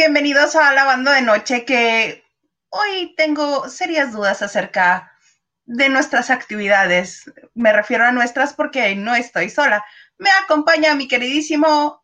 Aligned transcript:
bienvenidos 0.00 0.56
a 0.56 0.72
Lavando 0.72 1.10
de 1.10 1.20
Noche, 1.20 1.66
que 1.66 2.24
hoy 2.70 3.12
tengo 3.18 3.68
serias 3.68 4.14
dudas 4.14 4.40
acerca 4.40 5.12
de 5.66 5.90
nuestras 5.90 6.30
actividades. 6.30 7.30
Me 7.52 7.70
refiero 7.70 8.04
a 8.06 8.10
nuestras 8.10 8.54
porque 8.54 8.96
no 8.96 9.14
estoy 9.14 9.50
sola. 9.50 9.84
Me 10.16 10.30
acompaña 10.42 10.94
mi 10.94 11.06
queridísimo 11.06 12.02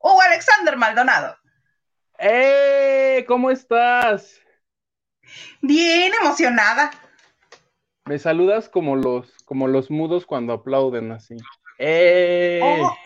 Hugo 0.00 0.20
Alexander 0.20 0.76
Maldonado. 0.76 1.36
¡Eh! 2.18 3.24
¿Cómo 3.28 3.52
estás? 3.52 4.40
Bien 5.62 6.12
emocionada. 6.20 6.90
Me 8.06 8.18
saludas 8.18 8.68
como 8.68 8.96
los, 8.96 9.32
como 9.44 9.68
los 9.68 9.92
mudos 9.92 10.26
cuando 10.26 10.54
aplauden 10.54 11.12
así. 11.12 11.36
¡Eh! 11.78 12.58
Oh, 12.60 12.96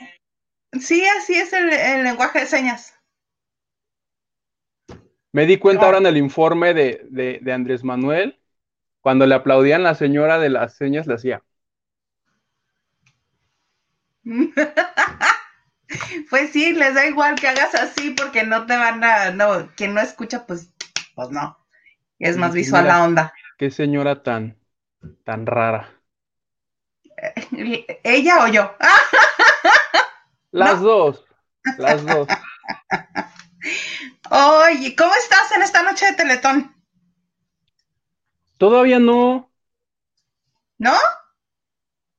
sí, 0.81 1.07
así 1.19 1.35
es 1.35 1.53
el, 1.53 1.71
el 1.71 2.05
lenguaje 2.05 2.41
de 2.41 2.47
señas. 2.47 2.95
Me 5.33 5.47
di 5.47 5.59
cuenta 5.59 5.87
ahora 5.87 5.99
en 5.99 6.07
el 6.07 6.17
informe 6.17 6.75
de, 6.75 7.07
de, 7.11 7.39
de, 7.41 7.53
Andrés 7.53 7.85
Manuel, 7.85 8.41
cuando 9.01 9.27
le 9.27 9.37
aplaudían 9.37 9.85
la 9.85 9.95
señora 9.95 10.39
de 10.39 10.51
las 10.51 10.77
señas, 10.77 11.07
le 11.07 11.15
hacía. 11.15 11.43
pues 16.31 16.51
sí, 16.51 16.73
les 16.73 16.95
da 16.95 17.07
igual 17.07 17.37
que 17.37 17.49
hagas 17.49 17.75
así 17.75 18.11
porque 18.11 18.45
no 18.45 18.67
te 18.67 18.77
van 18.77 19.03
a, 19.05 19.31
no, 19.31 19.71
quien 19.77 19.95
no 19.95 20.01
escucha, 20.01 20.47
pues, 20.47 20.73
pues 21.15 21.31
no. 21.31 21.57
Es 22.19 22.37
más 22.37 22.53
visual 22.53 22.87
la 22.87 23.05
onda. 23.05 23.33
Qué 23.57 23.71
señora 23.71 24.23
tan, 24.23 24.59
tan 25.25 25.47
rara. 25.47 25.89
¿Ella 28.03 28.45
o 28.45 28.49
yo? 28.49 28.75
Las 30.53 30.81
dos, 30.81 31.25
las 31.79 32.05
dos. 32.05 32.27
Oye, 34.33 34.95
¿cómo 34.95 35.13
estás 35.15 35.51
en 35.57 35.63
esta 35.63 35.83
noche 35.83 36.07
de 36.07 36.13
Teletón? 36.13 36.73
Todavía 38.59 39.01
no. 39.01 39.51
¿No? 40.79 40.93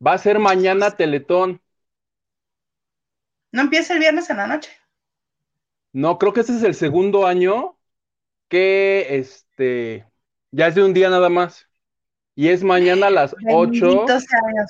Va 0.06 0.14
a 0.14 0.18
ser 0.18 0.38
mañana 0.38 0.92
Teletón. 0.92 1.62
¿No 3.54 3.62
empieza 3.62 3.94
el 3.94 4.00
viernes 4.00 4.30
en 4.30 4.38
la 4.38 4.48
noche? 4.48 4.72
No, 5.94 6.18
creo 6.18 6.34
que 6.34 6.42
este 6.42 6.54
es 6.54 6.64
el 6.64 6.76
segundo 6.76 7.26
año 7.26 7.78
que 8.50 9.16
este 9.16 10.06
ya 10.52 10.68
es 10.68 10.76
de 10.76 10.84
un 10.84 10.94
día 10.94 11.10
nada 11.10 11.30
más. 11.30 11.70
Y 12.36 12.50
es 12.50 12.62
mañana 12.62 13.08
a 13.08 13.12
las 13.12 13.34
8. 13.50 13.86
Bendito 13.86 14.20
sea 14.20 14.40
Dios. 14.54 14.68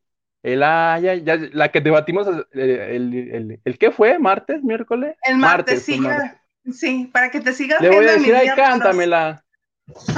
el 0.44 0.64
ah, 0.64 0.98
ya, 1.02 1.16
ya, 1.16 1.36
la 1.54 1.72
que 1.72 1.82
debatimos, 1.82 2.28
el, 2.28 2.48
el, 2.54 3.14
el, 3.36 3.62
el- 3.66 3.78
¿qué 3.78 3.92
fue? 3.92 4.20
¿Martes? 4.20 4.64
¿Miércoles? 4.64 5.18
El 5.24 5.38
martes, 5.38 5.84
fue 5.84 5.96
sí, 5.96 6.00
martes. 6.00 6.32
sí, 6.72 7.10
para 7.12 7.30
que 7.32 7.42
te 7.42 7.54
sigas 7.54 7.82
Le 7.82 7.90
voy 7.90 8.06
a 8.08 8.14
decir, 8.14 8.36
ay, 8.36 8.48
raros. 8.48 8.56
cántamela. 8.56 9.46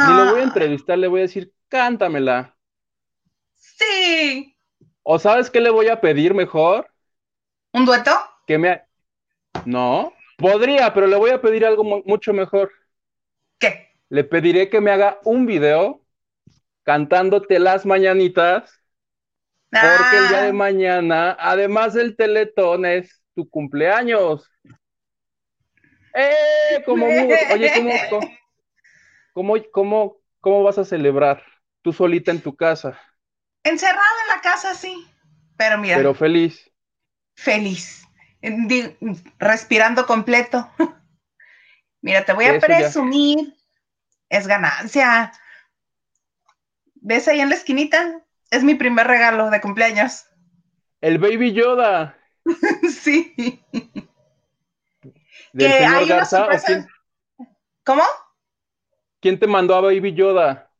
Ni 0.01 0.13
lo 0.13 0.25
voy 0.25 0.41
a 0.41 0.43
Ah, 0.43 0.45
entrevistar, 0.45 0.97
le 0.97 1.07
voy 1.07 1.21
a 1.21 1.23
decir, 1.23 1.53
cántamela. 1.69 2.57
Sí. 3.77 4.55
¿O 5.01 5.17
sabes 5.17 5.49
qué 5.49 5.59
le 5.59 5.71
voy 5.71 5.87
a 5.87 6.01
pedir 6.01 6.35
mejor? 6.35 6.91
¿Un 7.73 7.85
dueto? 7.85 8.11
Que 8.47 8.57
me... 8.57 8.81
No, 9.65 10.13
podría, 10.37 10.93
pero 10.93 11.07
le 11.07 11.17
voy 11.17 11.31
a 11.31 11.41
pedir 11.41 11.65
algo 11.65 11.83
mu- 11.85 12.03
mucho 12.05 12.33
mejor. 12.33 12.71
¿Qué? 13.59 13.69
Le 14.09 14.23
pediré 14.25 14.69
que 14.69 14.81
me 14.81 14.91
haga 14.91 15.19
un 15.23 15.45
video 15.45 16.01
cantándote 16.87 17.59
las 17.59 17.85
mañanitas, 17.85 18.81
porque 19.69 20.17
el 20.19 20.29
día 20.29 20.41
de 20.43 20.49
Ah, 20.49 20.53
mañana, 20.53 21.35
además 21.37 21.93
del 21.93 22.15
teletón, 22.15 22.85
es 22.85 23.21
tu 23.35 23.49
cumpleaños. 23.49 24.49
¡Eh! 26.15 26.81
Como 26.85 27.05
Oye, 27.53 27.69
¿cómo, 27.75 27.91
cómo, 29.33 29.57
cómo, 29.73 30.17
cómo, 30.39 30.63
vas 30.63 30.77
a 30.77 30.85
celebrar? 30.85 31.43
Tú 31.81 31.91
solita 31.91 32.31
en 32.31 32.39
tu 32.39 32.55
casa, 32.55 32.97
encerrado 33.65 34.15
en 34.23 34.35
la 34.37 34.41
casa, 34.41 34.73
sí. 34.73 35.05
Pero 35.57 35.77
mira, 35.79 35.97
pero 35.97 36.13
feliz. 36.13 36.71
feliz. 37.35 38.07
Respirando 39.39 40.05
completo. 40.05 40.71
Mira, 42.01 42.23
te 42.23 42.31
voy 42.31 42.45
a 42.45 42.53
Eso 42.53 42.67
ya. 42.67 42.77
presumir. 42.77 43.57
Es 44.29 44.47
ganancia. 44.47 45.33
¿Ves 47.07 47.27
ahí 47.27 47.39
en 47.41 47.49
la 47.49 47.55
esquinita? 47.55 48.21
Es 48.51 48.63
mi 48.63 48.75
primer 48.75 49.07
regalo 49.07 49.49
de 49.49 49.61
cumpleaños. 49.61 50.25
El 51.01 51.17
Baby 51.17 51.53
Yoda 51.53 52.15
Sí. 52.89 53.33
del 55.51 55.69
Que 55.69 55.73
señor 55.73 56.03
hay 56.03 56.07
Garza. 56.07 56.49
¿o 56.51 56.57
sorpresa. 56.57 56.65
quién, 56.65 56.87
¿Cómo? 57.83 58.03
quién 59.19 59.39
te 59.39 59.47
mandó 59.47 59.75
a 59.75 59.81
Baby 59.81 60.13
Yoda? 60.13 60.71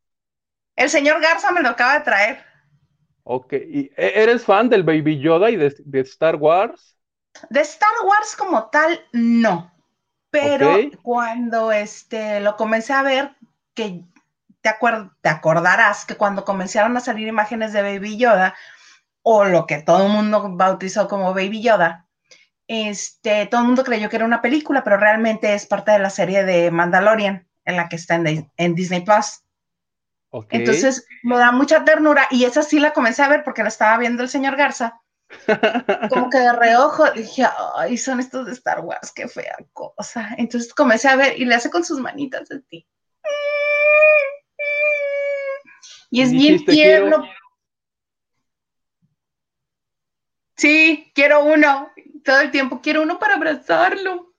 El 0.78 0.90
señor 0.90 1.20
Garza 1.20 1.52
me 1.52 1.62
lo 1.62 1.68
acaba 1.68 1.96
de 1.96 2.06
traer. 2.06 2.46
Ok, 3.24 3.54
¿y 3.54 3.92
e- 3.98 4.24
¿eres 4.24 4.46
fan 4.46 4.70
del 4.70 4.84
Baby 4.84 5.20
Yoda 5.20 5.52
y 5.52 5.56
de, 5.58 5.76
de 5.86 6.00
Star 6.02 6.36
Wars? 6.38 6.98
De 7.50 7.62
Star 7.62 7.90
Wars 8.06 8.36
como 8.36 8.70
tal, 8.70 9.00
no. 9.14 9.72
Pero 10.30 10.90
cuando 11.02 11.72
este, 11.72 12.40
lo 12.42 12.56
comencé 12.58 12.94
a 12.94 13.04
ver, 13.04 13.36
que 13.74 14.06
te, 14.68 14.74
acuer- 14.78 15.12
te 15.22 15.30
acordarás 15.30 16.06
que 16.06 16.16
cuando 16.16 16.44
comenzaron 16.44 16.98
a 16.98 17.00
salir 17.00 17.28
imágenes 17.28 17.72
de 17.72 17.82
Baby 17.82 18.18
Yoda, 18.18 18.54
o 19.22 19.46
lo 19.46 19.66
que 19.66 19.82
todo 19.82 20.06
el 20.06 20.12
mundo 20.12 20.50
bautizó 20.56 21.08
como 21.08 21.34
Baby 21.34 21.62
Yoda, 21.62 22.06
este, 22.68 23.46
todo 23.46 23.62
el 23.62 23.68
mundo 23.68 23.84
creyó 23.86 24.10
que 24.10 24.18
era 24.18 24.26
una 24.26 24.42
película, 24.42 24.84
pero 24.84 24.98
realmente 24.98 25.54
es 25.54 25.66
parte 25.66 25.92
de 25.92 26.00
la 26.00 26.10
serie 26.10 26.44
de 26.44 26.70
Mandalorian, 26.72 27.48
en 27.64 27.76
la 27.78 27.88
que 27.88 27.96
está 27.96 28.16
en, 28.16 28.52
en 28.58 28.76
Disney 28.76 29.02
Plus. 29.02 29.44
Ok. 30.32 30.48
Entonces 30.50 31.08
me 31.24 31.38
da 31.38 31.52
mucha 31.54 31.86
ternura 31.86 32.28
y 32.30 32.44
esa 32.44 32.62
sí 32.62 32.80
la 32.80 32.92
comencé 32.92 33.24
a 33.24 33.30
ver 33.30 33.44
porque 33.46 33.64
la 33.64 33.70
estaba 33.70 33.98
viendo 33.98 34.22
el 34.24 34.30
señor 34.30 34.58
Garza 34.58 35.00
como 36.10 36.30
que 36.30 36.38
de 36.40 36.54
reojo 36.54 37.10
dije, 37.12 37.46
ay, 37.76 37.98
son 37.98 38.20
estos 38.20 38.46
de 38.46 38.52
Star 38.54 38.82
Wars, 38.82 39.12
qué 39.14 39.28
fea 39.28 39.56
cosa. 39.74 40.30
Entonces 40.38 40.74
comencé 40.74 41.08
a 41.08 41.16
ver 41.16 41.40
y 41.40 41.46
le 41.46 41.56
hace 41.56 41.70
con 41.70 41.84
sus 41.86 42.00
manitas 42.00 42.50
así. 42.52 42.86
Y 46.10 46.22
es 46.22 46.32
bien 46.32 46.64
tierno. 46.66 47.18
quiero- 47.18 47.34
Sí, 50.56 51.12
quiero 51.14 51.44
uno. 51.44 51.92
Todo 52.24 52.40
el 52.42 52.52
tiempo 52.52 52.82
quiero 52.82 53.02
uno 53.04 53.20
para 53.20 53.36
abrazarlo. 53.36 54.34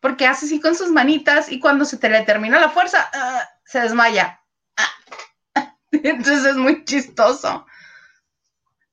Porque 0.00 0.26
hace 0.26 0.46
así 0.46 0.60
con 0.60 0.74
sus 0.76 0.90
manitas 0.90 1.50
y 1.50 1.58
cuando 1.58 1.84
se 1.84 1.98
te 1.98 2.08
le 2.08 2.22
termina 2.22 2.60
la 2.60 2.70
fuerza, 2.70 3.08
ah, 3.12 3.48
se 3.64 3.80
desmaya. 3.80 4.40
Ah. 4.76 4.94
Entonces 5.92 6.44
es 6.44 6.56
muy 6.56 6.84
chistoso. 6.84 7.66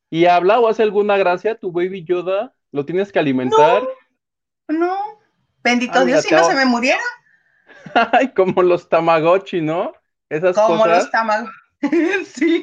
¿Y 0.10 0.26
habla 0.26 0.60
o 0.60 0.68
hace 0.68 0.84
alguna 0.84 1.18
gracia 1.18 1.58
tu 1.60 1.72
Baby 1.72 2.04
Yoda? 2.04 2.54
¿Lo 2.72 2.86
tienes 2.86 3.12
que 3.12 3.20
alimentar? 3.20 3.84
No. 4.68 5.20
Bendito 5.64 5.94
Ah, 6.00 6.06
mira, 6.06 6.22
Dios, 6.22 6.26
si 6.26 6.34
no 6.36 6.44
se 6.44 6.56
me 6.56 6.66
muriera. 6.66 7.02
Ay, 8.12 8.34
como 8.34 8.62
los 8.62 8.90
Tamagotchi, 8.90 9.62
¿no? 9.62 9.94
Esas 10.30 10.56
Como 10.56 10.80
cosas. 10.84 11.04
los 11.04 11.12
tamagos. 11.12 11.50
sí, 12.26 12.62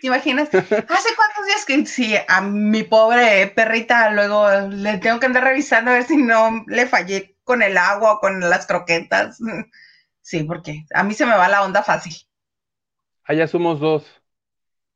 ¿te 0.00 0.06
imaginas? 0.06 0.48
¿Hace 0.52 0.68
cuántos 1.16 1.46
días 1.46 1.64
que 1.66 1.86
sí, 1.86 2.14
a 2.28 2.40
mi 2.40 2.82
pobre 2.82 3.46
perrita 3.48 4.10
luego 4.10 4.48
le 4.68 4.98
tengo 4.98 5.18
que 5.20 5.26
andar 5.26 5.44
revisando 5.44 5.90
a 5.90 5.94
ver 5.94 6.04
si 6.04 6.16
no 6.16 6.64
le 6.66 6.86
fallé 6.86 7.36
con 7.44 7.62
el 7.62 7.78
agua 7.78 8.14
o 8.14 8.20
con 8.20 8.40
las 8.40 8.66
croquetas? 8.66 9.38
Sí, 10.22 10.44
porque 10.44 10.84
a 10.94 11.02
mí 11.02 11.14
se 11.14 11.26
me 11.26 11.34
va 11.34 11.48
la 11.48 11.64
onda 11.64 11.82
fácil. 11.82 12.14
Allá 13.24 13.48
somos 13.48 13.80
dos. 13.80 14.04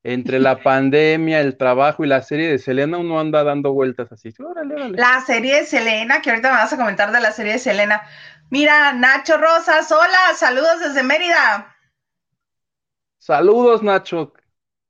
Entre 0.04 0.38
la 0.38 0.62
pandemia, 0.62 1.40
el 1.40 1.56
trabajo 1.56 2.04
y 2.04 2.06
la 2.06 2.22
serie 2.22 2.48
de 2.48 2.58
Selena, 2.58 2.98
uno 2.98 3.18
anda 3.18 3.42
dando 3.42 3.72
vueltas 3.72 4.12
así. 4.12 4.32
Órale, 4.38 4.74
órale. 4.74 4.98
La 4.98 5.22
serie 5.26 5.56
de 5.56 5.66
Selena, 5.66 6.20
que 6.20 6.30
ahorita 6.30 6.52
me 6.52 6.58
vas 6.58 6.72
a 6.72 6.76
comentar 6.76 7.10
de 7.10 7.20
la 7.20 7.32
serie 7.32 7.54
de 7.54 7.58
Selena. 7.58 8.02
Mira, 8.50 8.92
Nacho 8.92 9.38
Rosas, 9.38 9.90
hola, 9.90 10.18
saludos 10.36 10.78
desde 10.80 11.02
Mérida. 11.02 11.73
Saludos, 13.24 13.82
Nacho. 13.82 14.34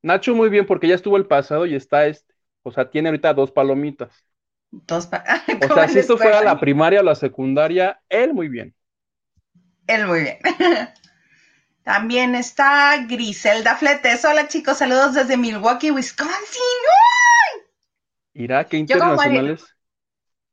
Nacho, 0.03 0.35
muy 0.35 0.49
bien, 0.49 0.67
porque 0.67 0.89
ya 0.89 0.97
estuvo 0.97 1.17
el 1.17 1.27
pasado 1.27 1.67
y 1.67 1.77
está 1.77 2.07
este. 2.09 2.35
O 2.65 2.73
sea, 2.73 2.91
tiene 2.91 3.09
ahorita 3.09 3.33
dos 3.33 3.53
palomitas. 3.53 4.27
Dos 4.73 5.07
pa- 5.07 5.23
O 5.63 5.69
sea, 5.71 5.87
si 5.87 6.01
esto 6.01 6.19
fuera 6.19 6.43
la 6.43 6.59
primaria 6.59 6.99
o 6.99 7.05
la 7.05 7.15
secundaria, 7.15 8.03
él 8.09 8.35
muy 8.35 8.49
bien. 8.49 8.75
Él 9.87 10.07
muy 10.07 10.21
bien. 10.23 10.39
También 11.85 12.35
está 12.35 12.97
Griselda 13.09 13.77
Fletes. 13.77 14.25
Hola 14.25 14.49
chicos, 14.49 14.79
saludos 14.79 15.15
desde 15.15 15.37
Milwaukee, 15.37 15.91
Wisconsin. 15.93 16.33
¡Uy! 16.41 17.63
Irá, 18.35 18.69
qué 18.69 18.77
Yo 18.87 18.99
como 18.99 19.23
internacionales 19.25 19.65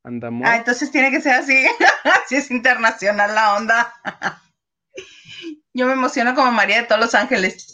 andamos. 0.03 0.47
Ah, 0.49 0.57
entonces 0.57 0.91
tiene 0.91 1.11
que 1.11 1.21
ser 1.21 1.33
así. 1.33 1.65
Así 2.03 2.35
es 2.35 2.51
internacional 2.51 3.33
la 3.35 3.55
onda. 3.55 3.93
Yo 5.73 5.85
me 5.87 5.93
emociono 5.93 6.35
como 6.35 6.51
María 6.51 6.77
de 6.81 6.87
todos 6.87 7.01
los 7.01 7.15
ángeles. 7.15 7.67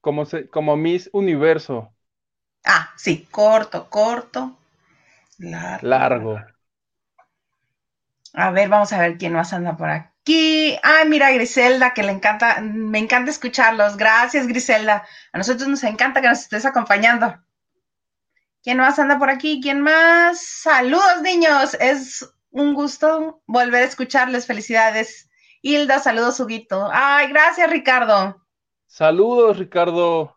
Como, 0.00 0.24
se, 0.24 0.48
como 0.48 0.76
Miss 0.76 1.08
Universo, 1.12 1.94
Ah, 2.64 2.92
sí, 2.96 3.26
corto, 3.32 3.90
corto. 3.90 4.56
Largo. 5.38 5.88
largo. 5.88 6.38
A 8.34 8.50
ver, 8.50 8.68
vamos 8.68 8.92
a 8.92 8.98
ver 9.00 9.18
quién 9.18 9.32
más 9.34 9.52
anda 9.52 9.76
por 9.76 9.90
aquí. 9.90 10.78
Ah, 10.82 11.04
mira, 11.06 11.30
Griselda, 11.32 11.92
que 11.94 12.02
le 12.02 12.12
encanta, 12.12 12.60
me 12.60 12.98
encanta 12.98 13.30
escucharlos. 13.30 13.96
Gracias, 13.96 14.46
Griselda. 14.46 15.06
A 15.32 15.38
nosotros 15.38 15.68
nos 15.68 15.82
encanta 15.84 16.20
que 16.20 16.28
nos 16.28 16.40
estés 16.40 16.64
acompañando. 16.66 17.38
¿Quién 18.62 18.78
más 18.78 18.98
anda 18.98 19.18
por 19.18 19.30
aquí? 19.30 19.60
¿Quién 19.62 19.80
más? 19.80 20.40
Saludos, 20.40 21.22
niños. 21.22 21.74
Es 21.80 22.28
un 22.50 22.74
gusto 22.74 23.42
volver 23.46 23.82
a 23.82 23.86
escucharles. 23.86 24.46
Felicidades. 24.46 25.28
Hilda, 25.62 25.98
saludos, 25.98 26.40
Huguito. 26.40 26.88
Ay, 26.92 27.28
gracias, 27.28 27.68
Ricardo. 27.70 28.40
Saludos, 28.86 29.58
Ricardo. 29.58 30.36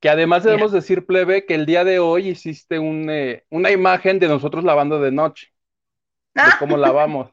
Que 0.00 0.08
además 0.08 0.44
debemos 0.44 0.72
decir, 0.72 1.04
plebe, 1.04 1.44
que 1.44 1.54
el 1.54 1.66
día 1.66 1.84
de 1.84 1.98
hoy 1.98 2.28
hiciste 2.28 2.78
un, 2.78 3.10
eh, 3.10 3.44
una 3.50 3.70
imagen 3.70 4.18
de 4.18 4.28
nosotros 4.28 4.64
lavando 4.64 4.98
de 4.98 5.12
noche, 5.12 5.52
de 6.34 6.42
Ah, 6.42 6.56
cómo 6.58 6.76
lavamos. 6.78 7.30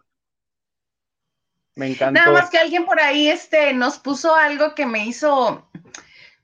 Me 1.75 1.87
encantó. 1.91 2.19
Nada 2.19 2.33
más 2.33 2.49
que 2.49 2.57
alguien 2.57 2.85
por 2.85 2.99
ahí 2.99 3.29
este, 3.29 3.73
nos 3.73 3.99
puso 3.99 4.35
algo 4.35 4.75
que 4.75 4.85
me 4.85 5.05
hizo 5.05 5.69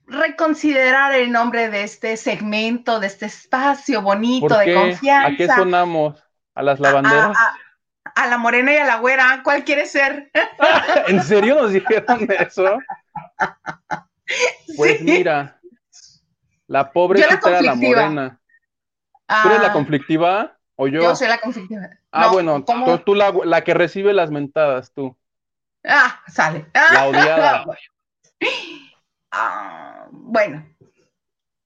reconsiderar 0.06 1.14
el 1.14 1.30
nombre 1.30 1.68
de 1.68 1.82
este 1.82 2.16
segmento, 2.16 3.00
de 3.00 3.06
este 3.06 3.26
espacio 3.26 4.02
bonito 4.02 4.48
¿Por 4.48 4.58
de 4.64 4.74
confianza. 4.74 5.28
¿A 5.28 5.36
qué 5.36 5.46
sonamos? 5.46 6.23
¿A 6.54 6.62
las 6.62 6.80
lavanderas? 6.80 7.38
A, 7.38 7.48
a- 7.48 8.22
a 8.22 8.26
la 8.28 8.38
morena 8.38 8.72
y 8.72 8.76
a 8.76 8.84
la 8.84 8.98
güera, 8.98 9.40
¿cuál 9.42 9.64
quiere 9.64 9.86
ser? 9.86 10.30
¿En 11.08 11.20
serio 11.22 11.56
nos 11.56 11.72
dijeron 11.72 12.28
eso? 12.38 12.78
Pues 14.74 14.98
Sí. 14.98 15.06
mira, 15.06 15.60
la 16.66 16.92
pobre 16.92 17.20
Yo 17.20 17.26
la 17.26 17.40
era 17.44 17.62
la 17.62 17.74
morena. 17.74 18.40
¿Tú 19.40 19.48
eres 19.48 19.60
la 19.60 19.66
Ah, 19.68 19.72
conflictiva 19.72 20.58
o 20.76 20.88
yo? 20.88 21.00
yo 21.02 21.16
soy 21.16 21.28
la 21.28 21.38
conflictiva. 21.38 21.88
Ah, 22.12 22.26
No, 22.26 22.32
bueno, 22.32 22.64
tú, 22.64 22.98
tú 23.04 23.14
la, 23.14 23.32
la 23.44 23.64
que 23.64 23.74
recibe 23.74 24.12
las 24.14 24.30
mentadas, 24.30 24.92
tú. 24.92 25.16
Ah, 25.84 26.22
sale. 26.28 26.66
La 26.86 27.06
odiada. 27.06 27.64
Ah, 29.30 30.08
bueno, 30.10 30.64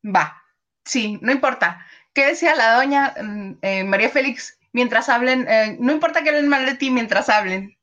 va. 0.05 0.43
Sí, 0.85 1.19
no 1.23 1.32
importa. 1.32 1.87
¿Qué 2.14 2.26
decía 2.26 2.55
la 2.56 2.75
doña 2.75 3.14
mm, 3.23 3.52
eh, 3.62 3.85
María 3.85 4.08
Félix? 4.11 4.57
Mientras 4.78 5.08
hablen, 5.08 5.44
eh, 5.48 5.76
no 5.80 5.90
importa 5.90 6.22
que 6.22 6.28
hablen 6.28 6.46
mal 6.46 6.64
de 6.64 6.76
ti 6.76 6.88
mientras 6.88 7.28
hablen. 7.28 7.76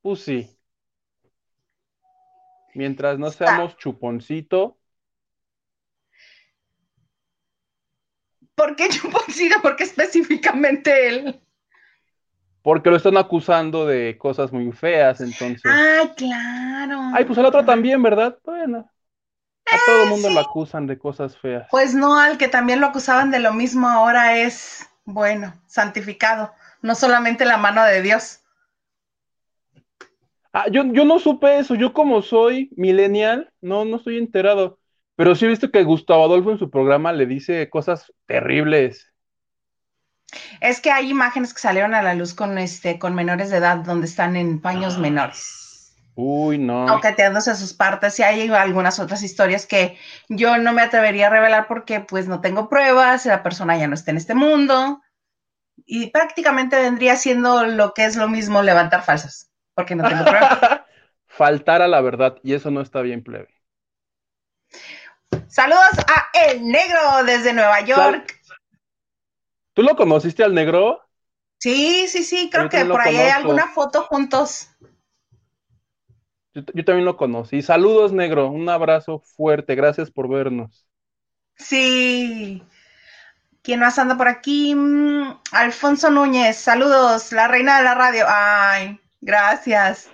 Pues 0.00 0.20
sí. 0.20 0.48
Mientras 2.74 3.18
no 3.18 3.30
seamos 3.30 3.76
chuponcito, 3.76 4.78
¿Por 8.54 8.76
qué 8.76 8.88
Chuponcito? 8.88 9.60
¿Por 9.60 9.76
qué 9.76 9.84
específicamente 9.84 11.08
él? 11.08 11.42
porque 12.62 12.88
lo 12.88 12.96
están 12.96 13.18
acusando 13.18 13.86
de 13.86 14.16
cosas 14.16 14.50
muy 14.52 14.72
feas, 14.72 15.20
entonces. 15.20 15.70
Ay, 15.70 16.08
claro. 16.16 16.98
Ay, 17.12 17.26
pues 17.26 17.38
el 17.38 17.44
otro 17.44 17.62
también, 17.66 18.02
¿verdad? 18.02 18.38
Bueno, 18.42 18.90
a 19.70 19.76
todo 19.86 20.04
el 20.04 20.08
mundo 20.08 20.30
lo 20.30 20.40
acusan 20.40 20.86
de 20.86 20.98
cosas 20.98 21.36
feas. 21.36 21.68
Pues 21.70 21.94
no, 21.94 22.18
al 22.18 22.38
que 22.38 22.48
también 22.48 22.80
lo 22.80 22.86
acusaban 22.86 23.30
de 23.30 23.40
lo 23.40 23.52
mismo 23.52 23.88
ahora 23.88 24.38
es, 24.38 24.89
bueno, 25.04 25.60
santificado. 25.66 26.52
No 26.82 26.94
solamente 26.94 27.44
la 27.44 27.56
mano 27.56 27.84
de 27.84 28.02
Dios. 28.02 28.40
Ah, 30.52 30.66
yo, 30.70 30.84
yo 30.92 31.04
no 31.04 31.18
supe 31.20 31.58
eso, 31.58 31.76
yo 31.76 31.92
como 31.92 32.22
soy 32.22 32.70
millennial, 32.76 33.52
no, 33.60 33.84
no 33.84 33.98
estoy 33.98 34.18
enterado, 34.18 34.80
pero 35.14 35.36
sí 35.36 35.44
he 35.44 35.48
visto 35.48 35.70
que 35.70 35.84
Gustavo 35.84 36.24
Adolfo 36.24 36.50
en 36.50 36.58
su 36.58 36.70
programa 36.70 37.12
le 37.12 37.26
dice 37.26 37.70
cosas 37.70 38.12
terribles. 38.26 39.12
Es 40.60 40.80
que 40.80 40.90
hay 40.90 41.08
imágenes 41.08 41.54
que 41.54 41.60
salieron 41.60 41.94
a 41.94 42.02
la 42.02 42.14
luz 42.14 42.34
con 42.34 42.58
este, 42.58 42.98
con 42.98 43.14
menores 43.14 43.50
de 43.50 43.58
edad 43.58 43.78
donde 43.78 44.06
están 44.06 44.34
en 44.34 44.60
paños 44.60 44.98
menores. 44.98 45.59
Uy, 46.22 46.58
no. 46.58 46.84
Toqueteándose 46.84 47.54
sus 47.54 47.72
partes 47.72 48.18
y 48.18 48.22
hay 48.22 48.50
algunas 48.50 49.00
otras 49.00 49.22
historias 49.22 49.66
que 49.66 49.98
yo 50.28 50.58
no 50.58 50.74
me 50.74 50.82
atrevería 50.82 51.28
a 51.28 51.30
revelar 51.30 51.66
porque 51.66 52.00
pues 52.00 52.28
no 52.28 52.42
tengo 52.42 52.68
pruebas, 52.68 53.24
la 53.24 53.42
persona 53.42 53.78
ya 53.78 53.88
no 53.88 53.94
está 53.94 54.10
en 54.10 54.18
este 54.18 54.34
mundo 54.34 55.00
y 55.86 56.10
prácticamente 56.10 56.76
vendría 56.76 57.16
siendo 57.16 57.64
lo 57.64 57.94
que 57.94 58.04
es 58.04 58.16
lo 58.16 58.28
mismo 58.28 58.62
levantar 58.62 59.02
falsas, 59.02 59.50
porque 59.74 59.94
no 59.94 60.06
tengo 60.06 60.24
pruebas. 60.24 60.58
Faltar 61.26 61.80
a 61.80 61.88
la 61.88 62.02
verdad, 62.02 62.36
y 62.42 62.52
eso 62.52 62.70
no 62.70 62.82
está 62.82 63.00
bien, 63.00 63.22
plebe. 63.22 63.48
Saludos 65.48 65.98
a 66.06 66.28
El 66.46 66.66
Negro 66.68 67.24
desde 67.24 67.54
Nueva 67.54 67.80
York. 67.80 68.38
¿Tú 69.72 69.82
lo 69.82 69.96
conociste 69.96 70.44
al 70.44 70.52
negro? 70.52 71.00
Sí, 71.58 72.08
sí, 72.08 72.24
sí, 72.24 72.50
creo 72.50 72.64
Yo 72.64 72.68
que 72.68 72.84
por 72.84 73.00
ahí 73.00 73.16
hay 73.16 73.30
alguna 73.30 73.68
foto 73.68 74.02
juntos. 74.02 74.68
Yo, 76.54 76.62
yo 76.74 76.84
también 76.84 77.04
lo 77.04 77.16
conocí. 77.16 77.62
Saludos, 77.62 78.12
negro. 78.12 78.48
Un 78.50 78.68
abrazo 78.68 79.20
fuerte. 79.20 79.74
Gracias 79.74 80.10
por 80.10 80.28
vernos. 80.28 80.86
Sí. 81.56 82.62
¿Quién 83.62 83.80
más 83.80 83.98
anda 83.98 84.16
por 84.16 84.28
aquí? 84.28 84.74
Mm, 84.74 85.38
Alfonso 85.52 86.10
Núñez, 86.10 86.56
saludos, 86.56 87.32
la 87.32 87.48
reina 87.48 87.78
de 87.78 87.84
la 87.84 87.94
radio. 87.94 88.24
Ay, 88.28 89.00
gracias. 89.20 90.10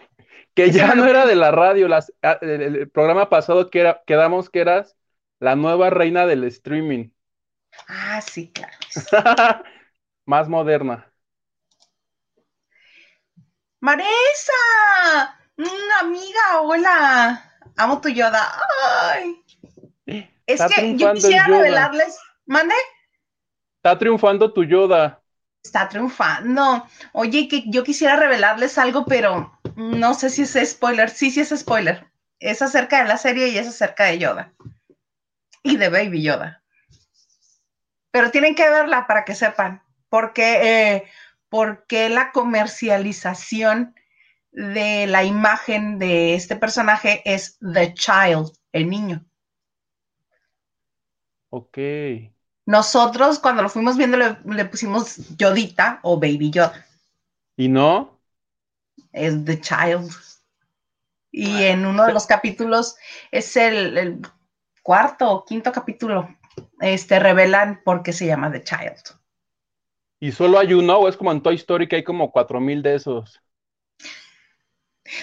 Que 0.55 0.71
ya 0.73 0.95
no 0.95 1.07
era 1.07 1.27
de 1.27 1.35
la 1.37 1.51
radio. 1.51 1.89
las- 1.89 2.13
ah, 2.23 2.39
el, 2.41 2.77
el 2.77 2.91
programa 2.91 3.29
pasado 3.29 3.71
que 3.71 3.81
era, 3.81 4.03
quedamos 4.07 4.51
que 4.51 4.61
eras 4.61 4.97
la 5.39 5.57
nueva 5.57 5.91
reina 5.91 6.27
del 6.27 6.45
streaming. 6.45 7.11
Ah, 7.89 8.21
sí, 8.21 8.51
claro. 8.53 8.77
Más 10.27 10.49
moderna. 10.49 11.13
Maresa, 13.81 14.53
mm, 15.57 16.01
amiga, 16.01 16.61
hola. 16.63 17.53
Amo 17.77 18.01
tu 18.01 18.09
Yoda. 18.09 18.53
Ay. 19.13 19.43
Es 20.07 20.61
Está 20.61 20.69
que 20.69 20.97
yo 20.97 21.13
quisiera 21.13 21.47
revelarles. 21.47 22.19
¿Mande? 22.47 22.75
Está 23.77 23.99
triunfando 23.99 24.53
tu 24.53 24.65
Yoda. 24.65 25.21
Está 25.63 25.89
triunfando. 25.89 26.87
Oye, 27.13 27.49
que 27.49 27.65
yo 27.67 27.83
quisiera 27.83 28.17
revelarles 28.17 28.79
algo, 28.79 29.05
pero 29.05 29.59
no 29.75 30.15
sé 30.15 30.31
si 30.31 30.43
es 30.43 30.71
spoiler. 30.71 31.11
Sí, 31.11 31.31
sí 31.31 31.41
es 31.41 31.51
spoiler. 31.51 32.07
Es 32.39 32.63
acerca 32.63 33.03
de 33.03 33.09
la 33.09 33.19
serie 33.19 33.49
y 33.49 33.59
es 33.59 33.67
acerca 33.67 34.05
de 34.05 34.19
Yoda. 34.19 34.53
Y 35.63 35.77
de 35.77 35.89
Baby 35.89 36.23
Yoda. 36.23 36.63
Pero 38.13 38.31
tienen 38.31 38.55
que 38.55 38.69
verla 38.71 39.07
para 39.07 39.25
que 39.25 39.35
sepan. 39.35 39.83
Porque, 40.09 40.95
eh, 40.95 41.11
porque 41.49 42.09
la 42.09 42.31
comercialización 42.31 43.95
de 44.57 45.07
la 45.07 45.23
imagen 45.23 45.99
de 45.99 46.35
este 46.35 46.57
personaje 46.57 47.21
es 47.27 47.59
The 47.59 47.93
Child, 47.93 48.51
el 48.73 48.89
niño. 48.89 49.23
Ok. 51.51 51.79
Nosotros, 52.65 53.39
cuando 53.39 53.63
lo 53.63 53.69
fuimos 53.69 53.99
viendo, 53.99 54.17
le, 54.17 54.39
le 54.47 54.65
pusimos 54.65 55.19
Yodita 55.37 56.01
o 56.03 56.19
Baby 56.19 56.51
Yoda. 56.51 56.87
¿Y 57.59 57.69
no? 57.69 58.19
Es 59.13 59.45
The 59.45 59.61
Child. 59.61 60.11
Y 61.31 61.65
en 61.65 61.85
uno 61.85 62.07
de 62.07 62.15
los 62.15 62.27
capítulos, 62.27 62.97
es 63.31 63.59
el, 63.59 63.99
el 63.99 64.23
cuarto 64.83 65.31
o 65.31 65.45
quinto 65.45 65.71
capítulo, 65.71 66.35
este, 66.81 67.19
revelan 67.19 67.83
por 67.85 68.03
qué 68.03 68.15
se 68.15 68.25
llama 68.25 68.51
The 68.51 68.65
Child. 68.65 69.21
¿Y 70.19 70.33
solo 70.33 70.59
hay 70.59 70.73
uno 70.73 70.97
o 70.97 71.09
es 71.09 71.17
como 71.19 71.31
en 71.31 71.43
Toy 71.43 71.57
Story 71.57 71.87
que 71.87 71.97
hay 71.97 72.05
como 72.05 72.33
cuatro 72.33 72.59
mil 72.59 72.83
de 72.83 72.95
esos? 72.95 73.43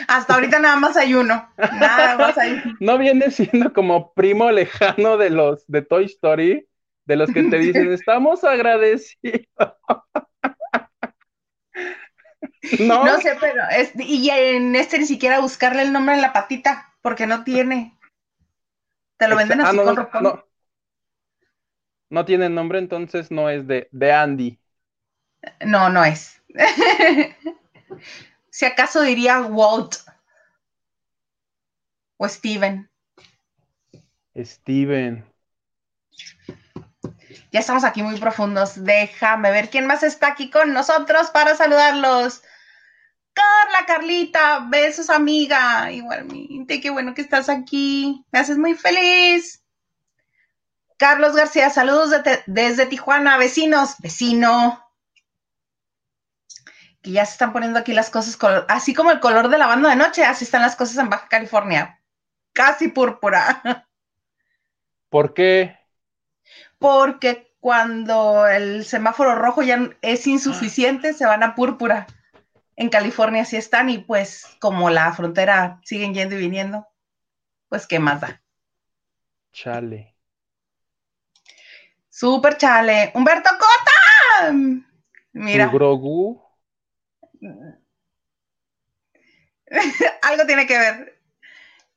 Hasta 0.07 0.35
ahorita 0.35 0.59
nada 0.59 0.77
más 0.77 0.97
hay 0.97 1.13
uno. 1.13 1.49
Nada 1.57 2.17
más 2.17 2.37
hay. 2.37 2.61
¿No 2.79 2.97
viene 2.97 3.31
siendo 3.31 3.73
como 3.73 4.13
primo 4.13 4.51
lejano 4.51 5.17
de 5.17 5.29
los 5.29 5.65
de 5.67 5.81
Toy 5.81 6.05
Story? 6.05 6.67
De 7.05 7.15
los 7.15 7.31
que 7.31 7.43
te 7.43 7.57
dicen, 7.57 7.91
estamos 7.93 8.43
agradecidos. 8.43 9.47
¿No? 12.79 13.05
no 13.05 13.19
sé, 13.19 13.35
pero 13.39 13.61
es, 13.71 13.91
y 13.97 14.29
en 14.29 14.75
este 14.75 14.97
ni 14.97 15.05
siquiera 15.05 15.41
buscarle 15.41 15.81
el 15.81 15.91
nombre 15.91 16.15
en 16.15 16.21
la 16.21 16.31
patita, 16.31 16.93
porque 17.01 17.27
no 17.27 17.43
tiene. 17.43 17.97
Te 19.17 19.27
lo 19.27 19.35
venden 19.35 19.59
así 19.61 19.77
ah, 19.77 19.83
con 19.83 19.95
no, 19.95 20.21
no, 20.21 20.45
no, 22.09 22.25
tiene 22.25 22.49
nombre, 22.49 22.79
entonces 22.79 23.31
no 23.31 23.49
es 23.49 23.67
de, 23.67 23.89
de 23.91 24.13
Andy. 24.13 24.59
No, 25.65 25.89
no 25.89 26.05
es. 26.05 26.41
si 28.53 28.65
acaso 28.65 29.01
diría 29.01 29.41
Walt 29.41 29.95
o 32.17 32.29
Steven. 32.29 32.87
Steven. 34.37 35.25
Ya 37.51 37.59
estamos 37.59 37.83
aquí 37.83 38.03
muy 38.03 38.19
profundos. 38.19 38.83
Déjame 38.83 39.49
ver 39.49 39.71
quién 39.71 39.87
más 39.87 40.03
está 40.03 40.27
aquí 40.27 40.51
con 40.51 40.71
nosotros 40.71 41.31
para 41.31 41.55
saludarlos. 41.55 42.43
Carla, 43.33 43.87
Carlita, 43.87 44.67
besos 44.69 45.09
amiga. 45.09 45.91
Igualmente, 45.91 46.79
qué 46.79 46.91
bueno 46.91 47.15
que 47.15 47.21
estás 47.21 47.49
aquí. 47.49 48.23
Me 48.31 48.37
haces 48.37 48.59
muy 48.59 48.75
feliz. 48.75 49.63
Carlos 50.97 51.35
García, 51.35 51.71
saludos 51.71 52.11
desde 52.45 52.85
Tijuana, 52.85 53.35
vecinos, 53.37 53.95
vecino. 53.97 54.82
Que 57.03 57.11
ya 57.11 57.25
se 57.25 57.33
están 57.33 57.53
poniendo 57.53 57.77
aquí 57.77 57.93
las 57.93 58.09
cosas, 58.09 58.37
así 58.67 58.93
como 58.93 59.11
el 59.11 59.19
color 59.19 59.49
de 59.49 59.59
la 59.59 59.67
banda 59.67 59.89
de 59.89 59.95
noche, 59.95 60.25
así 60.25 60.45
están 60.45 60.61
las 60.61 60.75
cosas 60.75 60.97
en 60.97 61.09
Baja 61.09 61.27
California. 61.27 61.99
Casi 62.53 62.87
púrpura. 62.87 63.61
¿Por 65.09 65.35
qué? 65.35 65.77
Porque 66.79 67.55
cuando 67.59 68.47
el 68.47 68.85
semáforo 68.85 69.35
rojo 69.35 69.61
ya 69.61 69.89
es 70.01 70.25
insuficiente, 70.25 71.13
se 71.13 71.25
van 71.25 71.43
a 71.43 71.53
púrpura 71.53 72.07
en 72.75 72.89
California 72.89 73.45
sí 73.45 73.57
están 73.57 73.89
y 73.89 73.99
pues 73.99 74.55
como 74.59 74.89
la 74.89 75.13
frontera 75.13 75.79
siguen 75.83 76.13
yendo 76.13 76.35
y 76.35 76.39
viniendo, 76.39 76.87
pues 77.69 77.87
qué 77.87 77.99
más 77.99 78.21
da. 78.21 78.41
Chale. 79.51 80.15
Súper 82.09 82.57
chale. 82.57 83.11
Humberto 83.13 83.49
Cota. 83.51 84.53
Mira. 85.33 85.67
Grogu? 85.67 86.42
Algo 90.21 90.45
tiene 90.45 90.67
que 90.67 90.77
ver. 90.77 91.19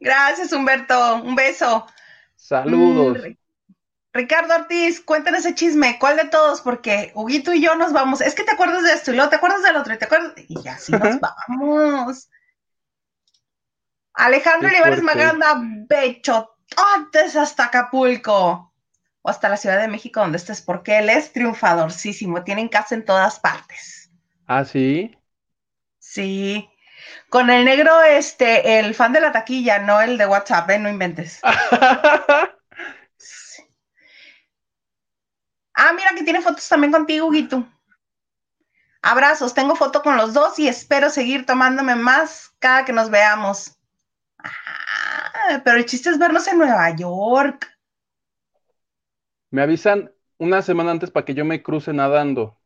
Gracias, 0.00 0.53
Humberto. 0.53 1.17
Un 1.17 1.35
beso. 1.35 1.87
Saludos. 2.35 3.19
Mm, 3.19 3.33
Ricardo 4.12 4.55
Ortiz, 4.55 5.00
cuéntanos 5.03 5.41
ese 5.41 5.55
chisme, 5.55 5.99
¿cuál 5.99 6.17
de 6.17 6.25
todos? 6.25 6.62
Porque 6.62 7.12
Huguito 7.15 7.53
y 7.53 7.61
yo 7.61 7.75
nos 7.76 7.93
vamos. 7.93 8.21
Es 8.23 8.35
que 8.35 8.45
te 8.45 8.53
acuerdas 8.53 8.83
de 8.83 8.93
esto 8.93 9.12
y 9.12 9.15
luego 9.15 9.29
te 9.29 9.37
acuerdas 9.37 9.62
del 9.62 9.76
otro 9.76 9.93
y 9.93 9.99
te 9.99 10.07
acuerdas. 10.07 10.33
Y 10.49 10.67
así 10.69 10.93
nos 10.93 11.21
vamos. 11.49 12.31
Alejandro 14.15 14.71
Olivares 14.71 15.03
Maganda, 15.03 15.61
bechototes 15.61 17.37
hasta 17.37 17.67
Acapulco 17.67 18.73
o 19.21 19.29
hasta 19.29 19.50
la 19.50 19.59
Ciudad 19.59 19.79
de 19.79 19.88
México 19.88 20.21
donde 20.21 20.38
estés, 20.38 20.62
porque 20.62 20.99
él 20.99 21.11
es 21.11 21.33
triunfadorcísimo, 21.33 22.43
tienen 22.43 22.69
casa 22.69 22.95
en 22.95 23.05
todas 23.05 23.38
partes. 23.38 24.11
¿Ah, 24.47 24.65
sí? 24.65 25.15
Sí. 26.17 26.71
Con 27.29 27.51
el 27.51 27.67
negro, 27.67 28.03
este, 28.03 28.79
el 28.79 28.95
fan 28.95 29.13
de 29.13 29.21
la 29.21 29.33
taquilla, 29.33 29.81
no 29.81 30.01
el 30.01 30.17
de 30.17 30.27
WhatsApp, 30.27 30.71
¿eh? 30.71 30.79
no 30.79 30.89
inventes. 30.89 31.41
Ah, 35.79 35.93
mira 35.93 36.15
que 36.17 36.23
tiene 36.23 36.41
fotos 36.41 36.67
también 36.71 36.91
contigo, 36.91 37.29
Guito. 37.29 37.69
Abrazos, 39.03 39.53
tengo 39.53 39.77
foto 39.77 40.01
con 40.01 40.17
los 40.17 40.33
dos 40.33 40.59
y 40.59 40.69
espero 40.69 41.11
seguir 41.11 41.45
tomándome 41.45 41.95
más 41.97 42.55
cada 42.61 42.87
que 42.87 42.95
nos 42.95 43.11
veamos. 43.11 43.77
Ah, 44.39 45.61
pero 45.63 45.77
el 45.77 45.85
chiste 45.85 46.09
es 46.09 46.19
vernos 46.19 46.49
en 46.49 46.57
Nueva 46.57 46.97
York. 46.97 47.71
Me 49.51 49.61
avisan 49.61 50.11
una 50.39 50.63
semana 50.63 50.93
antes 50.93 51.11
para 51.11 51.27
que 51.27 51.35
yo 51.35 51.45
me 51.45 51.63
cruce 51.63 51.93
nadando. 51.93 52.59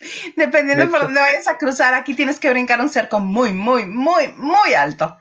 Dependiendo 0.36 0.84
de 0.84 0.90
por 0.90 1.02
dónde 1.02 1.20
vayas 1.20 1.48
a 1.48 1.58
cruzar, 1.58 1.94
aquí 1.94 2.14
tienes 2.14 2.40
que 2.40 2.50
brincar 2.50 2.80
un 2.80 2.88
cerco 2.88 3.20
muy, 3.20 3.52
muy, 3.52 3.86
muy, 3.86 4.28
muy 4.36 4.74
alto. 4.74 5.16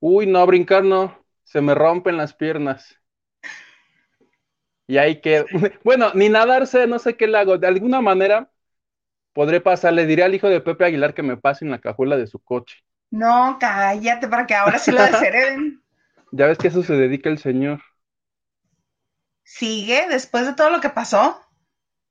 Uy, 0.00 0.26
no, 0.26 0.46
brincar 0.46 0.84
no 0.84 1.24
se 1.54 1.60
me 1.60 1.72
rompen 1.72 2.16
las 2.16 2.34
piernas. 2.34 3.00
Y 4.88 4.98
ahí 4.98 5.20
que, 5.20 5.44
bueno, 5.84 6.10
ni 6.14 6.28
nadarse, 6.28 6.88
no 6.88 6.98
sé 6.98 7.16
qué 7.16 7.28
le 7.28 7.38
hago. 7.38 7.58
De 7.58 7.68
alguna 7.68 8.00
manera 8.00 8.50
podré 9.32 9.60
pasar, 9.60 9.92
le 9.92 10.04
diré 10.04 10.24
al 10.24 10.34
hijo 10.34 10.48
de 10.48 10.60
Pepe 10.60 10.84
Aguilar 10.84 11.14
que 11.14 11.22
me 11.22 11.36
pase 11.36 11.64
en 11.64 11.70
la 11.70 11.80
cajuela 11.80 12.16
de 12.16 12.26
su 12.26 12.40
coche. 12.40 12.78
No, 13.10 13.56
cállate, 13.60 14.26
para 14.26 14.46
que 14.46 14.54
ahora 14.54 14.80
sí 14.80 14.90
lo 14.90 15.00
deshereden. 15.02 15.80
ya 16.32 16.46
ves 16.46 16.58
que 16.58 16.68
eso 16.68 16.82
se 16.82 16.94
dedica 16.94 17.30
el 17.30 17.38
señor. 17.38 17.80
¿Sigue 19.44 20.08
después 20.08 20.46
de 20.46 20.54
todo 20.54 20.70
lo 20.70 20.80
que 20.80 20.88
pasó? 20.88 21.40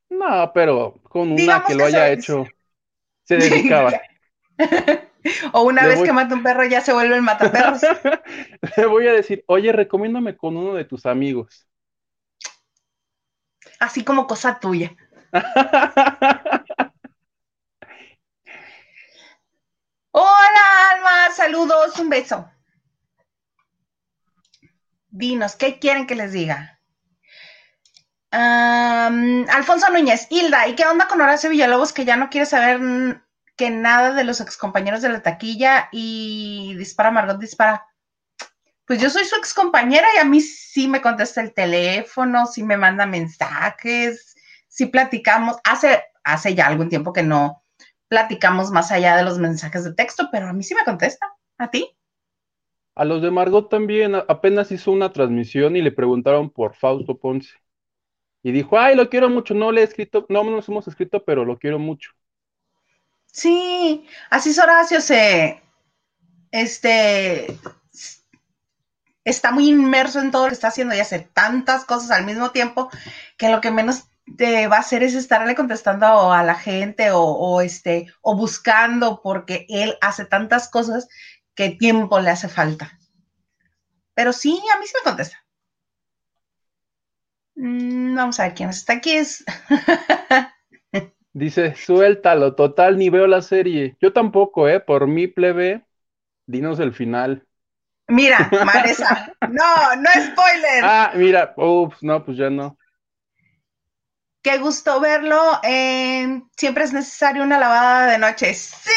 No, 0.10 0.52
pero 0.54 1.00
con 1.04 1.32
una 1.32 1.64
que 1.66 1.76
lo 1.76 1.86
haya 1.86 2.10
hecho, 2.10 2.46
se 3.24 3.38
dedicaba. 3.38 3.92
o 5.54 5.64
una 5.64 5.86
vez 5.88 6.02
que 6.02 6.14
mata 6.14 6.36
un 6.36 6.44
perro 6.44 6.66
ya 6.66 6.82
se 6.82 6.94
vuelve 6.94 7.16
el 7.16 7.22
mataperros. 7.22 7.82
Le 8.78 8.86
voy 8.86 9.08
a 9.08 9.14
decir, 9.14 9.44
oye, 9.48 9.72
recomiéndame 9.72 10.38
con 10.38 10.58
uno 10.58 10.74
de 10.74 10.86
tus 10.86 11.06
amigos. 11.06 11.68
Así 13.80 14.04
como 14.04 14.28
cosa 14.28 14.60
tuya. 14.60 14.96
Hola, 20.16 20.92
Alma, 20.92 21.32
saludos, 21.36 21.98
un 22.00 22.10
beso. 22.10 22.48
Dinos, 25.10 25.56
¿qué 25.56 25.80
quieren 25.80 26.06
que 26.06 26.16
les 26.16 26.34
diga? 26.34 26.73
Alfonso 28.34 29.90
Núñez, 29.92 30.28
Hilda, 30.30 30.68
¿y 30.68 30.76
qué 30.76 30.86
onda 30.86 31.08
con 31.08 31.22
Horacio 31.22 31.50
Villalobos 31.52 31.94
que 31.94 32.06
ya 32.06 32.16
no 32.16 32.30
quiere 32.30 32.46
saber 32.46 32.80
que 33.56 33.70
nada 33.70 34.14
de 34.14 34.24
los 34.24 34.42
excompañeros 34.42 35.02
de 35.02 35.10
la 35.10 35.22
taquilla 35.22 35.90
y 35.92 36.76
dispara, 36.78 37.12
Margot 37.12 37.40
dispara. 37.40 37.86
Pues 38.86 39.02
yo 39.02 39.10
soy 39.10 39.24
su 39.26 39.36
excompañera 39.36 40.08
y 40.16 40.20
a 40.20 40.26
mí 40.26 40.42
sí 40.42 40.88
me 40.88 41.02
contesta 41.02 41.42
el 41.42 41.54
teléfono, 41.54 42.46
sí 42.48 42.64
me 42.64 42.78
manda 42.78 43.06
mensajes, 43.06 44.36
sí 44.68 44.88
platicamos. 44.88 45.58
Hace, 45.64 46.04
hace 46.24 46.56
ya 46.56 46.68
algún 46.68 46.90
tiempo 46.90 47.14
que 47.14 47.24
no 47.24 47.64
platicamos 48.08 48.72
más 48.72 48.92
allá 48.92 49.16
de 49.16 49.24
los 49.24 49.40
mensajes 49.40 49.84
de 49.84 49.94
texto, 49.94 50.30
pero 50.32 50.48
a 50.48 50.54
mí 50.54 50.64
sí 50.64 50.76
me 50.76 50.84
contesta. 50.84 51.34
¿A 51.58 51.70
ti? 51.70 51.96
A 52.96 53.06
los 53.06 53.22
de 53.22 53.32
Margot 53.32 53.70
también, 53.70 54.16
apenas 54.16 54.72
hizo 54.72 54.92
una 54.92 55.14
transmisión 55.14 55.76
y 55.76 55.82
le 55.82 55.92
preguntaron 55.92 56.50
por 56.50 56.76
Fausto 56.76 57.18
Ponce. 57.18 57.63
Y 58.44 58.52
dijo, 58.52 58.78
ay, 58.78 58.96
lo 58.96 59.10
quiero 59.10 59.30
mucho, 59.30 59.54
no 59.54 59.72
le 59.72 59.82
he 59.82 59.84
escrito, 59.86 60.26
no 60.30 60.44
nos 60.44 60.68
hemos 60.68 60.88
escrito, 60.88 61.24
pero 61.24 61.46
lo 61.46 61.58
quiero 61.58 61.80
mucho. 61.80 62.12
Sí, 63.26 64.06
así 64.30 64.50
es 64.50 64.60
Horacio 64.60 65.02
se, 65.02 65.64
este, 66.52 67.58
está 69.24 69.52
muy 69.52 69.70
inmerso 69.70 70.20
en 70.20 70.32
todo 70.32 70.44
lo 70.44 70.50
que 70.50 70.54
está 70.54 70.68
haciendo 70.68 70.94
y 70.94 71.00
hace 71.00 71.20
tantas 71.20 71.86
cosas 71.86 72.12
al 72.12 72.26
mismo 72.26 72.52
tiempo 72.52 72.90
que 73.38 73.50
lo 73.50 73.62
que 73.62 73.72
menos 73.72 74.04
te 74.38 74.68
va 74.68 74.78
a 74.78 74.82
hacer 74.82 75.04
es 75.04 75.16
estarle 75.16 75.56
contestando 75.56 76.32
a 76.32 76.44
la 76.44 76.56
gente 76.56 77.10
o, 77.12 77.62
este, 77.62 78.08
o 78.22 78.36
buscando 78.36 79.22
porque 79.22 79.66
él 79.70 79.98
hace 80.02 80.26
tantas 80.26 80.70
cosas 80.70 81.08
que 81.56 81.70
tiempo 81.70 82.20
le 82.20 82.30
hace 82.30 82.48
falta. 82.48 83.00
Pero 84.14 84.32
sí, 84.32 84.62
a 84.74 84.80
mí 84.80 84.86
sí 84.86 84.94
me 85.00 85.10
contesta. 85.10 85.43
Mm, 87.56 88.16
vamos 88.16 88.40
a 88.40 88.44
ver 88.44 88.54
quién 88.54 88.70
está 88.70 88.94
aquí. 88.94 89.12
Es 89.12 89.44
Dice, 91.34 91.76
suéltalo, 91.76 92.56
total, 92.56 92.98
ni 92.98 93.10
veo 93.10 93.26
la 93.26 93.42
serie. 93.42 93.98
Yo 94.00 94.14
tampoco, 94.14 94.68
¿eh? 94.70 94.80
Por 94.80 95.08
mi 95.08 95.28
plebe, 95.28 95.86
dinos 96.46 96.80
el 96.80 96.94
final. 96.94 97.48
Mira, 98.08 98.50
Maresa, 98.66 99.34
no, 99.50 99.96
no 99.96 100.10
spoiler. 100.12 100.84
Ah, 100.84 101.12
mira, 101.16 101.54
ups, 101.58 102.04
no, 102.04 102.24
pues 102.24 102.38
ya 102.38 102.50
no. 102.50 102.78
Qué 104.44 104.58
gusto 104.60 105.00
verlo. 105.00 105.42
Siempre 105.64 106.84
es 106.84 106.94
necesario 106.94 107.44
una 107.44 107.58
lavada 107.58 108.12
de 108.12 108.18
noche. 108.18 108.54
Sí. 108.54 108.92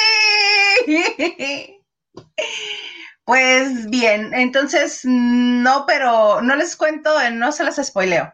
Pues 3.25 3.90
bien, 3.90 4.32
entonces 4.34 5.00
no, 5.04 5.84
pero 5.86 6.40
no 6.42 6.54
les 6.54 6.76
cuento, 6.76 7.10
no 7.32 7.50
se 7.50 7.64
las 7.64 7.84
spoileo, 7.84 8.32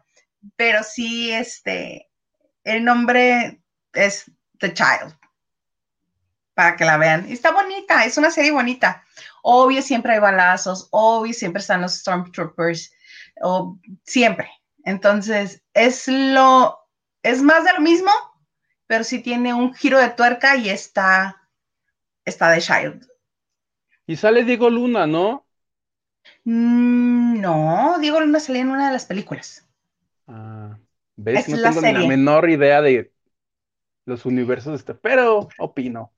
pero 0.56 0.82
sí, 0.82 1.32
este, 1.32 2.10
el 2.64 2.84
nombre 2.84 3.62
es 3.92 4.30
The 4.58 4.74
Child, 4.74 5.16
para 6.54 6.76
que 6.76 6.84
la 6.84 6.96
vean. 6.96 7.26
está 7.28 7.52
bonita, 7.52 8.04
es 8.04 8.16
una 8.18 8.30
serie 8.30 8.52
bonita. 8.52 9.04
Obvio, 9.42 9.82
siempre 9.82 10.14
hay 10.14 10.20
balazos, 10.20 10.88
obvio, 10.90 11.32
siempre 11.32 11.60
están 11.60 11.82
los 11.82 11.94
Stormtroopers, 11.94 12.92
o, 13.42 13.78
siempre. 14.04 14.50
Entonces, 14.84 15.62
es 15.74 16.08
lo, 16.08 16.78
es 17.22 17.42
más 17.42 17.64
de 17.64 17.72
lo 17.72 17.80
mismo, 17.80 18.10
pero 18.86 19.04
sí 19.04 19.20
tiene 19.20 19.54
un 19.54 19.74
giro 19.74 19.98
de 19.98 20.10
tuerca 20.10 20.56
y 20.56 20.68
está, 20.68 21.48
está 22.24 22.52
The 22.54 22.60
Child. 22.60 23.08
Y 24.06 24.16
sale 24.16 24.44
Diego 24.44 24.68
Luna, 24.68 25.06
¿no? 25.06 25.46
Mm, 26.44 27.40
no, 27.40 27.96
Diego 28.00 28.20
Luna 28.20 28.40
salía 28.40 28.62
en 28.62 28.70
una 28.70 28.88
de 28.88 28.92
las 28.92 29.06
películas. 29.06 29.66
Ah, 30.26 30.78
¿ves? 31.16 31.48
no 31.48 31.60
tengo 31.60 31.80
ni 31.80 31.92
la 31.92 32.02
menor 32.02 32.48
idea 32.50 32.80
de 32.82 33.12
los 34.06 34.26
universos, 34.26 34.76
este, 34.80 34.94
pero 34.94 35.48
opino. 35.58 36.14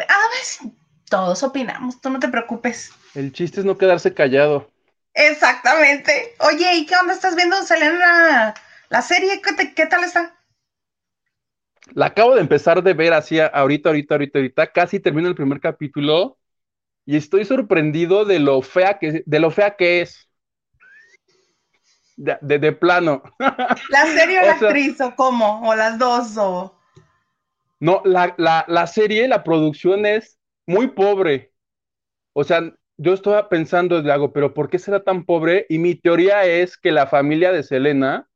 A 0.00 0.04
ver, 0.32 0.72
todos 1.08 1.42
opinamos, 1.44 2.00
tú 2.00 2.10
no 2.10 2.18
te 2.18 2.28
preocupes. 2.28 2.92
El 3.12 3.32
chiste 3.34 3.60
es 3.60 3.66
no 3.66 3.76
quedarse 3.76 4.14
callado. 4.14 4.72
Exactamente. 5.14 6.34
Oye, 6.40 6.74
¿y 6.76 6.86
qué 6.86 6.94
onda 6.96 7.12
estás 7.12 7.34
viendo? 7.36 7.62
¿Sale 7.62 7.92
la, 7.92 8.54
la 8.88 9.02
serie? 9.02 9.42
¿Qué, 9.42 9.74
¿Qué 9.74 9.86
tal 9.86 10.04
está? 10.04 10.34
La 11.94 12.06
acabo 12.06 12.34
de 12.34 12.40
empezar 12.42 12.82
de 12.82 12.94
ver 12.94 13.12
así 13.12 13.40
ahorita, 13.40 13.88
ahorita, 13.90 14.14
ahorita, 14.14 14.38
ahorita. 14.38 14.72
Casi 14.72 15.00
termino 15.00 15.28
el 15.28 15.34
primer 15.34 15.60
capítulo 15.60 16.38
y 17.06 17.16
estoy 17.16 17.44
sorprendido 17.46 18.24
de 18.26 18.40
lo 18.40 18.62
fea 18.62 18.98
que, 18.98 19.22
de 19.26 19.40
lo 19.40 19.50
fea 19.52 19.76
que 19.76 20.02
es. 20.02 20.27
De, 22.20 22.58
de, 22.58 22.72
plano. 22.72 23.22
¿La 23.38 24.06
serie 24.06 24.40
o, 24.40 24.42
la 24.42 24.52
actriz 24.52 25.00
o 25.00 25.14
cómo? 25.14 25.68
¿O 25.68 25.74
las 25.76 25.98
dos? 26.00 26.36
O... 26.36 26.76
No, 27.78 28.02
la, 28.04 28.34
la, 28.38 28.64
la 28.66 28.88
serie, 28.88 29.28
la 29.28 29.44
producción 29.44 30.04
es 30.04 30.36
muy 30.66 30.88
pobre. 30.88 31.52
O 32.32 32.42
sea, 32.42 32.74
yo 32.96 33.14
estaba 33.14 33.48
pensando, 33.48 33.96
hago, 34.12 34.32
pero 34.32 34.52
¿por 34.52 34.68
qué 34.68 34.80
será 34.80 35.04
tan 35.04 35.24
pobre? 35.24 35.64
Y 35.68 35.78
mi 35.78 35.94
teoría 35.94 36.44
es 36.44 36.76
que 36.76 36.90
la 36.90 37.06
familia 37.06 37.52
de 37.52 37.62
Selena, 37.62 38.28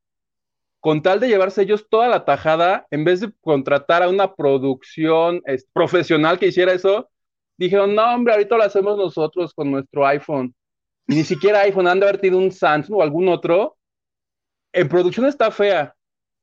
con 0.78 1.02
tal 1.02 1.18
de 1.18 1.28
llevarse 1.28 1.62
ellos 1.62 1.88
toda 1.90 2.06
la 2.08 2.24
tajada, 2.24 2.86
en 2.90 3.04
vez 3.04 3.20
de 3.20 3.32
contratar 3.40 4.04
a 4.04 4.08
una 4.08 4.34
producción 4.34 5.42
profesional 5.72 6.38
que 6.38 6.46
hiciera 6.46 6.72
eso, 6.72 7.10
dijeron, 7.56 7.94
no, 7.96 8.14
hombre, 8.14 8.34
ahorita 8.34 8.56
lo 8.56 8.62
hacemos 8.62 8.96
nosotros 8.96 9.52
con 9.52 9.70
nuestro 9.72 10.06
iPhone. 10.06 10.54
Y 11.06 11.14
ni 11.16 11.24
siquiera 11.24 11.60
iPhone, 11.60 11.88
han 11.88 12.00
de 12.00 12.06
haber 12.06 12.20
tenido 12.20 12.38
un 12.38 12.52
Samsung 12.52 12.98
o 12.98 13.02
algún 13.02 13.28
otro. 13.28 13.76
En 14.72 14.88
producción 14.88 15.26
está 15.26 15.50
fea. 15.50 15.94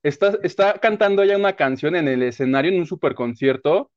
Está, 0.03 0.37
está 0.43 0.73
cantando 0.79 1.23
ya 1.23 1.37
una 1.37 1.55
canción 1.55 1.95
en 1.95 2.07
el 2.07 2.23
escenario 2.23 2.71
en 2.71 2.79
un 2.79 2.85
super 2.85 3.15
concierto. 3.15 3.91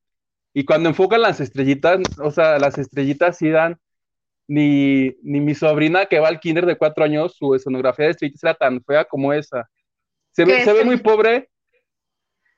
Y 0.54 0.64
cuando 0.64 0.88
enfocan 0.88 1.22
las 1.22 1.40
estrellitas, 1.40 2.00
o 2.18 2.30
sea, 2.30 2.58
las 2.58 2.78
estrellitas 2.78 3.38
sí 3.38 3.50
dan. 3.50 3.78
Ni, 4.48 5.16
ni 5.22 5.40
mi 5.40 5.54
sobrina 5.54 6.06
que 6.06 6.18
va 6.18 6.28
al 6.28 6.40
kinder 6.40 6.66
de 6.66 6.76
cuatro 6.76 7.04
años, 7.04 7.36
su 7.36 7.54
escenografía 7.54 8.06
de 8.06 8.10
estrellitas 8.10 8.42
era 8.42 8.54
tan 8.54 8.82
fea 8.84 9.04
como 9.04 9.32
esa. 9.32 9.68
Se 10.32 10.44
ve, 10.44 10.64
se 10.64 10.72
ve 10.72 10.84
muy 10.84 10.96
pobre. 10.96 11.48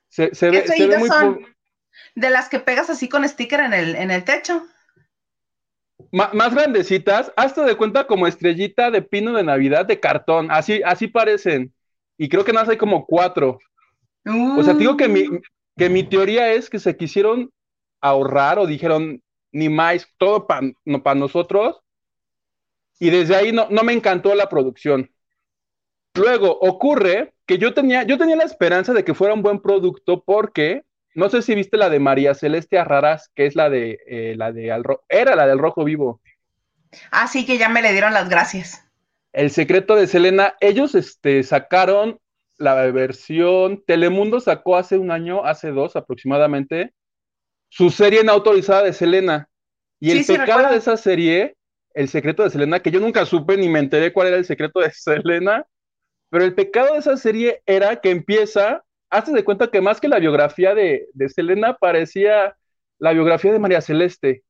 Se, 0.09 0.35
se 0.35 0.51
ve, 0.51 0.67
se 0.67 0.87
ve 0.87 0.99
muy 0.99 1.09
pobre 1.09 1.55
de 2.15 2.31
las 2.31 2.49
que 2.49 2.61
pegas 2.61 2.91
así 2.91 3.09
con 3.09 3.29
sticker 3.29 3.61
en 3.61 3.73
el, 3.73 3.97
en 3.97 4.11
el 4.11 4.25
techo. 4.25 4.65
Más 6.11 6.55
grandecitas, 6.55 7.33
hasta 7.37 7.65
de 7.65 7.77
cuenta 7.77 8.07
como 8.07 8.27
estrellita 8.27 8.91
de 8.91 9.03
pino 9.03 9.33
de 9.35 9.43
Navidad 9.43 9.87
de 9.87 10.01
cartón, 10.01 10.49
así, 10.51 10.81
así 10.85 11.09
parecen. 11.09 11.73
Y 12.19 12.29
creo 12.29 12.45
que 12.45 12.53
nada 12.53 12.65
más 12.65 12.71
hay 12.71 12.77
como 12.77 13.07
cuatro. 13.07 13.59
O 14.57 14.63
sea, 14.63 14.75
digo 14.75 14.97
que 14.97 15.09
mi, 15.09 15.25
que 15.77 15.89
mi 15.89 16.05
teoría 16.05 16.53
es 16.53 16.71
que 16.71 16.79
se 16.79 16.97
quisieron 16.97 17.51
ahorrar 18.01 18.59
o 18.59 18.67
dijeron, 18.67 19.23
ni 19.53 19.69
más, 19.69 20.07
todo 20.19 20.47
para 20.47 20.69
no, 20.85 21.03
nosotros. 21.15 21.81
Y 22.99 23.11
desde 23.11 23.37
ahí 23.37 23.53
no, 23.53 23.69
no 23.71 23.83
me 23.83 23.93
encantó 23.93 24.35
la 24.35 24.49
producción. 24.49 25.11
Luego 26.15 26.59
ocurre 26.61 27.35
que 27.47 27.59
yo 27.59 27.75
tenía, 27.75 28.05
yo 28.05 28.19
tenía 28.19 28.37
la 28.37 28.45
esperanza 28.45 28.93
de 28.93 29.05
que 29.05 29.15
fuera 29.15 29.35
un 29.35 29.43
buen 29.43 29.61
producto 29.61 30.23
porque 30.25 30.83
no 31.15 31.29
sé 31.29 31.43
si 31.43 31.55
viste 31.55 31.77
la 31.77 31.89
de 31.89 32.01
María 32.01 32.35
Celeste 32.35 32.79
Arraras, 32.79 33.31
que 33.35 33.47
es 33.47 33.55
la 33.55 33.71
de 33.71 33.99
eh, 34.07 34.35
la 34.37 34.53
de 34.53 34.67
era 35.09 35.37
la 35.37 35.47
del 35.47 35.59
Rojo 35.59 35.85
Vivo. 35.85 36.21
Ah, 37.11 37.27
sí, 37.27 37.47
que 37.47 37.59
ya 37.59 37.69
me 37.69 37.83
le 37.83 37.93
dieron 37.93 38.13
las 38.13 38.29
gracias. 38.29 38.85
El 39.33 39.51
secreto 39.51 39.97
de 39.97 40.07
Selena, 40.07 40.55
ellos 40.61 40.95
este, 40.95 41.43
sacaron 41.43 42.21
la 42.57 42.75
versión, 42.93 43.83
Telemundo 43.85 44.41
sacó 44.41 44.77
hace 44.77 44.97
un 44.97 45.11
año, 45.11 45.45
hace 45.45 45.71
dos 45.71 45.97
aproximadamente, 45.97 46.93
su 47.69 47.91
serie 47.91 48.23
no 48.23 48.33
autorizada 48.33 48.83
de 48.83 48.93
Selena. 48.93 49.49
Y 49.99 50.13
el 50.13 50.25
pecado 50.25 50.71
de 50.71 50.77
esa 50.77 50.97
serie, 50.97 51.57
el 51.95 52.09
secreto 52.09 52.45
de 52.45 52.51
Selena, 52.51 52.81
que 52.81 52.91
yo 52.91 53.01
nunca 53.01 53.27
supe 53.27 53.57
ni 53.57 53.69
me 53.69 53.81
enteré 53.81 54.13
cuál 54.13 54.29
era 54.29 54.37
el 54.37 54.45
secreto 54.45 54.81
de 54.81 54.91
Selena, 54.95 55.67
pero 56.31 56.45
el 56.45 56.55
pecado 56.55 56.95
de 56.95 57.01
esa 57.01 57.17
serie 57.17 57.63
era 57.67 57.97
que 57.97 58.11
empieza 58.11 58.85
hazte 59.15 59.33
de 59.33 59.45
cuenta 59.45 59.71
que 59.71 59.81
más 59.81 60.01
que 60.01 60.09
la 60.09 60.19
biografía 60.19 60.75
de, 60.75 61.07
Selena 61.29 61.77
parecía 61.77 62.57
la 62.99 63.13
biografía 63.13 63.53
de 63.53 63.59
María 63.59 63.81
Celeste, 63.81 64.43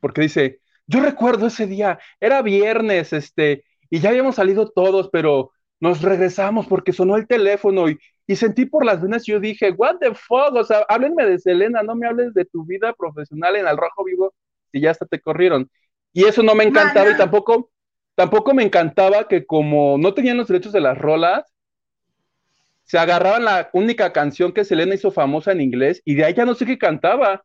porque 0.00 0.22
dice, 0.22 0.60
yo 0.86 1.00
recuerdo 1.00 1.46
ese 1.46 1.66
día, 1.66 1.98
era 2.20 2.42
viernes, 2.42 3.12
este, 3.12 3.64
y 3.90 3.98
ya 4.00 4.10
habíamos 4.10 4.36
salido 4.36 4.70
todos, 4.70 5.10
pero 5.10 5.50
nos 5.80 6.02
regresamos 6.02 6.66
porque 6.66 6.92
sonó 6.92 7.16
el 7.16 7.26
teléfono 7.26 7.86
y, 7.88 7.98
sentí 8.36 8.64
por 8.64 8.84
las 8.84 9.02
venas, 9.02 9.28
y 9.28 9.32
yo 9.32 9.40
dije, 9.40 9.72
what 9.72 9.96
the 10.00 10.14
fuck, 10.14 10.54
o 10.54 10.64
sea, 10.64 10.86
háblenme 10.88 11.26
de 11.26 11.38
Selena, 11.38 11.82
no 11.82 11.94
me 11.94 12.06
hables 12.06 12.32
de 12.32 12.44
tu 12.44 12.64
vida 12.64 12.92
profesional 12.94 13.56
en 13.56 13.66
el 13.66 13.76
rojo 13.76 14.04
vivo, 14.04 14.34
y 14.72 14.80
ya 14.80 14.92
hasta 14.92 15.06
te 15.06 15.20
corrieron. 15.20 15.68
Y 16.12 16.24
eso 16.24 16.42
no 16.42 16.54
me 16.54 16.64
encantaba 16.64 17.10
y 17.10 17.16
tampoco, 17.16 17.70
tampoco 18.14 18.54
me 18.54 18.62
encantaba 18.62 19.26
que 19.26 19.44
como 19.44 19.98
no 19.98 20.14
tenían 20.14 20.36
los 20.36 20.48
derechos 20.48 20.72
de 20.72 20.80
las 20.80 20.96
rolas, 20.96 21.53
se 22.84 22.98
agarraban 22.98 23.44
la 23.44 23.70
única 23.72 24.12
canción 24.12 24.52
que 24.52 24.64
Selena 24.64 24.94
hizo 24.94 25.10
famosa 25.10 25.52
en 25.52 25.60
inglés 25.60 26.02
y 26.04 26.14
de 26.14 26.24
ahí 26.24 26.34
ya 26.34 26.44
no 26.44 26.54
sé 26.54 26.66
qué 26.66 26.78
cantaba. 26.78 27.44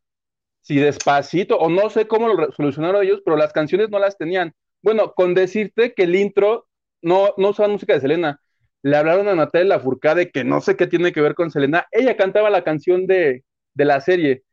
Si 0.62 0.76
despacito, 0.76 1.58
o 1.58 1.70
no 1.70 1.90
sé 1.90 2.06
cómo 2.08 2.28
lo 2.28 2.52
solucionaron 2.52 3.04
ellos, 3.04 3.22
pero 3.24 3.38
las 3.38 3.54
canciones 3.54 3.90
no 3.90 3.98
las 3.98 4.18
tenían. 4.18 4.54
Bueno, 4.82 5.14
con 5.14 5.34
decirte 5.34 5.94
que 5.94 6.04
el 6.04 6.16
intro 6.16 6.68
no, 7.02 7.34
no 7.38 7.50
usaba 7.50 7.70
música 7.70 7.94
de 7.94 8.02
Selena. 8.02 8.42
Le 8.82 8.98
hablaron 8.98 9.30
a 9.30 9.36
Natalia 9.36 9.78
Lafourcade 9.78 10.32
que 10.32 10.44
no 10.44 10.60
sé 10.60 10.76
qué 10.76 10.86
tiene 10.86 11.14
que 11.14 11.22
ver 11.22 11.34
con 11.34 11.50
Selena. 11.50 11.88
Ella 11.92 12.18
cantaba 12.18 12.50
la 12.50 12.64
canción 12.66 13.08
de, 13.08 13.44
de 13.74 13.86
la 13.86 14.02
serie. 14.02 14.44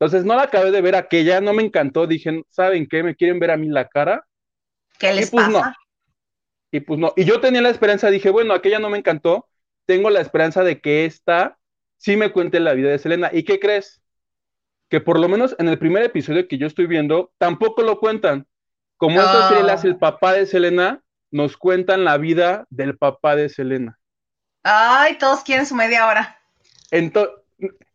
Entonces 0.00 0.24
no 0.24 0.34
la 0.34 0.42
acabé 0.42 0.72
de 0.72 0.80
ver 0.80 0.96
aquella, 0.96 1.40
no 1.40 1.52
me 1.52 1.62
encantó. 1.62 2.08
Dije, 2.08 2.42
¿saben 2.50 2.88
qué? 2.88 3.04
¿Me 3.04 3.14
quieren 3.14 3.38
ver 3.38 3.52
a 3.52 3.56
mí 3.56 3.68
la 3.68 3.86
cara? 3.86 4.26
¿Qué 4.98 5.12
les 5.12 5.28
y 5.28 5.30
pues 5.30 5.48
No. 5.48 5.62
Y 6.72 6.80
pues 6.80 6.98
no. 6.98 7.12
Y 7.16 7.24
yo 7.24 7.40
tenía 7.40 7.62
la 7.62 7.70
esperanza, 7.70 8.10
dije, 8.10 8.30
bueno, 8.30 8.52
aquella 8.52 8.80
no 8.80 8.90
me 8.90 8.98
encantó 8.98 9.46
tengo 9.92 10.08
la 10.08 10.22
esperanza 10.22 10.64
de 10.64 10.80
que 10.80 11.04
esta 11.04 11.58
sí 11.98 12.16
me 12.16 12.32
cuente 12.32 12.60
la 12.60 12.72
vida 12.72 12.88
de 12.88 12.98
Selena. 12.98 13.28
¿Y 13.30 13.42
qué 13.42 13.60
crees? 13.60 14.00
Que 14.88 15.02
por 15.02 15.20
lo 15.20 15.28
menos 15.28 15.54
en 15.58 15.68
el 15.68 15.78
primer 15.78 16.02
episodio 16.02 16.48
que 16.48 16.56
yo 16.56 16.66
estoy 16.66 16.86
viendo, 16.86 17.30
tampoco 17.36 17.82
lo 17.82 18.00
cuentan. 18.00 18.46
Como 18.96 19.20
esta 19.20 19.48
serie 19.48 19.64
la 19.64 19.74
hace 19.74 19.88
el 19.88 19.98
papá 19.98 20.32
de 20.32 20.46
Selena, 20.46 21.02
nos 21.30 21.58
cuentan 21.58 22.04
la 22.04 22.16
vida 22.16 22.66
del 22.70 22.96
papá 22.96 23.36
de 23.36 23.50
Selena. 23.50 23.98
Ay, 24.62 25.18
todos 25.18 25.42
quieren 25.42 25.66
su 25.66 25.74
media 25.74 26.06
hora. 26.06 26.38
Entonces, 26.90 27.34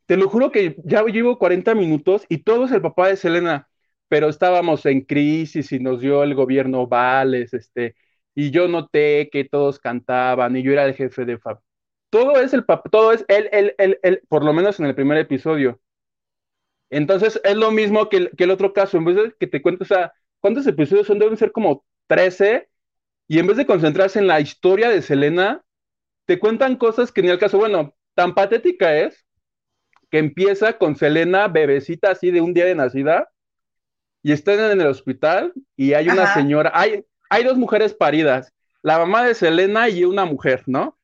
te 0.06 0.18
lo 0.18 0.30
juro 0.30 0.52
que 0.52 0.76
ya 0.84 1.04
llevo 1.04 1.40
40 1.40 1.74
minutos 1.74 2.28
y 2.30 2.44
todo 2.44 2.66
es 2.66 2.72
el 2.74 2.82
papá 2.84 3.08
de 3.08 3.16
Selena, 3.16 3.70
pero 4.08 4.30
estábamos 4.30 4.86
en 4.86 5.02
crisis 5.02 5.72
y 5.72 5.80
nos 5.80 6.00
dio 6.00 6.22
el 6.22 6.36
gobierno 6.36 6.86
vales, 6.86 7.56
este, 7.56 7.96
y 8.36 8.52
yo 8.52 8.68
noté 8.68 9.30
que 9.32 9.46
todos 9.46 9.80
cantaban 9.80 10.56
y 10.56 10.62
yo 10.62 10.72
era 10.74 10.86
el 10.86 10.94
jefe 10.94 11.26
de, 11.26 11.40
todo 12.10 12.39
es 12.39 12.54
el 12.54 12.65
todo 12.91 13.12
es 13.12 13.26
él, 13.28 13.50
él, 13.52 13.76
él, 13.78 14.00
él, 14.04 14.22
por 14.30 14.43
lo 14.43 14.54
menos 14.54 14.80
en 14.80 14.86
el 14.86 14.96
primer 14.96 15.17
episodio. 15.17 15.80
Entonces 16.89 17.39
es 17.43 17.56
lo 17.56 17.72
mismo 17.72 18.10
que 18.10 18.32
el, 18.38 18.52
otro 18.52 18.74
caso, 18.74 18.98
en 18.98 19.06
vez 19.06 19.15
de 19.15 19.36
que 19.39 19.48
te 19.48 19.62
cuentes, 19.62 19.91
o 19.91 19.96
sea, 19.96 20.13
¿cuántos 20.39 20.65
episodios 20.67 21.08
son? 21.08 21.20
Deben 21.20 21.38
ser 21.38 21.52
como 21.52 21.86
13, 22.08 22.70
y 23.28 23.39
en 23.39 23.48
vez 23.48 23.58
de 23.58 23.65
concentrarse 23.65 24.20
en 24.20 24.28
la 24.28 24.39
historia 24.39 24.89
de 24.89 25.02
Selena, 25.02 25.63
te 26.26 26.39
cuentan 26.39 26.78
cosas 26.78 27.12
que 27.12 27.22
ni 27.22 27.30
al 27.30 27.39
caso, 27.39 27.58
bueno, 27.58 27.96
tan 28.15 28.34
patética 28.36 28.98
es 28.98 29.26
que 30.10 30.20
empieza 30.20 30.78
con 30.78 30.96
Selena, 30.96 31.50
bebecita 31.50 32.12
así 32.12 32.32
de 32.32 32.41
un 32.41 32.54
día 32.54 32.65
de 32.65 32.76
nacida, 32.76 33.30
y 34.24 34.32
están 34.32 34.60
en 34.60 34.82
el 34.82 34.88
hospital 34.88 35.54
y 35.76 35.93
hay 35.93 36.10
una 36.10 36.34
señora, 36.34 36.72
hay, 36.74 37.06
hay 37.30 37.43
dos 37.43 37.58
mujeres 37.58 37.93
paridas, 37.93 38.54
la 38.82 38.98
mamá 38.98 39.26
de 39.26 39.34
Selena 39.34 39.89
y 39.89 40.06
una 40.06 40.26
mujer, 40.26 40.63
¿no? 40.65 40.97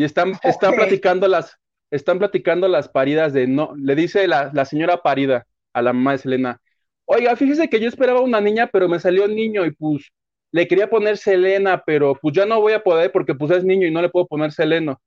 Y 0.00 0.04
están, 0.04 0.32
están 0.44 0.76
platicando 0.76 1.28
las, 1.28 1.58
están 1.90 2.18
platicando 2.18 2.68
las 2.68 2.88
paridas 2.88 3.34
de 3.34 3.46
no, 3.46 3.74
le 3.76 3.94
dice 3.94 4.26
la, 4.26 4.50
la 4.54 4.64
señora 4.64 5.02
parida 5.02 5.46
a 5.74 5.82
la 5.82 5.92
mamá 5.92 6.12
de 6.12 6.18
Selena, 6.18 6.58
oiga, 7.04 7.36
fíjese 7.36 7.68
que 7.68 7.78
yo 7.78 7.86
esperaba 7.86 8.22
una 8.22 8.40
niña, 8.40 8.70
pero 8.72 8.88
me 8.88 8.98
salió 8.98 9.26
un 9.26 9.34
niño 9.34 9.66
y 9.66 9.72
pues 9.72 10.10
le 10.52 10.66
quería 10.66 10.88
poner 10.88 11.18
Selena, 11.18 11.82
pero 11.84 12.14
pues 12.18 12.34
ya 12.34 12.46
no 12.46 12.62
voy 12.62 12.72
a 12.72 12.82
poder 12.82 13.12
porque 13.12 13.34
pues 13.34 13.50
es 13.50 13.62
niño 13.62 13.86
y 13.86 13.90
no 13.90 14.00
le 14.00 14.08
puedo 14.08 14.26
poner 14.26 14.52
Seleno. 14.52 15.02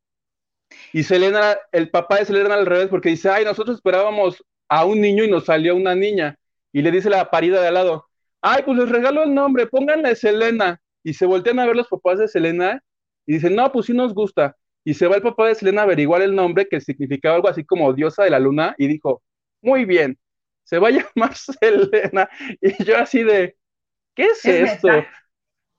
Y 0.92 1.02
Selena, 1.02 1.58
el 1.72 1.90
papá 1.90 2.20
de 2.20 2.26
Selena 2.26 2.54
al 2.54 2.68
revés 2.68 2.90
porque 2.90 3.10
dice, 3.10 3.32
ay, 3.32 3.46
nosotros 3.46 3.78
esperábamos 3.78 4.44
a 4.70 4.86
un 4.86 5.02
niño 5.02 5.24
y 5.24 5.32
nos 5.32 5.46
salió 5.46 5.76
una 5.76 5.96
niña. 5.96 6.38
Y 6.72 6.84
le 6.84 6.92
dice 6.92 7.10
la 7.10 7.32
parida 7.32 7.60
de 7.62 7.70
al 7.70 7.74
lado, 7.74 8.06
ay, 8.42 8.62
pues 8.64 8.78
les 8.78 8.90
regalo 8.90 9.24
el 9.24 9.34
nombre, 9.34 9.66
pónganle 9.66 10.16
Selena. 10.16 10.80
Y 11.04 11.16
se 11.16 11.26
voltean 11.26 11.58
a 11.58 11.66
ver 11.66 11.76
los 11.76 11.88
papás 11.88 12.20
de 12.20 12.28
Selena 12.28 12.80
y 13.26 13.34
dicen, 13.34 13.56
no, 13.56 13.72
pues 13.72 13.88
sí 13.88 13.94
nos 13.94 14.14
gusta. 14.14 14.56
Y 14.84 14.93
se 14.93 15.08
va 15.08 15.15
el 15.15 15.22
papá 15.22 15.48
de 15.48 15.56
Selena 15.56 15.82
a 15.82 15.84
averiguar 15.86 16.22
el 16.22 16.36
nombre 16.36 16.67
que 16.67 16.82
significaba 16.82 17.36
algo 17.36 17.48
así 17.48 17.63
como 17.63 17.93
diosa 17.93 18.24
de 18.24 18.30
la 18.30 18.39
luna 18.39 18.76
y 18.78 18.88
dijo, 18.88 19.22
muy 19.62 19.86
bien, 19.86 20.17
se 20.63 20.80
va 20.80 20.89
a 20.89 20.91
llamar 21.15 21.36
Selena. 21.36 22.30
Y 22.62 22.84
yo 22.84 22.98
así 22.98 23.24
de, 23.24 23.56
¿qué 24.15 24.26
es, 24.26 24.46
esto? 24.46 24.89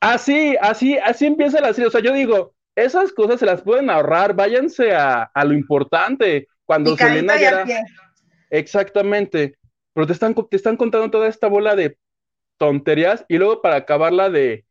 Así, 0.01 0.57
así, 0.61 0.99
así 0.99 1.27
empieza 1.27 1.61
la 1.61 1.73
serie. 1.73 1.89
O 1.89 1.91
sea, 1.91 2.01
yo 2.01 2.13
digo, 2.13 2.55
esas 2.75 3.13
cosas 3.13 3.41
se 3.41 3.47
las 3.47 3.63
pueden 3.63 3.91
ahorrar, 3.91 4.35
váyanse 4.35 4.93
a, 4.95 5.31
lo 5.45 5.53
importante. 5.53 6.49
Cuando 6.65 6.97
Selena 6.97 7.39
ya 7.39 7.65
Exactamente. 8.51 9.59
Pero 9.93 10.07
te 10.07 10.13
están, 10.13 10.35
te 10.35 10.57
están 10.57 10.77
contando 10.77 11.11
toda 11.11 11.29
esta 11.29 11.49
bola 11.49 11.77
de 11.77 11.97
tonterías 12.57 13.25
y 13.29 13.39
luego 13.39 13.63
para 13.63 13.77
acabarla 13.77 14.31
de, 14.31 14.65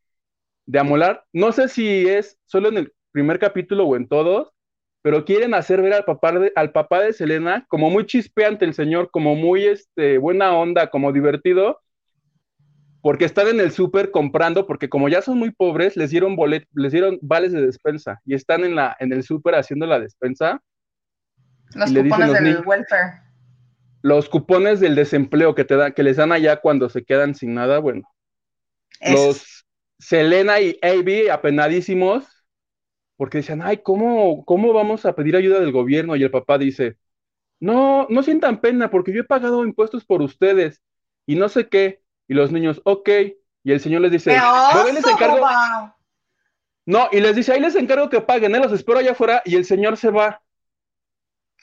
de 0.66 0.78
amolar, 0.78 1.24
no 1.32 1.52
sé 1.52 1.68
si 1.68 2.08
es 2.08 2.38
solo 2.46 2.68
en 2.68 2.78
el 2.78 2.92
primer 3.14 3.38
capítulo 3.38 3.86
o 3.86 3.96
en 3.96 4.08
todos, 4.08 4.52
pero 5.00 5.24
quieren 5.24 5.54
hacer 5.54 5.80
ver 5.80 5.94
al 5.94 6.04
papá 6.04 6.32
de, 6.32 6.52
al 6.56 6.72
papá 6.72 7.00
de 7.00 7.12
Selena 7.12 7.64
como 7.68 7.88
muy 7.88 8.06
chispeante 8.06 8.64
el 8.64 8.74
señor, 8.74 9.10
como 9.12 9.36
muy 9.36 9.64
este, 9.64 10.18
buena 10.18 10.52
onda, 10.52 10.90
como 10.90 11.12
divertido, 11.12 11.80
porque 13.02 13.24
están 13.24 13.46
en 13.46 13.60
el 13.60 13.70
súper 13.70 14.10
comprando, 14.10 14.66
porque 14.66 14.88
como 14.88 15.08
ya 15.08 15.22
son 15.22 15.38
muy 15.38 15.52
pobres, 15.52 15.96
les 15.96 16.10
dieron 16.10 16.34
bolet, 16.34 16.66
les 16.72 16.90
dieron 16.90 17.18
vales 17.22 17.52
de 17.52 17.64
despensa 17.64 18.20
y 18.24 18.34
están 18.34 18.64
en, 18.64 18.74
la, 18.74 18.96
en 18.98 19.12
el 19.12 19.22
súper 19.22 19.54
haciendo 19.54 19.86
la 19.86 20.00
despensa. 20.00 20.60
Los 21.74 21.92
cupones 21.92 22.32
del 22.32 22.66
welfare. 22.66 23.22
Los 24.02 24.28
cupones 24.28 24.80
del 24.80 24.96
desempleo 24.96 25.54
que, 25.54 25.64
te 25.64 25.76
da, 25.76 25.92
que 25.92 26.02
les 26.02 26.16
dan 26.16 26.32
allá 26.32 26.56
cuando 26.56 26.88
se 26.88 27.04
quedan 27.04 27.36
sin 27.36 27.54
nada, 27.54 27.78
bueno. 27.78 28.02
Los 29.00 29.64
Selena 30.00 30.60
y 30.60 30.78
Avi 30.82 31.28
apenadísimos 31.28 32.33
porque 33.16 33.38
decían, 33.38 33.62
ay, 33.62 33.78
¿cómo, 33.78 34.44
¿cómo 34.44 34.72
vamos 34.72 35.06
a 35.06 35.14
pedir 35.14 35.36
ayuda 35.36 35.60
del 35.60 35.72
gobierno? 35.72 36.16
Y 36.16 36.22
el 36.22 36.30
papá 36.30 36.58
dice, 36.58 36.96
no, 37.60 38.06
no 38.10 38.22
sientan 38.22 38.60
pena 38.60 38.90
porque 38.90 39.12
yo 39.12 39.20
he 39.20 39.24
pagado 39.24 39.64
impuestos 39.64 40.04
por 40.04 40.22
ustedes 40.22 40.82
y 41.26 41.36
no 41.36 41.48
sé 41.48 41.68
qué. 41.68 42.02
Y 42.26 42.34
los 42.34 42.50
niños, 42.50 42.80
ok. 42.84 43.08
Y 43.62 43.72
el 43.72 43.80
señor 43.80 44.02
les 44.02 44.12
dice, 44.12 44.32
les 44.32 45.06
encargo. 45.06 45.46
No, 46.86 47.08
y 47.12 47.20
les 47.20 47.34
dice, 47.34 47.52
ahí 47.52 47.60
les 47.60 47.76
encargo 47.76 48.10
que 48.10 48.20
paguen, 48.20 48.54
¿eh? 48.54 48.58
los 48.58 48.72
espero 48.72 48.98
allá 48.98 49.12
afuera 49.12 49.42
y 49.44 49.56
el 49.56 49.64
señor 49.64 49.96
se 49.96 50.10
va. 50.10 50.42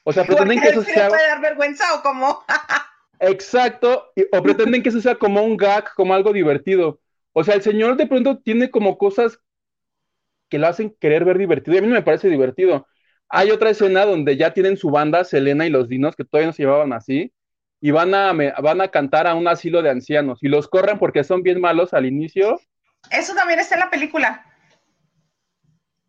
O 0.04 0.12
sea, 0.12 0.24
pretenden 0.26 0.60
que 0.60 0.70
eso 0.70 0.84
sea. 0.84 1.10
puede 1.10 1.28
dar 1.28 1.42
vergüenza 1.42 1.94
o 1.96 2.02
cómo? 2.02 2.44
Exacto, 3.20 4.12
o 4.32 4.42
pretenden 4.42 4.82
que 4.82 4.90
eso 4.90 5.00
sea 5.00 5.14
como 5.14 5.44
un 5.44 5.56
gag, 5.56 5.94
como 5.94 6.16
algo 6.16 6.34
divertido. 6.34 7.00
O 7.34 7.44
sea, 7.44 7.54
el 7.54 7.62
señor 7.62 7.96
de 7.96 8.08
pronto 8.08 8.40
tiene 8.40 8.72
como 8.72 8.98
cosas 8.98 9.40
que 10.52 10.60
lo 10.60 10.68
hacen 10.68 10.96
querer 11.00 11.26
ver 11.26 11.38
divertido. 11.40 11.74
Y 11.74 11.80
a 11.80 11.82
mí 11.82 11.88
no 11.88 11.96
me 11.96 12.04
parece 12.04 12.30
divertido. 12.30 12.86
Hay 13.30 13.50
otra 13.50 13.70
escena 13.70 14.06
donde 14.06 14.36
ya 14.36 14.54
tienen 14.54 14.76
su 14.76 14.92
banda, 14.92 15.24
Selena 15.24 15.66
y 15.66 15.70
los 15.70 15.88
Dinos, 15.88 16.16
que 16.18 16.26
todavía 16.26 16.48
no 16.48 16.54
se 16.54 16.64
llevaban 16.64 16.92
así, 16.92 17.34
y 17.80 17.90
van 17.92 18.14
a, 18.14 18.34
van 18.34 18.82
a 18.82 18.90
cantar 18.90 19.26
a 19.26 19.34
un 19.34 19.48
asilo 19.48 19.82
de 19.82 19.90
ancianos 19.90 20.40
y 20.44 20.50
los 20.50 20.68
corren 20.68 21.00
porque 21.00 21.24
son 21.24 21.42
bien 21.42 21.60
malos 21.60 21.94
al 21.94 22.06
inicio. 22.06 22.60
Eso 23.10 23.34
también 23.34 23.60
está 23.60 23.76
en 23.76 23.80
la 23.80 23.90
película. 23.90 24.46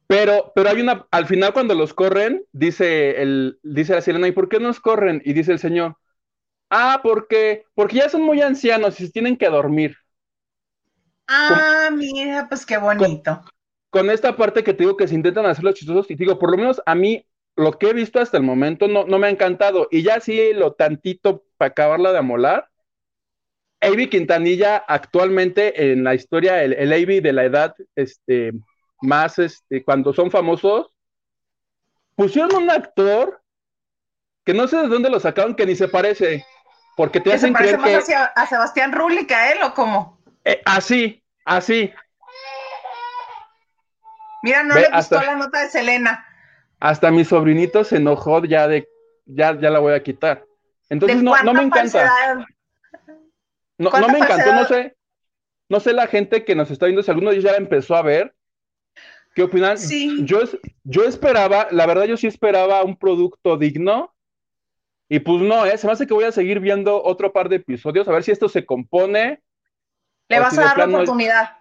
Pero, 0.09 0.53
pero 0.55 0.69
hay 0.69 0.83
una, 0.83 1.07
al 1.11 1.27
final 1.27 1.55
cuando 1.55 1.75
los 1.75 1.95
corren, 1.95 2.45
dice, 2.53 3.23
el, 3.23 3.59
dice 3.63 3.95
la 3.95 4.03
Selena, 4.03 4.29
¿y 4.29 4.33
por 4.33 4.49
qué 4.49 4.59
nos 4.59 4.81
corren? 4.81 5.23
Y 5.25 5.33
dice 5.33 5.53
el 5.53 5.61
señor, 5.61 5.97
ah, 6.69 7.01
porque, 7.03 7.65
porque 7.75 7.97
ya 7.97 8.09
son 8.11 8.23
muy 8.23 8.43
ancianos 8.43 9.01
y 9.01 9.07
se 9.07 9.13
tienen 9.13 9.39
que 9.39 9.49
dormir. 9.49 9.97
Ah, 11.29 11.89
mira, 11.93 12.49
pues 12.49 12.67
qué 12.67 12.77
bonito 12.77 13.43
con 13.93 14.09
esta 14.09 14.37
parte 14.37 14.65
que 14.65 14.73
te 14.73 14.85
digo 14.85 14.97
que 14.97 15.07
se 15.07 15.15
intentan 15.15 15.45
hacer 15.45 15.63
los 15.63 15.75
chistosos, 15.75 16.11
y 16.11 16.15
digo, 16.15 16.39
por 16.39 16.51
lo 16.51 16.57
menos 16.57 16.81
a 16.87 16.95
mí 16.95 17.27
lo 17.57 17.73
que 17.73 17.91
he 17.91 17.93
visto 17.93 18.21
hasta 18.21 18.39
el 18.39 18.43
momento 18.43 18.89
no, 18.89 19.05
no 19.05 19.19
me 19.19 19.27
ha 19.27 19.31
encantado. 19.31 19.87
Y 19.91 20.03
ya 20.03 20.19
sí, 20.19 20.55
lo 20.55 20.73
tantito 20.73 21.45
para 21.59 21.73
acabarla 21.73 22.11
de 22.11 22.19
amolar. 22.19 22.71
Avi 23.83 24.09
Quintanilla 24.09 24.79
actualmente 24.79 25.93
en 25.93 26.05
la 26.05 26.15
historia, 26.15 26.65
el, 26.65 26.73
el 26.73 26.91
Avi 26.91 27.21
de 27.21 27.35
la 27.35 27.45
edad 27.45 27.75
este, 27.95 28.53
más, 29.03 29.39
este, 29.39 29.85
cuando 29.85 30.15
son 30.15 30.31
famosos, 30.31 30.95
pusieron 32.17 32.55
un 32.55 32.71
actor 32.71 33.43
que 34.43 34.55
no 34.55 34.69
sé 34.69 34.79
de 34.79 34.89
dónde 34.89 35.11
lo 35.11 35.21
sacaron, 35.21 35.55
que 35.55 35.67
ni 35.67 35.77
se 35.77 35.89
parece, 35.89 36.47
porque 36.97 37.21
te 37.21 37.35
hacen 37.35 37.53
creer 37.53 37.79
que... 37.79 38.15
a 38.15 38.47
Sebastián 38.47 38.93
Rulli 38.93 39.27
que 39.27 39.35
a 39.35 39.53
él 39.53 39.59
o 39.63 39.75
cómo? 39.75 40.19
Eh, 40.47 40.63
así, 40.65 41.23
así. 41.45 41.93
Mira, 44.43 44.63
no 44.63 44.75
le 44.75 44.89
gustó 44.91 45.21
la 45.21 45.37
nota 45.37 45.63
de 45.63 45.71
Selena. 45.71 46.27
Hasta 46.81 47.11
mi 47.11 47.25
sobrinito 47.25 47.85
se 47.85 47.97
enojó 47.97 48.45
ya 48.45 48.67
de, 48.67 48.89
ya, 49.25 49.59
ya 49.59 49.71
la 49.71 49.79
voy 49.79 49.95
a 49.95 50.03
quitar. 50.03 50.45
Entonces 50.89 51.23
no, 51.23 51.41
no 51.43 51.55
me 51.55 51.63
encanta. 51.63 52.47
No, 53.79 53.91
no 53.91 54.09
me 54.09 54.19
encantó, 54.19 54.55
no 54.55 54.65
sé, 54.65 54.97
no 55.69 55.81
sé 55.81 55.93
la 55.93 56.07
gente 56.07 56.45
que 56.45 56.55
nos 56.55 56.71
está 56.71 56.87
viendo, 56.87 57.03
si 57.03 57.11
alguno 57.11 57.31
de 57.31 57.37
ellos 57.37 57.45
ya 57.45 57.53
la 57.53 57.59
empezó 57.59 57.97
a 57.97 58.03
ver, 58.03 58.35
¿qué 59.35 59.43
opinan? 59.43 59.79
Sí. 59.79 60.25
Yo, 60.25 60.41
yo 60.85 61.05
esperaba, 61.05 61.69
la 61.71 61.87
verdad 61.87 62.05
yo 62.05 62.17
sí 62.17 62.27
esperaba 62.27 62.83
un 62.85 62.97
producto 62.97 63.57
digno, 63.57 64.15
y 65.09 65.19
pues 65.21 65.43
no, 65.43 65.67
¿eh? 65.67 65.77
se 65.79 65.87
me 65.87 65.93
hace 65.93 66.07
que 66.07 66.15
voy 66.15 66.25
a 66.25 66.33
seguir 66.33 66.61
viendo 66.61 67.03
otro 67.03 67.33
par 67.33 67.49
de 67.49 67.57
episodios, 67.57 68.07
a 68.07 68.13
ver 68.13 68.23
si 68.23 68.31
esto 68.31 68.49
se 68.49 68.65
compone. 68.65 69.43
Le 70.29 70.41
vas 70.41 70.57
a 70.59 70.63
dar 70.63 70.79
la 70.79 70.85
oportunidad. 70.87 71.57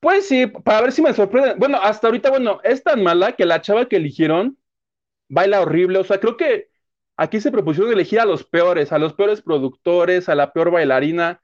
Pues 0.00 0.28
sí, 0.28 0.46
para 0.46 0.82
ver 0.82 0.92
si 0.92 1.02
me 1.02 1.12
sorprende. 1.12 1.54
Bueno, 1.56 1.78
hasta 1.82 2.06
ahorita, 2.06 2.30
bueno, 2.30 2.60
es 2.62 2.82
tan 2.82 3.02
mala 3.02 3.32
que 3.32 3.44
la 3.44 3.60
chava 3.60 3.88
que 3.88 3.96
eligieron 3.96 4.56
baila 5.28 5.60
horrible. 5.60 5.98
O 5.98 6.04
sea, 6.04 6.20
creo 6.20 6.36
que 6.36 6.68
aquí 7.16 7.40
se 7.40 7.50
propusieron 7.50 7.92
elegir 7.92 8.20
a 8.20 8.24
los 8.24 8.44
peores, 8.44 8.92
a 8.92 8.98
los 8.98 9.14
peores 9.14 9.42
productores, 9.42 10.28
a 10.28 10.34
la 10.34 10.52
peor 10.52 10.70
bailarina. 10.70 11.40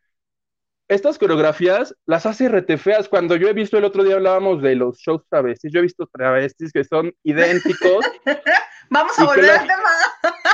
Estas 0.87 1.19
coreografías 1.19 1.97
las 2.07 2.27
hace 2.27 2.49
retefeas. 2.49 3.09
Cuando 3.09 3.37
yo 3.37 3.49
he 3.49 3.55
visto 3.55 3.79
el 3.79 3.85
otro 3.85 4.05
día 4.05 4.17
hablábamos 4.17 4.63
de 4.63 4.77
los 4.77 4.99
shows 4.99 5.23
travestis, 5.29 5.73
yo 5.73 5.81
he 5.81 5.83
visto 5.83 6.07
travestis 6.13 6.73
que 6.73 6.85
son 6.85 7.13
idénticos. 7.23 8.07
Vamos 8.91 9.19
a 9.19 9.25
volver 9.25 9.51
al 9.51 9.67
tema. 9.67 9.91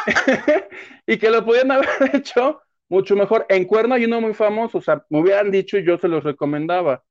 y 1.07 1.19
que 1.19 1.31
lo 1.31 1.45
podían 1.45 1.71
haber 1.71 1.89
hecho 2.15 2.63
mucho 2.89 3.17
mejor. 3.17 3.45
En 3.49 3.65
Cuerno 3.65 3.95
hay 3.95 4.05
uno 4.05 4.21
muy 4.21 4.35
famoso, 4.35 4.79
o 4.79 4.81
sea, 4.81 5.05
me 5.11 5.21
hubieran 5.21 5.51
dicho 5.51 5.77
y 5.77 5.85
yo 5.85 5.99
se 5.99 6.09
los 6.09 6.25
recomendaba. 6.25 7.03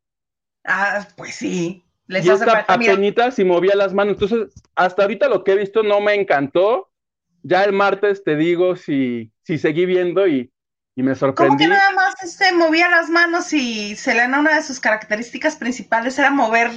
Ah, 0.66 1.08
pues 1.16 1.36
sí. 1.36 1.84
Les 2.08 2.26
y 2.26 2.30
esta 2.30 2.66
apenitas 2.68 3.38
y 3.40 3.46
movía 3.46 3.76
las 3.76 3.94
manos. 3.94 4.14
Entonces, 4.14 4.54
hasta 4.76 5.04
ahorita 5.04 5.30
lo 5.30 5.44
que 5.44 5.52
he 5.52 5.58
visto 5.58 5.84
no 5.84 6.02
me 6.02 6.16
encantó. 6.16 6.90
Ya 7.44 7.64
el 7.64 7.72
martes 7.72 8.24
te 8.24 8.36
digo 8.36 8.76
si, 8.76 9.32
si 9.44 9.58
seguí 9.58 9.86
viendo 9.86 10.28
y, 10.28 10.52
me 10.96 11.16
sorprendí. 11.16 11.56
¿Cómo 11.56 11.58
que 11.58 11.68
nada 11.68 11.92
más 11.92 12.22
este, 12.22 12.52
movía 12.52 12.90
las 12.90 13.10
manos 13.10 13.54
y 13.54 13.96
Selena 13.96 14.40
una 14.40 14.56
de 14.56 14.64
sus 14.64 14.82
características 14.82 15.56
principales 15.56 16.20
era 16.20 16.30
mover 16.30 16.72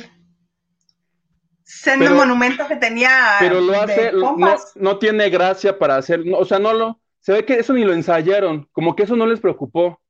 siendo 1.65 2.15
monumento 2.15 2.69
que 2.69 2.77
tenía. 2.77 3.37
Pero 3.41 3.61
lo 3.61 3.81
hace, 3.81 4.13
no, 4.13 4.37
no, 4.77 4.99
tiene 4.99 5.31
gracia 5.31 5.79
para 5.79 5.97
hacer, 5.97 6.23
o 6.33 6.45
sea, 6.45 6.59
no 6.59 6.73
lo, 6.73 7.01
se 7.21 7.33
ve 7.33 7.45
que 7.45 7.55
eso 7.55 7.73
ni 7.73 7.85
lo 7.85 7.93
ensayaron, 7.93 8.69
como 8.73 8.95
que 8.95 9.05
eso 9.05 9.17
no 9.17 9.27
les 9.27 9.41
preocupó. 9.41 10.01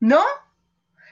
¿No? 0.00 0.22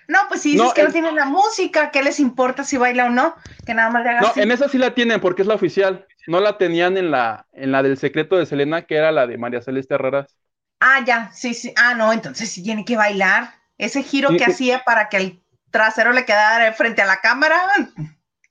No, 0.09 0.19
pues 0.29 0.43
si 0.43 0.53
dices 0.53 0.73
que 0.73 0.83
no 0.83 0.93
tienen 0.93 1.17
la 1.17 1.25
música, 1.27 1.91
¿qué 1.91 2.03
les 2.03 2.21
importa 2.21 2.65
si 2.65 2.77
baila 2.77 3.07
o 3.07 3.11
no? 3.11 3.35
Que 3.65 3.75
nada 3.75 3.91
más 3.91 4.05
le 4.05 4.11
hagas. 4.11 4.29
No, 4.29 4.33
en 4.37 4.51
esa 4.51 4.69
sí 4.69 4.79
la 4.79 4.95
tienen 4.95 5.21
porque 5.21 5.43
es 5.43 5.49
la 5.49 5.55
oficial. 5.55 6.07
No 6.27 6.41
la 6.41 6.59
tenían 6.59 6.97
en 6.97 7.11
la, 7.11 7.47
en 7.53 7.71
la 7.73 7.83
del 7.83 7.99
secreto 7.99 8.37
de 8.37 8.47
Selena, 8.47 8.87
que 8.87 8.97
era 8.97 9.13
la 9.13 9.27
de 9.27 9.39
María 9.39 9.63
Celeste 9.63 9.95
Herreras. 9.95 10.37
Ah, 10.81 11.03
ya, 11.07 11.31
sí, 11.33 11.55
sí. 11.55 11.73
Ah, 11.77 11.95
no, 11.95 12.13
entonces 12.13 12.51
sí 12.51 12.63
tiene 12.63 12.85
que 12.85 12.97
bailar. 12.97 13.55
Ese 13.79 14.03
giro 14.03 14.37
que 14.37 14.45
hacía 14.45 14.85
para 14.85 15.09
que 15.09 15.17
el 15.19 15.43
trasero 15.71 16.13
le 16.13 16.25
quedara 16.25 16.73
frente 16.73 17.03
a 17.03 17.07
la 17.07 17.21
cámara. 17.21 17.57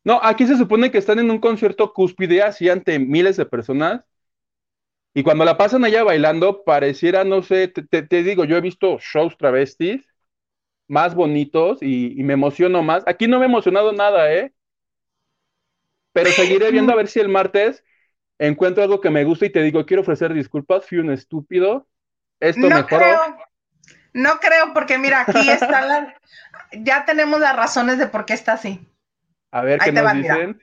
No, 0.06 0.20
aquí 0.24 0.48
se 0.48 0.56
supone 0.58 0.90
que 0.92 0.98
están 1.00 1.20
en 1.20 1.30
un 1.32 1.40
concierto 1.40 1.92
cúspide 1.94 2.42
así 2.44 2.70
ante 2.70 2.98
miles 3.00 3.36
de 3.38 3.46
personas. 3.46 4.06
Y 5.14 5.24
cuando 5.24 5.46
la 5.46 5.58
pasan 5.58 5.84
allá 5.86 6.04
bailando, 6.04 6.64
pareciera, 6.64 7.24
no 7.24 7.42
sé, 7.42 7.70
te, 7.70 8.04
te 8.04 8.24
digo, 8.24 8.44
yo 8.46 8.58
he 8.58 8.62
visto 8.62 8.98
shows 9.00 9.38
travestis 9.38 10.06
más 10.88 11.16
bonitos 11.16 11.80
y, 11.82 12.22
me 12.24 12.34
emociono 12.34 12.84
más. 12.84 13.04
Aquí 13.08 13.28
no 13.28 13.40
me 13.40 13.46
he 13.46 13.50
emocionado 13.50 13.92
nada, 13.92 14.32
¿eh? 14.34 14.54
pero 16.14 16.30
seguiré 16.32 16.72
viendo 16.72 16.94
a 16.94 16.96
ver 16.96 17.08
si 17.08 17.20
el 17.20 17.28
martes 17.28 17.84
encuentro 18.40 18.84
algo 18.84 19.02
que 19.02 19.10
me 19.10 19.26
gusta 19.26 19.46
y 19.46 19.50
te 19.50 19.62
digo, 19.62 19.86
quiero 19.86 20.02
ofrecer 20.02 20.34
disculpas, 20.34 20.86
fui 20.86 20.98
un 20.98 21.12
estúpido. 21.12 21.88
Esto 22.40 22.70
no 22.70 22.76
mejoró. 22.78 22.98
Creo, 22.98 23.38
no 24.14 24.40
creo, 24.40 24.74
porque 24.74 24.98
mira, 24.98 25.26
aquí 25.28 25.50
está 25.50 25.82
la. 25.82 26.16
ya 26.72 27.04
tenemos 27.06 27.40
las 27.40 27.56
razones 27.56 27.98
de 27.98 28.08
por 28.08 28.26
qué 28.26 28.34
está 28.34 28.54
así. 28.54 28.88
A 29.52 29.62
ver 29.62 29.80
qué 29.80 29.92
nos 29.92 30.14
dicen. 30.14 30.62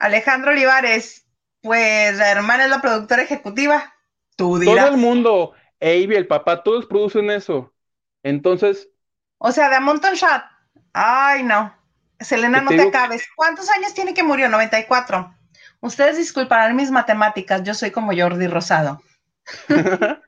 Alejandro 0.00 0.50
Olivares, 0.50 1.26
pues 1.60 2.16
la 2.16 2.30
hermana 2.30 2.64
es 2.64 2.70
la 2.70 2.80
productora 2.80 3.22
ejecutiva. 3.22 3.94
Tú 4.36 4.58
dirás. 4.58 4.86
Todo 4.86 4.94
el 4.94 5.00
mundo, 5.00 5.52
Avi, 5.80 6.14
el 6.14 6.26
papá, 6.26 6.62
todos 6.62 6.86
producen 6.86 7.30
eso. 7.30 7.72
Entonces. 8.22 8.88
O 9.38 9.52
sea, 9.52 9.68
de 9.68 9.76
a 9.76 9.80
Mountain 9.80 10.14
Shot. 10.14 10.42
Ay, 10.92 11.42
no. 11.42 11.74
Selena, 12.20 12.60
no 12.60 12.70
te 12.70 12.82
acabes. 12.82 13.26
¿Cuántos 13.36 13.70
años 13.70 13.94
tiene 13.94 14.14
que 14.14 14.22
murió? 14.22 14.48
94. 14.48 15.34
Ustedes 15.80 16.16
disculparán 16.16 16.74
mis 16.74 16.90
matemáticas, 16.90 17.62
yo 17.62 17.74
soy 17.74 17.90
como 17.92 18.12
Jordi 18.16 18.48
Rosado. 18.48 19.00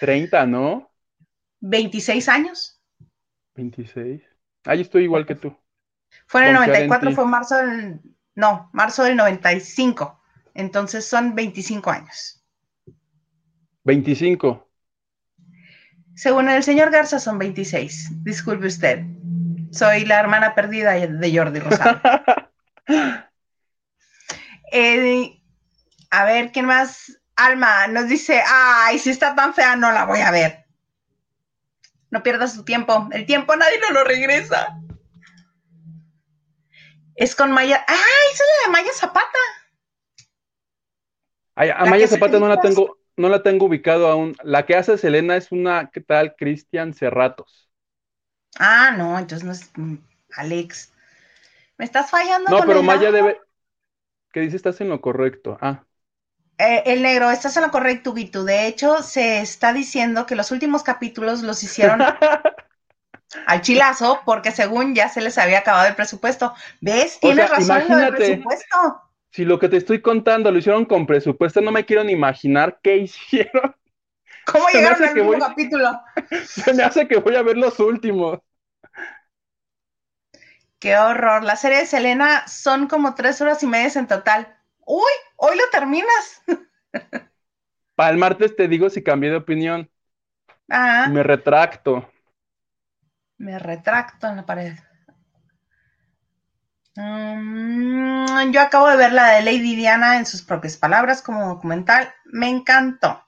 30, 0.00 0.46
¿no? 0.46 0.90
26 1.60 2.28
años. 2.28 2.80
26. 3.54 4.22
Ahí 4.64 4.80
estoy 4.80 5.04
igual 5.04 5.24
que 5.24 5.36
tú. 5.36 5.56
Fue 6.26 6.42
en 6.42 6.48
el 6.48 6.54
94, 6.54 7.12
fue 7.12 7.26
marzo 7.26 7.56
del. 7.56 8.00
No, 8.34 8.70
marzo 8.72 9.04
del 9.04 9.16
95. 9.16 10.20
Entonces 10.54 11.06
son 11.06 11.34
25 11.34 11.90
años. 11.90 12.44
25. 13.84 14.68
Según 16.14 16.48
el 16.48 16.62
señor 16.62 16.90
Garza 16.90 17.18
son 17.18 17.38
26. 17.38 18.24
Disculpe 18.24 18.66
usted. 18.66 19.04
Soy 19.72 20.04
la 20.04 20.20
hermana 20.20 20.54
perdida 20.54 20.92
de 20.92 21.36
Jordi 21.36 21.60
Rosado. 21.60 22.00
Eh, 24.76 25.40
a 26.10 26.24
ver, 26.24 26.50
¿quién 26.50 26.66
más? 26.66 27.20
Alma 27.36 27.86
nos 27.86 28.08
dice, 28.08 28.42
ay, 28.44 28.98
si 28.98 29.10
está 29.10 29.36
tan 29.36 29.54
fea, 29.54 29.76
no 29.76 29.92
la 29.92 30.04
voy 30.04 30.18
a 30.18 30.32
ver. 30.32 30.64
No 32.10 32.24
pierdas 32.24 32.54
tu 32.54 32.64
tiempo. 32.64 33.08
El 33.12 33.24
tiempo 33.24 33.54
nadie 33.54 33.78
no 33.78 33.92
lo 33.92 34.02
regresa. 34.02 34.76
Es 37.14 37.36
con 37.36 37.52
Maya. 37.52 37.84
¡Ay, 37.86 37.96
esa 38.32 38.42
es 38.42 38.50
la 38.50 38.66
de 38.66 38.72
Maya 38.72 38.92
Zapata! 38.94 39.38
a 41.54 41.84
Maya 41.86 42.08
Zapata 42.08 42.40
no 42.40 42.48
la 42.48 42.60
tengo, 42.60 42.98
no 43.16 43.28
la 43.28 43.42
tengo 43.42 43.66
ubicado 43.66 44.08
aún. 44.08 44.36
La 44.42 44.66
que 44.66 44.76
hace 44.76 44.98
Selena 44.98 45.36
es 45.36 45.52
una, 45.52 45.90
¿qué 45.92 46.00
tal? 46.00 46.34
Cristian 46.36 46.94
Cerratos. 46.94 47.70
Ah, 48.58 48.94
no, 48.96 49.18
entonces 49.18 49.44
no 49.44 49.52
es 49.52 49.70
mm, 49.76 49.96
Alex. 50.36 50.92
Me 51.78 51.84
estás 51.84 52.10
fallando. 52.10 52.50
No, 52.50 52.64
pero 52.66 52.82
Maya 52.82 53.10
debe, 53.10 53.38
¿Qué 54.34 54.40
dice? 54.40 54.56
Estás 54.56 54.80
en 54.80 54.88
lo 54.88 55.00
correcto. 55.00 55.58
Ah. 55.60 55.84
Eh, 56.58 56.82
el 56.86 57.02
negro, 57.02 57.30
estás 57.30 57.56
en 57.56 57.62
lo 57.62 57.70
correcto, 57.70 58.12
Vito. 58.12 58.42
De 58.42 58.66
hecho, 58.66 59.00
se 59.02 59.40
está 59.40 59.72
diciendo 59.72 60.26
que 60.26 60.34
los 60.34 60.50
últimos 60.50 60.82
capítulos 60.82 61.42
los 61.42 61.62
hicieron 61.62 62.00
al 63.46 63.60
chilazo 63.60 64.20
porque 64.24 64.50
según 64.50 64.96
ya 64.96 65.08
se 65.08 65.20
les 65.20 65.38
había 65.38 65.60
acabado 65.60 65.86
el 65.86 65.94
presupuesto. 65.94 66.52
¿Ves? 66.80 67.20
Tienes 67.20 67.48
razón 67.48 67.82
en 67.82 67.88
lo 67.88 67.96
del 67.96 68.14
presupuesto. 68.14 69.02
Si 69.34 69.44
lo 69.44 69.58
que 69.58 69.68
te 69.68 69.78
estoy 69.78 70.00
contando 70.00 70.52
lo 70.52 70.58
hicieron 70.58 70.84
con 70.84 71.08
presupuesto, 71.08 71.60
no 71.60 71.72
me 71.72 71.84
quiero 71.84 72.04
ni 72.04 72.12
imaginar 72.12 72.78
qué 72.80 72.96
hicieron. 72.98 73.74
¿Cómo 74.46 74.68
llegaron 74.68 75.02
al 75.02 75.18
último 75.18 75.44
capítulo? 75.44 76.00
Se 76.44 76.72
me 76.72 76.84
hace 76.84 77.08
que 77.08 77.16
voy 77.16 77.34
a 77.34 77.42
ver 77.42 77.56
los 77.56 77.80
últimos. 77.80 78.38
Qué 80.78 80.96
horror. 80.96 81.42
La 81.42 81.56
serie 81.56 81.78
de 81.78 81.86
Selena 81.86 82.46
son 82.46 82.86
como 82.86 83.16
tres 83.16 83.40
horas 83.40 83.60
y 83.64 83.66
media 83.66 83.90
en 83.98 84.06
total. 84.06 84.56
Uy, 84.86 85.10
hoy 85.34 85.56
lo 85.56 85.64
terminas. 85.72 86.44
Para 87.96 88.10
el 88.10 88.18
martes 88.18 88.54
te 88.54 88.68
digo 88.68 88.88
si 88.88 89.02
cambié 89.02 89.30
de 89.30 89.38
opinión. 89.38 89.90
Ah. 90.70 91.08
Me 91.10 91.24
retracto. 91.24 92.08
Me 93.38 93.58
retracto 93.58 94.28
en 94.28 94.36
la 94.36 94.46
pared. 94.46 94.74
Mm, 96.96 98.52
yo 98.52 98.60
acabo 98.60 98.88
de 98.88 98.96
ver 98.96 99.12
la 99.12 99.32
de 99.32 99.42
Lady 99.42 99.74
Diana 99.74 100.16
en 100.16 100.26
sus 100.26 100.42
propias 100.42 100.76
palabras 100.76 101.22
como 101.22 101.48
documental. 101.48 102.12
Me 102.24 102.48
encantó. 102.48 103.20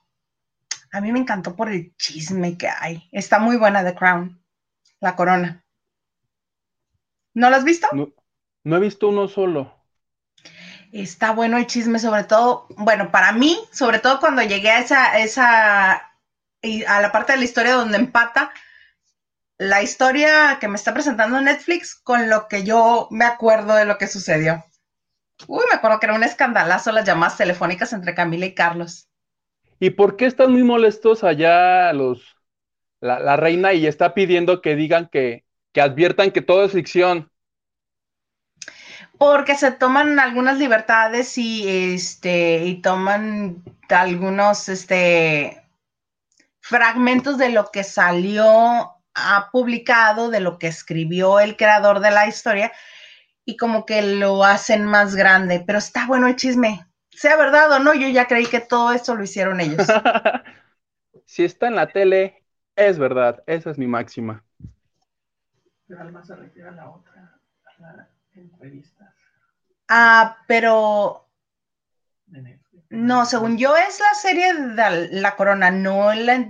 A 0.91 1.01
mí 1.01 1.11
me 1.11 1.19
encantó 1.19 1.55
por 1.55 1.69
el 1.69 1.95
chisme 1.97 2.57
que 2.57 2.69
hay. 2.69 3.07
Está 3.11 3.39
muy 3.39 3.57
buena 3.57 3.83
The 3.83 3.93
Crown, 3.93 4.41
la 4.99 5.15
corona. 5.15 5.65
¿No 7.33 7.49
lo 7.49 7.55
has 7.55 7.63
visto? 7.63 7.87
No, 8.63 8.75
he 8.75 8.79
visto 8.79 9.09
uno 9.09 9.27
solo. 9.27 9.75
Está 10.91 11.31
bueno 11.31 11.57
el 11.57 11.67
chisme, 11.67 11.99
sobre 11.99 12.23
todo, 12.23 12.65
bueno, 12.77 13.11
para 13.11 13.33
mí, 13.33 13.59
sobre 13.71 13.99
todo 13.99 14.19
cuando 14.19 14.41
llegué 14.41 14.71
a 14.71 14.79
esa, 14.79 15.19
esa, 15.19 15.91
a 15.93 17.01
la 17.01 17.11
parte 17.11 17.33
de 17.33 17.39
la 17.39 17.43
historia 17.43 17.73
donde 17.73 17.97
empata 17.97 18.51
la 19.57 19.81
historia 19.81 20.57
que 20.59 20.67
me 20.67 20.75
está 20.75 20.93
presentando 20.93 21.41
Netflix 21.41 21.95
con 21.95 22.29
lo 22.29 22.47
que 22.47 22.63
yo 22.63 23.07
me 23.11 23.25
acuerdo 23.25 23.75
de 23.75 23.85
lo 23.85 23.97
que 23.97 24.07
sucedió. 24.07 24.63
Uy, 25.47 25.63
me 25.69 25.77
acuerdo 25.77 25.99
que 25.99 26.07
era 26.07 26.15
un 26.15 26.23
escandalazo 26.23 26.91
las 26.91 27.05
llamadas 27.05 27.37
telefónicas 27.37 27.93
entre 27.93 28.15
Camila 28.15 28.45
y 28.45 28.53
Carlos. 28.55 29.07
¿Y 29.79 29.91
por 29.91 30.17
qué 30.17 30.25
están 30.25 30.51
muy 30.51 30.63
molestos 30.63 31.23
allá 31.23 31.93
los 31.93 32.37
la, 32.99 33.19
la 33.19 33.35
reina 33.35 33.73
y 33.73 33.85
está 33.85 34.13
pidiendo 34.13 34.61
que 34.61 34.75
digan 34.75 35.07
que, 35.11 35.45
que 35.71 35.81
adviertan 35.81 36.31
que 36.31 36.41
todo 36.41 36.63
es 36.63 36.71
ficción. 36.71 37.31
Porque 39.17 39.55
se 39.55 39.71
toman 39.71 40.19
algunas 40.19 40.57
libertades 40.57 41.37
y 41.37 41.93
este 41.93 42.65
y 42.65 42.81
toman 42.81 43.63
algunos 43.89 44.69
este 44.69 45.63
fragmentos 46.59 47.37
de 47.37 47.49
lo 47.49 47.71
que 47.71 47.83
salió 47.83 48.96
ha 49.17 49.49
publicado, 49.51 50.29
de 50.29 50.39
lo 50.39 50.59
que 50.59 50.67
escribió 50.67 51.39
el 51.39 51.57
creador 51.57 51.99
de 51.99 52.11
la 52.11 52.27
historia 52.27 52.71
y 53.45 53.57
como 53.57 53.85
que 53.85 54.01
lo 54.01 54.43
hacen 54.43 54.85
más 54.85 55.15
grande, 55.15 55.63
pero 55.65 55.79
está 55.79 56.05
bueno 56.05 56.27
el 56.27 56.35
chisme. 56.35 56.85
Sea 57.09 57.35
verdad 57.35 57.71
o 57.71 57.79
no, 57.79 57.93
yo 57.93 58.07
ya 58.09 58.27
creí 58.27 58.45
que 58.45 58.59
todo 58.59 58.91
esto 58.91 59.15
lo 59.15 59.23
hicieron 59.23 59.59
ellos. 59.59 59.87
si 61.25 61.43
está 61.43 61.67
en 61.67 61.75
la 61.75 61.87
tele, 61.87 62.43
es 62.75 62.99
verdad, 62.99 63.43
esa 63.47 63.71
es 63.71 63.77
mi 63.77 63.87
máxima. 63.87 64.43
Pero 65.87 66.01
Alma 66.01 66.23
se 66.23 66.35
refiere 66.35 66.69
a 66.69 66.73
la 66.73 66.89
otra, 66.89 67.39
a 67.65 67.81
la 67.81 68.09
entrevista. 68.33 69.13
Ah, 69.87 70.37
pero. 70.47 71.25
No, 72.89 73.25
según 73.25 73.57
yo 73.57 73.75
es 73.75 73.99
la 73.99 74.13
serie 74.13 74.53
de 74.53 75.09
La 75.11 75.35
Corona, 75.35 75.71
no 75.71 76.13
la, 76.13 76.49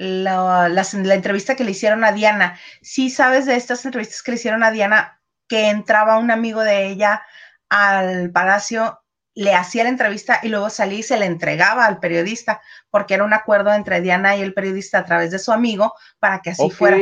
la, 0.00 0.70
la, 0.70 1.14
entrevista 1.14 1.54
que 1.56 1.64
le 1.64 1.72
hicieron 1.72 2.04
a 2.04 2.12
Diana. 2.12 2.58
Sí 2.80 3.10
sabes 3.10 3.44
de 3.44 3.56
estas 3.56 3.84
entrevistas 3.84 4.22
que 4.22 4.30
le 4.30 4.38
hicieron 4.38 4.64
a 4.64 4.70
Diana, 4.70 5.20
que 5.46 5.68
entraba 5.68 6.16
un 6.16 6.30
amigo 6.30 6.62
de 6.62 6.86
ella 6.86 7.22
al 7.68 8.30
palacio, 8.30 9.02
le 9.34 9.54
hacía 9.54 9.84
la 9.84 9.90
entrevista 9.90 10.40
y 10.42 10.48
luego 10.48 10.70
salía 10.70 11.00
y 11.00 11.02
se 11.02 11.18
le 11.18 11.26
entregaba 11.26 11.84
al 11.84 12.00
periodista, 12.00 12.62
porque 12.88 13.12
era 13.12 13.24
un 13.24 13.34
acuerdo 13.34 13.74
entre 13.74 14.00
Diana 14.00 14.36
y 14.36 14.40
el 14.40 14.54
periodista 14.54 15.00
a 15.00 15.04
través 15.04 15.32
de 15.32 15.38
su 15.38 15.52
amigo 15.52 15.92
para 16.18 16.40
que 16.40 16.50
así 16.50 16.70
fuera. 16.70 16.96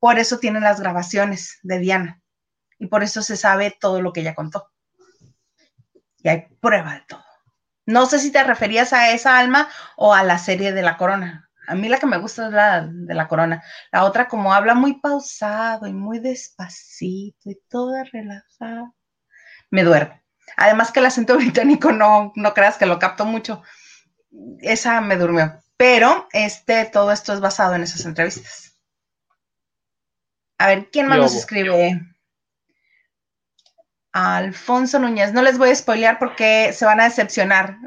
Por 0.00 0.18
eso 0.18 0.40
tienen 0.40 0.64
las 0.64 0.80
grabaciones 0.80 1.60
de 1.62 1.78
Diana 1.78 2.20
y 2.80 2.88
por 2.88 3.04
eso 3.04 3.22
se 3.22 3.36
sabe 3.36 3.76
todo 3.80 4.02
lo 4.02 4.12
que 4.12 4.22
ella 4.22 4.34
contó. 4.34 4.72
Y 6.18 6.28
hay 6.28 6.48
prueba 6.60 6.94
de 6.94 7.02
todo. 7.02 7.24
No 7.86 8.06
sé 8.06 8.18
si 8.18 8.32
te 8.32 8.42
referías 8.42 8.92
a 8.92 9.12
esa 9.12 9.38
alma 9.38 9.68
o 9.96 10.14
a 10.14 10.24
la 10.24 10.38
serie 10.38 10.72
de 10.72 10.82
la 10.82 10.96
corona. 10.96 11.48
A 11.72 11.74
mí 11.74 11.88
la 11.88 11.98
que 11.98 12.04
me 12.04 12.18
gusta 12.18 12.48
es 12.48 12.52
la 12.52 12.86
de 12.86 13.14
la 13.14 13.28
corona. 13.28 13.64
La 13.90 14.04
otra 14.04 14.28
como 14.28 14.52
habla 14.52 14.74
muy 14.74 15.00
pausado 15.00 15.86
y 15.86 15.94
muy 15.94 16.18
despacito 16.18 17.48
y 17.48 17.58
toda 17.70 18.04
relajada. 18.04 18.92
Me 19.70 19.82
duerme. 19.82 20.22
Además 20.58 20.92
que 20.92 21.00
el 21.00 21.06
acento 21.06 21.34
británico 21.38 21.90
no, 21.90 22.30
no 22.36 22.52
creas 22.52 22.76
que 22.76 22.84
lo 22.84 22.98
capto 22.98 23.24
mucho. 23.24 23.62
Esa 24.60 25.00
me 25.00 25.16
durmió. 25.16 25.62
Pero 25.78 26.28
este, 26.34 26.84
todo 26.84 27.10
esto 27.10 27.32
es 27.32 27.40
basado 27.40 27.74
en 27.74 27.84
esas 27.84 28.04
entrevistas. 28.04 28.78
A 30.58 30.66
ver, 30.66 30.90
¿quién 30.90 31.08
más 31.08 31.16
nos 31.16 31.34
escribe? 31.34 32.02
Alfonso 34.12 34.98
Núñez. 34.98 35.32
No 35.32 35.40
les 35.40 35.56
voy 35.56 35.70
a 35.70 35.74
spoilear 35.74 36.18
porque 36.18 36.74
se 36.74 36.84
van 36.84 37.00
a 37.00 37.04
decepcionar. 37.04 37.78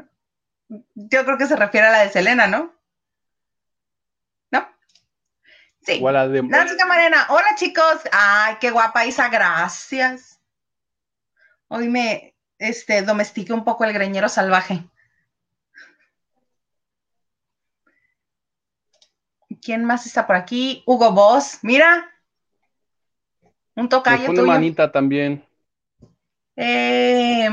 Yo 0.68 1.24
creo 1.24 1.38
que 1.38 1.46
se 1.46 1.54
refiere 1.54 1.86
a 1.86 1.92
la 1.92 2.00
de 2.00 2.10
Selena, 2.10 2.48
¿no? 2.48 2.58
¿No? 2.58 2.75
Sí. 5.86 6.02
Nancy 6.02 6.76
Camarena. 6.76 7.26
Hola, 7.28 7.54
chicos. 7.54 8.00
Ay, 8.10 8.56
qué 8.60 8.72
guapa 8.72 9.06
Isa. 9.06 9.28
Gracias. 9.28 10.40
Hoy 11.68 11.88
me 11.88 12.34
este, 12.58 13.02
domestiqué 13.02 13.52
un 13.52 13.64
poco 13.64 13.84
el 13.84 13.92
greñero 13.92 14.28
salvaje. 14.28 14.82
¿Quién 19.62 19.84
más 19.84 20.06
está 20.06 20.26
por 20.26 20.34
aquí? 20.34 20.82
Hugo 20.86 21.12
Boss. 21.12 21.60
Mira, 21.62 22.10
un 23.76 23.88
tocayo 23.88 24.26
tuyo. 24.26 24.44
manita 24.44 24.90
también. 24.90 25.44
Eh, 26.56 27.48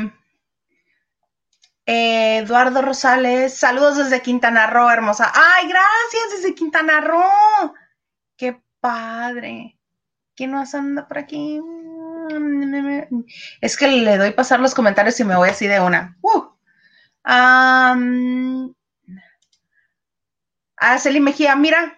eh, 1.86 2.38
Eduardo 2.38 2.82
Rosales, 2.82 3.56
saludos 3.56 3.98
desde 3.98 4.24
Quintana 4.24 4.68
Roo, 4.68 4.90
hermosa. 4.90 5.32
¡Ay, 5.36 5.68
gracias 5.68 6.42
desde 6.42 6.56
Quintana 6.56 7.02
Roo! 7.02 7.74
¡Qué 8.38 8.62
padre! 8.80 9.78
¿Quién 10.36 10.52
más 10.52 10.74
anda 10.74 11.08
por 11.08 11.18
aquí? 11.18 11.62
Es 13.62 13.78
que 13.78 13.88
le 13.88 14.18
doy 14.18 14.32
pasar 14.32 14.60
los 14.60 14.74
comentarios 14.74 15.20
y 15.20 15.24
me 15.24 15.36
voy 15.36 15.50
así 15.50 15.68
de 15.68 15.80
una. 15.80 16.18
Uh. 16.22 16.54
Araceli 20.78 21.20
Mejía, 21.22 21.56
mira, 21.56 21.98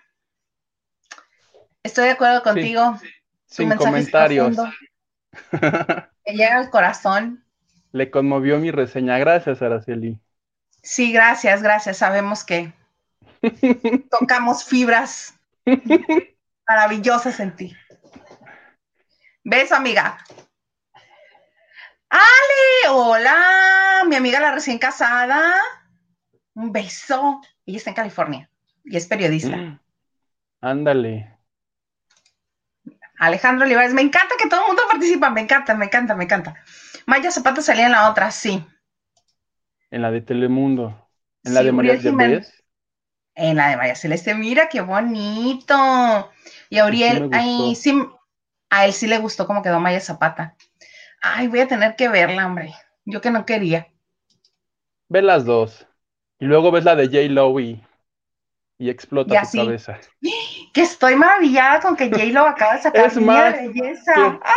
estoy 1.82 2.06
de 2.06 2.12
acuerdo 2.12 2.43
contigo. 2.43 3.00
Sin 3.45 3.74
comentarios. 3.76 4.58
Me 5.52 6.34
llega 6.34 6.58
al 6.58 6.69
corazón. 6.69 7.43
Le 7.91 8.12
conmovió 8.12 8.60
mi 8.60 8.71
reseña. 8.71 9.17
Gracias, 9.17 9.62
Araceli. 9.62 10.19
Sí, 10.84 11.13
gracias, 11.13 11.63
gracias. 11.63 11.98
Sabemos 11.98 12.43
que 12.43 12.74
tocamos 14.12 14.65
fibras 14.65 15.36
maravillosas 16.67 17.39
en 17.39 17.56
ti. 17.56 17.75
Beso, 19.43 19.75
amiga. 19.75 20.17
Ale, 22.10 22.89
hola, 22.89 24.04
mi 24.08 24.15
amiga 24.15 24.39
la 24.39 24.51
recién 24.51 24.80
casada. 24.80 25.54
Un 26.54 26.71
beso. 26.71 27.41
Ella 27.65 27.78
está 27.78 27.89
en 27.89 27.95
California 27.95 28.49
y 28.84 28.97
es 28.97 29.08
periodista. 29.08 29.56
Mm. 29.56 29.80
Ándale. 30.62 31.32
Alejandro 33.17 33.65
Olivares, 33.65 33.93
me 33.93 34.01
encanta 34.01 34.36
que 34.38 34.49
todo 34.49 34.62
el 34.62 34.67
mundo 34.67 34.84
participa, 34.89 35.30
me 35.30 35.41
encanta, 35.41 35.73
me 35.73 35.86
encanta, 35.86 36.15
me 36.15 36.25
encanta. 36.25 36.56
Maya 37.06 37.32
Zapata 37.32 37.62
salía 37.62 37.86
en 37.86 37.91
la 37.91 38.10
otra, 38.10 38.32
sí. 38.32 38.65
En 39.89 40.01
la 40.01 40.12
de 40.12 40.21
Telemundo. 40.21 41.10
En 41.43 41.54
la 41.54 41.63
de 41.63 41.71
María 41.71 41.99
Celeste. 41.99 42.64
En 43.36 43.58
la 43.58 43.69
de 43.69 43.78
María 43.78 43.95
Celeste, 43.95 44.34
mira 44.34 44.69
qué 44.69 44.82
bonito. 44.82 46.32
Y 46.69 46.80
Auriel, 46.80 47.30
ay, 47.34 47.76
sí, 47.76 47.93
a 48.69 48.86
él 48.86 48.93
sí 48.93 49.08
le 49.08 49.17
gustó 49.17 49.45
cómo 49.45 49.62
quedó 49.62 49.80
Maya 49.80 50.00
Zapata. 50.00 50.56
Ay, 51.21 51.48
voy 51.48 51.60
a 51.60 51.67
tener 51.67 51.95
que 51.95 52.08
verla, 52.08 52.45
hombre. 52.45 52.74
Yo 53.04 53.21
que 53.21 53.32
no 53.32 53.45
quería. 53.45 53.88
Ve 55.10 55.21
las 55.21 55.45
dos. 55.45 55.86
Y 56.39 56.45
luego 56.45 56.71
ves 56.71 56.86
la 56.86 56.95
de 56.95 57.06
J. 57.06 57.34
Lo 57.34 57.60
y 57.60 57.82
y 58.78 58.89
explota 58.89 59.41
tu 59.41 59.58
cabeza. 59.58 60.00
Que 60.74 60.82
estoy 60.82 61.15
maravillada 61.15 61.80
con 61.80 61.95
que 61.95 62.10
J-Lo 62.10 62.45
acaba 62.45 62.76
de 62.76 62.82
sacar 62.82 63.10
su 63.13 63.21
línea 63.21 63.54
de 63.54 63.69
belleza. 63.69 64.12
¡Ah! 64.43 64.52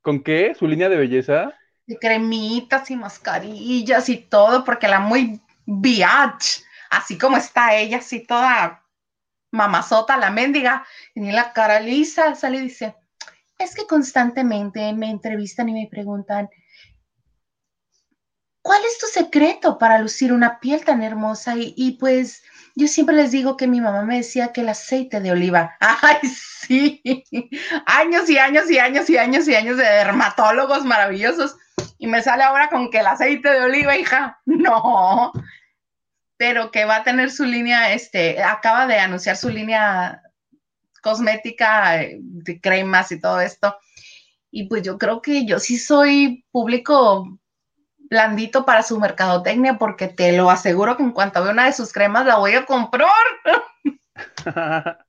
¿Con 0.00 0.22
qué? 0.22 0.54
¿Su 0.54 0.66
línea 0.66 0.88
de 0.88 0.96
belleza? 0.96 1.52
De 1.86 1.98
cremitas 1.98 2.90
y 2.90 2.96
mascarillas 2.96 4.08
y 4.08 4.16
todo, 4.16 4.64
porque 4.64 4.88
la 4.88 4.98
muy 4.98 5.42
biatch, 5.66 6.62
así 6.92 7.18
como 7.18 7.36
está 7.36 7.74
ella, 7.74 7.98
así 7.98 8.20
toda 8.20 8.84
mamazota, 9.50 10.16
la 10.16 10.30
mendiga, 10.30 10.86
tiene 11.14 11.32
la 11.32 11.52
cara 11.52 11.80
lisa, 11.80 12.34
sale 12.34 12.58
y 12.58 12.62
dice, 12.62 12.94
es 13.58 13.74
que 13.74 13.86
constantemente 13.86 14.92
me 14.92 15.10
entrevistan 15.10 15.68
y 15.68 15.74
me 15.74 15.88
preguntan, 15.90 16.48
¿cuál 18.62 18.82
es 18.84 18.98
tu 18.98 19.06
secreto 19.06 19.78
para 19.78 19.98
lucir 19.98 20.32
una 20.32 20.60
piel 20.60 20.84
tan 20.84 21.02
hermosa? 21.02 21.54
y 21.56 21.98
pues 21.98 22.42
yo 22.74 22.88
siempre 22.88 23.14
les 23.14 23.30
digo 23.30 23.56
que 23.56 23.66
mi 23.66 23.80
mamá 23.80 24.02
me 24.02 24.16
decía 24.16 24.52
que 24.52 24.62
el 24.62 24.68
aceite 24.70 25.20
de 25.20 25.32
oliva, 25.32 25.76
ay, 25.80 26.18
sí, 26.28 27.02
años 27.86 28.30
y 28.30 28.38
años 28.38 28.70
y 28.70 28.78
años 28.78 29.10
y 29.10 29.18
años 29.18 29.46
y 29.48 29.54
años 29.54 29.76
de 29.76 29.84
dermatólogos 29.84 30.84
maravillosos. 30.84 31.56
Y 31.98 32.06
me 32.06 32.22
sale 32.22 32.42
ahora 32.42 32.68
con 32.68 32.90
que 32.90 32.98
el 32.98 33.06
aceite 33.06 33.48
de 33.48 33.60
oliva, 33.60 33.96
hija, 33.96 34.40
no. 34.46 35.32
Pero 36.42 36.72
que 36.72 36.84
va 36.84 36.96
a 36.96 37.04
tener 37.04 37.30
su 37.30 37.44
línea, 37.44 37.92
este, 37.92 38.42
acaba 38.42 38.88
de 38.88 38.98
anunciar 38.98 39.36
su 39.36 39.48
línea 39.48 40.22
cosmética 41.00 42.02
eh, 42.02 42.18
de 42.20 42.60
cremas 42.60 43.12
y 43.12 43.20
todo 43.20 43.40
esto. 43.40 43.76
Y 44.50 44.64
pues 44.66 44.82
yo 44.82 44.98
creo 44.98 45.22
que 45.22 45.46
yo 45.46 45.60
sí 45.60 45.78
soy 45.78 46.44
público 46.50 47.38
blandito 47.96 48.64
para 48.64 48.82
su 48.82 48.98
mercadotecnia 48.98 49.78
porque 49.78 50.08
te 50.08 50.36
lo 50.36 50.50
aseguro 50.50 50.96
que 50.96 51.04
en 51.04 51.12
cuanto 51.12 51.44
vea 51.44 51.52
una 51.52 51.66
de 51.66 51.74
sus 51.74 51.92
cremas 51.92 52.26
la 52.26 52.38
voy 52.38 52.54
a 52.54 52.66
comprar. 52.66 53.08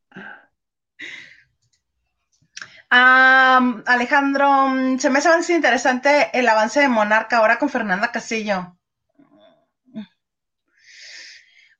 Alejandro, 3.87 4.99
se 4.99 5.09
me 5.09 5.17
hace 5.17 5.55
interesante 5.55 6.29
el 6.37 6.47
avance 6.47 6.79
de 6.79 6.89
Monarca 6.89 7.37
ahora 7.37 7.57
con 7.57 7.69
Fernanda 7.69 8.11
Castillo. 8.11 8.77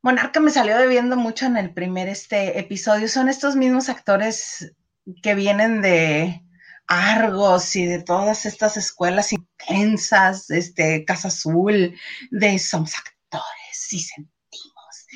Monarca 0.04 0.42
me 0.42 0.52
salió 0.52 0.78
debiendo 0.78 1.16
mucho 1.16 1.46
en 1.46 1.56
el 1.56 1.74
primer 1.74 2.10
este 2.10 2.60
episodio. 2.60 3.08
Son 3.08 3.30
estos 3.30 3.56
mismos 3.56 3.88
actores 3.88 4.76
que 5.22 5.34
vienen 5.34 5.82
de 5.82 6.44
Argos 6.88 7.74
y 7.78 7.86
de 7.86 8.04
todas 8.04 8.46
estas 8.46 8.76
escuelas 8.76 9.32
intensas, 9.32 10.50
este, 10.50 11.06
Casa 11.06 11.30
Azul, 11.30 11.98
de 12.32 12.60
somos 12.60 12.94
actores 12.98 13.94
y 13.94 14.00
sentimos. 14.00 15.08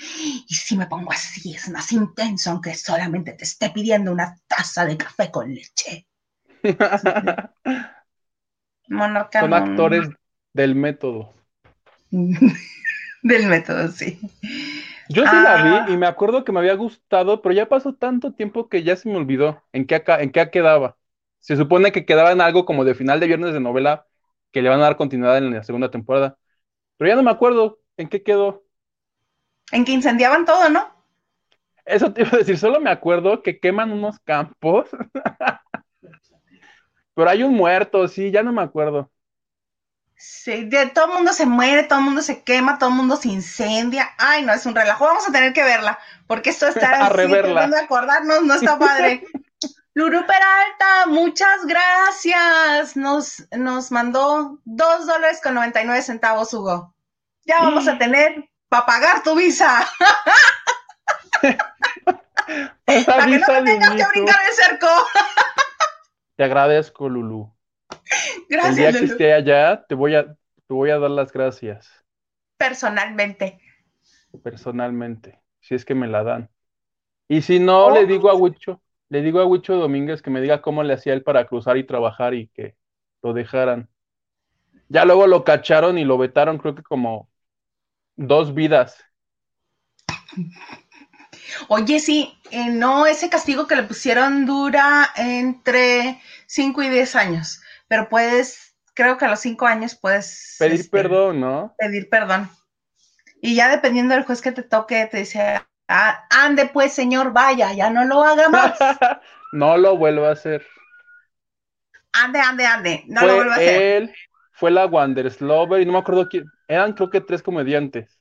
Y 0.48 0.56
si 0.56 0.78
me 0.78 0.88
pongo 0.88 1.12
así, 1.12 1.54
es 1.54 1.68
más 1.68 1.92
intenso, 1.92 2.52
aunque 2.52 2.74
solamente 2.74 3.34
te 3.34 3.44
esté 3.44 3.70
pidiendo 3.72 4.14
una 4.14 4.40
taza 4.48 4.86
de 4.86 4.96
café 4.96 5.30
con 5.30 5.54
leche. 5.54 6.08
Son 8.88 9.54
actores 9.54 10.08
del 10.54 10.76
método. 10.76 11.34
del 13.22 13.48
método, 13.48 13.92
sí. 13.92 14.18
Yo 15.10 15.26
sí 15.26 15.36
la 15.36 15.64
vi 15.64 15.70
ah. 15.70 15.86
y 15.90 15.98
me 15.98 16.08
acuerdo 16.08 16.44
que 16.44 16.52
me 16.52 16.60
había 16.60 16.76
gustado, 16.76 17.42
pero 17.42 17.54
ya 17.54 17.70
pasó 17.70 17.94
tanto 17.94 18.34
tiempo 18.34 18.70
que 18.70 18.84
ya 18.84 18.96
se 18.96 19.10
me 19.10 19.18
olvidó 19.18 19.64
en 19.72 19.86
qué, 19.88 19.96
acá, 19.96 20.22
en 20.22 20.32
qué 20.32 20.50
quedaba. 20.50 20.98
Se 21.40 21.56
supone 21.56 21.92
que 21.92 22.06
quedaba 22.06 22.32
en 22.32 22.42
algo 22.42 22.66
como 22.66 22.84
de 22.84 22.96
final 22.96 23.20
de 23.20 23.28
viernes 23.28 23.54
de 23.54 23.60
novela 23.60 24.06
que 24.52 24.62
le 24.62 24.70
van 24.70 24.80
a 24.80 24.84
dar 24.84 24.98
continuidad 24.98 25.38
en 25.38 25.54
la 25.54 25.64
segunda 25.64 25.92
temporada. 25.92 26.38
Pero 26.98 27.10
ya 27.10 27.16
no 27.16 27.24
me 27.24 27.32
acuerdo 27.32 27.80
en 27.96 28.10
qué 28.10 28.24
quedó. 28.24 28.64
En 29.72 29.86
que 29.86 29.92
incendiaban 29.92 30.46
todo, 30.46 30.70
¿no? 30.70 30.98
Eso 31.86 32.12
te 32.12 32.22
iba 32.22 32.32
a 32.34 32.38
decir, 32.38 32.58
solo 32.58 32.80
me 32.82 32.90
acuerdo 32.90 33.42
que 33.42 33.60
queman 33.60 33.92
unos 33.92 34.20
campos. 34.20 34.90
Pero 37.14 37.30
hay 37.30 37.44
un 37.44 37.54
muerto, 37.56 38.08
sí, 38.08 38.30
ya 38.30 38.44
no 38.44 38.52
me 38.52 38.62
acuerdo. 38.62 39.10
Sí, 40.18 40.66
de, 40.66 40.88
todo 40.88 41.06
el 41.06 41.14
mundo 41.14 41.32
se 41.32 41.46
muere, 41.46 41.84
todo 41.84 42.00
el 42.00 42.06
mundo 42.06 42.24
se 42.24 42.42
quema, 42.42 42.80
todo 42.80 42.90
el 42.90 42.96
mundo 42.96 43.18
se 43.18 43.30
incendia. 43.30 44.16
Ay, 44.18 44.42
no, 44.44 44.52
es 44.52 44.66
un 44.66 44.74
relajo. 44.74 45.06
Vamos 45.06 45.30
a 45.30 45.32
tener 45.32 45.54
que 45.54 45.64
verla, 45.64 46.00
porque 46.26 46.50
esto 46.50 46.68
está 46.68 46.90
a 47.06 47.10
reverla. 47.10 47.68
de 47.68 47.80
acordarnos, 47.80 48.44
no 48.44 48.56
está 48.56 48.80
padre. 48.80 49.24
Luru 49.94 50.26
Peralta, 50.26 51.06
muchas 51.08 51.66
gracias. 51.66 52.96
Nos, 52.96 53.48
nos 53.52 53.92
mandó 53.92 54.60
dos 54.64 55.06
dólares 55.06 55.40
con 55.42 55.54
99 55.56 56.02
centavos, 56.02 56.54
Hugo. 56.54 56.94
Ya 57.46 57.62
vamos 57.62 57.88
a 57.88 57.96
mm. 57.96 57.98
tener 57.98 58.50
para 58.70 58.86
pagar 58.86 59.24
tu 59.24 59.36
visa. 59.36 59.88
para 63.06 63.26
que 63.26 63.40
no 63.40 63.64
tengas 63.64 63.96
que 63.96 64.06
brincar 64.10 64.40
el 64.50 64.56
cerco. 64.56 64.88
te 66.36 66.44
agradezco, 66.44 67.10
Lulu. 67.10 67.57
Gracias. 68.50 68.78
El 68.78 68.94
día 68.94 69.00
que 69.00 69.06
esté 69.06 69.34
allá, 69.34 69.86
te 69.88 69.96
voy, 69.96 70.16
a, 70.16 70.26
te 70.26 70.74
voy 70.74 70.90
a 70.90 71.00
dar 71.00 71.12
las 71.12 71.32
gracias. 71.32 71.90
Personalmente. 72.58 73.60
Personalmente, 74.44 75.40
si 75.60 75.76
es 75.76 75.86
que 75.86 75.96
me 75.96 76.08
la 76.08 76.24
dan. 76.24 76.50
Y 77.28 77.42
si 77.42 77.60
no, 77.60 77.92
le 77.92 78.02
oh. 78.02 78.08
digo 78.08 78.30
a 78.30 78.36
Huicho 78.36 78.82
le 79.10 79.22
digo 79.22 79.40
a 79.40 79.46
Huicho 79.46 79.76
Domínguez 79.76 80.22
que 80.22 80.30
me 80.30 80.42
diga 80.42 80.62
cómo 80.62 80.84
le 80.84 80.94
hacía 80.94 81.14
él 81.14 81.24
para 81.24 81.48
cruzar 81.48 81.78
y 81.78 81.86
trabajar 81.86 82.34
y 82.34 82.48
que 82.50 82.76
lo 83.22 83.34
dejaran. 83.34 83.90
Ya 84.90 85.06
luego 85.06 85.28
lo 85.28 85.44
cacharon 85.44 85.98
y 85.98 86.06
lo 86.06 86.18
vetaron, 86.18 86.58
creo 86.58 86.76
que 86.76 86.84
como 86.84 87.30
dos 88.16 88.54
vidas. 88.54 88.98
Oye, 91.70 92.00
sí, 92.00 92.38
eh, 92.52 92.70
no, 92.70 93.06
ese 93.06 93.30
castigo 93.30 93.68
que 93.68 93.76
le 93.76 93.84
pusieron 93.84 94.46
dura 94.46 95.10
entre 95.16 96.22
5 96.46 96.84
y 96.84 96.90
10 96.90 97.16
años, 97.16 97.62
pero 97.88 98.10
puedes, 98.10 98.76
creo 98.94 99.18
que 99.18 99.26
a 99.26 99.30
los 99.30 99.40
5 99.40 99.66
años 99.66 99.96
puedes... 99.96 100.56
Pedir 100.60 100.82
este, 100.82 100.90
perdón, 100.90 101.40
¿no? 101.40 101.76
Pedir 101.78 102.10
perdón. 102.10 102.50
Y 103.42 103.56
ya 103.56 103.70
dependiendo 103.70 104.16
del 104.16 104.26
juez 104.26 104.42
que 104.42 104.52
te 104.52 104.64
toque, 104.64 105.06
te 105.06 105.18
dice, 105.18 105.62
Ah, 105.88 106.28
ande 106.30 106.66
pues, 106.66 106.94
señor, 106.94 107.32
vaya, 107.32 107.72
ya 107.72 107.90
no 107.90 108.04
lo 108.04 108.22
haga 108.24 108.50
más. 108.50 108.78
no 109.54 109.78
lo 109.78 109.98
vuelva 109.98 110.30
a 110.30 110.34
hacer. 110.34 110.66
Ande, 112.12 112.40
ande, 112.40 112.66
ande, 112.66 113.04
no 113.08 113.26
lo 113.26 113.36
vuelva 113.36 113.54
a 113.54 113.58
hacer. 113.58 113.82
Él, 113.82 114.16
fue 114.52 114.72
la 114.72 114.86
Wanderslover 114.86 115.82
y 115.82 115.86
no 115.86 115.94
me 115.94 116.00
acuerdo 116.00 116.28
quién, 116.28 116.46
eran 116.68 116.94
creo 116.94 117.10
que 117.10 117.22
tres 117.22 117.42
comediantes. 117.42 118.20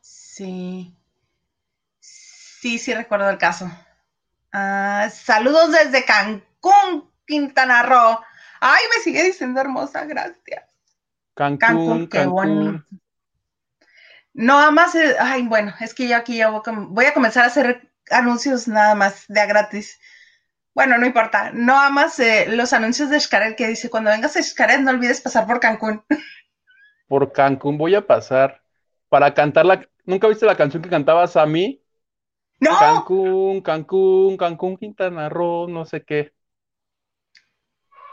Sí. 0.00 0.94
Sí, 1.98 2.78
sí 2.78 2.94
recuerdo 2.94 3.28
el 3.28 3.38
caso. 3.38 3.68
Ah, 4.52 5.08
saludos 5.12 5.72
desde 5.72 6.04
Cancún, 6.04 7.10
Quintana 7.26 7.82
Roo. 7.82 8.20
Ay, 8.60 8.82
me 8.94 9.02
sigue 9.02 9.24
diciendo 9.24 9.60
hermosa, 9.60 10.04
gracias. 10.04 10.64
Cancún, 11.34 11.58
Cancún, 11.58 12.08
qué 12.08 12.18
Cancún. 12.18 12.32
bonito. 12.34 12.84
No, 14.32 14.70
más, 14.72 14.94
eh, 14.94 15.16
ay, 15.18 15.46
bueno, 15.46 15.74
es 15.80 15.94
que 15.94 16.08
yo 16.08 16.16
aquí 16.16 16.36
ya 16.36 16.50
voy, 16.50 16.60
a 16.64 16.72
voy 16.88 17.04
a 17.06 17.14
comenzar 17.14 17.44
a 17.44 17.48
hacer 17.48 17.90
anuncios 18.10 18.68
nada 18.68 18.94
más 18.94 19.24
de 19.28 19.40
a 19.40 19.46
gratis. 19.46 19.98
Bueno, 20.74 20.98
no 20.98 21.06
importa. 21.06 21.50
No 21.52 21.78
amas 21.78 22.18
eh, 22.20 22.46
los 22.48 22.72
anuncios 22.72 23.10
de 23.10 23.18
Xcaret 23.18 23.56
que 23.56 23.68
dice, 23.68 23.90
cuando 23.90 24.10
vengas 24.10 24.36
a 24.36 24.42
Xcaret 24.42 24.80
no 24.80 24.90
olvides 24.90 25.20
pasar 25.20 25.46
por 25.46 25.60
Cancún. 25.60 26.04
Por 27.08 27.32
Cancún 27.32 27.76
voy 27.76 27.96
a 27.96 28.06
pasar 28.06 28.62
para 29.08 29.34
cantar 29.34 29.66
la. 29.66 29.84
¿Nunca 30.04 30.28
viste 30.28 30.46
la 30.46 30.56
canción 30.56 30.80
que 30.80 30.88
cantaba 30.88 31.26
Sammy? 31.26 31.82
¡No! 32.60 32.70
Cancún, 32.78 33.62
Cancún, 33.62 34.36
Cancún, 34.36 34.76
Quintana 34.76 35.28
Roo, 35.28 35.66
no 35.66 35.84
sé 35.84 36.04
qué. 36.04 36.32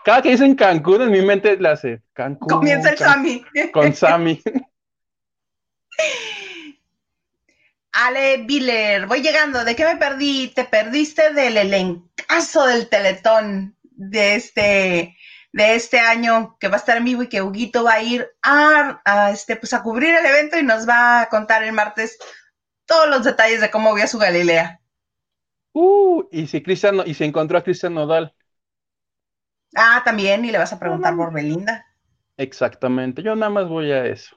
Cada 0.07 0.21
que 0.21 0.29
dicen 0.29 0.55
Cancún, 0.55 1.01
en 1.01 1.11
mi 1.11 1.21
mente 1.21 1.57
le 1.57 1.67
hace 1.67 2.01
Cancún. 2.13 2.47
Comienza 2.47 2.91
el 2.91 2.95
Can- 2.95 3.09
Sammy. 3.09 3.45
Con 3.73 3.93
Sammy. 3.93 4.41
Ale 7.91 8.37
Viller, 8.45 9.05
voy 9.05 9.21
llegando. 9.21 9.65
¿De 9.65 9.75
qué 9.75 9.83
me 9.83 9.97
perdí? 9.97 10.47
Te 10.55 10.63
perdiste 10.63 11.33
del 11.33 11.57
elencazo 11.57 12.67
del 12.67 12.87
Teletón 12.87 13.75
de 13.83 14.35
este, 14.35 15.17
de 15.51 15.75
este 15.75 15.99
año 15.99 16.55
que 16.57 16.69
va 16.69 16.75
a 16.75 16.79
estar 16.79 16.95
en 16.95 17.03
vivo 17.03 17.23
y 17.23 17.27
que 17.27 17.41
Huguito 17.41 17.83
va 17.83 17.95
a 17.95 18.01
ir 18.01 18.29
a, 18.41 19.01
a, 19.03 19.31
este, 19.31 19.57
pues 19.57 19.73
a 19.73 19.83
cubrir 19.83 20.15
el 20.15 20.25
evento 20.25 20.57
y 20.57 20.63
nos 20.63 20.87
va 20.87 21.19
a 21.19 21.27
contar 21.27 21.63
el 21.63 21.73
martes 21.73 22.17
todos 22.85 23.09
los 23.09 23.25
detalles 23.25 23.59
de 23.59 23.69
cómo 23.69 23.93
vio 23.93 24.07
su 24.07 24.19
Galilea. 24.19 24.79
Uh, 25.73 26.23
y 26.31 26.47
si 26.47 26.63
Cristian, 26.63 27.03
y 27.05 27.13
se 27.13 27.25
encontró 27.25 27.57
a 27.57 27.63
Cristian 27.65 27.93
Nodal. 27.93 28.33
Ah, 29.77 30.01
también, 30.03 30.43
y 30.43 30.51
le 30.51 30.57
vas 30.57 30.73
a 30.73 30.79
preguntar 30.79 31.15
por 31.15 31.31
Belinda. 31.31 31.87
Exactamente. 32.37 33.21
Yo 33.23 33.35
nada 33.35 33.51
más 33.51 33.67
voy 33.69 33.91
a 33.91 34.05
eso. 34.07 34.35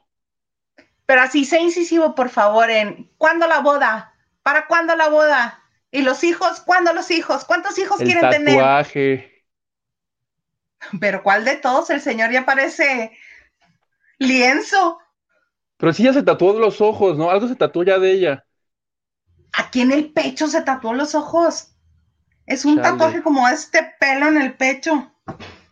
Pero 1.07 1.23
así, 1.23 1.45
sé 1.45 1.61
incisivo, 1.61 2.15
por 2.15 2.29
favor, 2.31 2.71
en 2.71 3.11
¿cuándo 3.19 3.47
la 3.47 3.61
boda? 3.61 4.15
¿Para 4.43 4.67
cuándo 4.67 4.95
la 4.97 5.09
boda? 5.09 5.63
¿Y 5.91 6.03
los 6.03 6.23
hijos? 6.25 6.61
¿Cuándo 6.61 6.93
los 6.93 7.11
hijos? 7.11 7.45
¿Cuántos 7.45 7.79
hijos 7.79 8.01
El 8.01 8.03
quieren 8.03 8.29
tener? 8.29 8.75
tatuaje. 8.75 9.45
Pero 11.01 11.23
¿cuál 11.23 11.45
de 11.45 11.57
todos? 11.57 11.91
El 11.91 12.01
señor 12.01 12.31
ya 12.33 12.45
parece 12.45 13.13
lienzo. 14.21 15.01
Pero 15.79 15.93
sí 15.93 16.05
ya 16.05 16.13
se 16.13 16.23
tatuó 16.23 16.53
los 16.61 16.81
ojos, 16.81 17.19
¿no? 17.19 17.29
Algo 17.31 17.49
se 17.49 17.57
tatuó 17.57 17.83
ya 17.83 17.99
de 17.99 18.13
ella. 18.13 18.45
Aquí 19.53 19.81
en 19.81 19.93
el 19.93 20.13
pecho 20.13 20.49
se 20.49 20.63
tatuó 20.63 20.93
los 20.93 21.15
ojos. 21.15 21.69
Es 22.47 22.65
un 22.65 22.81
Chale. 22.81 22.83
tatuaje 22.83 23.23
como 23.23 23.49
este 23.49 23.95
pelo 24.01 24.29
en 24.29 24.39
el 24.41 24.57
pecho. 24.57 25.10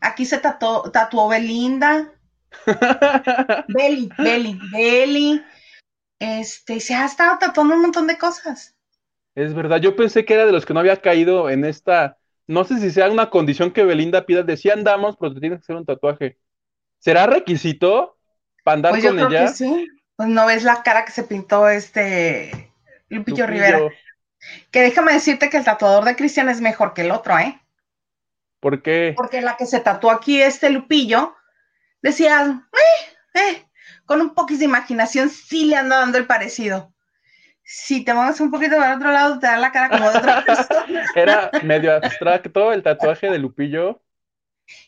Aquí 0.00 0.24
se 0.24 0.38
tatuó, 0.38 0.90
tatuó 0.90 1.28
Belinda. 1.28 2.12
Beli, 3.68 4.08
Beli, 4.18 4.58
Beli. 4.72 5.44
Este, 6.18 6.80
se 6.80 6.94
ha 6.94 7.04
estado 7.04 7.38
tatuando 7.38 7.74
un 7.74 7.82
montón 7.82 8.06
de 8.06 8.18
cosas. 8.18 8.74
Es 9.34 9.54
verdad, 9.54 9.80
yo 9.80 9.94
pensé 9.94 10.24
que 10.24 10.34
era 10.34 10.46
de 10.46 10.52
los 10.52 10.66
que 10.66 10.74
no 10.74 10.80
había 10.80 10.96
caído 10.96 11.48
en 11.48 11.64
esta, 11.64 12.18
no 12.46 12.64
sé 12.64 12.78
si 12.78 12.90
sea 12.90 13.08
una 13.08 13.30
condición 13.30 13.70
que 13.70 13.84
Belinda 13.84 14.26
pida, 14.26 14.42
de 14.42 14.56
sí 14.56 14.68
andamos, 14.70 15.16
pero 15.16 15.34
te 15.34 15.40
tienes 15.40 15.60
que 15.60 15.62
hacer 15.64 15.76
un 15.76 15.86
tatuaje. 15.86 16.38
¿Será 16.98 17.26
requisito 17.26 18.18
para 18.64 18.74
andar 18.76 18.92
Pues 18.92 19.04
yo 19.04 19.10
con 19.10 19.18
creo 19.18 19.28
ella? 19.28 19.46
que 19.46 19.52
sí. 19.54 19.86
Pues 20.16 20.28
no 20.28 20.46
ves 20.46 20.64
la 20.64 20.82
cara 20.82 21.04
que 21.04 21.12
se 21.12 21.22
pintó 21.22 21.68
este 21.68 22.72
Lupillo 23.08 23.46
Lupillo. 23.46 23.46
Rivera. 23.46 23.80
Que 24.72 24.80
déjame 24.82 25.12
decirte 25.12 25.50
que 25.50 25.56
el 25.56 25.64
tatuador 25.64 26.04
de 26.04 26.16
Cristian 26.16 26.48
es 26.48 26.60
mejor 26.60 26.94
que 26.94 27.02
el 27.02 27.12
otro, 27.12 27.38
¿eh? 27.38 27.60
¿Por 28.60 28.82
qué? 28.82 29.14
Porque 29.16 29.40
la 29.40 29.56
que 29.56 29.66
se 29.66 29.80
tatuó 29.80 30.10
aquí, 30.10 30.40
este 30.42 30.70
Lupillo, 30.70 31.36
decía, 32.02 32.62
eh, 32.72 33.38
eh, 33.40 33.66
con 34.04 34.20
un 34.20 34.34
poquito 34.34 34.60
de 34.60 34.64
imaginación 34.66 35.28
sí 35.30 35.64
le 35.64 35.76
anda 35.76 35.98
dando 35.98 36.18
el 36.18 36.26
parecido. 36.26 36.92
Si 37.62 38.02
te 38.02 38.14
mueves 38.14 38.40
un 38.40 38.50
poquito 38.50 38.76
para 38.78 38.96
otro 38.96 39.12
lado, 39.12 39.38
te 39.38 39.46
da 39.46 39.58
la 39.58 39.70
cara 39.70 39.90
como 39.90 40.10
de 40.10 40.18
otra 40.18 40.44
persona. 40.44 41.04
Era 41.14 41.50
medio 41.62 41.94
abstracto 41.94 42.72
el 42.72 42.82
tatuaje 42.82 43.30
de 43.30 43.38
Lupillo. 43.38 44.02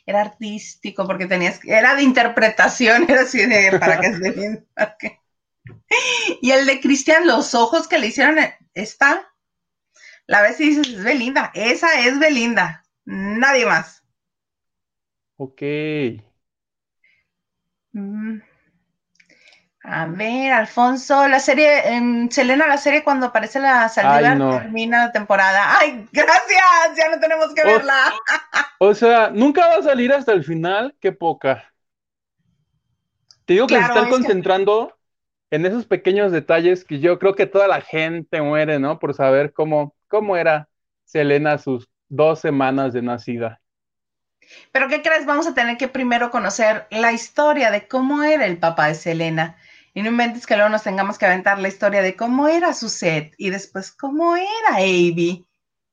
Era 0.07 0.23
artístico, 0.23 1.07
porque 1.07 1.27
tenías, 1.27 1.61
era 1.65 1.95
de 1.95 2.03
interpretación, 2.03 3.05
era 3.09 3.23
así 3.23 3.47
de, 3.47 3.79
para 3.79 4.01
que 4.01 4.13
se 4.15 4.65
que- 4.99 5.21
Y 6.41 6.51
el 6.51 6.67
de 6.67 6.81
Cristian, 6.81 7.27
los 7.27 7.55
ojos 7.55 7.89
que 7.89 7.99
le 7.99 8.09
hicieron, 8.09 8.39
eh, 8.39 8.59
está, 8.75 9.33
la 10.27 10.43
ves 10.43 10.61
y 10.61 10.71
dices, 10.71 10.89
es 10.89 11.05
Belinda, 11.05 11.51
esa 11.55 12.01
es 12.01 12.19
Belinda, 12.19 12.83
nadie 13.05 13.67
más. 13.67 14.03
Ok. 15.37 15.63
Mm. 17.93 18.41
A 19.83 20.05
ver, 20.07 20.53
Alfonso, 20.53 21.27
la 21.27 21.41
serie, 21.41 21.89
en 21.97 22.31
Selena, 22.31 22.67
la 22.67 22.77
serie 22.77 23.03
cuando 23.03 23.27
aparece 23.27 23.61
la 23.61 23.89
Saldívar 23.89 24.37
no. 24.37 24.51
termina 24.59 25.07
la 25.07 25.13
temporada. 25.13 25.79
¡Ay, 25.79 26.07
gracias! 26.13 26.97
Ya 26.99 27.09
no 27.11 27.19
tenemos 27.19 27.55
que 27.55 27.65
verla. 27.65 28.13
O 28.79 28.95
sea, 28.95 29.31
nunca 29.31 29.67
va 29.69 29.75
a 29.77 29.83
salir 29.83 30.13
hasta 30.13 30.33
el 30.33 30.45
final, 30.45 30.95
qué 31.01 31.13
poca. 31.13 31.73
Te 33.47 33.55
digo 33.55 33.67
que 33.67 33.75
Claro, 33.77 33.95
se 33.95 34.01
están 34.01 34.05
que- 34.05 34.11
concentrando 34.11 34.99
en 35.51 35.67
esos 35.67 35.87
pequeños 35.87 36.31
detalles 36.31 36.85
que 36.85 37.01
yo 37.01 37.19
creo 37.19 37.35
que 37.35 37.47
toda 37.47 37.67
la 37.67 37.81
gente 37.81 38.41
muere, 38.43 38.79
¿no? 38.79 38.99
Por 38.99 39.15
saber 39.15 39.53
cómo, 39.53 39.97
cómo 40.09 40.37
era 40.37 40.69
Selena 41.05 41.59
sus 41.59 41.90
dos 42.11 42.41
semanas 42.41 42.93
de 42.93 43.03
nacida. 43.03 43.63
Pero 44.73 44.89
¿qué 44.89 45.03
crees? 45.03 45.27
Vamos 45.27 45.47
a 45.47 45.55
tener 45.55 45.77
que 45.77 45.89
primero 45.89 46.31
conocer 46.31 46.87
la 46.91 47.13
historia 47.13 47.71
de 47.71 47.87
cómo 47.89 48.23
era 48.23 48.47
el 48.47 48.59
papá 48.59 48.89
de 48.89 48.95
Selena. 48.95 49.57
Y 49.95 50.03
no 50.03 50.11
inventes 50.11 50.47
que 50.47 50.57
luego 50.57 50.71
nos 50.71 50.83
tengamos 50.83 51.19
que 51.19 51.27
aventar 51.27 51.59
la 51.59 51.69
historia 51.69 52.03
de 52.03 52.17
cómo 52.17 52.49
era 52.49 52.75
su 52.75 52.89
set 52.89 53.35
y 53.39 53.51
después 53.51 53.93
cómo 53.93 54.37
era 54.37 54.77
Avi. 54.77 55.47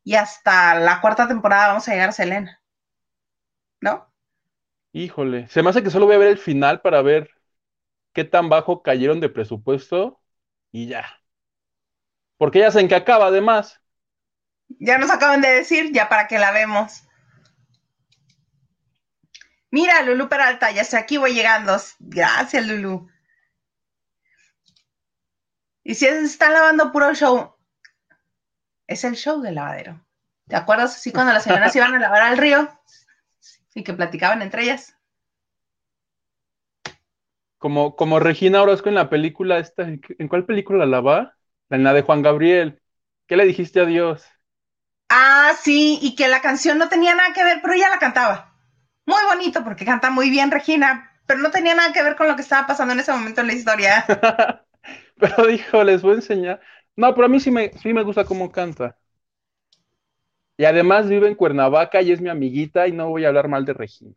Y 0.03 0.15
hasta 0.15 0.75
la 0.79 1.01
cuarta 1.01 1.27
temporada 1.27 1.69
vamos 1.69 1.87
a 1.87 1.91
llegar 1.93 2.09
a 2.09 2.13
Selena. 2.13 2.61
¿No? 3.81 4.07
Híjole, 4.93 5.47
se 5.47 5.63
me 5.63 5.69
hace 5.69 5.83
que 5.83 5.89
solo 5.89 6.05
voy 6.07 6.15
a 6.15 6.17
ver 6.19 6.29
el 6.29 6.37
final 6.37 6.81
para 6.81 7.01
ver 7.01 7.29
qué 8.13 8.23
tan 8.25 8.49
bajo 8.49 8.83
cayeron 8.83 9.19
de 9.21 9.29
presupuesto 9.29 10.21
y 10.71 10.87
ya. 10.87 11.07
Porque 12.37 12.59
ya 12.59 12.71
saben 12.71 12.87
que 12.87 12.95
acaba 12.95 13.27
además. 13.27 13.81
Ya 14.69 14.97
nos 14.97 15.09
acaban 15.09 15.41
de 15.41 15.49
decir, 15.49 15.91
ya 15.91 16.09
para 16.09 16.27
que 16.27 16.39
la 16.39 16.51
vemos. 16.51 17.03
Mira, 19.71 20.01
Lulu 20.03 20.29
Peralta, 20.29 20.71
ya 20.71 20.83
sé, 20.83 20.97
aquí 20.97 21.17
voy 21.17 21.33
llegando. 21.33 21.77
Gracias, 21.99 22.65
Lulu. 22.67 23.09
Y 25.83 25.95
si 25.95 26.05
es- 26.05 26.23
están 26.23 26.53
lavando 26.53 26.91
puro 26.91 27.13
show, 27.13 27.55
es 28.87 29.03
el 29.03 29.15
show 29.15 29.41
del 29.41 29.55
lavadero. 29.55 30.05
¿Te 30.47 30.55
acuerdas 30.55 30.95
así 30.95 31.11
cuando 31.11 31.33
las 31.33 31.43
señoras 31.43 31.75
iban 31.75 31.95
a 31.95 31.99
lavar 31.99 32.21
al 32.21 32.37
río 32.37 32.69
y 33.73 33.83
que 33.83 33.93
platicaban 33.93 34.41
entre 34.41 34.63
ellas? 34.63 34.95
Como, 37.57 37.95
como 37.95 38.19
Regina 38.19 38.61
Orozco 38.61 38.87
en 38.89 38.95
la 38.95 39.09
película 39.09 39.59
esta, 39.59 39.83
¿en 39.83 40.27
cuál 40.27 40.45
película 40.45 40.85
la 40.85 41.01
va? 41.01 41.35
La 41.69 41.93
de 41.93 42.01
Juan 42.01 42.21
Gabriel. 42.21 42.81
¿Qué 43.25 43.35
le 43.35 43.45
dijiste 43.45 43.81
a 43.81 43.85
Dios? 43.85 44.25
Ah, 45.09 45.51
sí, 45.61 45.99
y 46.01 46.15
que 46.15 46.27
la 46.27 46.41
canción 46.41 46.77
no 46.77 46.89
tenía 46.89 47.15
nada 47.15 47.33
que 47.33 47.43
ver, 47.43 47.59
pero 47.61 47.73
ella 47.73 47.89
la 47.89 47.99
cantaba. 47.99 48.53
Muy 49.05 49.21
bonito 49.29 49.63
porque 49.63 49.85
canta 49.85 50.09
muy 50.09 50.29
bien 50.29 50.51
Regina, 50.51 51.11
pero 51.25 51.39
no 51.39 51.51
tenía 51.51 51.75
nada 51.75 51.93
que 51.93 52.03
ver 52.03 52.15
con 52.15 52.27
lo 52.27 52.35
que 52.35 52.41
estaba 52.41 52.67
pasando 52.67 52.93
en 52.93 52.99
ese 52.99 53.11
momento 53.13 53.41
en 53.41 53.47
la 53.47 53.53
historia. 53.53 54.05
Pero 55.17 55.47
dijo, 55.47 55.83
les 55.83 56.01
voy 56.01 56.11
a 56.13 56.15
enseñar. 56.15 56.61
No, 56.95 57.13
pero 57.13 57.25
a 57.27 57.29
mí 57.29 57.39
sí 57.39 57.51
me, 57.51 57.71
sí 57.81 57.93
me 57.93 58.03
gusta 58.03 58.25
cómo 58.25 58.51
canta. 58.51 58.97
Y 60.55 60.65
además 60.65 61.09
vive 61.09 61.27
en 61.27 61.33
Cuernavaca 61.33 61.99
y 62.03 62.11
es 62.11 62.21
mi 62.21 62.29
amiguita 62.29 62.87
y 62.87 62.91
no 62.91 63.09
voy 63.09 63.25
a 63.25 63.29
hablar 63.29 63.47
mal 63.47 63.65
de 63.65 63.73
Regina. 63.73 64.13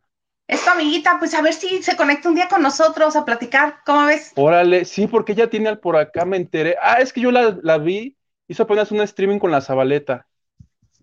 Es 0.47 0.63
tu 0.63 0.69
amiguita, 0.69 1.17
pues 1.17 1.33
a 1.33 1.41
ver 1.41 1.51
si 1.55 1.81
se 1.81 1.95
conecta 1.95 2.29
un 2.29 2.35
día 2.35 2.47
con 2.47 2.61
nosotros 2.61 3.15
a 3.15 3.25
platicar. 3.25 3.79
¿Cómo 3.83 4.05
ves? 4.05 4.35
Órale, 4.35 4.85
sí, 4.85 5.07
porque 5.07 5.33
ella 5.33 5.49
tiene 5.49 5.69
al 5.69 5.79
por 5.79 5.95
acá, 5.97 6.25
me 6.25 6.37
enteré. 6.37 6.75
Ah, 6.81 7.01
es 7.01 7.11
que 7.13 7.21
yo 7.21 7.31
la, 7.31 7.57
la 7.63 7.77
vi, 7.77 8.17
hizo 8.47 8.63
apenas 8.63 8.91
un 8.91 9.01
streaming 9.01 9.39
con 9.39 9.51
la 9.51 9.61
Zabaleta. 9.61 10.27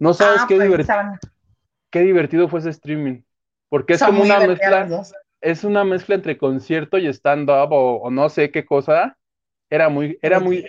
No 0.00 0.14
sabes 0.14 0.42
Ah, 0.42 0.46
qué, 0.48 0.56
pues, 0.56 0.68
divert- 0.68 0.80
estaban- 0.82 1.18
qué 1.90 2.00
divertido 2.00 2.48
fue 2.48 2.60
ese 2.60 2.70
streaming. 2.70 3.22
Porque 3.68 3.94
es 3.94 4.00
son 4.00 4.10
como 4.10 4.22
una 4.22 4.40
mezcla, 4.40 4.88
es 5.40 5.64
una 5.64 5.84
mezcla 5.84 6.14
entre 6.14 6.38
concierto 6.38 6.98
y 6.98 7.06
stand-up 7.08 7.72
o, 7.72 7.96
o 8.02 8.10
no 8.10 8.28
sé 8.28 8.50
qué 8.50 8.64
cosa. 8.64 9.16
Era 9.70 9.88
muy, 9.88 10.18
era 10.22 10.40
muy, 10.40 10.66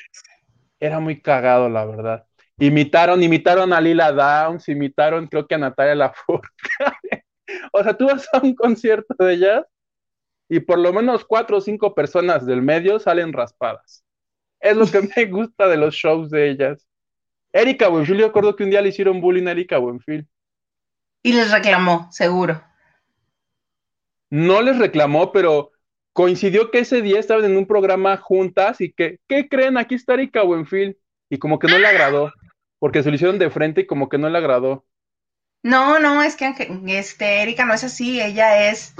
era 0.79 0.99
muy 0.99 1.21
cagado, 1.21 1.69
la 1.69 1.85
verdad. 1.85 2.25
Imitaron, 2.59 3.23
imitaron 3.23 3.73
a 3.73 3.81
Lila 3.81 4.11
Downs, 4.11 4.69
imitaron 4.69 5.27
creo 5.27 5.47
que 5.47 5.55
a 5.55 5.59
Natalia 5.59 5.95
Lafourcade. 5.95 6.49
O 7.73 7.83
sea, 7.83 7.97
tú 7.97 8.07
vas 8.07 8.27
a 8.33 8.39
un 8.39 8.55
concierto 8.55 9.15
de 9.19 9.33
ellas 9.33 9.65
y 10.49 10.59
por 10.61 10.79
lo 10.79 10.93
menos 10.93 11.25
cuatro 11.25 11.57
o 11.57 11.61
cinco 11.61 11.95
personas 11.95 12.45
del 12.45 12.61
medio 12.61 12.99
salen 12.99 13.33
raspadas. 13.33 14.03
Es 14.61 14.77
lo 14.77 14.87
que 14.87 15.01
me 15.17 15.25
gusta 15.27 15.67
de 15.69 15.77
los 15.77 15.95
shows 15.95 16.31
de 16.31 16.51
ellas. 16.51 16.88
Erika 17.53 17.87
Buenfil, 17.89 18.17
yo 18.17 18.27
recuerdo 18.27 18.55
que 18.55 18.63
un 18.63 18.71
día 18.71 18.81
le 18.81 18.89
hicieron 18.89 19.21
bullying 19.21 19.47
a 19.47 19.51
Erika 19.51 19.77
Buenfil. 19.77 20.27
Y 21.23 21.31
les 21.31 21.49
reclamó, 21.51 22.09
seguro. 22.11 22.61
no 24.29 24.61
les 24.61 24.77
reclamó, 24.77 25.31
pero 25.31 25.71
coincidió 26.13 26.71
que 26.71 26.79
ese 26.79 27.01
día 27.01 27.19
estaban 27.19 27.45
en 27.45 27.57
un 27.57 27.67
programa 27.67 28.17
juntas 28.17 28.81
y 28.81 28.91
que, 28.93 29.19
¿qué 29.27 29.47
creen? 29.49 29.77
Aquí 29.77 29.95
está 29.95 30.13
Erika 30.15 30.43
Buenfil. 30.43 30.97
Y 31.29 31.37
como 31.39 31.59
que 31.59 31.67
no 31.67 31.77
le 31.77 31.87
agradó, 31.87 32.33
porque 32.79 33.03
se 33.03 33.09
lo 33.09 33.15
hicieron 33.15 33.37
de 33.39 33.51
frente 33.51 33.81
y 33.81 33.87
como 33.87 34.09
que 34.09 34.17
no 34.17 34.29
le 34.29 34.37
agradó. 34.39 34.85
No, 35.63 35.99
no, 35.99 36.23
es 36.23 36.35
que 36.35 36.53
este, 36.87 37.41
Erika 37.43 37.65
no 37.65 37.73
es 37.73 37.83
así, 37.83 38.21
ella 38.21 38.69
es, 38.69 38.93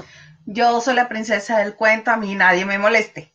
yo 0.46 0.80
soy 0.80 0.94
la 0.94 1.08
princesa 1.08 1.58
del 1.58 1.74
cuento, 1.76 2.10
a 2.10 2.16
mí 2.16 2.34
nadie 2.34 2.64
me 2.66 2.78
moleste. 2.78 3.34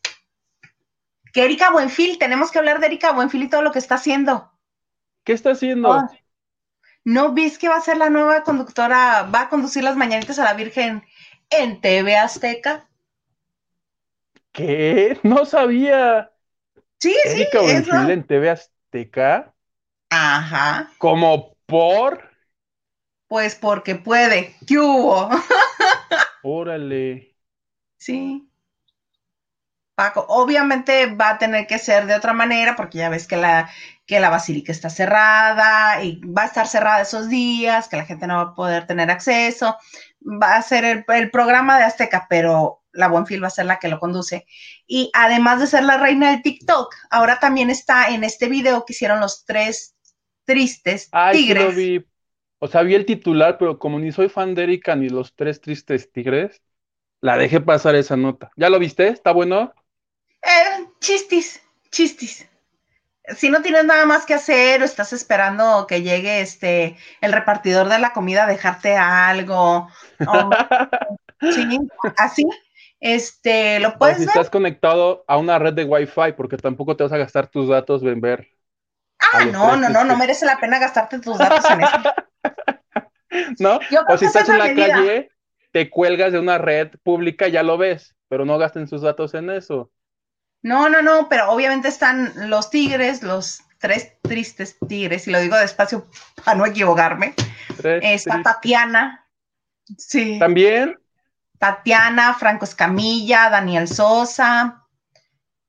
Que 1.34 1.44
Erika 1.46 1.70
Buenfil, 1.72 2.18
tenemos 2.18 2.52
que 2.52 2.58
hablar 2.60 2.80
de 2.80 2.88
Erika 2.88 3.12
Buenfil 3.12 3.44
y 3.44 3.50
todo 3.50 3.62
lo 3.62 3.72
que 3.72 3.80
está 3.80 3.96
haciendo. 3.96 4.52
¿Qué 5.26 5.34
está 5.34 5.52
haciendo? 5.52 5.90
Oh, 5.90 6.08
¿No 7.04 7.34
vis 7.34 7.58
que 7.58 7.68
va 7.68 7.78
a 7.78 7.82
ser 7.82 7.98
la 7.98 8.10
nueva 8.10 8.44
conductora, 8.44 9.24
va 9.24 9.42
a 9.42 9.50
conducir 9.50 9.84
las 9.84 9.98
mañanitas 9.98 10.40
a 10.40 10.44
la 10.44 10.54
Virgen 10.54 11.04
en 11.50 11.82
TV 11.82 12.16
Azteca? 12.16 12.88
¿Qué? 14.52 15.20
No 15.24 15.46
sabía. 15.46 16.32
Sí, 17.00 17.16
Erika 17.26 17.60
sí. 17.60 18.12
En 18.12 18.24
TV 18.26 18.50
Azteca. 18.50 19.54
Ajá. 20.10 20.92
¿Como 21.00 21.58
por? 21.66 22.30
Pues 23.28 23.56
porque 23.56 23.96
puede. 23.96 24.56
¿Qué 24.68 24.78
hubo? 24.78 25.30
Órale. 26.44 27.36
Sí. 27.98 28.48
Paco, 29.96 30.26
obviamente 30.28 31.06
va 31.16 31.32
a 31.32 31.38
tener 31.38 31.68
que 31.68 31.80
ser 31.80 32.06
de 32.06 32.16
otra 32.16 32.34
manera 32.34 32.76
porque 32.76 32.98
ya 32.98 33.10
ves 33.10 33.28
que 33.28 33.38
la, 33.38 33.70
que 34.06 34.20
la 34.20 34.30
basílica 34.30 34.72
está 34.74 34.90
cerrada 34.90 36.04
y 36.04 36.20
va 36.26 36.44
a 36.44 36.46
estar 36.48 36.68
cerrada 36.68 37.02
esos 37.02 37.30
días, 37.30 37.88
que 37.88 37.96
la 37.98 38.06
gente 38.06 38.28
no 38.28 38.36
va 38.36 38.52
a 38.52 38.56
poder 38.56 38.88
tener 38.88 39.10
acceso. 39.10 39.78
Va 40.22 40.56
a 40.58 40.62
ser 40.62 40.84
el, 40.84 41.06
el 41.08 41.32
programa 41.32 41.78
de 41.78 41.86
Azteca, 41.86 42.28
pero 42.30 42.84
la 42.92 43.08
Buenfil 43.08 43.42
va 43.44 43.48
a 43.48 43.52
ser 43.52 43.66
la 43.68 43.80
que 43.80 43.88
lo 43.88 44.00
conduce. 44.00 44.46
Y 44.86 45.12
además 45.14 45.62
de 45.62 45.68
ser 45.68 45.84
la 45.84 45.98
reina 45.98 46.32
del 46.32 46.42
TikTok, 46.42 46.94
ahora 47.10 47.40
también 47.40 47.70
está 47.70 48.10
en 48.10 48.24
este 48.26 48.48
video 48.50 48.86
que 48.86 48.94
hicieron 48.94 49.22
los 49.22 49.46
tres 49.46 49.96
tristes 50.46 51.10
Ay, 51.12 51.40
sí 51.40 51.48
tigres. 51.48 51.66
lo 51.66 51.72
vi. 51.74 52.06
O 52.60 52.68
sea, 52.68 52.82
vi 52.84 52.96
el 52.96 53.06
titular, 53.06 53.58
pero 53.58 53.80
como 53.80 54.00
ni 54.00 54.12
soy 54.12 54.30
fan 54.30 54.56
de 54.56 54.64
Erika 54.64 54.96
ni 54.96 55.10
los 55.10 55.36
tres 55.36 55.62
tristes 55.62 56.12
tigres, 56.12 56.62
la 57.22 57.38
dejé 57.38 57.62
pasar 57.62 57.96
esa 57.96 58.18
nota. 58.18 58.52
¿Ya 58.58 58.70
lo 58.70 58.80
viste? 58.80 59.08
¿Está 59.10 59.32
bueno? 59.34 59.74
Eh, 60.46 60.86
chistis, 61.00 61.62
chistis. 61.92 62.48
Si 63.38 63.50
no 63.50 63.62
tienes 63.64 63.86
nada 63.86 64.06
más 64.06 64.26
que 64.26 64.36
hacer 64.36 64.82
o 64.82 64.86
estás 64.86 65.14
esperando 65.14 65.88
que 65.88 66.04
llegue 66.04 66.42
este 66.42 66.98
el 67.22 67.34
repartidor 67.34 67.90
de 67.90 68.00
la 68.00 68.14
comida 68.14 68.46
a 68.46 68.48
dejarte 68.48 68.98
algo, 68.98 69.90
o- 70.26 70.60
sí, 71.50 71.68
así, 72.18 72.46
este, 73.00 73.80
lo 73.80 73.98
O 74.00 74.14
puedes 74.14 74.16
si 74.16 74.24
ver. 74.26 74.30
estás 74.30 74.50
conectado 74.50 75.26
a 75.28 75.38
una 75.38 75.60
red 75.60 75.74
de 75.74 75.84
Wi-Fi, 75.84 76.32
porque 76.38 76.56
tampoco 76.58 76.96
te 76.96 77.04
vas 77.04 77.12
a 77.12 77.18
gastar 77.18 77.48
tus 77.50 77.68
datos 77.68 78.02
en 78.04 78.22
ver. 78.22 78.48
Ah, 79.20 79.46
no, 79.52 79.76
no, 79.76 79.90
no, 79.90 80.04
no 80.06 80.16
merece 80.16 80.46
la 80.46 80.58
pena 80.60 80.80
gastarte 80.80 81.20
tus 81.20 81.38
datos 81.40 81.70
en 81.70 81.82
eso. 81.82 81.98
¿No? 83.60 83.86
O 84.06 84.18
si 84.18 84.26
estás 84.26 84.48
es 84.48 84.50
en 84.50 84.58
la 84.58 84.60
la 84.60 84.70
medida. 84.74 84.98
calle, 84.98 85.30
te 85.72 85.90
cuelgas 85.90 86.34
de 86.34 86.40
una 86.40 86.58
red 86.58 86.92
pública, 87.04 87.48
ya 87.48 87.64
lo 87.64 87.78
ves, 87.78 88.16
pero 88.28 88.46
no 88.46 88.58
gasten 88.58 88.88
sus 88.88 89.02
datos 89.02 89.34
en 89.34 89.50
eso. 89.50 89.92
No, 90.66 90.90
no, 90.90 91.04
no, 91.04 91.30
pero 91.30 91.52
obviamente 91.52 91.88
están 91.90 92.50
los 92.50 92.72
tigres, 92.72 93.22
los 93.22 93.62
tres 93.78 94.14
tristes 94.24 94.80
tigres, 94.88 95.28
y 95.28 95.32
lo 95.32 95.40
digo 95.40 95.56
despacio 95.56 96.08
para 96.44 96.58
no 96.58 96.66
equivocarme. 96.66 97.36
Tres 97.78 98.04
Está 98.04 98.42
tristes. 98.42 98.44
Tatiana, 98.44 99.28
sí. 99.96 100.40
También, 100.40 101.00
Tatiana, 101.60 102.34
Franco 102.34 102.66
Escamilla, 102.66 103.52
Daniel 103.52 103.88
Sosa. 103.88 104.88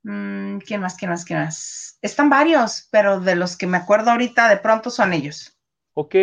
mm, 0.02 0.60
¿quién 0.60 0.80
más? 0.80 0.96
¿Quién 0.96 1.10
más? 1.10 1.26
¿Quién 1.26 1.40
más? 1.40 1.98
Están 2.00 2.30
varios, 2.30 2.88
pero 2.90 3.20
de 3.20 3.36
los 3.36 3.58
que 3.58 3.66
me 3.66 3.76
acuerdo 3.76 4.12
ahorita 4.12 4.48
de 4.48 4.56
pronto 4.56 4.88
son 4.88 5.12
ellos. 5.12 5.58
ok. 5.92 6.14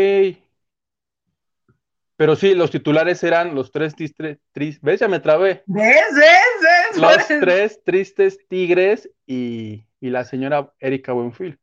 Pero 2.23 2.37
sí, 2.37 2.55
los 2.55 2.71
titulares 2.71 3.21
eran 3.25 3.53
los 3.53 3.69
tres 3.69 3.97
tristes, 3.97 4.39
¿ves? 4.81 5.01
Ya 5.01 5.09
me 5.09 5.19
trabé. 5.19 5.61
¿Ves? 5.65 6.05
¿Ves? 6.15 6.95
¿Ves? 6.95 6.97
Los 6.97 7.27
tres 7.41 7.83
tristes 7.83 8.39
tigres 8.47 9.09
y, 9.25 9.83
y 9.99 10.09
la 10.09 10.23
señora 10.23 10.71
Erika 10.79 11.11
Buenfil. 11.11 11.59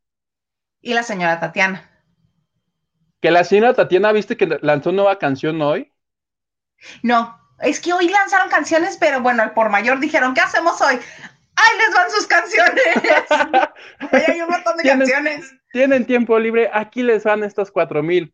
Y 0.79 0.93
la 0.93 1.01
señora 1.01 1.39
Tatiana. 1.39 1.89
Que 3.21 3.31
la 3.31 3.43
señora 3.43 3.73
Tatiana, 3.73 4.11
¿viste 4.11 4.37
que 4.37 4.59
lanzó 4.61 4.91
nueva 4.91 5.17
canción 5.17 5.59
hoy? 5.63 5.91
No, 7.01 7.35
es 7.61 7.79
que 7.79 7.93
hoy 7.93 8.07
lanzaron 8.07 8.49
canciones, 8.49 8.97
pero 8.99 9.19
bueno, 9.19 9.41
al 9.41 9.53
por 9.55 9.71
mayor 9.71 9.99
dijeron, 9.99 10.35
¿qué 10.35 10.41
hacemos 10.41 10.79
hoy? 10.79 10.93
¡Ay, 11.55 11.77
les 11.79 11.95
van 11.95 12.11
sus 12.11 12.27
canciones! 12.27 12.83
Hoy 14.13 14.21
hay 14.27 14.41
un 14.41 14.49
montón 14.49 14.77
de 14.77 14.83
Tienen- 14.83 15.09
canciones. 15.09 15.55
Tienen 15.71 16.05
tiempo 16.05 16.37
libre, 16.37 16.69
aquí 16.71 17.01
les 17.01 17.23
van 17.23 17.43
estos 17.43 17.71
cuatro 17.71 18.03
mil. 18.03 18.31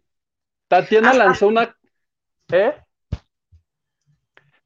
Tatiana 0.68 1.12
Ajá. 1.12 1.18
lanzó 1.20 1.48
una. 1.48 1.74
¿Eh? 2.52 2.74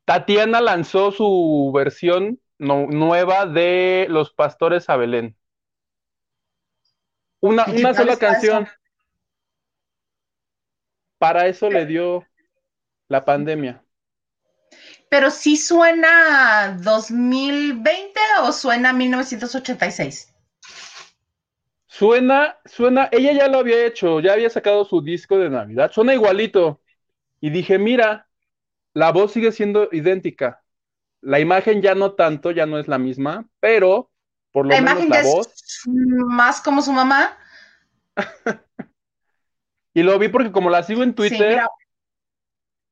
Tatiana 0.05 0.61
lanzó 0.61 1.11
su 1.11 1.71
versión 1.73 2.39
no- 2.59 2.87
nueva 2.87 3.45
de 3.45 4.05
Los 4.09 4.31
Pastores 4.33 4.89
a 4.89 4.97
Belén. 4.97 5.35
Una, 7.41 7.65
¿Y 7.67 7.73
qué 7.73 7.81
una 7.81 7.93
tal 7.93 8.07
sola 8.07 8.17
canción. 8.17 8.63
eso? 8.63 8.71
Para 11.19 11.47
eso 11.47 11.69
le 11.69 11.85
dio 11.85 12.27
la 13.09 13.25
pandemia. 13.25 13.85
Pero 15.09 15.29
sí 15.29 15.57
suena 15.57 16.75
2020 16.81 18.19
o 18.41 18.51
suena 18.51 18.91
1986. 18.93 20.29
Suena, 21.87 22.57
suena, 22.65 23.09
ella 23.11 23.33
ya 23.33 23.47
lo 23.47 23.59
había 23.59 23.85
hecho, 23.85 24.19
ya 24.19 24.33
había 24.33 24.49
sacado 24.49 24.85
su 24.85 25.01
disco 25.01 25.37
de 25.37 25.49
Navidad, 25.49 25.91
suena 25.91 26.13
igualito. 26.13 26.81
Y 27.41 27.49
dije, 27.49 27.77
mira, 27.79 28.29
la 28.93 29.11
voz 29.11 29.33
sigue 29.33 29.51
siendo 29.51 29.89
idéntica. 29.91 30.63
La 31.21 31.39
imagen 31.39 31.81
ya 31.81 31.95
no 31.95 32.13
tanto, 32.13 32.51
ya 32.51 32.65
no 32.65 32.79
es 32.79 32.87
la 32.87 32.97
misma, 32.97 33.47
pero 33.59 34.11
por 34.51 34.65
lo 34.65 34.71
La 34.71 34.81
menos 34.81 35.03
imagen 35.03 35.09
la 35.09 35.23
ya 35.23 35.29
voz. 35.29 35.47
es 35.47 35.81
más 35.87 36.61
como 36.61 36.81
su 36.81 36.93
mamá. 36.93 37.37
Y 39.93 40.03
lo 40.03 40.17
vi 40.19 40.29
porque 40.29 40.51
como 40.51 40.69
la 40.69 40.83
sigo 40.83 41.03
en 41.03 41.13
Twitter, 41.15 41.61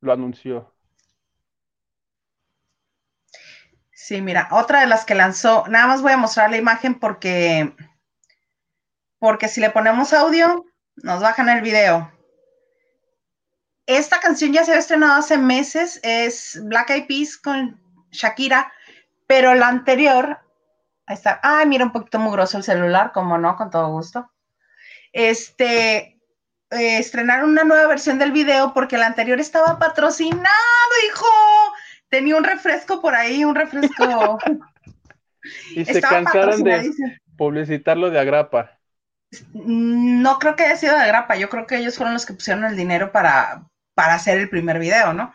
lo 0.02 0.12
anunció. 0.14 0.74
sí, 3.92 4.22
mira, 4.22 4.48
otra 4.52 4.82
de 4.82 4.88
las 4.88 5.06
que 5.06 5.14
lanzó, 5.16 5.66
nada 5.68 5.88
más 5.88 6.02
voy 6.02 6.14
a 6.14 6.18
mostrar 6.18 6.50
la 6.50 6.58
imagen 6.58 7.00
porque, 7.00 7.76
porque 9.20 9.48
si 9.48 9.62
le 9.62 9.70
ponemos 9.70 10.14
audio, 10.14 10.66
nos 10.98 11.22
bajan 11.22 11.50
el 11.50 11.62
video. 11.62 12.12
Esta 13.90 14.20
canción 14.20 14.54
ya 14.54 14.64
se 14.64 14.70
había 14.70 14.82
estrenado 14.82 15.14
hace 15.14 15.36
meses, 15.40 16.00
es 16.04 16.62
Black 16.66 16.92
Eyed 16.92 17.08
Peas 17.08 17.38
con 17.38 17.82
Shakira, 18.12 18.72
pero 19.26 19.56
la 19.56 19.68
anterior, 19.68 20.38
ahí 21.08 21.16
está, 21.16 21.40
ay, 21.42 21.66
mira 21.66 21.86
un 21.86 21.92
poquito 21.92 22.20
mugroso 22.20 22.58
el 22.58 22.64
celular, 22.64 23.12
como 23.14 23.40
no, 23.40 23.56
con 23.56 23.72
todo 23.72 23.90
gusto. 23.90 24.32
Este, 25.12 26.20
eh, 26.70 27.00
estrenaron 27.00 27.50
una 27.50 27.64
nueva 27.64 27.88
versión 27.88 28.20
del 28.20 28.32
video 28.32 28.76
porque 28.76 28.96
la 28.96 29.08
anterior 29.08 29.40
estaba 29.40 29.80
patrocinado, 29.80 30.46
hijo. 31.08 31.26
Tenía 32.10 32.36
un 32.36 32.44
refresco 32.44 33.02
por 33.02 33.16
ahí, 33.16 33.44
un 33.44 33.56
refresco. 33.56 34.38
Y 35.76 35.84
se 35.86 36.00
cansaron 36.00 36.62
de 36.62 36.92
publicitarlo 37.38 38.12
de 38.12 38.20
agrapa. 38.20 38.78
No 39.54 40.38
creo 40.38 40.56
que 40.56 40.66
haya 40.66 40.76
sido 40.76 41.00
de 41.00 41.08
grapa, 41.08 41.38
yo 41.38 41.50
creo 41.50 41.66
que 41.66 41.78
ellos 41.78 41.96
fueron 41.96 42.14
los 42.14 42.26
que 42.26 42.34
pusieron 42.34 42.66
el 42.66 42.76
dinero 42.76 43.12
para, 43.12 43.69
para 44.00 44.14
hacer 44.14 44.38
el 44.38 44.48
primer 44.48 44.80
video, 44.80 45.12
¿no? 45.12 45.34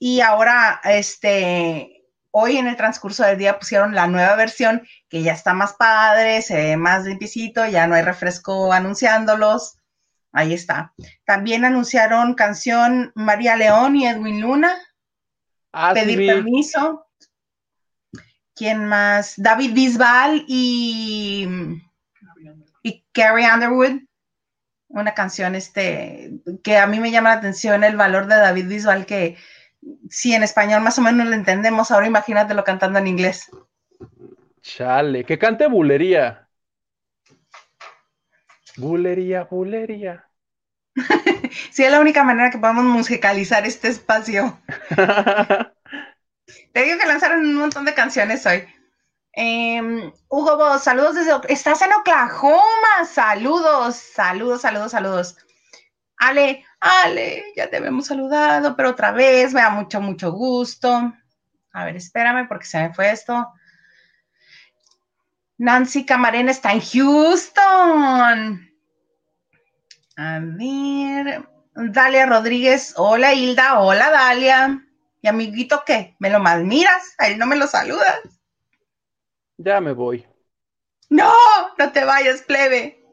Y 0.00 0.20
ahora, 0.20 0.80
este, 0.82 2.08
hoy 2.32 2.56
en 2.56 2.66
el 2.66 2.74
transcurso 2.74 3.22
del 3.22 3.38
día 3.38 3.56
pusieron 3.56 3.94
la 3.94 4.08
nueva 4.08 4.34
versión 4.34 4.84
que 5.08 5.22
ya 5.22 5.32
está 5.32 5.54
más 5.54 5.74
padre, 5.74 6.42
se 6.42 6.56
ve 6.56 6.76
más 6.76 7.04
limpiecito, 7.04 7.64
ya 7.66 7.86
no 7.86 7.94
hay 7.94 8.02
refresco 8.02 8.72
anunciándolos. 8.72 9.78
Ahí 10.32 10.52
está. 10.54 10.92
También 11.24 11.64
anunciaron 11.64 12.34
canción 12.34 13.12
María 13.14 13.54
León 13.54 13.94
y 13.94 14.08
Edwin 14.08 14.40
Luna, 14.40 14.76
Ah, 15.72 15.94
pedir 15.94 16.26
permiso. 16.26 17.06
¿Quién 18.56 18.86
más? 18.86 19.34
David 19.36 19.72
Bisbal 19.72 20.44
y, 20.48 21.46
y 22.82 23.04
Carrie 23.12 23.48
Underwood. 23.48 24.00
Una 24.90 25.14
canción 25.14 25.54
este, 25.54 26.32
que 26.62 26.76
a 26.76 26.86
mí 26.86 27.00
me 27.00 27.10
llama 27.10 27.30
la 27.30 27.36
atención 27.36 27.84
el 27.84 27.96
valor 27.96 28.26
de 28.26 28.36
David 28.36 28.68
Bisbal, 28.68 29.06
que 29.06 29.36
si 30.10 30.34
en 30.34 30.42
español 30.42 30.82
más 30.82 30.98
o 30.98 31.02
menos 31.02 31.26
lo 31.26 31.34
entendemos, 31.34 31.90
ahora 31.90 32.06
imagínatelo 32.06 32.64
cantando 32.64 32.98
en 32.98 33.06
inglés. 33.06 33.50
Chale, 34.62 35.24
que 35.24 35.38
cante 35.38 35.66
bulería. 35.68 36.48
Bulería, 38.76 39.44
bulería. 39.44 40.26
Sí, 41.70 41.84
es 41.84 41.90
la 41.90 42.00
única 42.00 42.22
manera 42.22 42.50
que 42.50 42.58
podemos 42.58 42.84
musicalizar 42.84 43.66
este 43.66 43.88
espacio. 43.88 44.60
Te 46.72 46.82
digo 46.82 46.98
que 46.98 47.06
lanzaron 47.06 47.40
un 47.40 47.54
montón 47.56 47.84
de 47.84 47.94
canciones 47.94 48.46
hoy. 48.46 48.64
Em, 49.32 50.12
Hugo 50.28 50.56
Vos, 50.56 50.82
saludos 50.82 51.14
desde. 51.14 51.32
Estás 51.52 51.82
en 51.82 51.92
Oklahoma. 51.92 53.04
Saludos, 53.08 53.96
saludos, 53.96 54.62
saludos, 54.62 54.90
saludos. 54.92 55.36
Ale, 56.16 56.64
Ale, 56.80 57.44
ya 57.56 57.70
te 57.70 57.78
habíamos 57.78 58.06
saludado, 58.06 58.76
pero 58.76 58.90
otra 58.90 59.12
vez, 59.12 59.54
me 59.54 59.62
da 59.62 59.70
mucho, 59.70 60.00
mucho 60.00 60.32
gusto. 60.32 61.12
A 61.72 61.84
ver, 61.84 61.96
espérame 61.96 62.48
porque 62.48 62.66
se 62.66 62.78
me 62.78 62.94
fue 62.94 63.10
esto. 63.10 63.52
Nancy 65.58 66.04
Camarena 66.04 66.50
está 66.50 66.72
en 66.72 66.80
Houston. 66.80 68.70
A 70.16 70.40
ver. 70.42 71.48
Dalia 71.74 72.26
Rodríguez. 72.26 72.94
Hola, 72.96 73.32
Hilda. 73.32 73.78
Hola, 73.80 74.10
Dalia. 74.10 74.82
¿Y 75.22 75.28
amiguito 75.28 75.82
qué? 75.86 76.16
¿Me 76.18 76.30
lo 76.30 76.40
malmiras? 76.40 77.14
Ahí 77.18 77.36
no 77.36 77.46
me 77.46 77.56
lo 77.56 77.66
saludas. 77.66 78.20
Ya 79.62 79.78
me 79.80 79.92
voy. 79.92 80.26
No, 81.10 81.30
no 81.76 81.92
te 81.92 82.04
vayas, 82.04 82.40
plebe. 82.42 83.04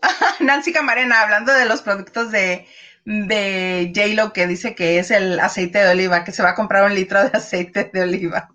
Nancy 0.40 0.72
Camarena, 0.72 1.20
hablando 1.20 1.52
de 1.52 1.66
los 1.66 1.82
productos 1.82 2.30
de, 2.30 2.66
de 3.04 3.92
J-Lo 3.94 4.32
que 4.32 4.46
dice 4.46 4.74
que 4.74 4.98
es 4.98 5.10
el 5.10 5.38
aceite 5.38 5.80
de 5.80 5.90
oliva, 5.90 6.24
que 6.24 6.32
se 6.32 6.42
va 6.42 6.50
a 6.50 6.54
comprar 6.54 6.84
un 6.84 6.94
litro 6.94 7.22
de 7.22 7.36
aceite 7.36 7.90
de 7.92 8.02
oliva. 8.02 8.48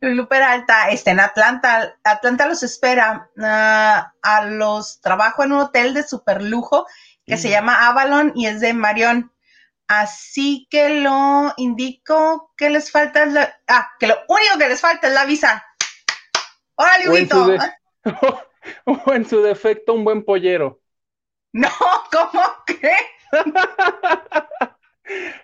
Luper 0.00 0.42
Alta 0.42 0.88
está 0.88 1.10
en 1.10 1.20
Atlanta. 1.20 1.94
Atlanta 2.02 2.46
los 2.46 2.62
espera. 2.62 3.28
Ah, 3.38 4.14
a 4.22 4.44
los 4.46 5.02
trabajo 5.02 5.44
en 5.44 5.52
un 5.52 5.60
hotel 5.60 5.92
de 5.92 6.02
super 6.02 6.42
lujo 6.42 6.86
que 7.26 7.36
se 7.36 7.48
mm. 7.48 7.50
llama 7.50 7.86
Avalon 7.86 8.32
y 8.34 8.46
es 8.46 8.60
de 8.60 8.72
Marion. 8.72 9.32
Así 9.86 10.66
que 10.70 11.00
lo 11.02 11.52
indico 11.58 12.54
que 12.56 12.70
les 12.70 12.90
falta 12.90 13.26
la, 13.26 13.54
ah, 13.68 13.90
que 13.98 14.06
lo 14.06 14.16
único 14.28 14.56
que 14.58 14.68
les 14.68 14.80
falta 14.80 15.08
es 15.08 15.14
la 15.14 15.26
visa. 15.26 15.66
Órale, 16.80 17.08
Huguito. 17.08 17.46
O 18.84 19.12
en 19.14 19.24
su 19.24 19.40
defecto, 19.40 19.94
un 19.94 20.04
buen 20.04 20.22
pollero. 20.22 20.80
No, 21.52 21.68
¿cómo 22.12 22.42
que? 22.66 22.92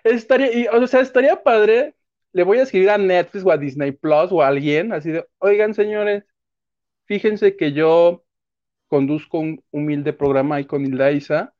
estaría, 0.03 0.71
o 0.71 0.87
sea, 0.87 1.01
estaría 1.01 1.41
padre. 1.41 1.95
Le 2.31 2.43
voy 2.43 2.59
a 2.59 2.63
escribir 2.63 2.91
a 2.91 2.97
Netflix 2.97 3.43
o 3.43 3.51
a 3.51 3.57
Disney 3.57 3.91
Plus 3.91 4.31
o 4.31 4.41
a 4.41 4.47
alguien, 4.47 4.93
así 4.93 5.11
de, 5.11 5.27
oigan, 5.39 5.73
señores, 5.73 6.25
fíjense 7.05 7.55
que 7.55 7.73
yo 7.73 8.23
conduzco 8.87 9.39
un 9.39 9.63
humilde 9.71 10.13
programa 10.13 10.57
ahí 10.57 10.65
con 10.65 10.85
Hilda 10.85 11.11
Isa, 11.11 11.55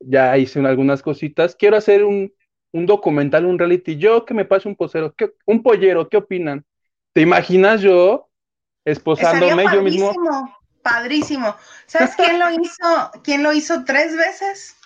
ya 0.00 0.36
hice 0.38 0.60
algunas 0.60 1.02
cositas, 1.02 1.54
quiero 1.54 1.76
hacer 1.76 2.04
un, 2.04 2.32
documental, 2.72 3.44
un 3.44 3.58
reality, 3.58 3.96
yo 3.96 4.24
que 4.24 4.34
me 4.34 4.44
pase 4.44 4.68
un 4.68 4.76
posero, 4.76 5.14
un 5.46 5.62
pollero, 5.62 6.08
¿qué 6.08 6.16
opinan? 6.16 6.64
¿Te 7.12 7.20
imaginas 7.20 7.82
yo 7.82 8.30
esposándome 8.84 9.64
yo 9.72 9.82
mismo? 9.82 10.12
padrísimo. 10.82 11.56
¿Sabes 11.86 12.14
quién 12.16 12.38
lo 12.38 12.50
hizo? 12.50 13.10
¿Quién 13.24 13.42
lo 13.42 13.52
hizo 13.52 13.84
tres 13.84 14.16
veces? 14.16 14.76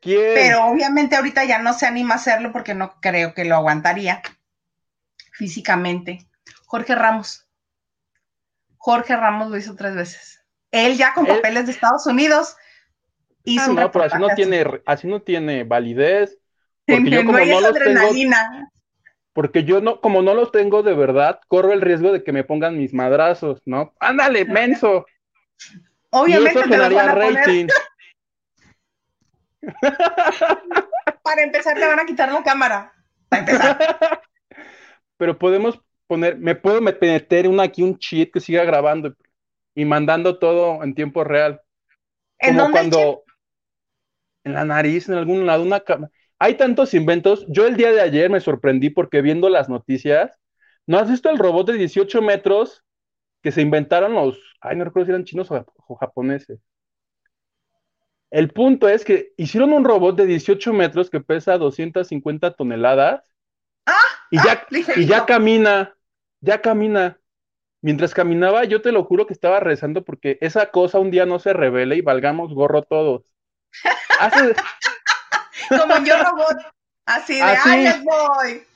¿Quién? 0.00 0.34
Pero 0.34 0.66
obviamente 0.66 1.16
ahorita 1.16 1.44
ya 1.44 1.58
no 1.58 1.72
se 1.72 1.86
anima 1.86 2.14
a 2.14 2.18
hacerlo 2.18 2.52
porque 2.52 2.74
no 2.74 3.00
creo 3.00 3.32
que 3.32 3.46
lo 3.46 3.54
aguantaría 3.54 4.20
físicamente. 5.32 6.28
Jorge 6.66 6.94
Ramos. 6.94 7.46
Jorge 8.76 9.16
Ramos 9.16 9.50
lo 9.50 9.56
hizo 9.56 9.74
tres 9.76 9.94
veces. 9.94 10.44
Él 10.70 10.98
ya 10.98 11.14
con 11.14 11.24
papeles 11.24 11.66
de 11.66 11.72
Estados 11.72 12.04
Unidos 12.06 12.56
hizo 13.44 13.70
ah, 13.70 13.74
no, 13.74 13.90
pero 13.92 14.04
así 14.04 14.18
no 14.18 14.28
tiene, 14.34 14.82
así 14.84 15.06
no 15.06 15.22
tiene 15.22 15.64
validez. 15.64 16.38
Porque 16.86 17.10
yo 17.10 17.24
como 17.24 17.38
no, 17.38 17.60
los 17.60 17.72
tengo, 17.72 18.00
porque 19.34 19.64
yo 19.64 19.80
no, 19.80 20.00
como 20.00 20.22
no 20.22 20.32
los 20.32 20.50
tengo 20.52 20.82
de 20.82 20.94
verdad, 20.94 21.40
corro 21.48 21.72
el 21.72 21.82
riesgo 21.82 22.12
de 22.12 22.22
que 22.22 22.32
me 22.32 22.44
pongan 22.44 22.78
mis 22.78 22.94
madrazos, 22.94 23.60
¿no? 23.66 23.92
Ándale, 23.98 24.44
menso. 24.44 25.04
Obviamente 26.10 26.62
te 26.62 26.76
rating. 26.78 27.66
Para 31.22 31.42
empezar, 31.42 31.76
te 31.76 31.86
van 31.86 31.98
a 31.98 32.06
quitar 32.06 32.32
la 32.32 32.42
cámara. 32.44 32.94
Para 33.28 33.40
empezar. 33.40 34.22
Pero 35.16 35.36
podemos 35.38 35.80
poner, 36.06 36.38
me 36.38 36.54
puedo 36.54 36.80
meter 36.80 37.48
una, 37.48 37.64
aquí 37.64 37.82
un 37.82 37.98
cheat 37.98 38.30
que 38.32 38.40
siga 38.40 38.62
grabando 38.64 39.14
y 39.74 39.84
mandando 39.84 40.38
todo 40.38 40.84
en 40.84 40.94
tiempo 40.94 41.24
real. 41.24 41.60
¿En 42.38 42.56
Como 42.56 42.70
cuando 42.70 43.24
en 44.44 44.52
la 44.52 44.64
nariz, 44.64 45.08
en 45.08 45.16
algún 45.16 45.44
lado, 45.44 45.64
una 45.64 45.80
cámara. 45.80 46.12
Hay 46.38 46.56
tantos 46.56 46.94
inventos. 46.94 47.46
Yo 47.48 47.66
el 47.66 47.76
día 47.76 47.92
de 47.92 48.00
ayer 48.00 48.30
me 48.30 48.40
sorprendí 48.40 48.90
porque 48.90 49.22
viendo 49.22 49.48
las 49.48 49.68
noticias, 49.68 50.32
¿no 50.86 50.98
has 50.98 51.10
visto 51.10 51.30
el 51.30 51.38
robot 51.38 51.68
de 51.68 51.74
18 51.74 52.22
metros 52.22 52.84
que 53.44 53.52
se 53.52 53.60
inventaron 53.60 54.14
los, 54.14 54.38
ay, 54.62 54.74
no 54.74 54.84
recuerdo 54.84 55.04
si 55.04 55.10
eran 55.12 55.24
chinos 55.24 55.50
o, 55.50 55.94
japoneses. 55.96 56.58
El 58.30 58.50
punto 58.50 58.88
es 58.88 59.04
que 59.04 59.34
hicieron 59.36 59.74
un 59.74 59.84
robot 59.84 60.16
de 60.16 60.24
18 60.24 60.72
metros 60.72 61.10
que 61.10 61.20
pesa 61.20 61.58
250 61.58 62.54
toneladas 62.54 63.22
ah, 63.84 64.00
y, 64.30 64.38
ya, 64.38 64.66
ah, 64.88 64.92
y 64.96 65.06
ya 65.06 65.26
camina, 65.26 65.94
ya 66.40 66.62
camina. 66.62 67.20
Mientras 67.82 68.14
caminaba, 68.14 68.64
yo 68.64 68.80
te 68.80 68.92
lo 68.92 69.04
juro 69.04 69.26
que 69.26 69.34
estaba 69.34 69.60
rezando 69.60 70.06
porque 70.06 70.38
esa 70.40 70.70
cosa 70.70 70.98
un 70.98 71.10
día 71.10 71.26
no 71.26 71.38
se 71.38 71.52
revele 71.52 71.96
y 71.96 72.00
valgamos 72.00 72.54
gorro 72.54 72.82
todos. 72.82 73.30
Como 75.68 76.04
yo 76.04 76.22
robot, 76.22 76.56
así 77.06 77.34
de, 77.34 77.42
ay, 77.42 78.02
voy. 78.04 78.66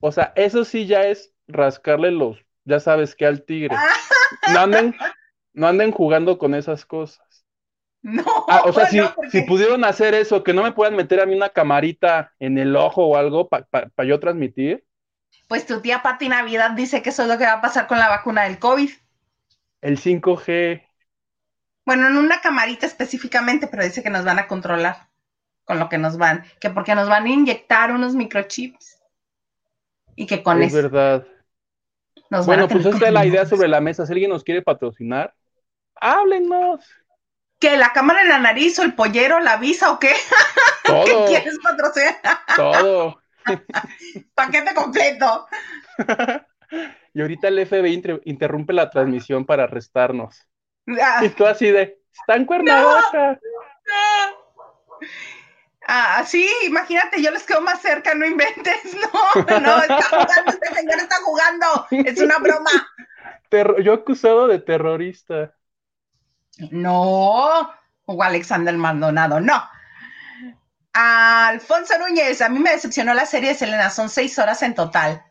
O 0.00 0.12
sea, 0.12 0.32
eso 0.36 0.64
sí 0.64 0.86
ya 0.86 1.02
es 1.02 1.32
rascarle 1.48 2.10
los 2.10 2.46
ya 2.66 2.80
sabes 2.80 3.14
que 3.14 3.24
al 3.24 3.44
tigre. 3.44 3.74
No 4.52 4.60
anden, 4.60 4.94
no 5.54 5.68
anden 5.68 5.92
jugando 5.92 6.36
con 6.36 6.54
esas 6.54 6.84
cosas. 6.84 7.24
No. 8.02 8.24
Ah, 8.48 8.62
o 8.64 8.72
sea, 8.72 8.86
si, 8.86 9.00
si, 9.30 9.42
pudieron 9.42 9.84
hacer 9.84 10.14
eso, 10.14 10.44
que 10.44 10.52
no 10.52 10.62
me 10.62 10.72
puedan 10.72 10.94
meter 10.94 11.20
a 11.20 11.26
mí 11.26 11.34
una 11.34 11.48
camarita 11.48 12.32
en 12.38 12.58
el 12.58 12.76
ojo 12.76 13.06
o 13.06 13.16
algo 13.16 13.48
para 13.48 13.90
yo 14.04 14.20
transmitir. 14.20 14.84
Pues 15.48 15.66
tu 15.66 15.80
tía 15.80 16.02
Pati 16.02 16.28
Navidad 16.28 16.72
dice 16.72 17.02
que 17.02 17.10
eso 17.10 17.22
es 17.22 17.28
lo 17.28 17.38
que 17.38 17.44
va 17.44 17.54
a 17.54 17.60
pasar 17.60 17.86
con 17.86 17.98
la 17.98 18.08
vacuna 18.08 18.44
del 18.44 18.58
COVID. 18.58 18.90
El 19.80 19.98
5G. 19.98 20.82
Bueno, 21.84 22.08
en 22.08 22.16
una 22.16 22.40
camarita 22.40 22.86
específicamente, 22.86 23.68
pero 23.68 23.84
dice 23.84 24.02
que 24.02 24.10
nos 24.10 24.24
van 24.24 24.40
a 24.40 24.48
controlar 24.48 25.05
con 25.66 25.78
lo 25.78 25.90
que 25.90 25.98
nos 25.98 26.16
van, 26.16 26.44
que 26.60 26.70
porque 26.70 26.94
nos 26.94 27.08
van 27.10 27.26
a 27.26 27.28
inyectar 27.28 27.92
unos 27.92 28.14
microchips. 28.14 28.98
Y 30.14 30.24
que 30.24 30.42
con 30.42 30.62
eso. 30.62 30.78
Es 30.78 30.90
verdad 30.90 31.26
bueno, 32.44 32.68
pues 32.68 32.84
esta 32.84 33.06
es 33.06 33.12
la 33.12 33.26
idea 33.26 33.46
sobre 33.46 33.68
la 33.68 33.80
mesa. 33.80 34.06
Si 34.06 34.12
alguien 34.12 34.30
nos 34.30 34.44
quiere 34.44 34.62
patrocinar, 34.62 35.34
háblenos. 35.96 36.84
¿Que 37.58 37.76
la 37.76 37.92
cámara 37.92 38.22
en 38.22 38.28
la 38.28 38.38
nariz 38.38 38.78
o 38.78 38.82
el 38.82 38.94
pollero, 38.94 39.40
la 39.40 39.56
visa 39.56 39.90
o 39.90 39.98
qué? 39.98 40.12
Todo. 40.84 41.04
¿Qué 41.04 41.24
quieres 41.28 41.58
patrocinar? 41.62 42.16
Todo. 42.54 43.22
Paquete 44.34 44.74
completo. 44.74 45.46
y 47.14 47.20
ahorita 47.20 47.48
el 47.48 47.66
FBI 47.66 48.20
interrumpe 48.24 48.72
la 48.72 48.90
transmisión 48.90 49.46
para 49.46 49.64
arrestarnos. 49.64 50.46
Ah. 51.00 51.24
Y 51.24 51.30
tú 51.30 51.46
así 51.46 51.70
de, 51.70 51.98
está 52.12 52.36
en 52.36 52.44
Cuernavaca. 52.44 53.40
Ah, 55.88 56.24
sí, 56.26 56.48
imagínate, 56.64 57.22
yo 57.22 57.30
les 57.30 57.44
quedo 57.44 57.60
más 57.60 57.80
cerca, 57.80 58.14
no 58.14 58.26
inventes. 58.26 58.80
No, 59.46 59.60
no, 59.60 59.78
está 59.78 60.02
jugando, 60.02 60.50
este 60.50 60.74
señor 60.74 60.98
está 60.98 61.16
jugando. 61.22 61.86
Es 61.90 62.20
una 62.20 62.38
broma. 62.38 62.70
yo 63.82 63.92
acusado 63.92 64.48
de 64.48 64.58
terrorista. 64.58 65.54
No, 66.70 67.70
o 68.04 68.22
Alexander 68.22 68.76
Maldonado, 68.76 69.40
no. 69.40 69.62
Alfonso 70.92 71.98
Núñez, 71.98 72.40
a 72.40 72.48
mí 72.48 72.58
me 72.58 72.70
decepcionó 72.70 73.12
la 73.14 73.26
serie 73.26 73.50
de 73.50 73.54
Selena, 73.54 73.90
son 73.90 74.08
seis 74.08 74.38
horas 74.38 74.62
en 74.62 74.74
total. 74.74 75.22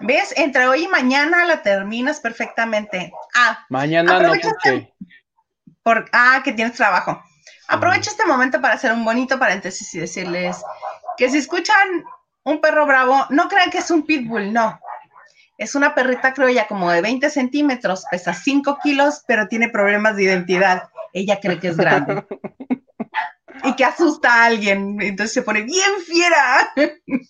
¿Ves? 0.00 0.32
Entre 0.36 0.66
hoy 0.66 0.84
y 0.84 0.88
mañana 0.88 1.44
la 1.44 1.62
terminas 1.62 2.20
perfectamente. 2.20 3.12
Ah, 3.34 3.64
mañana 3.68 4.20
no, 4.20 4.32
porque. 4.40 4.92
Por, 5.82 6.08
ah, 6.12 6.40
que 6.44 6.52
tienes 6.52 6.76
trabajo. 6.76 7.22
Aprovecho 7.68 8.10
este 8.10 8.26
momento 8.26 8.60
para 8.60 8.74
hacer 8.74 8.92
un 8.92 9.04
bonito 9.04 9.38
paréntesis 9.38 9.94
y 9.94 10.00
decirles 10.00 10.62
que 11.16 11.30
si 11.30 11.38
escuchan 11.38 12.04
un 12.44 12.60
perro 12.60 12.86
bravo, 12.86 13.26
no 13.30 13.48
crean 13.48 13.70
que 13.70 13.78
es 13.78 13.90
un 13.90 14.04
pitbull, 14.04 14.52
no. 14.52 14.78
Es 15.56 15.74
una 15.74 15.94
perrita 15.94 16.34
criolla 16.34 16.66
como 16.66 16.90
de 16.90 17.00
20 17.00 17.30
centímetros, 17.30 18.04
pesa 18.10 18.34
5 18.34 18.78
kilos, 18.82 19.22
pero 19.26 19.48
tiene 19.48 19.68
problemas 19.68 20.16
de 20.16 20.24
identidad. 20.24 20.88
Ella 21.12 21.38
cree 21.40 21.60
que 21.60 21.68
es 21.68 21.76
grande. 21.76 22.26
y 23.64 23.74
que 23.74 23.84
asusta 23.84 24.34
a 24.34 24.46
alguien. 24.46 25.00
Entonces 25.00 25.32
se 25.32 25.42
pone 25.42 25.62
bien 25.62 26.00
fiera. 26.06 26.72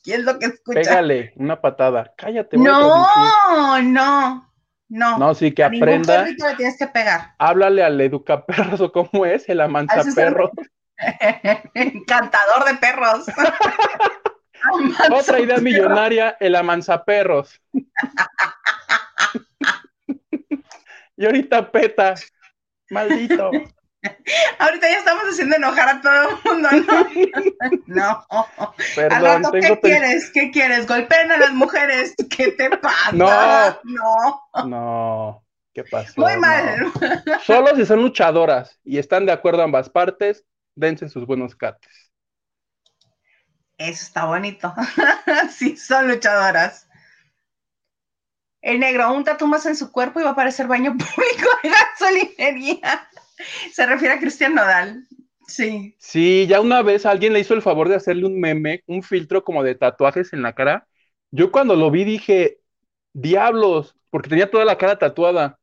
¿Qué 0.05 0.14
es 0.14 0.20
lo 0.20 0.39
que 0.39 0.47
escucha? 0.47 0.80
Pégale 0.80 1.32
una 1.37 1.61
patada. 1.61 2.12
Cállate. 2.16 2.57
No, 2.57 3.80
no. 3.82 4.53
No, 4.89 5.18
no, 5.18 5.35
sí, 5.35 5.53
que 5.53 5.64
aprenda. 5.64 6.24
perrito 6.24 6.47
le 6.47 6.57
tienes 6.57 6.78
que 6.78 6.87
pegar. 6.87 7.35
Háblale 7.39 7.82
al 7.82 8.01
educaperros 8.01 8.80
o 8.80 8.93
cómo 8.93 9.26
es, 9.26 9.49
el 9.49 9.61
amansa 9.61 10.03
perro. 10.14 10.51
Encantador 11.74 12.64
de 12.66 12.74
perros. 12.76 13.26
Otra 15.11 15.41
idea 15.41 15.59
millonaria, 15.59 16.37
el 16.41 16.55
amanzaperros. 16.55 17.61
y 21.16 21.26
ahorita 21.26 21.70
peta. 21.70 22.14
Maldito. 22.91 23.51
Ahorita 24.59 24.90
ya 24.90 24.98
estamos 24.98 25.24
haciendo 25.24 25.57
enojar 25.57 25.88
a 25.88 26.00
todo 26.00 26.12
el 26.12 26.36
mundo, 26.44 26.68
¿no? 27.86 27.86
no. 28.26 28.46
Perdón, 28.94 29.42
¿qué 29.52 29.80
quieres? 29.80 30.30
¿Qué 30.32 30.50
quieres? 30.50 30.86
¿Golpeen 30.86 31.32
a 31.32 31.36
las 31.38 31.52
mujeres? 31.52 32.14
¿Qué 32.30 32.52
te 32.52 32.70
pasa? 32.76 33.12
No. 33.12 33.80
No. 33.84 34.66
No. 34.66 35.44
¿Qué 35.72 35.84
pasó? 35.84 36.20
Muy 36.20 36.36
mal. 36.36 36.92
Solo 37.44 37.74
si 37.74 37.84
son 37.84 38.02
luchadoras 38.02 38.78
y 38.84 38.98
están 38.98 39.26
de 39.26 39.32
acuerdo 39.32 39.62
ambas 39.62 39.90
partes, 39.90 40.44
dense 40.76 41.09
sus 41.09 41.26
buenos 41.26 41.57
cates. 41.57 42.12
Eso 43.76 44.05
está 44.05 44.26
bonito. 44.26 44.72
sí, 45.50 45.76
son 45.76 46.09
luchadoras. 46.09 46.88
El 48.62 48.80
negro, 48.80 49.12
un 49.12 49.24
tatu 49.24 49.46
más 49.46 49.66
en 49.66 49.76
su 49.76 49.92
cuerpo 49.92 50.20
y 50.20 50.22
va 50.22 50.30
a 50.30 50.32
aparecer 50.32 50.66
baño 50.66 50.92
público 50.92 51.48
de 51.62 51.70
gasolinería. 51.70 53.09
Se 53.72 53.87
refiere 53.87 54.14
a 54.14 54.18
Cristian 54.18 54.55
Nodal. 54.55 55.07
Sí. 55.47 55.95
Sí, 55.99 56.47
ya 56.49 56.61
una 56.61 56.82
vez 56.82 57.07
alguien 57.07 57.32
le 57.32 57.41
hizo 57.41 57.55
el 57.55 57.62
favor 57.62 57.89
de 57.89 57.97
hacerle 57.97 58.26
un 58.26 58.41
meme, 58.41 58.82
un 58.87 59.03
filtro 59.03 59.45
como 59.45 59.62
de 59.62 59.74
tatuajes 59.74 60.32
en 60.32 60.43
la 60.43 60.55
cara. 60.55 60.87
Yo 61.30 61.53
cuando 61.53 61.76
lo 61.76 61.91
vi 61.91 62.05
dije, 62.05 62.59
diablos, 63.12 63.97
porque 64.11 64.30
tenía 64.30 64.51
toda 64.51 64.64
la 64.64 64.78
cara 64.78 64.99
tatuada. 64.99 65.59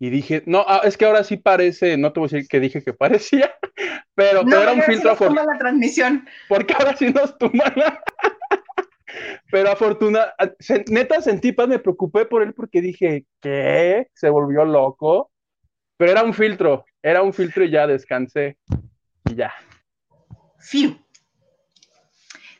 Y 0.00 0.10
dije, 0.10 0.44
no, 0.46 0.64
ah, 0.68 0.82
es 0.84 0.96
que 0.96 1.06
ahora 1.06 1.24
sí 1.24 1.36
parece, 1.36 1.96
no 1.96 2.12
te 2.12 2.20
voy 2.20 2.28
a 2.28 2.30
decir 2.30 2.48
que 2.48 2.60
dije 2.60 2.84
que 2.84 2.92
parecía, 2.92 3.52
pero, 4.14 4.42
era 4.42 4.72
un 4.72 4.82
filtro 4.82 5.16
sí 5.16 5.24
la 5.34 5.58
transmisión. 5.58 6.28
Porque 6.48 6.74
ahora 6.74 6.96
sí 6.96 7.12
nos 7.12 7.36
tumba 7.36 7.74
Pero 9.50 9.70
afortunadamente, 9.70 10.84
neta 10.88 11.20
sentí 11.22 11.52
paz, 11.52 11.66
me 11.68 11.78
preocupé 11.78 12.26
por 12.26 12.42
él 12.42 12.52
porque 12.52 12.80
dije, 12.80 13.24
¿qué? 13.40 14.08
Se 14.14 14.28
volvió 14.28 14.64
loco. 14.64 15.32
Pero 15.98 16.12
era 16.12 16.22
un 16.22 16.32
filtro, 16.32 16.86
era 17.02 17.22
un 17.22 17.34
filtro 17.34 17.64
y 17.64 17.70
ya 17.70 17.86
descansé. 17.86 18.56
Y 19.28 19.34
ya. 19.34 19.52
Fiu. 20.58 20.96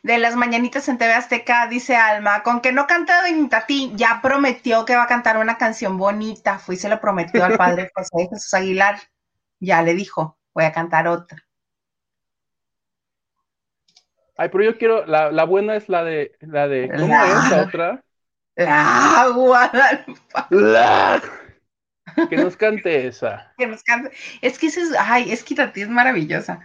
De 0.03 0.19
las 0.19 0.35
mañanitas 0.35 0.89
en 0.89 0.99
TV 0.99 1.15
Azteca, 1.15 1.69
dice 1.69 1.95
Alma, 1.97 2.43
con 2.43 2.61
que 2.61 2.73
no 2.73 2.87
canta 2.87 3.23
Doña 3.23 3.49
Tati, 3.49 3.93
ya 3.95 4.21
prometió 4.21 4.85
que 4.85 4.97
va 4.97 5.05
a 5.05 5.09
cantar 5.09 5.39
una 5.39 5.57
canción 5.57 5.97
bonita. 5.97 6.59
Fui 6.59 6.75
y 6.75 6.79
se 6.79 6.89
lo 6.89 7.01
prometió 7.01 7.45
al 7.45 7.57
padre 7.57 7.91
José 7.95 8.29
Jesús 8.29 8.53
Aguilar. 8.55 8.99
Ya 9.61 9.83
le 9.83 9.95
dijo, 9.95 10.37
voy 10.53 10.65
a 10.65 10.73
cantar 10.73 11.07
otra. 11.07 11.39
Ay, 14.37 14.49
pero 14.51 14.65
yo 14.65 14.79
quiero, 14.79 15.07
la, 15.07 15.45
buena 15.45 15.77
es 15.77 15.89
la 15.89 16.03
de, 16.03 16.37
la 16.41 16.67
de, 16.67 16.89
¿cómo 16.89 17.25
es 17.25 17.51
la 17.51 17.63
otra? 17.63 18.03
La 18.57 19.29
Guadalupe. 19.35 20.19
Que 22.29 22.37
nos 22.37 22.57
cante 22.57 23.07
esa. 23.07 23.53
que 23.57 23.67
nos 23.67 23.83
cante. 23.83 24.11
Es 24.41 24.59
que 24.59 24.67
es, 24.67 24.79
ay, 24.99 25.33
es 25.33 25.45
que 25.45 25.55
es 25.75 25.89
maravillosa. 25.89 26.61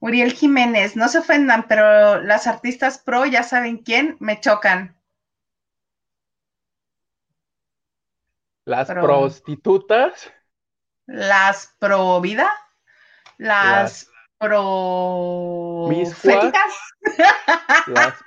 Uriel 0.00 0.32
Jiménez, 0.32 0.96
no 0.96 1.08
se 1.08 1.18
ofendan, 1.18 1.66
pero 1.66 2.20
las 2.20 2.46
artistas 2.46 2.98
pro, 2.98 3.24
ya 3.24 3.42
saben 3.42 3.78
quién, 3.78 4.16
me 4.20 4.38
chocan. 4.40 4.94
Las 8.66 8.88
prostitutas. 8.88 10.30
Las 11.06 11.74
pro 11.78 12.20
vida. 12.20 12.50
Las, 13.38 14.10
pro 14.38 15.88
Las 17.86 18.22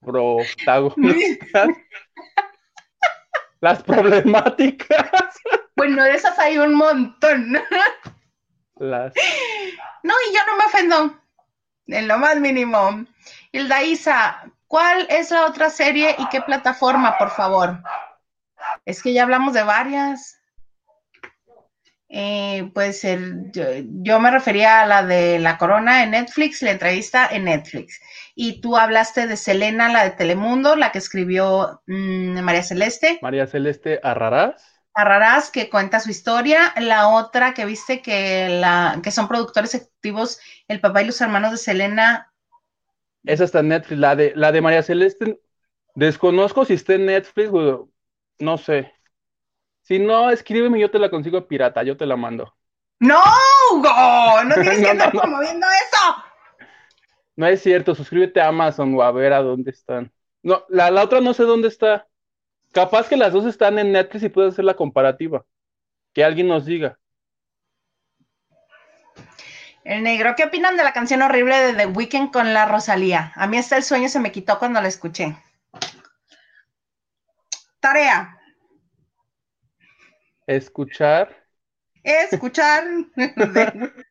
protagonistas. 0.00 1.68
las 3.60 3.82
problemáticas. 3.82 5.10
Bueno, 5.82 6.04
de 6.04 6.14
esas 6.14 6.38
hay 6.38 6.58
un 6.58 6.74
montón. 6.74 7.54
Las... 8.76 9.12
No, 10.04 10.14
y 10.28 10.32
yo 10.32 10.40
no 10.46 10.56
me 10.56 10.64
ofendo. 10.66 11.20
En 11.88 12.06
lo 12.06 12.18
más 12.18 12.38
mínimo. 12.38 13.04
Hilda 13.50 13.82
Isa, 13.82 14.44
¿cuál 14.68 15.08
es 15.10 15.32
la 15.32 15.44
otra 15.44 15.70
serie 15.70 16.14
y 16.18 16.28
qué 16.28 16.40
plataforma, 16.40 17.18
por 17.18 17.30
favor? 17.30 17.82
Es 18.84 19.02
que 19.02 19.12
ya 19.12 19.24
hablamos 19.24 19.54
de 19.54 19.64
varias. 19.64 20.40
Eh, 22.08 22.70
puede 22.72 22.92
ser, 22.92 23.50
yo, 23.50 23.64
yo, 24.02 24.20
me 24.20 24.30
refería 24.30 24.82
a 24.82 24.86
la 24.86 25.02
de 25.04 25.40
La 25.40 25.58
Corona 25.58 26.04
en 26.04 26.12
Netflix, 26.12 26.62
la 26.62 26.70
entrevista 26.70 27.26
en 27.28 27.46
Netflix. 27.46 28.00
Y 28.36 28.60
tú 28.60 28.76
hablaste 28.76 29.26
de 29.26 29.36
Selena, 29.36 29.88
la 29.88 30.04
de 30.04 30.10
Telemundo, 30.10 30.76
la 30.76 30.92
que 30.92 30.98
escribió 30.98 31.82
mm, 31.88 32.40
María 32.40 32.62
Celeste. 32.62 33.18
María 33.20 33.48
Celeste 33.48 33.98
Arrarás. 34.04 34.71
Arrarás, 34.94 35.50
que 35.50 35.70
cuenta 35.70 36.00
su 36.00 36.10
historia. 36.10 36.74
La 36.78 37.08
otra 37.08 37.54
que 37.54 37.64
viste 37.64 38.02
que, 38.02 38.48
la, 38.48 39.00
que 39.02 39.10
son 39.10 39.28
productores 39.28 39.74
ejecutivos, 39.74 40.38
el 40.68 40.80
papá 40.80 41.02
y 41.02 41.06
los 41.06 41.20
hermanos 41.20 41.52
de 41.52 41.56
Selena. 41.56 42.32
Esa 43.24 43.44
está 43.44 43.60
en 43.60 43.68
Netflix. 43.68 43.98
La 43.98 44.16
de, 44.16 44.32
la 44.34 44.52
de 44.52 44.60
María 44.60 44.82
Celeste, 44.82 45.40
desconozco 45.94 46.64
si 46.64 46.74
está 46.74 46.94
en 46.94 47.06
Netflix, 47.06 47.50
no 48.38 48.58
sé. 48.58 48.92
Si 49.82 49.98
no, 49.98 50.30
escríbeme, 50.30 50.80
yo 50.80 50.90
te 50.90 50.98
la 50.98 51.10
consigo 51.10 51.46
pirata, 51.46 51.82
yo 51.82 51.96
te 51.96 52.06
la 52.06 52.16
mando. 52.16 52.54
No, 53.00 53.20
Hugo, 53.72 54.44
no 54.44 54.54
tienes 54.54 54.80
que 54.84 54.90
estar 54.92 55.10
promoviendo 55.10 55.66
eso. 55.66 56.24
No 57.36 57.46
es 57.46 57.62
cierto, 57.62 57.94
suscríbete 57.94 58.40
a 58.40 58.48
Amazon 58.48 58.94
o 58.94 59.02
a 59.02 59.10
ver 59.12 59.32
a 59.32 59.42
dónde 59.42 59.70
están. 59.70 60.12
No, 60.42 60.64
la, 60.68 60.90
la 60.90 61.04
otra 61.04 61.20
no 61.20 61.34
sé 61.34 61.44
dónde 61.44 61.68
está. 61.68 62.08
Capaz 62.72 63.08
que 63.08 63.16
las 63.16 63.32
dos 63.32 63.46
están 63.46 63.78
en 63.78 63.92
Netflix 63.92 64.24
y 64.24 64.28
puedes 64.28 64.52
hacer 64.52 64.64
la 64.64 64.74
comparativa. 64.74 65.44
Que 66.12 66.24
alguien 66.24 66.48
nos 66.48 66.64
diga. 66.64 66.98
El 69.84 70.02
negro, 70.04 70.34
¿qué 70.36 70.44
opinan 70.44 70.76
de 70.76 70.84
la 70.84 70.92
canción 70.92 71.22
horrible 71.22 71.56
de 71.56 71.74
The 71.74 71.86
Weeknd 71.86 72.32
con 72.32 72.54
la 72.54 72.66
Rosalía? 72.66 73.32
A 73.34 73.46
mí 73.46 73.58
hasta 73.58 73.76
el 73.76 73.82
sueño 73.82 74.08
se 74.08 74.20
me 74.20 74.32
quitó 74.32 74.58
cuando 74.58 74.80
la 74.80 74.88
escuché. 74.88 75.36
Tarea. 77.80 78.38
Escuchar. 80.46 81.36
Escuchar. 82.02 82.84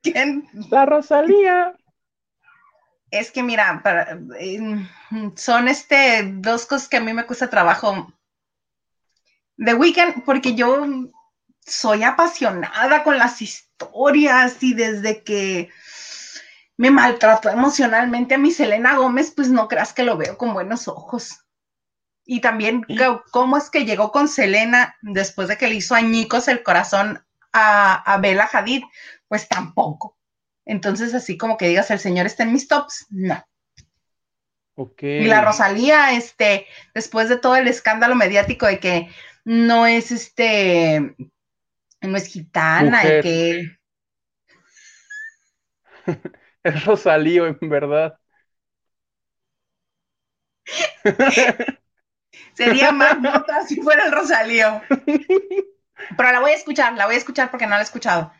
quién? 0.03 0.47
La 0.69 0.85
Rosalía 0.85 1.73
es 3.11 3.29
que 3.31 3.43
mira, 3.43 3.83
son 5.35 5.67
este 5.67 6.23
dos 6.35 6.65
cosas 6.65 6.87
que 6.87 6.97
a 6.97 7.01
mí 7.01 7.13
me 7.13 7.25
cuesta 7.25 7.49
trabajo. 7.49 8.11
The 9.63 9.75
Weeknd, 9.75 10.23
porque 10.25 10.55
yo 10.55 10.85
soy 11.65 12.03
apasionada 12.03 13.03
con 13.03 13.17
las 13.17 13.41
historias 13.41 14.61
y 14.61 14.73
desde 14.73 15.23
que 15.23 15.69
me 16.77 16.89
maltrató 16.89 17.49
emocionalmente 17.49 18.35
a 18.35 18.39
mi 18.39 18.51
Selena 18.51 18.95
Gómez, 18.95 19.31
pues 19.35 19.49
no 19.49 19.67
creas 19.67 19.93
que 19.93 20.03
lo 20.03 20.17
veo 20.17 20.37
con 20.37 20.53
buenos 20.53 20.87
ojos. 20.87 21.45
Y 22.25 22.41
también 22.41 22.85
cómo 23.31 23.57
es 23.57 23.69
que 23.69 23.85
llegó 23.85 24.11
con 24.11 24.27
Selena 24.27 24.95
después 25.01 25.47
de 25.47 25.57
que 25.57 25.67
le 25.67 25.75
hizo 25.75 25.95
añicos 25.95 26.47
el 26.47 26.63
corazón 26.63 27.23
a, 27.53 27.93
a 27.93 28.17
Bella 28.17 28.49
Hadid, 28.51 28.83
pues 29.27 29.47
tampoco. 29.47 30.17
Entonces, 30.65 31.13
así 31.13 31.37
como 31.37 31.57
que 31.57 31.67
digas, 31.67 31.91
el 31.91 31.99
señor 31.99 32.25
está 32.25 32.43
en 32.43 32.53
mis 32.53 32.67
tops, 32.67 33.05
no. 33.09 33.43
Okay. 34.75 35.23
Y 35.23 35.27
la 35.27 35.41
Rosalía, 35.41 36.13
este, 36.13 36.65
después 36.95 37.29
de 37.29 37.37
todo 37.37 37.55
el 37.55 37.67
escándalo 37.67 38.15
mediático 38.15 38.65
de 38.65 38.79
que 38.79 39.09
no 39.45 39.85
es 39.85 40.11
este, 40.11 41.15
no 42.01 42.17
es 42.17 42.27
gitana 42.27 43.03
y 43.03 43.21
que. 43.21 43.77
es 46.63 46.85
Rosalío, 46.85 47.47
en 47.47 47.69
verdad. 47.69 48.17
Sería 52.53 52.91
más 52.91 53.19
nota 53.19 53.65
si 53.65 53.81
fuera 53.81 54.05
el 54.05 54.11
Rosalío. 54.11 54.81
Pero 56.17 56.31
la 56.31 56.39
voy 56.39 56.51
a 56.51 56.55
escuchar, 56.55 56.93
la 56.93 57.05
voy 57.05 57.15
a 57.15 57.19
escuchar 57.19 57.51
porque 57.51 57.65
no 57.65 57.71
la 57.71 57.79
he 57.79 57.83
escuchado. 57.83 58.31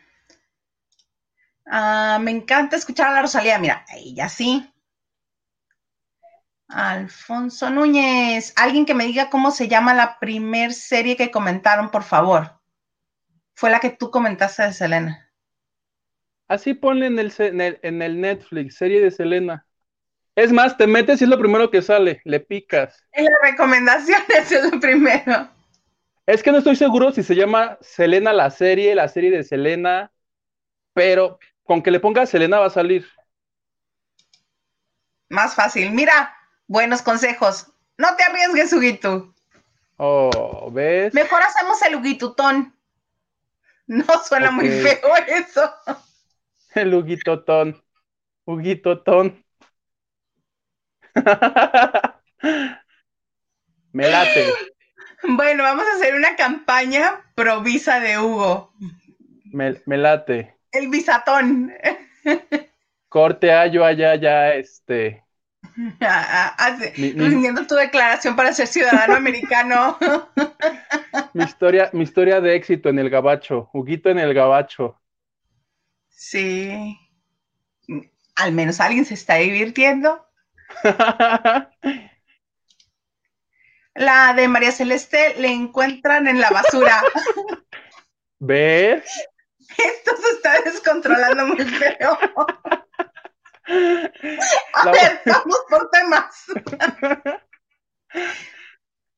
Ah, 1.66 2.18
me 2.20 2.30
encanta 2.30 2.76
escuchar 2.76 3.08
a 3.08 3.12
la 3.12 3.22
Rosalía. 3.22 3.58
Mira, 3.58 3.84
ella 3.94 4.28
sí. 4.28 4.71
Alfonso 6.72 7.70
Núñez, 7.70 8.52
alguien 8.56 8.86
que 8.86 8.94
me 8.94 9.04
diga 9.04 9.30
cómo 9.30 9.50
se 9.50 9.68
llama 9.68 9.94
la 9.94 10.18
primer 10.18 10.72
serie 10.72 11.16
que 11.16 11.30
comentaron, 11.30 11.90
por 11.90 12.02
favor. 12.02 12.60
Fue 13.54 13.70
la 13.70 13.80
que 13.80 13.90
tú 13.90 14.10
comentaste 14.10 14.62
de 14.62 14.72
Selena. 14.72 15.30
Así 16.48 16.74
ponle 16.74 17.06
en 17.06 17.18
el, 17.18 17.32
en 17.38 18.02
el, 18.02 18.20
Netflix, 18.20 18.76
serie 18.76 19.00
de 19.00 19.10
Selena. 19.10 19.66
Es 20.34 20.52
más, 20.52 20.76
te 20.76 20.86
metes 20.86 21.20
y 21.20 21.24
es 21.24 21.30
lo 21.30 21.38
primero 21.38 21.70
que 21.70 21.82
sale, 21.82 22.20
le 22.24 22.40
picas. 22.40 23.04
En 23.12 23.24
las 23.24 23.34
recomendaciones 23.42 24.28
es 24.52 24.72
lo 24.72 24.80
primero. 24.80 25.48
Es 26.26 26.42
que 26.42 26.52
no 26.52 26.58
estoy 26.58 26.76
seguro 26.76 27.12
si 27.12 27.22
se 27.22 27.34
llama 27.34 27.78
Selena 27.80 28.32
la 28.32 28.50
serie, 28.50 28.94
la 28.94 29.08
serie 29.08 29.30
de 29.30 29.44
Selena, 29.44 30.12
pero 30.94 31.38
con 31.64 31.82
que 31.82 31.90
le 31.90 32.00
pongas 32.00 32.30
Selena 32.30 32.60
va 32.60 32.66
a 32.66 32.70
salir. 32.70 33.06
Más 35.28 35.54
fácil. 35.54 35.90
Mira, 35.92 36.36
Buenos 36.72 37.02
consejos. 37.02 37.66
No 37.98 38.16
te 38.16 38.22
arriesgues, 38.22 38.72
Huguito. 38.72 39.34
Oh, 39.98 40.70
¿ves? 40.72 41.12
Mejor 41.12 41.42
hacemos 41.42 41.82
el 41.82 41.96
Huguitutón. 41.96 42.74
No 43.86 44.06
suena 44.26 44.50
muy 44.50 44.70
feo 44.70 45.14
eso. 45.26 45.70
El 46.74 46.94
Huguitotón. 46.94 47.84
Huguitotón. 48.46 49.44
Me 53.92 54.08
late. 54.08 54.54
Bueno, 55.24 55.64
vamos 55.64 55.84
a 55.86 55.96
hacer 55.96 56.14
una 56.14 56.36
campaña 56.36 57.20
pro 57.34 57.60
visa 57.60 58.00
de 58.00 58.18
Hugo. 58.18 58.72
Me, 59.52 59.78
late. 59.84 60.56
El 60.70 60.88
visatón. 60.88 61.70
Corte 63.10 63.52
a 63.52 63.66
yo 63.66 63.84
allá, 63.84 64.14
ya, 64.14 64.54
este. 64.54 65.22
Rindiendo 66.96 67.66
tu 67.66 67.74
declaración 67.74 68.36
para 68.36 68.52
ser 68.52 68.66
ciudadano 68.66 69.14
americano. 69.14 69.98
mi 71.34 71.44
historia, 71.44 71.90
mi 71.92 72.04
historia 72.04 72.40
de 72.40 72.56
éxito 72.56 72.88
en 72.88 72.98
el 72.98 73.10
gabacho. 73.10 73.70
Huguito 73.72 74.10
en 74.10 74.18
el 74.18 74.34
gabacho. 74.34 75.00
Sí. 76.10 76.98
Al 78.36 78.52
menos 78.52 78.80
alguien 78.80 79.04
se 79.04 79.14
está 79.14 79.36
divirtiendo. 79.36 80.26
La 83.94 84.32
de 84.34 84.48
María 84.48 84.72
Celeste 84.72 85.34
le 85.38 85.48
encuentran 85.48 86.26
en 86.26 86.40
la 86.40 86.48
basura. 86.50 87.02
¿Ves? 88.38 89.04
Esto 89.68 90.16
se 90.16 90.30
está 90.36 90.62
descontrolando 90.62 91.46
muy 91.46 91.62
feo. 91.64 92.18
A 94.74 94.90
ver, 94.90 95.20
vamos 95.26 95.58
por 95.68 95.90
temas. 95.90 96.44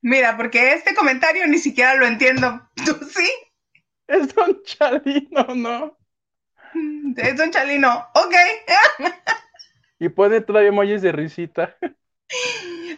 Mira, 0.02 0.36
porque 0.36 0.74
este 0.74 0.94
comentario 0.94 1.46
ni 1.46 1.58
siquiera 1.58 1.94
lo 1.94 2.06
entiendo. 2.06 2.68
¿Tú 2.84 2.94
sí? 3.06 3.30
Es 4.06 4.34
Don 4.34 4.62
Chalino, 4.62 5.54
¿no? 5.54 5.98
Es 7.16 7.36
Don 7.36 7.50
Chalino, 7.50 8.06
ok. 8.14 8.34
y 9.98 10.08
pone 10.10 10.40
todavía 10.40 10.68
emojis 10.68 11.02
de 11.02 11.12
risita. 11.12 11.76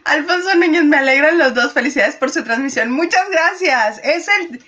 Alfonso 0.05 0.55
Niños, 0.57 0.85
me 0.85 0.97
alegran 0.97 1.39
los 1.39 1.55
dos. 1.55 1.73
Felicidades 1.73 2.17
por 2.17 2.31
su 2.31 2.43
transmisión. 2.45 2.91
Muchas 2.91 3.29
gracias. 3.31 4.01
Es 4.03 4.29
el 4.29 4.65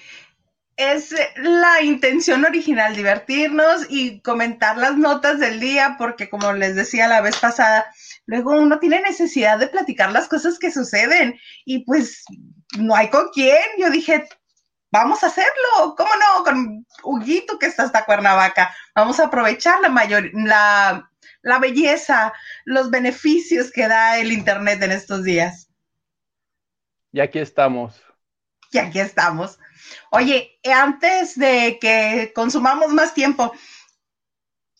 es 0.79 1.13
la 1.35 1.83
intención 1.83 2.45
original, 2.45 2.95
divertirnos 2.95 3.87
y 3.91 4.21
comentar 4.21 4.79
las 4.79 4.97
notas 4.97 5.41
del 5.41 5.59
día, 5.59 5.97
porque 5.99 6.31
como 6.31 6.53
les 6.53 6.77
decía 6.77 7.09
la 7.09 7.21
vez 7.21 7.37
pasada, 7.37 7.93
luego 8.27 8.53
uno 8.53 8.79
tiene 8.79 9.01
necesidad 9.01 9.59
de 9.59 9.67
platicar 9.67 10.13
las 10.13 10.29
cosas 10.29 10.57
que 10.57 10.71
suceden 10.71 11.37
y 11.65 11.85
pues 11.85 12.25
no 12.79 12.95
hay 12.95 13.11
con 13.11 13.29
quién. 13.35 13.59
Yo 13.77 13.91
dije, 13.91 14.29
vamos 14.93 15.25
a 15.25 15.27
hacerlo, 15.27 15.97
¿cómo 15.97 16.11
no? 16.15 16.45
Con 16.45 16.87
Huguito 17.03 17.59
que 17.59 17.67
está 17.67 17.83
hasta 17.83 18.05
Cuernavaca. 18.05 18.73
Vamos 18.95 19.19
a 19.19 19.25
aprovechar 19.25 19.81
la 19.81 19.89
mayor, 19.89 20.31
la, 20.33 21.11
la 21.43 21.59
belleza, 21.59 22.33
los 22.65 22.89
beneficios 22.91 23.73
que 23.73 23.89
da 23.89 24.19
el 24.19 24.31
Internet 24.31 24.81
en 24.85 24.93
estos 24.93 25.25
días. 25.25 25.71
Y 27.11 27.19
aquí 27.19 27.41
estamos. 27.41 28.01
Y 28.71 28.79
aquí 28.79 29.01
estamos. 29.01 29.59
Oye, 30.11 30.61
antes 30.65 31.39
de 31.39 31.79
que 31.81 32.33
consumamos 32.35 32.93
más 32.93 33.15
tiempo, 33.15 33.53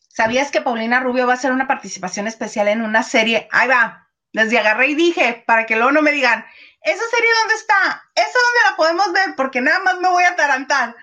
¿sabías 0.09 0.51
que 0.51 0.61
Paulina 0.63 1.01
Rubio 1.01 1.27
va 1.27 1.35
a 1.35 1.37
hacer 1.37 1.53
una 1.53 1.67
participación 1.67 2.27
especial 2.27 2.69
en 2.69 2.83
una 2.83 3.03
serie? 3.03 3.49
Ahí 3.51 3.69
va, 3.69 4.09
desde 4.33 4.59
agarré 4.59 4.89
y 4.89 4.95
dije, 4.95 5.45
para 5.47 5.67
que 5.67 5.77
luego 5.77 5.93
no 5.93 6.03
me 6.03 6.13
digan, 6.13 6.45
¿esa 6.83 7.05
serie 7.11 7.31
dónde 7.41 7.55
está? 7.55 8.11
¿Esa 8.15 8.27
dónde 8.27 8.71
la 8.71 8.77
podemos 8.77 9.13
ver? 9.13 9.35
Porque 9.37 9.61
nada 9.61 9.81
más 9.81 9.99
me 9.99 10.09
voy 10.09 10.25
a 10.25 10.31
atarantar. 10.31 10.97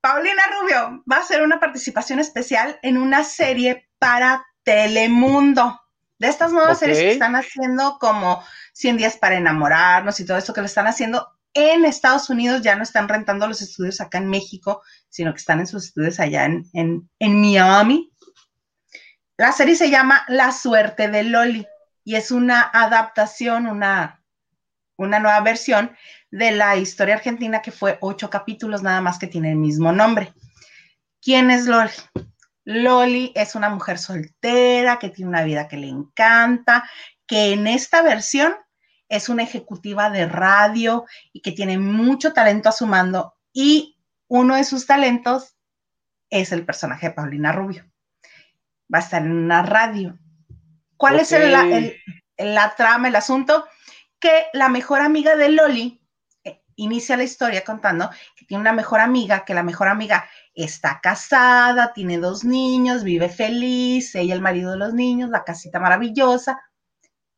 Paulina 0.00 0.42
Rubio 0.58 1.04
va 1.10 1.16
a 1.16 1.20
hacer 1.20 1.42
una 1.42 1.60
participación 1.60 2.20
especial 2.20 2.78
en 2.82 2.96
una 2.96 3.24
serie 3.24 3.88
para 3.98 4.46
Telemundo. 4.62 5.80
De 6.18 6.28
estas 6.28 6.52
nuevas 6.52 6.78
series 6.78 6.98
que 6.98 7.12
están 7.12 7.34
haciendo 7.34 7.98
como 7.98 8.44
100 8.74 8.98
días 8.98 9.16
para 9.16 9.36
enamorarnos 9.36 10.20
y 10.20 10.26
todo 10.26 10.36
eso 10.36 10.52
que 10.52 10.60
le 10.60 10.66
están 10.66 10.86
haciendo 10.86 11.26
en 11.54 11.84
Estados 11.84 12.30
Unidos 12.30 12.62
ya 12.62 12.76
no 12.76 12.82
están 12.82 13.08
rentando 13.08 13.46
los 13.46 13.60
estudios 13.60 14.00
acá 14.00 14.18
en 14.18 14.28
México, 14.28 14.82
sino 15.08 15.32
que 15.32 15.38
están 15.38 15.60
en 15.60 15.66
sus 15.66 15.86
estudios 15.86 16.20
allá 16.20 16.44
en, 16.44 17.08
Miami. 17.20 18.12
La 19.36 19.52
serie 19.52 19.74
se 19.74 19.90
llama 19.90 20.24
La 20.28 20.52
suerte 20.52 21.08
de 21.08 21.24
Loli 21.24 21.66
y 22.04 22.14
es 22.14 22.30
una 22.30 22.62
adaptación, 22.62 23.66
una, 23.66 24.22
una 24.96 25.18
nueva 25.18 25.40
versión 25.40 25.96
de 26.30 26.52
la 26.52 26.76
historia 26.76 27.14
argentina 27.14 27.62
que 27.62 27.72
fue 27.72 27.98
ocho 28.00 28.30
capítulos 28.30 28.82
nada 28.82 29.00
más 29.00 29.18
que 29.18 29.26
tiene 29.26 29.50
el 29.50 29.56
mismo 29.56 29.92
nombre. 29.92 30.32
¿Quién 31.20 31.50
es 31.50 31.66
Loli? 31.66 31.90
Loli 32.64 33.32
es 33.34 33.54
una 33.54 33.70
mujer 33.70 33.98
soltera 33.98 34.98
que 34.98 35.08
tiene 35.08 35.30
una 35.30 35.42
vida 35.42 35.66
que 35.66 35.76
le 35.76 35.88
encanta, 35.88 36.88
que 37.26 37.52
en 37.52 37.66
esta 37.66 38.02
versión 38.02 38.54
es 39.10 39.28
una 39.28 39.42
ejecutiva 39.42 40.08
de 40.08 40.26
radio 40.26 41.04
y 41.32 41.42
que 41.42 41.52
tiene 41.52 41.76
mucho 41.76 42.32
talento 42.32 42.68
a 42.68 42.72
su 42.72 42.86
mando 42.86 43.34
y 43.52 43.98
uno 44.28 44.54
de 44.54 44.64
sus 44.64 44.86
talentos 44.86 45.56
es 46.30 46.52
el 46.52 46.64
personaje 46.64 47.08
de 47.08 47.14
Paulina 47.14 47.52
Rubio. 47.52 47.84
Va 48.92 48.98
a 48.98 49.02
estar 49.02 49.22
en 49.22 49.32
una 49.32 49.62
radio. 49.62 50.16
¿Cuál 50.96 51.18
es 51.18 51.34
la 52.38 52.74
trama, 52.76 53.08
el 53.08 53.16
asunto? 53.16 53.66
Que 54.20 54.46
la 54.52 54.68
mejor 54.68 55.00
amiga 55.00 55.34
de 55.34 55.48
Loli 55.48 56.06
eh, 56.44 56.62
inicia 56.76 57.16
la 57.16 57.24
historia 57.24 57.64
contando 57.64 58.10
que 58.36 58.44
tiene 58.44 58.60
una 58.60 58.72
mejor 58.72 59.00
amiga, 59.00 59.44
que 59.44 59.54
la 59.54 59.64
mejor 59.64 59.88
amiga 59.88 60.28
está 60.54 61.00
casada, 61.02 61.92
tiene 61.92 62.18
dos 62.18 62.44
niños, 62.44 63.02
vive 63.02 63.28
feliz, 63.28 64.14
ella 64.14 64.34
el 64.34 64.40
marido 64.40 64.70
de 64.70 64.76
los 64.76 64.94
niños, 64.94 65.30
la 65.30 65.42
casita 65.42 65.80
maravillosa, 65.80 66.60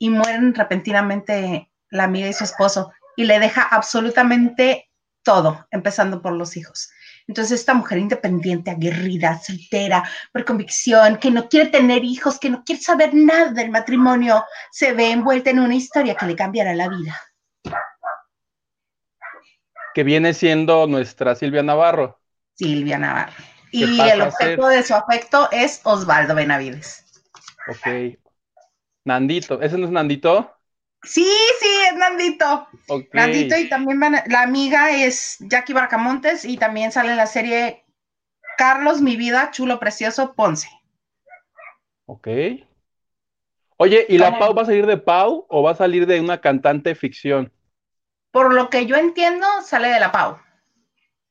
y 0.03 0.11
mueren 0.11 0.53
repentinamente 0.53 1.71
la 1.91 2.03
amiga 2.03 2.27
y 2.27 2.33
su 2.33 2.43
esposo 2.43 2.91
y 3.15 3.23
le 3.23 3.39
deja 3.39 3.63
absolutamente 3.63 4.91
todo, 5.23 5.69
empezando 5.71 6.21
por 6.21 6.33
los 6.33 6.57
hijos. 6.57 6.91
Entonces, 7.29 7.61
esta 7.61 7.73
mujer 7.73 7.99
independiente, 7.99 8.73
aguerrida, 8.73 9.39
soltera, 9.39 10.03
por 10.33 10.45
convicción, 10.45 11.19
que 11.19 11.31
no 11.31 11.49
quiere 11.49 11.71
tener 11.71 12.03
hijos, 12.03 12.41
que 12.41 12.51
no 12.51 12.65
quiere 12.65 12.83
saber 12.83 13.15
nada 13.15 13.53
del 13.53 13.71
matrimonio, 13.71 14.45
se 14.73 14.93
ve 14.93 15.13
envuelta 15.13 15.51
en 15.51 15.61
una 15.61 15.77
historia 15.77 16.17
que 16.17 16.27
le 16.27 16.35
cambiará 16.35 16.75
la 16.75 16.89
vida. 16.89 17.21
Que 19.95 20.03
viene 20.03 20.35
siendo 20.35 20.89
nuestra 20.89 21.37
Silvia 21.37 21.63
Navarro. 21.63 22.19
Silvia 22.57 22.99
Navarro. 22.99 23.35
Y 23.71 24.01
el 24.01 24.23
objeto 24.23 24.67
de 24.67 24.83
su 24.83 24.97
afecto 24.97 25.49
es 25.53 25.81
Osvaldo 25.85 26.35
Benavides. 26.35 27.23
Ok. 27.69 28.19
Nandito, 29.05 29.61
¿ese 29.61 29.79
no 29.79 29.87
es 29.87 29.93
Nandito? 29.93 30.55
Sí, 31.03 31.27
sí, 31.61 31.69
es 31.91 31.97
Nandito. 31.97 32.69
Nandito 33.13 33.57
y 33.57 33.69
también 33.69 34.01
la 34.27 34.43
amiga 34.43 34.93
es 34.93 35.39
Jackie 35.41 35.73
Barcamontes 35.73 36.45
y 36.45 36.57
también 36.57 36.93
sale 36.93 37.11
en 37.11 37.17
la 37.17 37.27
serie 37.27 37.85
Carlos, 38.57 39.01
mi 39.01 39.17
vida, 39.17 39.51
chulo, 39.51 39.81
precioso, 39.81 40.35
Ponce. 40.35 40.69
Ok. 42.07 42.29
Oye, 43.79 44.07
¿y 44.09 44.19
la 44.19 44.39
Pau 44.39 44.55
va 44.55 44.63
a 44.63 44.67
salir 44.67 44.87
de 44.87 44.99
Pau 44.99 45.47
o 45.49 45.63
va 45.63 45.73
a 45.73 45.77
salir 45.77 46.07
de 46.07 46.21
una 46.21 46.41
cantante 46.41 46.95
ficción? 46.95 47.53
Por 48.31 48.55
lo 48.55 48.71
que 48.71 48.87
yo 48.87 48.97
entiendo, 48.97 49.47
sale 49.65 49.89
de 49.89 49.99
la 49.99 50.13
Pau. 50.13 50.39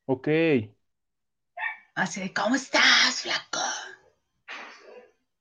Ok. 0.05 0.28
Así 1.95 2.19
de, 2.19 2.34
¿cómo 2.34 2.55
estás, 2.55 3.22
flaco? 3.22 3.59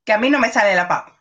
Que 0.05 0.13
a 0.13 0.19
mí 0.19 0.31
no 0.31 0.39
me 0.39 0.53
sale 0.53 0.71
de 0.71 0.77
la 0.77 0.87
Pau 0.87 1.20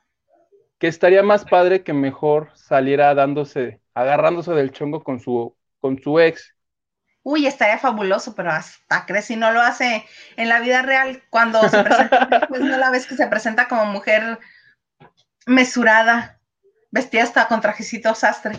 que 0.80 0.88
estaría 0.88 1.22
más 1.22 1.46
padre 1.46 1.84
que 1.84 1.94
mejor 1.94 2.52
saliera 2.56 3.14
dándose, 3.14 3.82
agarrándose 3.94 4.54
del 4.54 4.72
chongo 4.72 5.04
con 5.04 5.20
su, 5.20 5.56
con 5.80 6.02
su 6.02 6.20
ex. 6.20 6.56
Uy, 7.22 7.46
estaría 7.46 7.78
fabuloso, 7.78 8.34
pero 8.34 8.52
hasta 8.52 9.06
crees 9.06 9.26
si 9.26 9.36
no 9.36 9.52
lo 9.52 9.60
hace 9.60 10.06
en 10.38 10.48
la 10.48 10.62
vida 10.62 10.82
real, 10.82 11.22
cuando 11.30 11.62
se 11.68 11.84
presenta, 11.84 12.48
pues 12.48 12.62
no 12.62 12.78
la 12.78 12.90
vez 12.90 13.06
que 13.06 13.16
se 13.16 13.28
presenta 13.28 13.68
como 13.68 13.86
mujer 13.86 14.40
mesurada, 15.46 16.40
vestida 16.92 17.24
hasta 17.24 17.48
con 17.50 17.60
trajecito 17.60 18.16
sastre. 18.16 18.54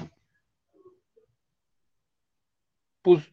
Pues, 3.01 3.25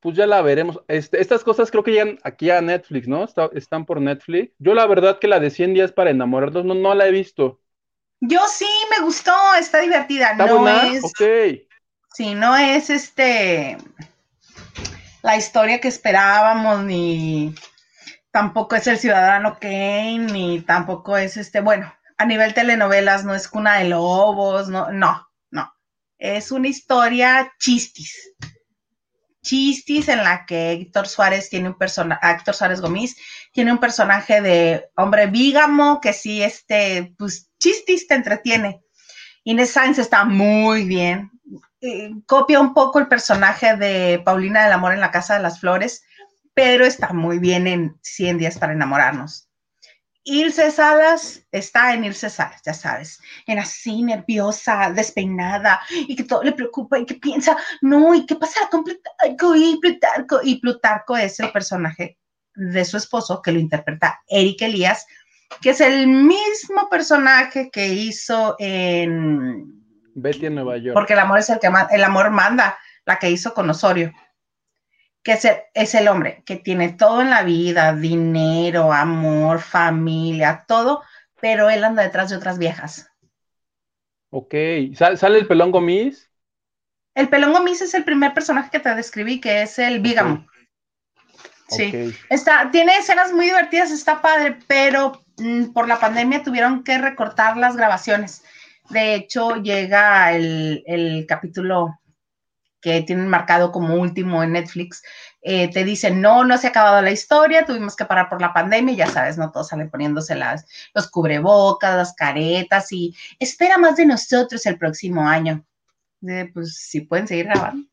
pues 0.00 0.14
ya 0.14 0.26
la 0.26 0.42
veremos. 0.42 0.78
Este, 0.88 1.22
estas 1.22 1.42
cosas 1.42 1.70
creo 1.70 1.82
que 1.82 1.92
llegan 1.92 2.18
aquí 2.22 2.50
a 2.50 2.60
Netflix, 2.60 3.08
¿no? 3.08 3.24
están 3.54 3.86
por 3.86 4.02
Netflix. 4.02 4.52
Yo 4.58 4.74
la 4.74 4.86
verdad 4.86 5.18
que 5.18 5.26
la 5.26 5.40
de 5.40 5.48
100 5.48 5.72
días 5.72 5.92
para 5.92 6.10
enamorarnos 6.10 6.66
no, 6.66 6.74
no 6.74 6.94
la 6.94 7.08
he 7.08 7.10
visto. 7.10 7.60
Yo 8.20 8.40
sí, 8.48 8.68
me 8.90 9.04
gustó, 9.04 9.32
está 9.58 9.80
divertida. 9.80 10.34
no 10.34 10.68
es. 10.68 11.02
Sí, 12.14 12.34
no 12.34 12.56
es 12.56 12.90
este. 12.90 13.76
La 15.22 15.36
historia 15.36 15.80
que 15.80 15.88
esperábamos, 15.88 16.84
ni 16.84 17.54
tampoco 18.30 18.76
es 18.76 18.86
el 18.86 18.98
ciudadano 18.98 19.58
Kane, 19.60 20.28
ni 20.32 20.60
tampoco 20.60 21.16
es 21.16 21.36
este. 21.36 21.60
Bueno, 21.60 21.92
a 22.16 22.24
nivel 22.24 22.54
telenovelas, 22.54 23.24
no 23.24 23.34
es 23.34 23.48
cuna 23.48 23.78
de 23.78 23.88
lobos, 23.88 24.68
no, 24.68 24.90
no, 24.92 25.28
no. 25.50 25.74
Es 26.18 26.50
una 26.50 26.68
historia 26.68 27.52
chistis. 27.58 28.34
Chistis 29.42 30.08
en 30.08 30.24
la 30.24 30.44
que 30.44 30.72
Héctor 30.72 31.06
Suárez 31.06 31.50
tiene 31.50 31.68
un 31.68 31.78
personaje, 31.78 32.26
Héctor 32.32 32.54
Suárez 32.54 32.80
Gomis 32.80 33.16
tiene 33.52 33.72
un 33.72 33.78
personaje 33.78 34.40
de 34.40 34.90
hombre 34.96 35.26
vígamo 35.26 36.00
que 36.00 36.12
sí, 36.12 36.42
este, 36.42 37.14
pues 37.16 37.50
chistis 37.58 38.06
te 38.06 38.14
entretiene. 38.14 38.82
Inés 39.44 39.70
Sainz 39.70 39.98
está 39.98 40.24
muy 40.24 40.84
bien. 40.84 41.30
Eh, 41.80 42.10
copia 42.26 42.60
un 42.60 42.74
poco 42.74 42.98
el 42.98 43.06
personaje 43.06 43.76
de 43.76 44.20
Paulina 44.24 44.64
del 44.64 44.72
Amor 44.72 44.92
en 44.92 45.00
la 45.00 45.10
Casa 45.10 45.34
de 45.34 45.42
las 45.42 45.60
Flores, 45.60 46.02
pero 46.54 46.84
está 46.84 47.12
muy 47.12 47.38
bien 47.38 47.66
en 47.66 47.96
100 48.02 48.38
días 48.38 48.58
para 48.58 48.72
enamorarnos. 48.72 49.48
Ilse 50.28 50.72
Salas 50.72 51.46
está 51.52 51.94
en 51.94 52.02
Ilse 52.02 52.28
Salas, 52.28 52.60
ya 52.64 52.74
sabes, 52.74 53.20
en 53.46 53.60
así 53.60 54.02
nerviosa, 54.02 54.90
despeinada 54.90 55.80
y 55.90 56.16
que 56.16 56.24
todo 56.24 56.42
le 56.42 56.50
preocupa 56.50 56.98
y 56.98 57.06
que 57.06 57.14
piensa, 57.14 57.56
no, 57.80 58.12
¿y 58.12 58.26
qué 58.26 58.34
pasa 58.34 58.68
con 58.68 58.82
Plutarco? 58.82 59.54
Y 59.54 59.78
Plutarco, 59.80 60.40
y 60.42 60.60
Plutarco 60.60 61.16
es 61.16 61.38
el 61.38 61.52
personaje 61.52 62.18
de 62.56 62.84
su 62.84 62.96
esposo 62.96 63.40
que 63.40 63.52
lo 63.52 63.60
interpreta 63.60 64.20
Eric 64.26 64.62
Elías, 64.62 65.06
que 65.60 65.70
es 65.70 65.80
el 65.80 66.06
mismo 66.06 66.88
personaje 66.90 67.70
que 67.70 67.88
hizo 67.88 68.56
en 68.58 69.64
Betty 70.14 70.46
en 70.46 70.54
Nueva 70.54 70.76
York. 70.78 70.94
Porque 70.94 71.12
el 71.12 71.18
amor 71.18 71.38
es 71.38 71.50
el 71.50 71.58
que 71.58 71.70
el 71.90 72.04
amor 72.04 72.30
manda, 72.30 72.78
la 73.04 73.18
que 73.18 73.30
hizo 73.30 73.54
con 73.54 73.70
Osorio 73.70 74.12
que 75.26 75.32
es 75.32 75.44
el, 75.44 75.56
es 75.74 75.92
el 75.96 76.06
hombre 76.06 76.44
que 76.46 76.54
tiene 76.54 76.92
todo 76.92 77.20
en 77.20 77.30
la 77.30 77.42
vida, 77.42 77.92
dinero, 77.96 78.92
amor, 78.92 79.58
familia, 79.58 80.64
todo, 80.68 81.02
pero 81.40 81.68
él 81.68 81.82
anda 81.82 82.04
detrás 82.04 82.30
de 82.30 82.36
otras 82.36 82.58
viejas. 82.58 83.10
Ok, 84.30 84.54
¿sale 84.94 85.38
el 85.40 85.48
pelón 85.48 85.72
gomis? 85.72 86.30
El 87.12 87.28
pelón 87.28 87.54
gomis 87.54 87.82
es 87.82 87.92
el 87.94 88.04
primer 88.04 88.34
personaje 88.34 88.70
que 88.70 88.78
te 88.78 88.94
describí, 88.94 89.40
que 89.40 89.62
es 89.62 89.80
el 89.80 89.98
bígamo. 89.98 90.46
Sí, 91.70 92.14
está, 92.30 92.70
tiene 92.70 92.96
escenas 92.96 93.32
muy 93.32 93.46
divertidas, 93.46 93.90
está 93.90 94.22
padre, 94.22 94.56
pero 94.68 95.25
por 95.74 95.88
la 95.88 96.00
pandemia 96.00 96.42
tuvieron 96.42 96.82
que 96.82 96.98
recortar 96.98 97.56
las 97.56 97.76
grabaciones. 97.76 98.42
De 98.90 99.14
hecho, 99.14 99.56
llega 99.56 100.32
el, 100.32 101.24
capítulo 101.28 101.98
que 102.80 103.02
tienen 103.02 103.28
marcado 103.28 103.72
como 103.72 103.96
último 103.96 104.44
en 104.44 104.52
Netflix, 104.52 105.02
eh, 105.42 105.68
te 105.72 105.82
dicen, 105.82 106.20
no, 106.20 106.44
no 106.44 106.56
se 106.56 106.68
ha 106.68 106.70
acabado 106.70 107.02
la 107.02 107.10
historia, 107.10 107.64
tuvimos 107.64 107.96
que 107.96 108.04
parar 108.04 108.28
por 108.28 108.40
la 108.40 108.52
pandemia, 108.52 108.94
ya 108.94 109.06
sabes, 109.08 109.36
no 109.38 109.50
todos 109.50 109.68
salen 109.68 109.90
poniéndose 109.90 110.36
las, 110.36 110.66
los 110.94 111.10
cubrebocas, 111.10 111.96
las 111.96 112.14
caretas 112.14 112.92
y 112.92 113.14
espera 113.40 113.76
más 113.76 113.96
de 113.96 114.06
nosotros 114.06 114.64
el 114.66 114.78
próximo 114.78 115.28
año. 115.28 115.64
pues 116.54 116.76
sí 116.76 117.00
pueden 117.00 117.26
seguir 117.26 117.46
grabando. 117.46 117.88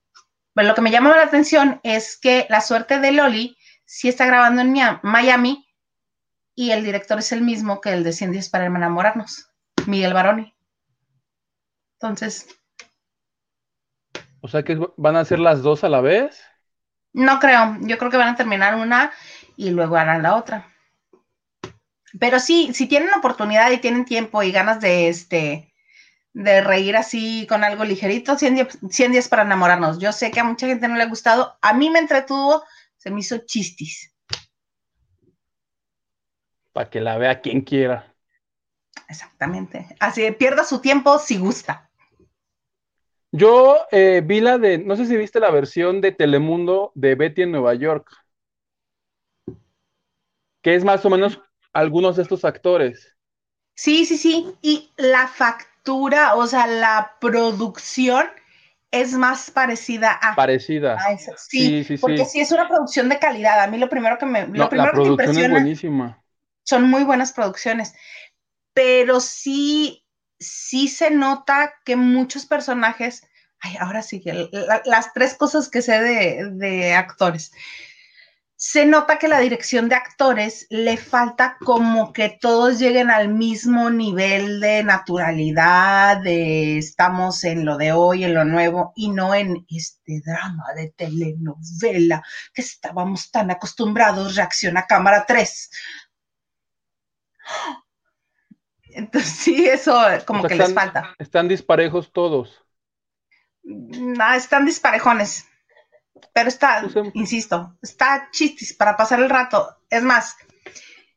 Bueno, 0.53 0.69
lo 0.69 0.75
que 0.75 0.81
me 0.81 0.91
llamó 0.91 1.09
la 1.09 1.23
atención 1.23 1.79
es 1.83 2.17
que 2.17 2.45
la 2.49 2.61
suerte 2.61 2.99
de 2.99 3.11
Loli 3.13 3.57
sí 3.85 4.09
está 4.09 4.27
grabando 4.27 4.61
en 4.61 4.99
Miami 5.01 5.65
y 6.55 6.71
el 6.71 6.83
director 6.83 7.19
es 7.19 7.31
el 7.31 7.41
mismo 7.41 7.81
que 7.81 7.91
el 7.93 8.03
de 8.03 8.13
100 8.13 8.31
días 8.31 8.49
para 8.49 8.65
enamorarnos, 8.65 9.49
Miguel 9.87 10.13
Baroni. 10.13 10.53
Entonces, 11.99 12.47
o 14.41 14.47
sea 14.49 14.63
que 14.63 14.77
van 14.97 15.15
a 15.15 15.23
ser 15.23 15.39
las 15.39 15.61
dos 15.61 15.83
a 15.83 15.89
la 15.89 16.01
vez. 16.01 16.41
No 17.13 17.39
creo, 17.39 17.77
yo 17.81 17.97
creo 17.97 18.11
que 18.11 18.17
van 18.17 18.33
a 18.33 18.35
terminar 18.35 18.75
una 18.75 19.11
y 19.55 19.69
luego 19.69 19.95
harán 19.95 20.21
la 20.21 20.35
otra. 20.35 20.67
Pero 22.19 22.39
sí, 22.39 22.71
si 22.73 22.87
tienen 22.87 23.13
oportunidad 23.13 23.71
y 23.71 23.77
tienen 23.77 24.03
tiempo 24.05 24.43
y 24.43 24.51
ganas 24.51 24.81
de 24.81 25.07
este 25.07 25.73
de 26.33 26.61
reír 26.61 26.97
así 26.97 27.45
con 27.47 27.63
algo 27.63 27.85
ligerito, 27.85 28.37
100 28.37 28.67
días, 29.11 29.29
para 29.29 29.43
enamorarnos. 29.43 29.99
Yo 29.99 30.11
sé 30.11 30.31
que 30.31 30.39
a 30.39 30.43
mucha 30.43 30.67
gente 30.67 30.87
no 30.87 30.95
le 30.95 31.03
ha 31.03 31.07
gustado, 31.07 31.57
a 31.61 31.73
mí 31.73 31.89
me 31.89 31.99
entretuvo, 31.99 32.63
se 32.97 33.11
me 33.11 33.19
hizo 33.19 33.37
chistis. 33.45 34.12
Para 36.73 36.89
que 36.89 36.99
la 36.99 37.17
vea 37.17 37.39
quien 37.39 37.61
quiera. 37.61 38.13
Exactamente. 39.07 39.87
Así 39.99 40.29
pierda 40.31 40.63
su 40.63 40.81
tiempo 40.81 41.19
si 41.19 41.37
gusta. 41.37 41.89
Yo 43.31 43.77
eh, 43.91 44.21
vi 44.23 44.41
la 44.41 44.57
de, 44.57 44.77
no 44.77 44.95
sé 44.95 45.05
si 45.05 45.17
viste 45.17 45.39
la 45.39 45.49
versión 45.49 46.01
de 46.01 46.11
Telemundo 46.11 46.91
de 46.93 47.15
Betty 47.15 47.43
en 47.43 47.51
Nueva 47.51 47.73
York, 47.73 48.07
que 50.61 50.75
es 50.75 50.83
más 50.83 51.03
o 51.05 51.09
menos 51.09 51.41
algunos 51.73 52.15
de 52.15 52.21
estos 52.21 52.45
actores. 52.45 53.15
Sí, 53.75 54.05
sí, 54.05 54.17
sí. 54.17 54.55
Y 54.61 54.91
la 54.97 55.27
factura, 55.27 56.35
o 56.35 56.45
sea, 56.45 56.67
la 56.67 57.15
producción 57.19 58.27
es 58.91 59.13
más 59.13 59.49
parecida 59.49 60.11
a. 60.11 60.35
Parecida. 60.35 60.99
Sí, 61.35 61.83
sí, 61.83 61.83
sí, 61.83 61.97
porque 61.97 62.25
sí. 62.25 62.39
es 62.39 62.51
una 62.51 62.67
producción 62.67 63.09
de 63.09 63.17
calidad. 63.17 63.59
A 63.61 63.67
mí 63.67 63.79
lo 63.79 63.89
primero 63.89 64.19
que 64.19 64.27
me. 64.27 64.47
Lo 64.47 64.69
primero 64.69 64.91
la 64.91 64.91
producción 64.91 65.37
es 65.37 65.49
buenísima. 65.49 66.22
Son 66.63 66.89
muy 66.89 67.03
buenas 67.03 67.33
producciones. 67.33 67.93
Pero 68.73 69.19
sí 69.19 70.03
sí 70.43 70.87
se 70.87 71.09
nota 71.09 71.73
que 71.85 71.95
muchos 71.95 72.45
personajes, 72.45 73.23
ay, 73.59 73.77
ahora 73.79 74.01
sí, 74.03 74.21
que 74.21 74.49
las 74.85 75.13
tres 75.13 75.33
cosas 75.35 75.69
que 75.69 75.81
sé 75.81 75.99
de, 76.01 76.93
actores, 76.93 77.51
se 78.55 78.85
nota 78.85 79.19
que 79.19 79.27
la 79.27 79.39
dirección 79.39 79.89
de 79.89 79.95
actores 79.95 80.67
le 80.69 80.95
falta 80.95 81.57
como 81.59 82.13
que 82.13 82.37
todos 82.39 82.79
lleguen 82.79 83.09
al 83.09 83.27
mismo 83.27 83.89
nivel 83.89 84.61
de 84.61 84.83
naturalidad, 84.83 86.21
de 86.21 86.77
estamos 86.77 87.43
en 87.43 87.65
lo 87.65 87.77
de 87.77 87.91
hoy, 87.91 88.23
en 88.23 88.33
lo 88.33 88.45
nuevo, 88.45 88.93
y 88.95 89.09
no 89.09 89.35
en 89.35 89.65
este 89.69 90.21
drama 90.25 90.63
de 90.77 90.93
telenovela 90.95 92.23
que 92.53 92.61
estábamos 92.61 93.31
tan 93.31 93.51
acostumbrados, 93.51 94.37
reacción 94.37 94.77
a 94.77 94.87
cámara 94.87 95.25
3. 95.27 95.69
Entonces, 98.83 99.31
sí, 99.37 99.67
eso 99.67 99.99
como 100.25 100.43
que 100.43 100.55
les 100.55 100.73
falta. 100.73 101.15
Están 101.19 101.47
disparejos 101.47 102.11
todos. 102.11 102.63
No, 103.63 104.33
están 104.33 104.65
disparejones. 104.65 105.47
Pero 106.33 106.49
está, 106.49 106.81
pues, 106.81 107.11
insisto, 107.13 107.77
está 107.81 108.29
chistis 108.31 108.73
para 108.73 108.95
pasar 108.95 109.19
el 109.19 109.29
rato. 109.29 109.77
Es 109.89 110.03
más, 110.03 110.37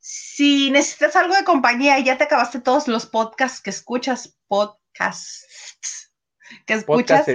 si 0.01 0.71
necesitas 0.71 1.17
algo 1.17 1.35
de 1.35 1.45
compañía 1.45 1.99
y 1.99 2.05
ya 2.05 2.19
te 2.19 2.25
acabaste 2.25 2.61
todos 2.61 2.89
los 2.89 3.07
podcasts 3.07 3.61
que 3.61 3.71
escuchas, 3.71 4.39
podcasts 4.49 6.13
que 6.65 6.75
escuchas, 6.75 7.27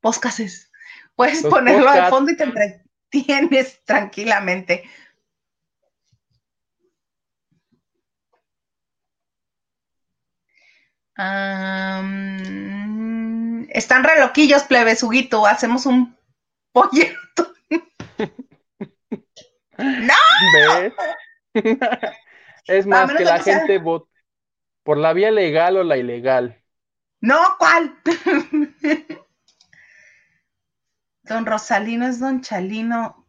podcasts, 0.00 0.70
puedes 1.14 1.42
ponerlo 1.42 1.88
al 1.88 2.10
fondo 2.10 2.32
y 2.32 2.36
te 2.36 2.44
entretienes 2.44 3.84
tranquilamente. 3.84 4.84
Están 13.68 14.04
re 14.04 14.20
loquillos, 14.20 14.64
plebes, 14.64 15.02
Huguito. 15.02 15.46
Hacemos 15.46 15.86
un 15.86 16.16
polleto. 16.72 17.54
¡No! 19.78 20.14
es 22.66 22.86
más 22.86 23.12
que 23.12 23.24
la 23.24 23.40
gente 23.40 23.78
vota 23.78 24.10
por 24.82 24.98
la 24.98 25.12
vía 25.12 25.30
legal 25.30 25.76
o 25.78 25.84
la 25.84 25.96
ilegal. 25.96 26.60
No, 27.20 27.38
¿cuál? 27.58 27.96
don 31.22 31.46
Rosalino 31.46 32.06
es 32.06 32.20
Don 32.20 32.42
Chalino 32.42 33.26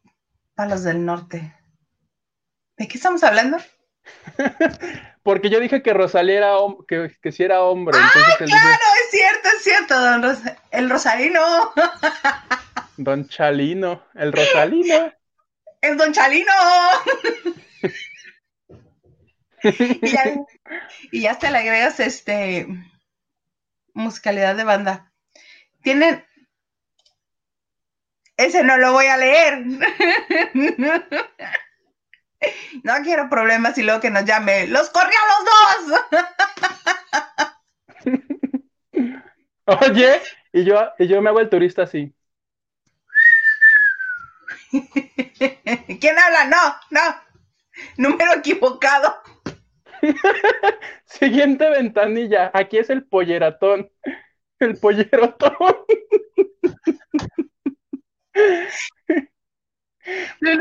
para 0.53 0.71
los 0.71 0.83
del 0.83 1.05
norte. 1.05 1.55
¿De 2.77 2.87
qué 2.87 2.97
estamos 2.97 3.23
hablando? 3.23 3.57
Porque 5.25 5.49
yo 5.49 5.59
dije 5.59 5.81
que 5.81 5.91
Rosalía 5.91 6.37
era 6.37 6.51
que, 6.87 7.11
que 7.19 7.31
sí 7.31 7.41
era 7.41 7.63
hombre. 7.63 7.97
¡Ah, 7.99 8.11
claro! 8.37 8.45
Es 8.45 9.09
cierto, 9.09 9.49
es 9.57 9.63
cierto, 9.63 9.99
don 9.99 10.37
el 10.69 10.87
Rosalino. 10.87 11.41
Don 12.97 13.27
Chalino, 13.27 14.05
el 14.13 14.31
Rosalino. 14.31 15.11
El 15.81 15.97
Don 15.97 16.13
Chalino. 16.13 16.51
y, 19.63 20.11
ya, 20.11 20.35
y 21.11 21.21
ya 21.21 21.39
te 21.39 21.49
le 21.49 21.57
agregas 21.57 21.99
este 21.99 22.67
musicalidad 23.95 24.55
de 24.55 24.63
banda. 24.63 25.11
Tienen. 25.81 26.23
Ese 28.37 28.63
no 28.63 28.77
lo 28.77 28.91
voy 28.91 29.07
a 29.07 29.17
leer. 29.17 29.63
No 32.83 32.93
quiero 33.03 33.29
problemas 33.29 33.77
y 33.77 33.83
luego 33.83 34.01
que 34.01 34.09
nos 34.09 34.25
llame. 34.25 34.67
¡Los 34.67 34.89
corrió 34.89 35.17
a 35.19 35.27
los 35.31 35.45
dos! 35.85 36.25
Oye, 39.91 40.21
y 40.53 40.63
yo, 40.63 40.89
y 40.99 41.07
yo 41.07 41.21
me 41.21 41.29
hago 41.29 41.39
el 41.39 41.49
turista 41.49 41.83
así. 41.83 42.13
¿Quién 45.99 46.19
habla? 46.19 46.45
No, 46.45 46.75
no. 46.91 47.01
Número 47.97 48.33
equivocado. 48.35 49.15
Siguiente 51.05 51.69
ventanilla. 51.69 52.51
Aquí 52.53 52.77
es 52.77 52.89
el 52.89 53.05
polleratón. 53.05 53.89
El 54.59 54.77
pollerotón. 54.77 55.55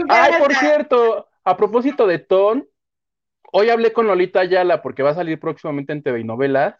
Ay, 0.09 0.33
por 0.39 0.55
cierto, 0.55 1.29
a 1.45 1.57
propósito 1.57 2.07
de 2.07 2.19
Ton, 2.19 2.67
hoy 3.53 3.69
hablé 3.69 3.93
con 3.93 4.07
Lolita 4.07 4.41
Ayala 4.41 4.83
porque 4.83 5.03
va 5.03 5.11
a 5.11 5.15
salir 5.15 5.39
próximamente 5.39 5.93
en 5.93 6.03
TV 6.03 6.21
y 6.21 6.25
novelas. 6.25 6.77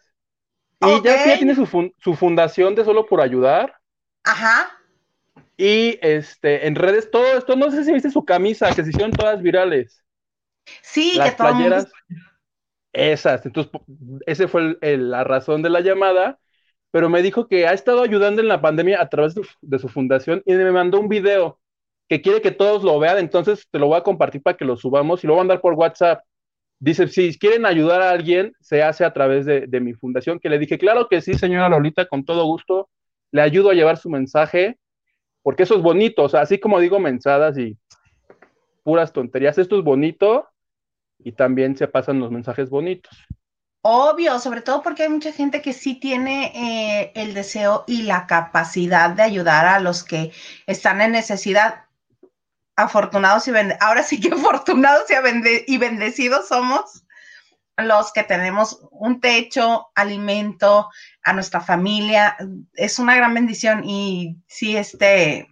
Y 0.81 1.01
ya, 1.03 1.37
tiene 1.37 1.55
su, 1.55 1.93
su, 1.97 2.13
fundación 2.15 2.75
de 2.75 2.83
Solo 2.83 3.05
por 3.05 3.21
Ayudar. 3.21 3.75
Ajá. 4.23 4.77
Y 5.57 5.97
este, 6.01 6.67
en 6.67 6.75
redes, 6.75 7.09
todo 7.09 7.37
esto, 7.37 7.55
no 7.55 7.71
sé 7.71 7.85
si 7.85 7.93
viste 7.93 8.09
su 8.09 8.25
camisa, 8.25 8.73
que 8.75 8.83
se 8.83 8.89
hicieron 8.89 9.11
todas 9.11 9.41
virales. 9.41 10.03
Sí, 10.81 11.13
Las 11.15 11.35
playeras. 11.35 11.87
Esas. 12.91 13.45
Entonces, 13.45 13.71
esa 14.25 14.47
fue 14.47 14.77
la 14.81 15.23
razón 15.23 15.61
de 15.61 15.69
la 15.69 15.81
llamada. 15.81 16.39
Pero 16.91 17.09
me 17.09 17.21
dijo 17.21 17.47
que 17.47 17.67
ha 17.67 17.73
estado 17.73 18.01
ayudando 18.01 18.41
en 18.41 18.47
la 18.47 18.61
pandemia 18.61 19.01
a 19.01 19.09
través 19.09 19.35
de 19.61 19.79
su 19.79 19.89
fundación 19.89 20.41
y 20.45 20.53
me 20.53 20.71
mandó 20.71 20.99
un 20.99 21.09
video 21.09 21.59
que 22.07 22.21
quiere 22.21 22.41
que 22.41 22.51
todos 22.51 22.83
lo 22.83 22.99
vean, 22.99 23.17
entonces 23.17 23.67
te 23.71 23.79
lo 23.79 23.87
voy 23.87 23.97
a 23.97 24.03
compartir 24.03 24.41
para 24.41 24.57
que 24.57 24.65
lo 24.65 24.77
subamos 24.77 25.23
y 25.23 25.27
lo 25.27 25.33
voy 25.33 25.39
a 25.39 25.43
mandar 25.43 25.61
por 25.61 25.73
WhatsApp. 25.73 26.23
Dice, 26.79 27.07
si 27.07 27.37
quieren 27.37 27.65
ayudar 27.65 28.01
a 28.01 28.11
alguien, 28.11 28.53
se 28.59 28.83
hace 28.83 29.05
a 29.05 29.13
través 29.13 29.45
de, 29.45 29.79
mi 29.79 29.93
fundación, 29.93 30.39
que 30.39 30.49
le 30.49 30.59
dije, 30.59 30.77
claro 30.77 31.07
que 31.07 31.21
sí, 31.21 31.33
señora 31.33 31.69
Lolita, 31.69 32.05
con 32.05 32.25
todo 32.25 32.45
gusto, 32.45 32.89
le 33.31 33.41
ayudo 33.41 33.69
a 33.69 33.73
llevar 33.73 33.97
su 33.97 34.09
mensaje, 34.09 34.77
porque 35.41 35.63
eso 35.63 35.75
es 35.75 35.81
bonito, 35.81 36.23
o 36.23 36.29
sea, 36.29 36.41
así 36.41 36.59
como 36.59 36.79
digo 36.79 36.99
mensadas 36.99 37.57
y 37.57 37.77
puras 38.83 39.13
tonterías, 39.13 39.57
esto 39.57 39.77
es 39.77 39.83
bonito 39.83 40.47
y 41.19 41.31
también 41.31 41.75
se 41.75 41.87
pasan 41.87 42.19
los 42.19 42.29
mensajes 42.29 42.69
bonitos. 42.69 43.17
Obvio, 43.81 44.39
sobre 44.39 44.61
todo 44.61 44.81
porque 44.81 45.03
hay 45.03 45.09
mucha 45.09 45.31
gente 45.31 45.61
que 45.61 45.71
sí 45.71 45.95
tiene 45.95 46.51
eh, 46.55 47.11
el 47.15 47.35
deseo 47.35 47.83
y 47.87 48.01
la 48.01 48.25
capacidad 48.25 49.11
de 49.11 49.21
ayudar 49.21 49.67
a 49.67 49.79
los 49.79 50.03
que 50.03 50.31
están 50.65 51.01
en 51.01 51.11
necesidad 51.11 51.84
afortunados 52.75 53.47
y 53.47 53.51
ahora 53.79 54.03
sí 54.03 54.19
que 54.19 54.29
afortunados 54.33 55.05
y, 55.67 55.77
bendecidos 55.77 56.47
somos 56.47 57.03
los 57.77 58.13
que 58.13 58.23
tenemos 58.23 58.79
un 58.91 59.19
techo, 59.19 59.87
alimento, 59.95 60.89
a 61.23 61.33
nuestra 61.33 61.59
familia. 61.59 62.37
Es 62.73 62.99
una 62.99 63.15
gran 63.15 63.33
bendición 63.33 63.83
y 63.83 64.37
sí, 64.47 64.77
este, 64.77 65.49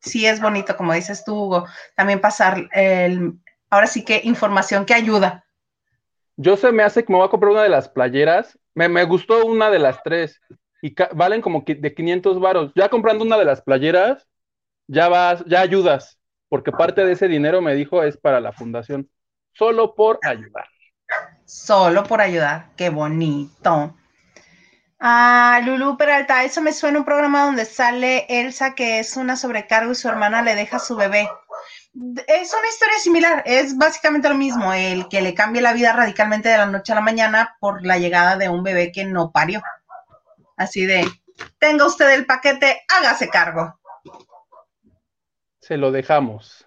sí 0.00 0.26
es 0.26 0.40
bonito, 0.40 0.76
como 0.76 0.92
dices 0.92 1.24
tú, 1.24 1.34
Hugo, 1.34 1.66
también 1.96 2.20
pasar 2.20 2.68
el, 2.72 3.32
ahora 3.70 3.86
sí 3.86 4.04
que 4.04 4.20
información 4.24 4.84
que 4.84 4.94
ayuda. 4.94 5.44
Yo 6.36 6.56
se 6.56 6.72
me 6.72 6.82
hace 6.82 7.04
que 7.04 7.12
me 7.12 7.18
voy 7.18 7.26
a 7.26 7.30
comprar 7.30 7.52
una 7.52 7.62
de 7.62 7.68
las 7.68 7.88
playeras. 7.88 8.58
Me, 8.74 8.88
me 8.88 9.04
gustó 9.04 9.46
una 9.46 9.70
de 9.70 9.78
las 9.78 10.02
tres 10.02 10.40
y 10.82 10.94
valen 11.12 11.40
como 11.40 11.64
de 11.66 11.94
500 11.94 12.40
varos. 12.40 12.72
Ya 12.74 12.90
comprando 12.90 13.24
una 13.24 13.38
de 13.38 13.44
las 13.44 13.62
playeras, 13.62 14.26
ya 14.86 15.08
vas, 15.08 15.44
ya 15.46 15.60
ayudas, 15.60 16.18
porque 16.48 16.72
parte 16.72 17.04
de 17.04 17.12
ese 17.12 17.28
dinero 17.28 17.60
me 17.60 17.74
dijo 17.74 18.02
es 18.02 18.16
para 18.16 18.40
la 18.40 18.52
fundación, 18.52 19.08
solo 19.52 19.94
por 19.94 20.18
ayudar. 20.22 20.66
Solo 21.44 22.04
por 22.04 22.20
ayudar, 22.20 22.70
qué 22.76 22.90
bonito. 22.90 23.96
Ah, 24.98 25.60
Lulu 25.64 25.98
Peralta, 25.98 26.44
eso 26.44 26.62
me 26.62 26.72
suena 26.72 26.98
un 26.98 27.04
programa 27.04 27.44
donde 27.44 27.66
sale 27.66 28.26
Elsa, 28.28 28.74
que 28.74 28.98
es 29.00 29.16
una 29.16 29.36
sobrecargo 29.36 29.92
y 29.92 29.96
su 29.96 30.08
hermana 30.08 30.42
le 30.42 30.54
deja 30.54 30.78
su 30.78 30.96
bebé. 30.96 31.28
Es 32.26 32.54
una 32.54 32.68
historia 32.68 32.98
similar, 32.98 33.42
es 33.46 33.76
básicamente 33.76 34.28
lo 34.28 34.34
mismo, 34.34 34.72
el 34.72 35.06
que 35.08 35.20
le 35.20 35.34
cambie 35.34 35.62
la 35.62 35.74
vida 35.74 35.92
radicalmente 35.92 36.48
de 36.48 36.58
la 36.58 36.66
noche 36.66 36.92
a 36.92 36.96
la 36.96 37.00
mañana 37.02 37.56
por 37.60 37.84
la 37.84 37.98
llegada 37.98 38.36
de 38.36 38.48
un 38.48 38.62
bebé 38.62 38.92
que 38.92 39.04
no 39.04 39.30
parió. 39.30 39.62
Así 40.56 40.86
de, 40.86 41.06
tenga 41.58 41.86
usted 41.86 42.10
el 42.10 42.26
paquete, 42.26 42.82
hágase 42.88 43.28
cargo 43.28 43.78
se 45.64 45.78
lo 45.78 45.90
dejamos. 45.92 46.66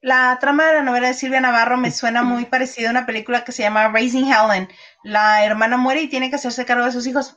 La 0.00 0.38
trama 0.40 0.66
de 0.66 0.74
la 0.74 0.82
novela 0.82 1.08
de 1.08 1.14
Silvia 1.14 1.40
Navarro 1.40 1.76
me 1.76 1.90
suena 1.90 2.22
muy 2.22 2.44
parecida 2.44 2.86
a 2.86 2.92
una 2.92 3.04
película 3.04 3.42
que 3.42 3.50
se 3.50 3.64
llama 3.64 3.88
Raising 3.88 4.32
Helen. 4.32 4.68
La 5.02 5.44
hermana 5.44 5.76
muere 5.76 6.02
y 6.02 6.08
tiene 6.08 6.30
que 6.30 6.36
hacerse 6.36 6.64
cargo 6.64 6.84
de 6.84 6.92
sus 6.92 7.04
hijos. 7.08 7.36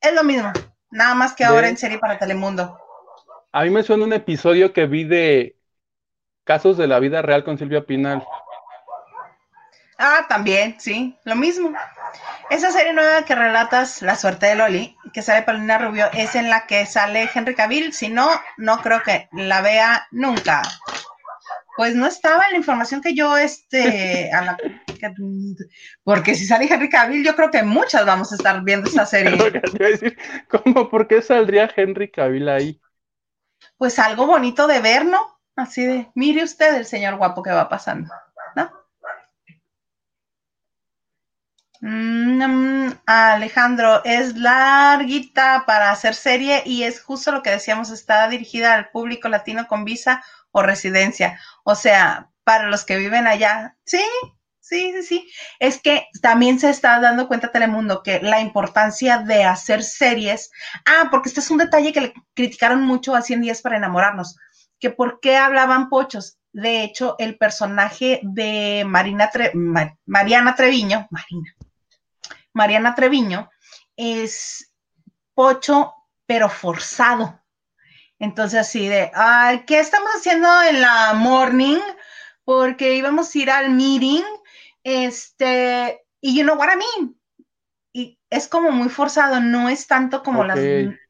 Es 0.00 0.14
lo 0.14 0.22
mismo, 0.22 0.52
nada 0.92 1.16
más 1.16 1.34
que 1.34 1.44
ahora 1.44 1.68
en 1.68 1.76
serie 1.76 1.98
para 1.98 2.18
Telemundo. 2.18 2.78
A 3.50 3.64
mí 3.64 3.70
me 3.70 3.82
suena 3.82 4.04
un 4.04 4.12
episodio 4.12 4.72
que 4.72 4.86
vi 4.86 5.02
de 5.02 5.58
Casos 6.44 6.76
de 6.76 6.86
la 6.86 7.00
Vida 7.00 7.20
Real 7.20 7.42
con 7.42 7.58
Silvia 7.58 7.84
Pinal. 7.84 8.24
Ah, 9.98 10.26
también, 10.28 10.76
sí, 10.78 11.18
lo 11.24 11.34
mismo. 11.34 11.72
Esa 12.48 12.70
serie 12.70 12.92
nueva 12.92 13.24
que 13.24 13.34
relatas, 13.34 14.02
La 14.02 14.14
suerte 14.14 14.46
de 14.46 14.54
Loli, 14.54 14.96
que 15.12 15.22
sale 15.22 15.42
Paulina 15.42 15.78
Rubio, 15.78 16.06
es 16.12 16.34
en 16.34 16.50
la 16.50 16.66
que 16.66 16.86
sale 16.86 17.28
Henry 17.32 17.54
Cavill. 17.54 17.92
Si 17.92 18.08
no, 18.08 18.28
no 18.56 18.80
creo 18.82 19.02
que 19.02 19.28
la 19.32 19.60
vea 19.60 20.06
nunca. 20.10 20.62
Pues 21.76 21.94
no 21.94 22.06
estaba 22.06 22.44
en 22.46 22.52
la 22.52 22.58
información 22.58 23.00
que 23.00 23.14
yo, 23.14 23.36
este, 23.36 24.30
porque 26.04 26.34
si 26.34 26.44
sale 26.44 26.66
Henry 26.68 26.88
Cavill, 26.88 27.24
yo 27.24 27.36
creo 27.36 27.50
que 27.50 27.62
muchas 27.62 28.04
vamos 28.04 28.32
a 28.32 28.36
estar 28.36 28.62
viendo 28.64 28.88
esa 28.88 29.06
serie. 29.06 29.38
¿Cómo? 30.48 30.90
¿Por 30.90 31.06
qué 31.06 31.22
saldría 31.22 31.70
Henry 31.74 32.10
Cavill 32.10 32.48
ahí? 32.48 32.80
Pues 33.76 33.98
algo 33.98 34.26
bonito 34.26 34.66
de 34.66 34.80
ver, 34.80 35.04
¿no? 35.04 35.38
Así 35.54 35.84
de, 35.84 36.08
mire 36.14 36.42
usted 36.42 36.76
el 36.76 36.84
señor 36.84 37.16
guapo 37.16 37.42
que 37.42 37.50
va 37.50 37.68
pasando. 37.68 38.12
Mm, 41.80 42.90
Alejandro, 43.06 44.02
es 44.04 44.36
larguita 44.36 45.64
para 45.66 45.90
hacer 45.90 46.14
serie 46.14 46.62
y 46.64 46.82
es 46.82 47.00
justo 47.02 47.30
lo 47.30 47.42
que 47.42 47.50
decíamos, 47.50 47.90
está 47.90 48.28
dirigida 48.28 48.74
al 48.74 48.90
público 48.90 49.28
latino 49.28 49.66
con 49.68 49.84
visa 49.84 50.22
o 50.50 50.62
residencia. 50.62 51.38
O 51.64 51.74
sea, 51.74 52.30
para 52.44 52.68
los 52.68 52.84
que 52.84 52.96
viven 52.96 53.26
allá. 53.26 53.76
Sí, 53.84 54.02
sí, 54.60 54.92
sí, 54.94 55.02
sí. 55.02 55.30
Es 55.58 55.80
que 55.80 56.06
también 56.22 56.58
se 56.58 56.70
está 56.70 56.98
dando 56.98 57.28
cuenta 57.28 57.52
Telemundo 57.52 58.02
que 58.02 58.20
la 58.20 58.40
importancia 58.40 59.18
de 59.18 59.44
hacer 59.44 59.84
series. 59.84 60.50
Ah, 60.86 61.08
porque 61.10 61.28
este 61.28 61.40
es 61.40 61.50
un 61.50 61.58
detalle 61.58 61.92
que 61.92 62.00
le 62.00 62.14
criticaron 62.34 62.82
mucho 62.82 63.14
a 63.14 63.22
100 63.22 63.42
días 63.42 63.62
para 63.62 63.76
enamorarnos. 63.76 64.36
Que 64.80 64.90
por 64.90 65.20
qué 65.20 65.36
hablaban 65.36 65.90
pochos. 65.90 66.38
De 66.52 66.82
hecho, 66.82 67.16
el 67.18 67.36
personaje 67.36 68.20
de 68.22 68.84
Marina 68.86 69.30
Mariana 70.06 70.54
Treviño, 70.54 71.06
Marina, 71.10 71.54
Mariana 72.58 72.96
Treviño, 72.96 73.48
es 73.96 74.72
pocho, 75.32 75.94
pero 76.26 76.48
forzado. 76.50 77.40
Entonces, 78.18 78.58
así 78.58 78.88
de, 78.88 79.12
¿qué 79.66 79.78
estamos 79.78 80.10
haciendo 80.16 80.48
en 80.64 80.80
la 80.80 81.14
morning? 81.14 81.78
Porque 82.44 82.96
íbamos 82.96 83.32
a 83.32 83.38
ir 83.38 83.50
al 83.50 83.70
meeting, 83.70 84.24
este, 84.82 86.04
y 86.20 86.36
you 86.36 86.42
know 86.42 86.56
what 86.56 86.68
I 86.72 86.76
mean. 86.76 87.16
Y 87.92 88.18
es 88.28 88.48
como 88.48 88.72
muy 88.72 88.88
forzado, 88.88 89.40
no 89.40 89.68
es 89.68 89.86
tanto 89.86 90.24
como 90.24 90.42
las, 90.42 90.58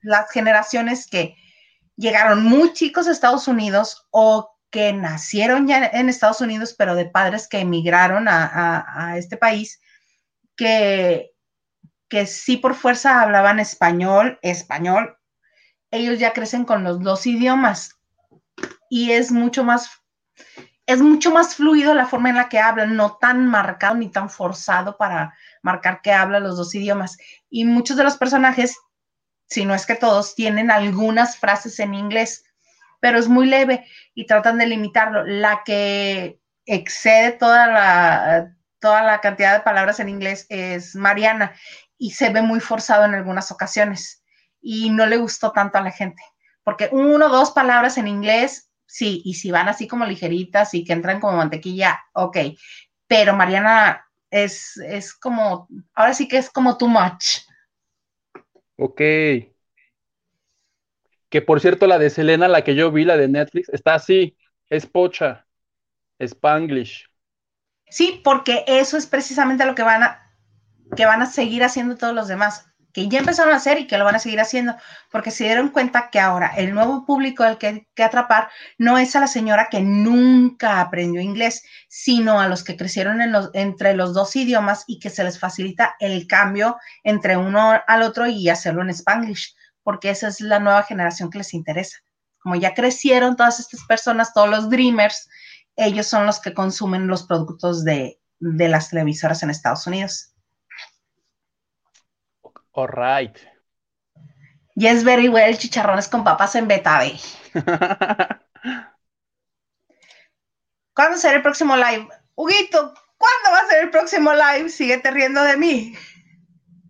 las 0.03 0.31
generaciones 0.31 1.07
que 1.07 1.35
llegaron 1.97 2.45
muy 2.45 2.75
chicos 2.75 3.09
a 3.09 3.13
Estados 3.13 3.49
Unidos 3.49 4.07
o 4.11 4.55
que 4.71 4.93
nacieron 4.93 5.67
ya 5.67 5.87
en 5.87 6.11
Estados 6.11 6.43
Unidos, 6.43 6.75
pero 6.77 6.95
de 6.95 7.07
padres 7.07 7.49
que 7.49 7.61
emigraron 7.61 8.29
a, 8.29 8.85
a 8.95 9.17
este 9.17 9.39
país, 9.39 9.81
que 10.55 11.33
que 12.09 12.27
sí 12.27 12.57
por 12.57 12.75
fuerza 12.75 13.21
hablaban 13.21 13.61
español, 13.61 14.39
español, 14.43 15.19
ellos 15.91 16.19
ya 16.19 16.33
crecen 16.33 16.65
con 16.65 16.85
los 16.85 17.01
dos 17.01 17.27
idiomas 17.27 17.99
y 18.91 19.13
es 19.13 19.31
mucho 19.31 19.65
más, 19.65 19.91
es 20.87 21.01
mucho 21.01 21.31
más 21.31 21.55
fluido 21.55 21.95
la 21.95 22.07
forma 22.07 22.31
en 22.31 22.37
la 22.37 22.49
que 22.49 22.59
hablan, 22.59 22.97
no 22.97 23.17
tan 23.17 23.47
marcado 23.47 23.95
ni 23.95 24.11
tan 24.11 24.31
forzado 24.31 24.97
para 24.97 25.35
marcar 25.63 26.01
que 26.03 26.13
hablan 26.13 26.45
los 26.45 26.57
dos 26.57 26.75
idiomas. 26.75 27.19
Y 27.51 27.65
muchos 27.65 27.97
de 27.97 28.05
los 28.05 28.17
personajes, 28.17 28.77
si 29.47 29.65
no 29.65 29.75
es 29.75 29.87
que 29.87 29.95
todos, 29.95 30.35
tienen 30.35 30.71
algunas 30.71 31.37
frases 31.37 31.79
en 31.81 31.95
inglés, 31.95 32.45
pero 33.01 33.19
es 33.19 33.29
muy 33.29 33.47
leve 33.47 33.87
y 34.15 34.27
tratan 34.27 34.59
de 34.59 34.67
limitarlo. 34.67 35.25
La 35.25 35.63
que 35.65 36.41
excede 36.65 37.33
toda 37.33 37.67
la, 37.67 38.55
toda 38.79 39.03
la 39.03 39.21
cantidad 39.21 39.55
de 39.55 39.65
palabras 39.65 40.01
en 40.01 40.09
inglés 40.09 40.47
es 40.49 40.95
Mariana 40.95 41.55
y 41.99 42.13
se 42.13 42.31
ve 42.31 42.43
muy 42.43 42.61
forzado 42.61 43.05
en 43.05 43.15
algunas 43.15 43.51
ocasiones 43.51 44.25
y 44.61 44.91
no 44.91 45.07
le 45.07 45.17
gustó 45.17 45.53
tanto 45.53 45.79
a 45.79 45.83
la 45.83 45.91
gente, 45.91 46.23
porque 46.63 46.89
uno 46.93 47.27
o 47.27 47.29
dos 47.29 47.51
palabras 47.51 47.99
en 47.99 48.09
inglés, 48.09 48.71
sí, 48.87 49.23
y 49.25 49.35
si 49.35 49.51
van 49.51 49.69
así 49.69 49.87
como 49.87 50.07
ligeritas 50.07 50.75
y 50.75 50.85
que 50.85 50.93
entran 50.93 51.21
como 51.21 51.37
mantequilla, 51.37 52.01
ok, 52.15 52.39
pero 53.07 53.35
Mariana 53.35 54.07
es, 54.31 54.77
es 54.79 55.15
como, 55.15 55.69
ahora 55.95 56.15
sí 56.15 56.29
que 56.29 56.39
es 56.39 56.51
como 56.51 56.77
too 56.77 56.89
much. 56.89 57.41
Ok. 58.77 59.01
Que 61.29 61.43
por 61.43 61.61
cierto, 61.61 61.87
la 61.87 61.99
de 61.99 62.11
Selena, 62.11 62.49
la 62.49 62.65
que 62.65 62.75
yo 62.75 62.91
vi, 62.91 63.05
la 63.05 63.17
de 63.17 63.29
Netflix, 63.29 63.69
está 63.71 63.95
así, 63.95 64.37
es 64.71 64.87
pocha, 64.87 65.47
Spanglish. 66.19 67.07
Sí, 67.91 68.21
porque 68.23 68.65
eso 68.67 68.97
es 68.97 69.07
precisamente 69.07 69.65
lo 69.65 69.75
que 69.75 69.83
van 69.83 70.03
a, 70.03 70.28
que 70.97 71.07
van 71.07 71.23
a 71.23 71.27
seguir 71.27 71.65
haciendo 71.65 71.97
todos 71.97 72.15
los 72.15 72.29
demás, 72.29 72.67
que 72.93 73.09
ya 73.09 73.21
empezaron 73.21 73.53
a 73.53 73.57
hacer 73.57 73.79
y 73.79 73.87
que 73.87 73.99
lo 73.99 74.05
van 74.05 74.17
a 74.17 74.19
seguir 74.19 74.41
haciendo, 74.41 74.75
porque 75.13 75.31
se 75.31 75.45
dieron 75.45 75.69
cuenta 75.69 76.11
que 76.11 76.21
ahora 76.21 76.49
el 76.57 76.75
nuevo 76.75 77.05
público 77.05 77.45
al 77.45 77.59
que 77.59 77.87
que 77.95 78.03
atrapar 78.03 78.49
no 78.79 78.99
es 78.99 79.15
a 79.15 79.21
la 79.21 79.27
señora 79.27 79.69
que 79.71 79.81
nunca 79.81 80.81
aprendió 80.81 81.21
inglés, 81.21 81.63
sino 81.89 82.41
a 82.41 82.49
los 82.49 82.65
que 82.65 82.77
crecieron 82.77 83.21
entre 83.55 83.95
los 83.95 84.15
dos 84.15 84.35
idiomas 84.37 84.85
y 84.87 84.99
que 84.99 85.11
se 85.11 85.25
les 85.25 85.39
facilita 85.39 85.97
el 86.01 86.27
cambio 86.27 86.77
entre 87.05 87.37
uno 87.37 87.81
al 87.87 88.03
otro 88.03 88.27
y 88.27 88.49
hacerlo 88.49 88.83
en 88.83 88.91
spanglish, 88.91 89.55
porque 89.83 90.11
esa 90.11 90.29
es 90.29 90.41
la 90.41 90.59
nueva 90.59 90.83
generación 90.83 91.31
que 91.31 91.39
les 91.39 91.55
interesa. 91.55 91.99
Como 92.41 92.57
ya 92.57 92.75
crecieron 92.75 93.37
todas 93.37 93.61
estas 93.61 93.85
personas, 93.85 94.33
todos 94.33 94.49
los 94.49 94.71
dreamers, 94.71 95.29
ellos 95.77 96.07
son 96.07 96.27
los 96.27 96.41
que 96.41 96.55
consumen 96.55 97.07
los 97.07 97.25
productos 97.25 97.85
de, 97.85 98.21
de 98.41 98.69
las 98.69 98.91
televisoras 98.91 99.43
en 99.43 99.51
Estados 99.51 99.87
Unidos. 99.87 100.35
All 102.73 102.89
right. 102.89 103.37
Yes, 104.75 105.03
very 105.03 105.29
well, 105.29 105.57
chicharrones 105.57 106.09
con 106.09 106.23
papas 106.23 106.55
en 106.55 106.69
Betabe. 106.69 107.19
¿Cuándo 110.95 111.17
será 111.17 111.37
el 111.37 111.43
próximo 111.43 111.77
live? 111.77 112.09
Huguito, 112.35 112.95
¿cuándo 113.17 113.51
va 113.51 113.59
a 113.61 113.67
ser 113.69 113.85
el 113.85 113.91
próximo 113.91 114.33
live? 114.33 114.69
Síguete 114.69 115.11
riendo 115.11 115.43
de 115.43 115.57
mí. 115.57 115.95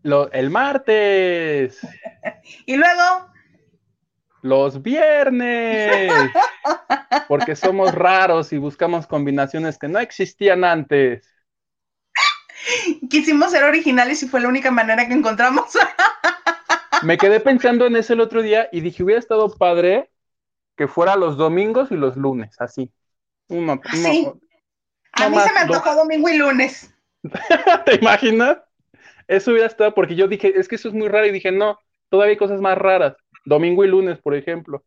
Lo, 0.03 0.31
el 0.33 0.51
martes. 0.51 1.79
y 2.67 2.77
luego. 2.77 3.31
Los 4.43 4.83
viernes. 4.83 6.31
Porque 7.29 7.57
somos 7.57 7.95
raros 7.95 8.53
y 8.53 8.59
buscamos 8.59 9.07
combinaciones 9.07 9.79
que 9.79 9.89
no 9.89 9.99
existían 9.99 10.65
antes. 10.65 11.27
Quisimos 13.09 13.51
ser 13.51 13.65
originales 13.65 14.23
y 14.23 14.29
fue 14.29 14.41
la 14.41 14.49
única 14.49 14.71
manera 14.71 15.07
que 15.07 15.15
encontramos. 15.15 15.67
Me 17.03 17.17
quedé 17.17 17.41
pensando 17.41 17.87
en 17.87 17.97
eso 17.97 18.13
el 18.13 18.21
otro 18.21 18.43
día 18.43 18.69
y 18.73 18.81
dije, 18.81 19.03
hubiera 19.03 19.21
estado 19.21 19.55
padre 19.57 20.11
que 20.77 20.89
fuera 20.89 21.17
los 21.17 21.37
domingos 21.37 21.91
y 21.91 21.97
los 21.97 22.17
lunes, 22.17 22.57
así. 22.61 22.91
Uno, 23.49 23.81
sí. 23.93 24.31
A 25.13 25.29
mí 25.29 25.39
se 25.41 25.53
me 25.53 25.61
antojó 25.61 25.95
domingo 25.95 26.29
y 26.29 26.37
lunes. 26.37 26.95
¿Te 27.85 27.97
imaginas? 27.97 28.59
Eso 29.27 29.51
hubiera 29.51 29.67
estado, 29.67 29.95
porque 29.95 30.15
yo 30.15 30.29
dije, 30.29 30.59
es 30.59 30.69
que 30.69 30.77
eso 30.77 30.89
es 30.89 30.95
muy 30.95 31.09
raro, 31.09 31.27
y 31.27 31.33
dije, 31.33 31.53
no, 31.53 31.79
todavía 32.09 32.33
hay 32.33 32.39
cosas 32.39 32.61
más 32.61 32.79
raras. 32.79 33.17
Domingo 33.45 33.85
y 33.85 33.89
lunes, 33.89 34.19
por 34.19 34.35
ejemplo. 34.35 34.85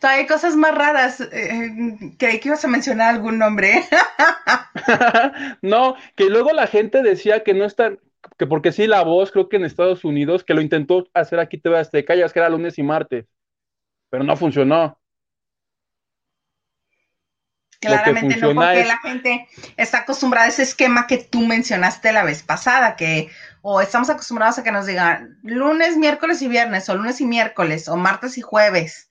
Todavía 0.00 0.22
hay 0.22 0.26
cosas 0.26 0.56
más 0.56 0.74
raras. 0.74 1.20
Eh, 1.20 2.14
creí 2.18 2.40
que 2.40 2.48
ibas 2.48 2.64
a 2.64 2.68
mencionar 2.68 3.14
algún 3.14 3.38
nombre. 3.38 3.84
no, 5.62 5.96
que 6.16 6.24
luego 6.24 6.52
la 6.52 6.66
gente 6.66 7.02
decía 7.02 7.44
que 7.44 7.54
no 7.54 7.64
están, 7.64 8.00
que 8.38 8.46
porque 8.46 8.72
sí, 8.72 8.86
la 8.86 9.02
voz, 9.02 9.30
creo 9.30 9.48
que 9.48 9.56
en 9.56 9.64
Estados 9.64 10.04
Unidos, 10.04 10.44
que 10.44 10.54
lo 10.54 10.60
intentó 10.60 11.08
hacer 11.14 11.40
aquí 11.40 11.58
TV 11.58 11.78
Azteca, 11.78 12.14
ya 12.14 12.26
es 12.26 12.32
que 12.32 12.38
era 12.38 12.48
lunes 12.48 12.78
y 12.78 12.82
martes, 12.82 13.26
pero 14.10 14.24
no 14.24 14.36
funcionó. 14.36 14.98
Claramente 17.80 18.36
no, 18.38 18.54
porque 18.54 18.84
la 18.84 18.98
gente 18.98 19.46
está 19.76 19.98
acostumbrada 19.98 20.46
a 20.46 20.48
ese 20.48 20.64
esquema 20.64 21.06
que 21.06 21.18
tú 21.18 21.42
mencionaste 21.42 22.12
la 22.12 22.24
vez 22.24 22.42
pasada, 22.42 22.96
que 22.96 23.30
o 23.62 23.80
estamos 23.80 24.10
acostumbrados 24.10 24.58
a 24.58 24.64
que 24.64 24.72
nos 24.72 24.86
digan 24.86 25.38
lunes, 25.42 25.96
miércoles 25.96 26.42
y 26.42 26.48
viernes, 26.48 26.88
o 26.88 26.96
lunes 26.96 27.20
y 27.20 27.26
miércoles, 27.26 27.88
o 27.88 27.96
martes 27.96 28.36
y 28.36 28.40
jueves. 28.40 29.08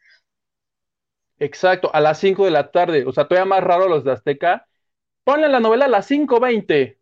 Exacto, 1.40 1.94
a 1.94 2.02
las 2.02 2.20
5 2.20 2.46
de 2.46 2.52
la 2.52 2.72
tarde. 2.72 3.06
O 3.06 3.12
sea, 3.12 3.28
todavía 3.28 3.46
más 3.46 3.64
raro 3.64 3.88
los 3.88 4.04
de 4.04 4.12
Azteca. 4.12 4.68
Ponle 5.24 5.48
la 5.50 5.60
novela 5.60 5.86
a 5.86 5.90
las 5.90 6.10
5.20. 6.10 6.98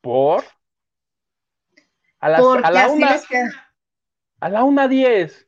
¿Por? 0.00 0.44
A, 2.20 2.28
las, 2.28 2.40
a 2.40 2.70
la 2.70 2.88
una, 2.88 3.20
a 4.40 4.48
la 4.48 4.62
1.10. 4.64 5.46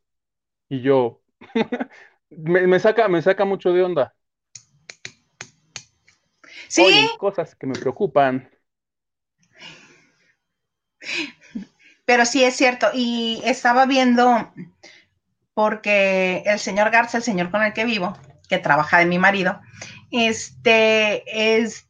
Y 0.69 0.83
yo, 0.83 1.21
me, 2.31 2.79
saca, 2.79 3.09
me 3.09 3.23
saca 3.23 3.45
mucho 3.45 3.73
de 3.73 3.83
onda. 3.83 4.15
Sí. 6.69 7.09
cosas 7.19 7.57
que 7.57 7.67
me 7.67 7.75
preocupan. 7.75 8.49
Pero 12.05 12.25
sí 12.25 12.45
es 12.45 12.55
cierto. 12.57 12.89
Y 12.95 13.43
estaba 13.45 13.87
viendo, 13.87 14.53
porque 15.61 16.43
el 16.47 16.59
señor 16.59 16.89
Garza, 16.91 17.19
el 17.19 17.23
señor 17.23 17.51
con 17.51 17.63
el 17.63 17.75
que 17.75 17.85
vivo, 17.85 18.17
que 18.49 18.57
trabaja 18.57 18.97
de 18.97 19.05
mi 19.05 19.19
marido, 19.19 19.61
este 20.11 21.23
es 21.59 21.87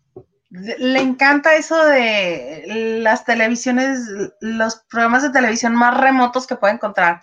le 0.50 0.98
encanta 0.98 1.54
eso 1.54 1.84
de 1.84 2.64
las 3.00 3.24
televisiones, 3.24 4.00
los 4.40 4.74
programas 4.90 5.22
de 5.22 5.30
televisión 5.30 5.76
más 5.76 5.96
remotos 5.96 6.48
que 6.48 6.56
puede 6.56 6.74
encontrar. 6.74 7.20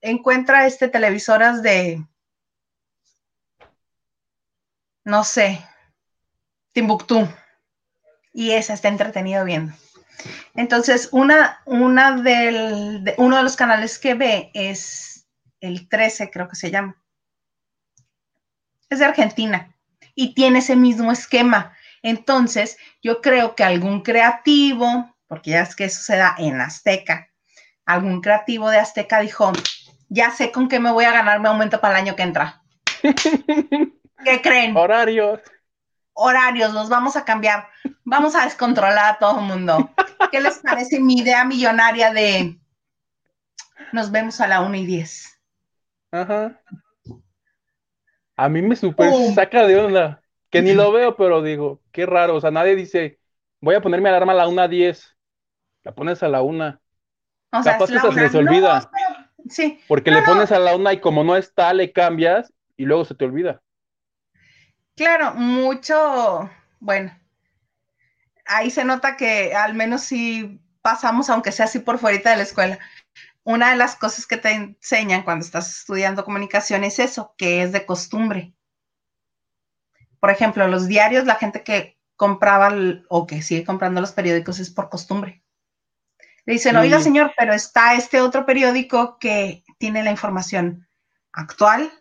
encuentra 0.00 0.64
este 0.66 0.88
televisoras 0.88 1.62
de, 1.62 2.02
no 5.04 5.22
sé, 5.22 5.62
Timbuktu. 6.72 7.28
Y 8.32 8.52
esa 8.52 8.72
está 8.72 8.88
entretenido 8.88 9.44
viendo. 9.44 9.74
Entonces, 10.54 11.10
una, 11.12 11.60
una 11.66 12.22
del, 12.22 13.12
uno 13.18 13.36
de 13.36 13.42
los 13.42 13.56
canales 13.56 13.98
que 13.98 14.14
ve 14.14 14.50
es 14.54 15.11
el 15.62 15.88
13, 15.88 16.30
creo 16.30 16.48
que 16.48 16.56
se 16.56 16.70
llama. 16.70 16.96
Es 18.90 18.98
de 18.98 19.06
Argentina 19.06 19.74
y 20.14 20.34
tiene 20.34 20.58
ese 20.58 20.76
mismo 20.76 21.10
esquema. 21.10 21.74
Entonces, 22.02 22.76
yo 23.02 23.22
creo 23.22 23.54
que 23.54 23.64
algún 23.64 24.02
creativo, 24.02 25.16
porque 25.26 25.52
ya 25.52 25.62
es 25.62 25.74
que 25.74 25.84
eso 25.84 26.02
se 26.02 26.16
da 26.16 26.34
en 26.36 26.60
Azteca, 26.60 27.30
algún 27.86 28.20
creativo 28.20 28.68
de 28.68 28.78
Azteca 28.78 29.20
dijo, 29.20 29.52
ya 30.08 30.30
sé 30.30 30.52
con 30.52 30.68
qué 30.68 30.78
me 30.78 30.90
voy 30.90 31.04
a 31.04 31.12
ganar 31.12 31.40
mi 31.40 31.48
aumento 31.48 31.80
para 31.80 31.94
el 31.98 32.04
año 32.04 32.16
que 32.16 32.22
entra. 32.22 32.62
¿Qué 33.02 34.42
creen? 34.42 34.76
Horarios. 34.76 35.40
Horarios, 36.12 36.72
los 36.74 36.88
vamos 36.88 37.16
a 37.16 37.24
cambiar. 37.24 37.68
Vamos 38.04 38.34
a 38.34 38.44
descontrolar 38.44 39.14
a 39.14 39.18
todo 39.18 39.38
el 39.38 39.46
mundo. 39.46 39.90
¿Qué 40.30 40.40
les 40.40 40.58
parece 40.58 41.00
mi 41.00 41.18
idea 41.18 41.44
millonaria 41.44 42.12
de 42.12 42.58
nos 43.92 44.10
vemos 44.10 44.40
a 44.40 44.46
la 44.46 44.60
1 44.60 44.76
y 44.76 44.86
10? 44.86 45.41
Ajá. 46.12 46.60
A 48.36 48.48
mí 48.48 48.62
me 48.62 48.76
super 48.76 49.12
saca 49.34 49.66
de 49.66 49.78
onda. 49.78 50.22
Que 50.50 50.60
ni 50.60 50.74
lo 50.74 50.92
veo, 50.92 51.16
pero 51.16 51.42
digo, 51.42 51.80
qué 51.92 52.04
raro. 52.04 52.36
O 52.36 52.40
sea, 52.40 52.50
nadie 52.50 52.76
dice, 52.76 53.18
voy 53.60 53.74
a 53.74 53.80
poner 53.80 54.00
mi 54.02 54.08
alarma 54.08 54.32
a 54.32 54.36
la 54.36 54.48
1 54.48 54.62
a 54.62 54.68
10. 54.68 55.16
La 55.82 55.94
pones 55.94 56.22
a 56.22 56.28
la 56.28 56.42
1. 56.42 56.78
O 57.52 57.62
sea, 57.62 57.72
Capaz 57.72 57.90
que 57.90 57.98
se 57.98 58.12
les 58.12 58.34
olvida. 58.34 58.90
sí. 59.48 59.80
Porque 59.88 60.10
le 60.10 60.22
pones 60.22 60.52
a 60.52 60.58
la 60.58 60.76
1 60.76 60.92
y 60.92 61.00
como 61.00 61.24
no 61.24 61.36
está, 61.36 61.72
le 61.72 61.92
cambias 61.92 62.52
y 62.76 62.84
luego 62.84 63.04
se 63.04 63.14
te 63.14 63.24
olvida. 63.24 63.62
Claro, 64.94 65.34
mucho, 65.34 66.50
bueno, 66.80 67.16
ahí 68.46 68.70
se 68.70 68.84
nota 68.84 69.16
que 69.16 69.54
al 69.54 69.74
menos 69.74 70.02
si 70.02 70.60
pasamos, 70.82 71.30
aunque 71.30 71.52
sea 71.52 71.64
así 71.64 71.78
por 71.78 71.98
fuera 71.98 72.18
de 72.18 72.36
la 72.36 72.42
escuela. 72.42 72.78
Una 73.44 73.70
de 73.70 73.76
las 73.76 73.96
cosas 73.96 74.26
que 74.26 74.36
te 74.36 74.52
enseñan 74.52 75.22
cuando 75.22 75.44
estás 75.44 75.70
estudiando 75.70 76.24
comunicación 76.24 76.84
es 76.84 76.98
eso, 76.98 77.34
que 77.36 77.62
es 77.62 77.72
de 77.72 77.84
costumbre 77.84 78.54
por 80.22 80.30
ejemplo, 80.30 80.68
los 80.68 80.86
diarios, 80.86 81.26
la 81.26 81.34
gente 81.34 81.64
que 81.64 81.98
compraba 82.14 82.72
o 83.08 83.26
que 83.26 83.42
sigue 83.42 83.64
comprando 83.64 84.00
los 84.00 84.12
periódicos 84.12 84.60
es 84.60 84.70
por 84.70 84.88
costumbre. 84.88 85.42
Le 86.46 86.52
dicen, 86.52 86.76
oiga 86.76 87.00
señor, 87.00 87.34
pero 87.36 87.52
está 87.52 87.94
este 87.94 88.20
otro 88.20 88.46
periódico 88.46 89.18
que 89.18 89.64
tiene 89.78 90.04
la 90.04 90.12
información 90.12 90.86
actual, 91.32 91.92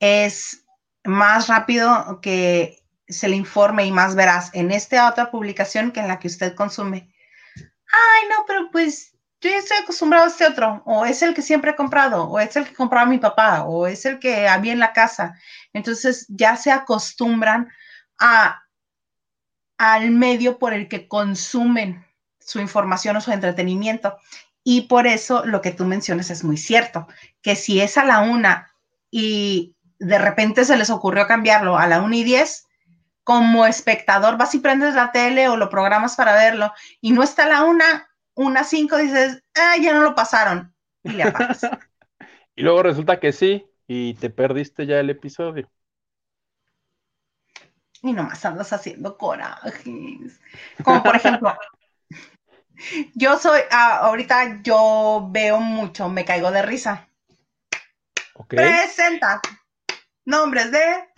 es 0.00 0.66
más 1.04 1.46
rápido 1.46 2.18
que 2.20 2.82
se 3.06 3.28
le 3.28 3.36
informe 3.36 3.86
y 3.86 3.92
más 3.92 4.16
veraz 4.16 4.50
en 4.52 4.72
esta 4.72 5.08
otra 5.08 5.30
publicación 5.30 5.92
que 5.92 6.00
en 6.00 6.08
la 6.08 6.18
que 6.18 6.26
usted 6.26 6.56
consume. 6.56 7.14
Ay, 7.54 8.28
no, 8.28 8.44
pero 8.44 8.72
pues 8.72 9.16
yo 9.40 9.50
ya 9.50 9.56
estoy 9.56 9.78
acostumbrado 9.78 10.26
a 10.26 10.28
este 10.28 10.46
otro, 10.46 10.82
o 10.84 11.06
es 11.06 11.22
el 11.22 11.34
que 11.34 11.42
siempre 11.42 11.70
he 11.70 11.76
comprado, 11.76 12.24
o 12.24 12.38
es 12.38 12.54
el 12.56 12.66
que 12.66 12.74
compraba 12.74 13.06
mi 13.06 13.18
papá, 13.18 13.64
o 13.64 13.86
es 13.86 14.04
el 14.04 14.18
que 14.18 14.46
había 14.48 14.72
en 14.72 14.78
la 14.78 14.92
casa. 14.92 15.34
Entonces 15.72 16.26
ya 16.28 16.56
se 16.56 16.70
acostumbran 16.70 17.70
a, 18.18 18.62
al 19.78 20.10
medio 20.10 20.58
por 20.58 20.74
el 20.74 20.88
que 20.88 21.08
consumen 21.08 22.04
su 22.38 22.60
información 22.60 23.16
o 23.16 23.20
su 23.22 23.32
entretenimiento. 23.32 24.18
Y 24.62 24.82
por 24.82 25.06
eso 25.06 25.44
lo 25.46 25.62
que 25.62 25.70
tú 25.70 25.86
mencionas 25.86 26.30
es 26.30 26.44
muy 26.44 26.58
cierto, 26.58 27.06
que 27.40 27.56
si 27.56 27.80
es 27.80 27.96
a 27.96 28.04
la 28.04 28.20
una 28.20 28.70
y 29.10 29.74
de 29.98 30.18
repente 30.18 30.66
se 30.66 30.76
les 30.76 30.90
ocurrió 30.90 31.26
cambiarlo 31.26 31.78
a 31.78 31.86
la 31.86 32.02
una 32.02 32.16
y 32.16 32.24
diez, 32.24 32.66
como 33.24 33.64
espectador 33.64 34.36
vas 34.36 34.54
y 34.54 34.58
prendes 34.58 34.94
la 34.94 35.12
tele 35.12 35.48
o 35.48 35.56
lo 35.56 35.70
programas 35.70 36.16
para 36.16 36.34
verlo 36.34 36.72
y 37.00 37.12
no 37.12 37.22
está 37.22 37.44
a 37.44 37.48
la 37.48 37.64
una, 37.64 38.09
una 38.34 38.64
cinco, 38.64 38.96
dices, 38.96 39.42
ah, 39.54 39.76
ya 39.80 39.92
no 39.92 40.02
lo 40.02 40.14
pasaron 40.14 40.74
y 41.02 41.10
le 41.10 41.24
apagas. 41.24 41.60
y 42.56 42.62
luego 42.62 42.82
resulta 42.82 43.20
que 43.20 43.32
sí, 43.32 43.66
y 43.86 44.14
te 44.14 44.30
perdiste 44.30 44.86
ya 44.86 45.00
el 45.00 45.10
episodio. 45.10 45.70
y 48.02 48.12
nomás 48.12 48.44
andas 48.44 48.72
haciendo 48.72 49.16
corajes. 49.18 50.40
Como 50.82 51.02
por 51.02 51.16
ejemplo, 51.16 51.54
yo 53.14 53.38
soy, 53.38 53.60
ah, 53.70 53.98
ahorita 54.02 54.62
yo 54.62 55.28
veo 55.30 55.60
mucho, 55.60 56.08
me 56.08 56.24
caigo 56.24 56.50
de 56.50 56.62
risa. 56.62 57.08
Presenta 58.48 59.42
nombres 60.24 60.72
de 60.72 61.08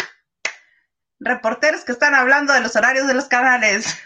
reporteros 1.20 1.84
que 1.84 1.92
están 1.92 2.14
hablando 2.14 2.52
de 2.52 2.60
los 2.60 2.74
horarios 2.74 3.06
de 3.06 3.14
los 3.14 3.26
canales. 3.26 3.96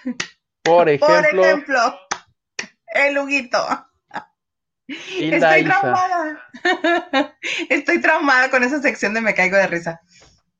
Por 0.63 0.89
ejemplo, 0.89 1.07
por 1.07 1.25
ejemplo 1.25 2.06
el 2.97 3.19
Huguito. 3.19 3.59
Estoy 4.89 5.65
traumada. 5.65 6.49
Estoy 7.71 8.01
traumada 8.01 8.51
con 8.51 8.63
esa 8.63 8.81
sección 8.81 9.15
de 9.15 9.21
Me 9.21 9.35
caigo 9.35 9.57
de 9.57 9.67
risa. 9.67 10.01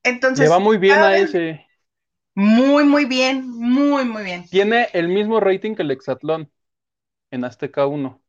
Entonces. 0.03 0.45
Le 0.45 0.51
va 0.51 0.59
muy 0.59 0.79
bien 0.79 0.99
a 0.99 1.17
ese. 1.17 1.67
Muy, 2.35 2.85
muy 2.85 3.05
bien. 3.05 3.49
Muy, 3.49 4.05
muy 4.05 4.25
bien. 4.25 4.47
Tiene 4.49 4.89
el 4.93 5.09
mismo 5.09 5.41
rating 5.41 5.75
que 5.75 5.83
el 5.83 5.91
Exatlón 5.91 6.51
en 7.31 7.45
Azteca 7.45 7.87
1. 7.87 8.21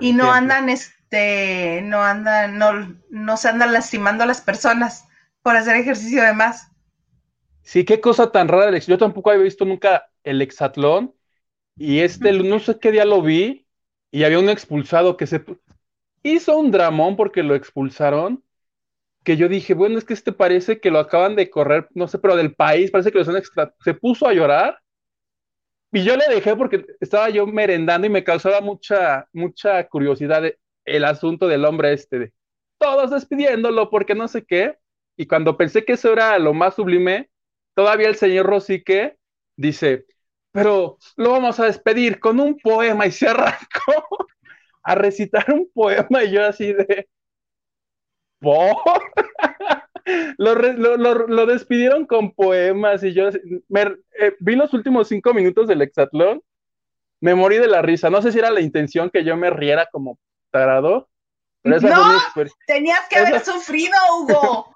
Y 0.00 0.12
no 0.12 0.32
andan, 0.32 0.68
este, 0.68 1.80
no 1.82 2.02
andan, 2.02 2.58
no, 2.58 2.96
no 3.10 3.36
se 3.36 3.48
andan 3.48 3.72
lastimando 3.72 4.24
a 4.24 4.26
las 4.26 4.40
personas 4.40 5.06
por 5.42 5.56
hacer 5.56 5.76
ejercicio 5.76 6.22
de 6.22 6.32
más. 6.32 6.68
Sí, 7.62 7.84
qué 7.84 8.00
cosa 8.00 8.30
tan 8.30 8.48
rara, 8.48 8.68
Alex. 8.68 8.86
Yo 8.86 8.96
tampoco 8.96 9.30
había 9.30 9.42
visto 9.42 9.64
nunca 9.64 10.08
el 10.22 10.40
Exatlón. 10.40 11.15
Y 11.76 12.00
este, 12.00 12.32
no 12.32 12.58
sé 12.58 12.78
qué 12.78 12.92
día 12.92 13.04
lo 13.04 13.22
vi, 13.22 13.66
y 14.10 14.24
había 14.24 14.38
un 14.38 14.48
expulsado 14.48 15.16
que 15.16 15.26
se 15.26 15.44
hizo 16.22 16.56
un 16.58 16.70
dramón 16.70 17.16
porque 17.16 17.42
lo 17.42 17.54
expulsaron, 17.54 18.42
que 19.24 19.36
yo 19.36 19.48
dije, 19.48 19.74
bueno, 19.74 19.98
es 19.98 20.04
que 20.04 20.14
este 20.14 20.32
parece 20.32 20.80
que 20.80 20.90
lo 20.90 20.98
acaban 21.00 21.36
de 21.36 21.50
correr, 21.50 21.88
no 21.94 22.08
sé, 22.08 22.18
pero 22.18 22.36
del 22.36 22.54
país, 22.54 22.90
parece 22.90 23.12
que 23.12 23.18
lo 23.18 23.24
son 23.24 23.36
extra, 23.36 23.74
se 23.84 23.94
puso 23.94 24.26
a 24.26 24.32
llorar, 24.34 24.78
y 25.92 26.04
yo 26.04 26.16
le 26.16 26.24
dejé 26.28 26.56
porque 26.56 26.84
estaba 27.00 27.30
yo 27.30 27.46
merendando 27.46 28.06
y 28.06 28.10
me 28.10 28.24
causaba 28.24 28.60
mucha, 28.60 29.28
mucha 29.32 29.88
curiosidad 29.88 30.42
el 30.84 31.04
asunto 31.04 31.48
del 31.48 31.64
hombre 31.64 31.92
este, 31.92 32.18
de 32.18 32.32
todos 32.78 33.10
despidiéndolo 33.10 33.90
porque 33.90 34.14
no 34.14 34.28
sé 34.28 34.44
qué, 34.44 34.76
y 35.16 35.26
cuando 35.26 35.56
pensé 35.56 35.84
que 35.84 35.94
eso 35.94 36.12
era 36.12 36.38
lo 36.38 36.52
más 36.52 36.74
sublime, 36.74 37.30
todavía 37.74 38.08
el 38.08 38.16
señor 38.16 38.46
Rosique 38.46 39.16
dice, 39.56 40.06
pero 40.56 40.96
lo 41.16 41.32
vamos 41.32 41.60
a 41.60 41.66
despedir 41.66 42.18
con 42.18 42.40
un 42.40 42.58
poema 42.58 43.06
y 43.06 43.12
se 43.12 43.28
arrancó 43.28 44.26
a 44.82 44.94
recitar 44.94 45.44
un 45.52 45.70
poema 45.74 46.24
y 46.24 46.30
yo 46.30 46.46
así 46.46 46.72
de... 46.72 47.06
¿Por? 48.40 48.74
lo, 50.38 51.46
despidieron 51.46 52.06
con 52.06 52.32
poemas 52.32 53.04
y 53.04 53.12
yo 53.12 53.28
eh, 53.28 54.36
vi 54.40 54.56
los 54.56 54.72
últimos 54.72 55.08
cinco 55.08 55.34
minutos 55.34 55.68
del 55.68 55.82
hexatlón, 55.82 56.40
me 57.20 57.34
morí 57.34 57.58
de 57.58 57.68
la 57.68 57.82
risa. 57.82 58.08
No 58.08 58.22
sé 58.22 58.32
si 58.32 58.38
era 58.38 58.50
la 58.50 58.62
intención 58.62 59.10
que 59.10 59.24
yo 59.24 59.36
me 59.36 59.50
riera 59.50 59.86
como 59.92 60.18
tarado. 60.50 61.10
no, 61.64 61.78
tenías 62.66 63.00
que 63.10 63.18
haber 63.18 63.44
sufrido, 63.44 63.94
Hugo. 64.18 64.75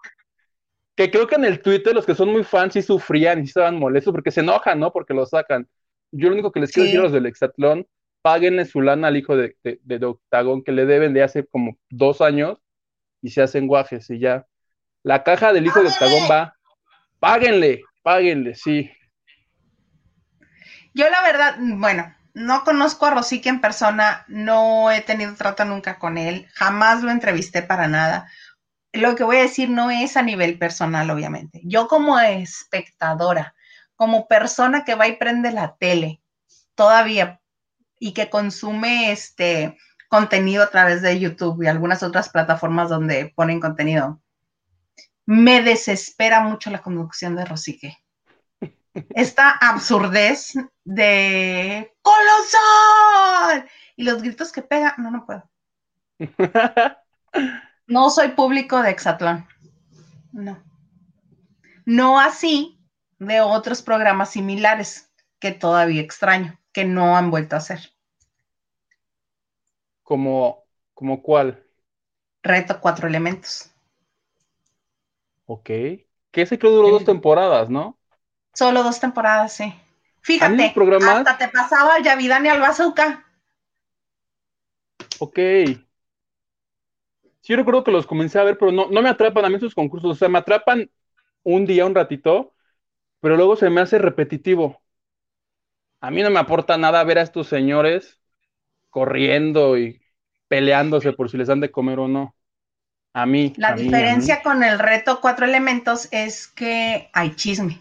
Que 1.00 1.10
creo 1.10 1.26
que 1.26 1.36
en 1.36 1.46
el 1.46 1.62
Twitter 1.62 1.94
los 1.94 2.04
que 2.04 2.14
son 2.14 2.30
muy 2.30 2.44
fans 2.44 2.74
sí 2.74 2.82
sufrían 2.82 3.40
y 3.40 3.44
estaban 3.44 3.78
molestos 3.78 4.12
porque 4.12 4.30
se 4.30 4.40
enojan, 4.40 4.78
¿no? 4.78 4.92
Porque 4.92 5.14
lo 5.14 5.24
sacan. 5.24 5.66
Yo 6.12 6.28
lo 6.28 6.34
único 6.34 6.52
que 6.52 6.60
les 6.60 6.70
quiero 6.70 6.84
decir 6.84 7.00
a 7.00 7.04
los 7.04 7.12
del 7.12 7.24
Exatlón, 7.24 7.86
páguenle 8.20 8.66
su 8.66 8.82
lana 8.82 9.08
al 9.08 9.16
hijo 9.16 9.34
de, 9.34 9.56
de, 9.62 10.04
Octagón 10.04 10.62
que 10.62 10.72
le 10.72 10.84
deben 10.84 11.14
de 11.14 11.22
hace 11.22 11.46
como 11.46 11.78
dos 11.88 12.20
años 12.20 12.58
y 13.22 13.30
se 13.30 13.40
hacen 13.40 13.66
guajes 13.66 14.10
y 14.10 14.18
ya. 14.18 14.46
La 15.02 15.22
caja 15.22 15.54
del 15.54 15.64
hijo 15.64 15.80
de 15.80 15.88
Octagón 15.88 16.30
va, 16.30 16.52
páguenle, 17.18 17.80
páguenle, 18.02 18.54
sí. 18.54 18.90
Yo 20.92 21.08
la 21.08 21.22
verdad, 21.22 21.56
bueno, 21.60 22.14
no 22.34 22.62
conozco 22.62 23.06
a 23.06 23.12
Rosique 23.12 23.48
en 23.48 23.62
persona, 23.62 24.26
no 24.28 24.90
he 24.90 25.00
tenido 25.00 25.34
trato 25.34 25.64
nunca 25.64 25.98
con 25.98 26.18
él, 26.18 26.46
jamás 26.52 27.02
lo 27.02 27.10
entrevisté 27.10 27.62
para 27.62 27.88
nada 27.88 28.28
lo 28.92 29.14
que 29.14 29.24
voy 29.24 29.36
a 29.36 29.42
decir 29.42 29.70
no 29.70 29.90
es 29.90 30.16
a 30.16 30.22
nivel 30.22 30.58
personal, 30.58 31.10
obviamente. 31.10 31.60
Yo 31.64 31.88
como 31.88 32.18
espectadora, 32.18 33.54
como 33.94 34.26
persona 34.26 34.84
que 34.84 34.94
va 34.94 35.08
y 35.08 35.16
prende 35.16 35.52
la 35.52 35.76
tele 35.76 36.22
todavía 36.74 37.40
y 37.98 38.12
que 38.12 38.30
consume 38.30 39.12
este 39.12 39.76
contenido 40.08 40.64
a 40.64 40.70
través 40.70 41.02
de 41.02 41.20
YouTube 41.20 41.62
y 41.62 41.68
algunas 41.68 42.02
otras 42.02 42.30
plataformas 42.30 42.88
donde 42.88 43.32
ponen 43.36 43.60
contenido, 43.60 44.20
me 45.24 45.62
desespera 45.62 46.40
mucho 46.40 46.70
la 46.70 46.82
conducción 46.82 47.36
de 47.36 47.44
Rosique. 47.44 47.96
Esta 49.14 49.50
absurdez 49.50 50.54
de 50.84 51.92
colosal 52.02 53.68
y 53.94 54.02
los 54.02 54.22
gritos 54.22 54.50
que 54.50 54.62
pega, 54.62 54.94
no, 54.98 55.10
no 55.10 55.26
puedo. 55.26 55.48
No 57.90 58.08
soy 58.08 58.28
público 58.28 58.80
de 58.82 58.90
Exatlón. 58.90 59.48
No. 60.32 60.62
No 61.84 62.20
así 62.20 62.78
de 63.18 63.40
otros 63.40 63.82
programas 63.82 64.30
similares 64.30 65.10
que 65.40 65.50
todavía 65.50 66.00
extraño, 66.00 66.56
que 66.72 66.84
no 66.84 67.16
han 67.16 67.32
vuelto 67.32 67.56
a 67.56 67.58
hacer. 67.58 67.80
¿Como, 70.04 70.66
como 70.94 71.20
cuál? 71.20 71.66
Reto 72.44 72.80
cuatro 72.80 73.08
elementos. 73.08 73.72
Ok. 75.46 75.66
Que 75.66 76.42
ese 76.42 76.60
creo 76.60 76.70
duró 76.70 76.90
dos 76.90 77.04
temporadas, 77.04 77.70
¿no? 77.70 77.98
Solo 78.54 78.84
dos 78.84 79.00
temporadas, 79.00 79.52
sí. 79.52 79.74
Fíjate, 80.20 80.72
hasta 81.08 81.38
te 81.38 81.48
pasaba 81.48 81.96
el 81.96 82.04
Yavidani 82.04 82.50
al 82.50 82.60
bazooka. 82.60 83.26
Ok. 85.18 85.38
Sí, 87.42 87.52
yo 87.52 87.56
recuerdo 87.56 87.84
que 87.84 87.90
los 87.90 88.06
comencé 88.06 88.38
a 88.38 88.44
ver, 88.44 88.58
pero 88.58 88.72
no, 88.72 88.88
no 88.90 89.02
me 89.02 89.08
atrapan 89.08 89.44
a 89.44 89.48
mí 89.48 89.56
esos 89.56 89.74
concursos. 89.74 90.12
O 90.12 90.14
sea, 90.14 90.28
me 90.28 90.38
atrapan 90.38 90.90
un 91.42 91.66
día, 91.66 91.86
un 91.86 91.94
ratito, 91.94 92.54
pero 93.20 93.36
luego 93.36 93.56
se 93.56 93.70
me 93.70 93.80
hace 93.82 93.98
repetitivo. 93.98 94.82
A 96.00 96.10
mí 96.10 96.22
no 96.22 96.30
me 96.30 96.38
aporta 96.40 96.76
nada 96.78 97.04
ver 97.04 97.18
a 97.18 97.22
estos 97.22 97.46
señores 97.48 98.20
corriendo 98.90 99.78
y 99.78 100.02
peleándose 100.48 101.12
por 101.14 101.30
si 101.30 101.38
les 101.38 101.48
dan 101.48 101.60
de 101.60 101.70
comer 101.72 101.98
o 102.00 102.08
no. 102.08 102.36
A 103.14 103.26
mí. 103.26 103.54
La 103.54 103.74
diferencia 103.74 104.42
con 104.42 104.64
el 104.64 104.80
reto 104.80 105.20
cuatro 105.20 105.46
elementos 105.46 106.08
es 106.10 106.48
que 106.48 107.08
hay 107.12 107.36
chisme, 107.36 107.80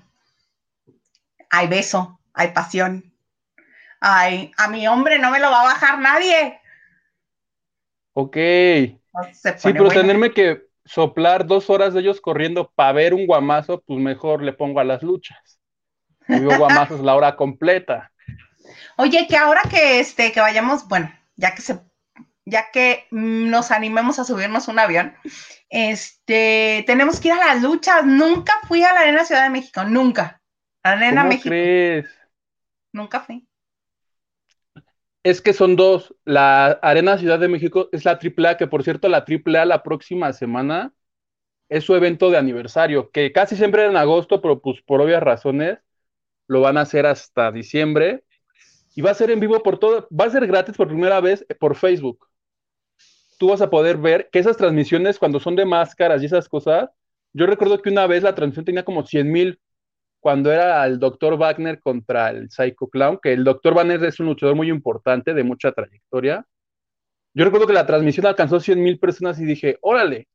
hay 1.49 1.67
beso, 1.67 2.19
hay 2.33 2.51
pasión. 2.53 3.13
Ay, 4.01 4.51
a 4.57 4.67
mi 4.69 4.87
hombre 4.87 5.19
no 5.19 5.31
me 5.31 5.39
lo 5.39 5.51
va 5.51 5.61
a 5.61 5.65
bajar 5.65 5.99
nadie. 5.99 6.59
Ok 8.13 8.37
sí, 9.33 9.73
pero 9.73 9.89
tenerme 9.89 10.31
que 10.31 10.69
soplar 10.85 11.45
dos 11.45 11.69
horas 11.69 11.93
de 11.93 12.01
ellos 12.01 12.21
corriendo 12.21 12.71
para 12.73 12.93
ver 12.93 13.13
un 13.13 13.27
guamazo, 13.27 13.81
pues 13.81 13.99
mejor 13.99 14.43
le 14.43 14.53
pongo 14.53 14.79
a 14.79 14.83
las 14.83 15.03
luchas. 15.03 15.59
Veo 16.27 16.57
guamazos 16.57 17.01
la 17.01 17.15
hora 17.15 17.35
completa. 17.35 18.11
Oye, 18.97 19.27
que 19.27 19.37
ahora 19.37 19.61
que 19.69 19.99
este, 19.99 20.31
que 20.31 20.39
vayamos, 20.39 20.87
bueno, 20.87 21.11
ya 21.35 21.55
que 21.55 21.61
se, 21.61 21.79
ya 22.45 22.71
que 22.71 23.07
nos 23.11 23.71
animemos 23.71 24.19
a 24.19 24.23
subirnos 24.23 24.67
un 24.67 24.79
avión, 24.79 25.15
este, 25.69 26.83
tenemos 26.85 27.19
que 27.19 27.29
ir 27.29 27.33
a 27.33 27.53
las 27.53 27.61
luchas. 27.61 28.05
Nunca 28.05 28.53
fui 28.67 28.83
a 28.83 28.93
la 28.93 29.01
Arena 29.01 29.25
Ciudad 29.25 29.43
de 29.43 29.49
México, 29.49 29.83
nunca. 29.83 30.41
Arena 30.83 31.23
¿Cómo 31.27 31.41
Crees? 31.41 32.07
Nunca 32.91 33.21
fui. 33.21 33.48
Es 35.23 35.41
que 35.41 35.53
son 35.53 35.75
dos. 35.75 36.15
La 36.25 36.67
Arena 36.81 37.17
Ciudad 37.17 37.39
de 37.39 37.47
México 37.47 37.89
es 37.91 38.05
la 38.05 38.19
AAA, 38.19 38.57
que 38.57 38.67
por 38.67 38.83
cierto, 38.83 39.09
la 39.09 39.25
AAA 39.27 39.65
la 39.65 39.83
próxima 39.83 40.31
semana 40.33 40.93
es 41.69 41.85
su 41.85 41.95
evento 41.95 42.31
de 42.31 42.37
aniversario, 42.37 43.11
que 43.11 43.31
casi 43.33 43.55
siempre 43.55 43.85
en 43.85 43.97
agosto, 43.97 44.41
pero 44.41 44.61
pues 44.61 44.81
por 44.83 45.01
obvias 45.01 45.23
razones 45.23 45.79
lo 46.47 46.61
van 46.61 46.77
a 46.77 46.81
hacer 46.81 47.05
hasta 47.05 47.51
diciembre. 47.51 48.23
Y 48.95 49.01
va 49.01 49.11
a 49.11 49.15
ser 49.15 49.31
en 49.31 49.39
vivo 49.39 49.63
por 49.63 49.79
todo, 49.79 50.07
va 50.17 50.25
a 50.25 50.31
ser 50.31 50.47
gratis 50.47 50.77
por 50.77 50.87
primera 50.87 51.21
vez 51.21 51.45
por 51.59 51.75
Facebook. 51.75 52.27
Tú 53.37 53.49
vas 53.49 53.61
a 53.61 53.69
poder 53.69 53.97
ver 53.97 54.29
que 54.31 54.39
esas 54.39 54.57
transmisiones, 54.57 55.17
cuando 55.19 55.39
son 55.39 55.55
de 55.55 55.65
máscaras 55.65 56.21
y 56.21 56.25
esas 56.25 56.49
cosas, 56.49 56.89
yo 57.33 57.45
recuerdo 57.45 57.81
que 57.81 57.89
una 57.89 58.07
vez 58.07 58.23
la 58.23 58.35
transmisión 58.35 58.65
tenía 58.65 58.83
como 58.83 59.05
100 59.05 59.31
mil 59.31 59.59
cuando 60.19 60.51
era 60.51 60.85
el 60.85 60.99
Dr. 60.99 61.37
Wagner 61.37 61.79
contra 61.79 62.29
el 62.29 62.49
Psycho 62.51 62.87
Clown, 62.87 63.19
que 63.21 63.33
el 63.33 63.43
Dr. 63.43 63.73
Wagner 63.73 64.03
es 64.03 64.19
un 64.19 64.27
luchador 64.27 64.55
muy 64.55 64.69
importante, 64.69 65.33
de 65.33 65.43
mucha 65.43 65.71
trayectoria. 65.71 66.45
Yo 67.33 67.45
recuerdo 67.45 67.67
que 67.67 67.73
la 67.73 67.85
transmisión 67.85 68.25
alcanzó 68.25 68.59
100 68.59 68.81
mil 68.81 68.99
personas 68.99 69.39
y 69.39 69.45
dije, 69.45 69.77
órale. 69.81 70.27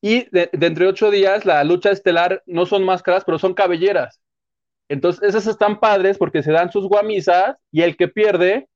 Y 0.00 0.28
de, 0.30 0.50
entre 0.52 0.86
ocho 0.86 1.10
días, 1.10 1.46
la 1.46 1.64
lucha 1.64 1.90
estelar 1.90 2.42
no 2.46 2.66
son 2.66 2.84
máscaras, 2.84 3.24
pero 3.24 3.38
son 3.38 3.54
cabelleras. 3.54 4.20
Entonces, 4.88 5.22
esas 5.22 5.46
están 5.46 5.80
padres 5.80 6.18
porque 6.18 6.42
se 6.42 6.52
dan 6.52 6.70
sus 6.70 6.86
guamisas 6.86 7.58
y 7.72 7.82
el 7.82 7.96
que 7.96 8.08
pierde, 8.08 8.68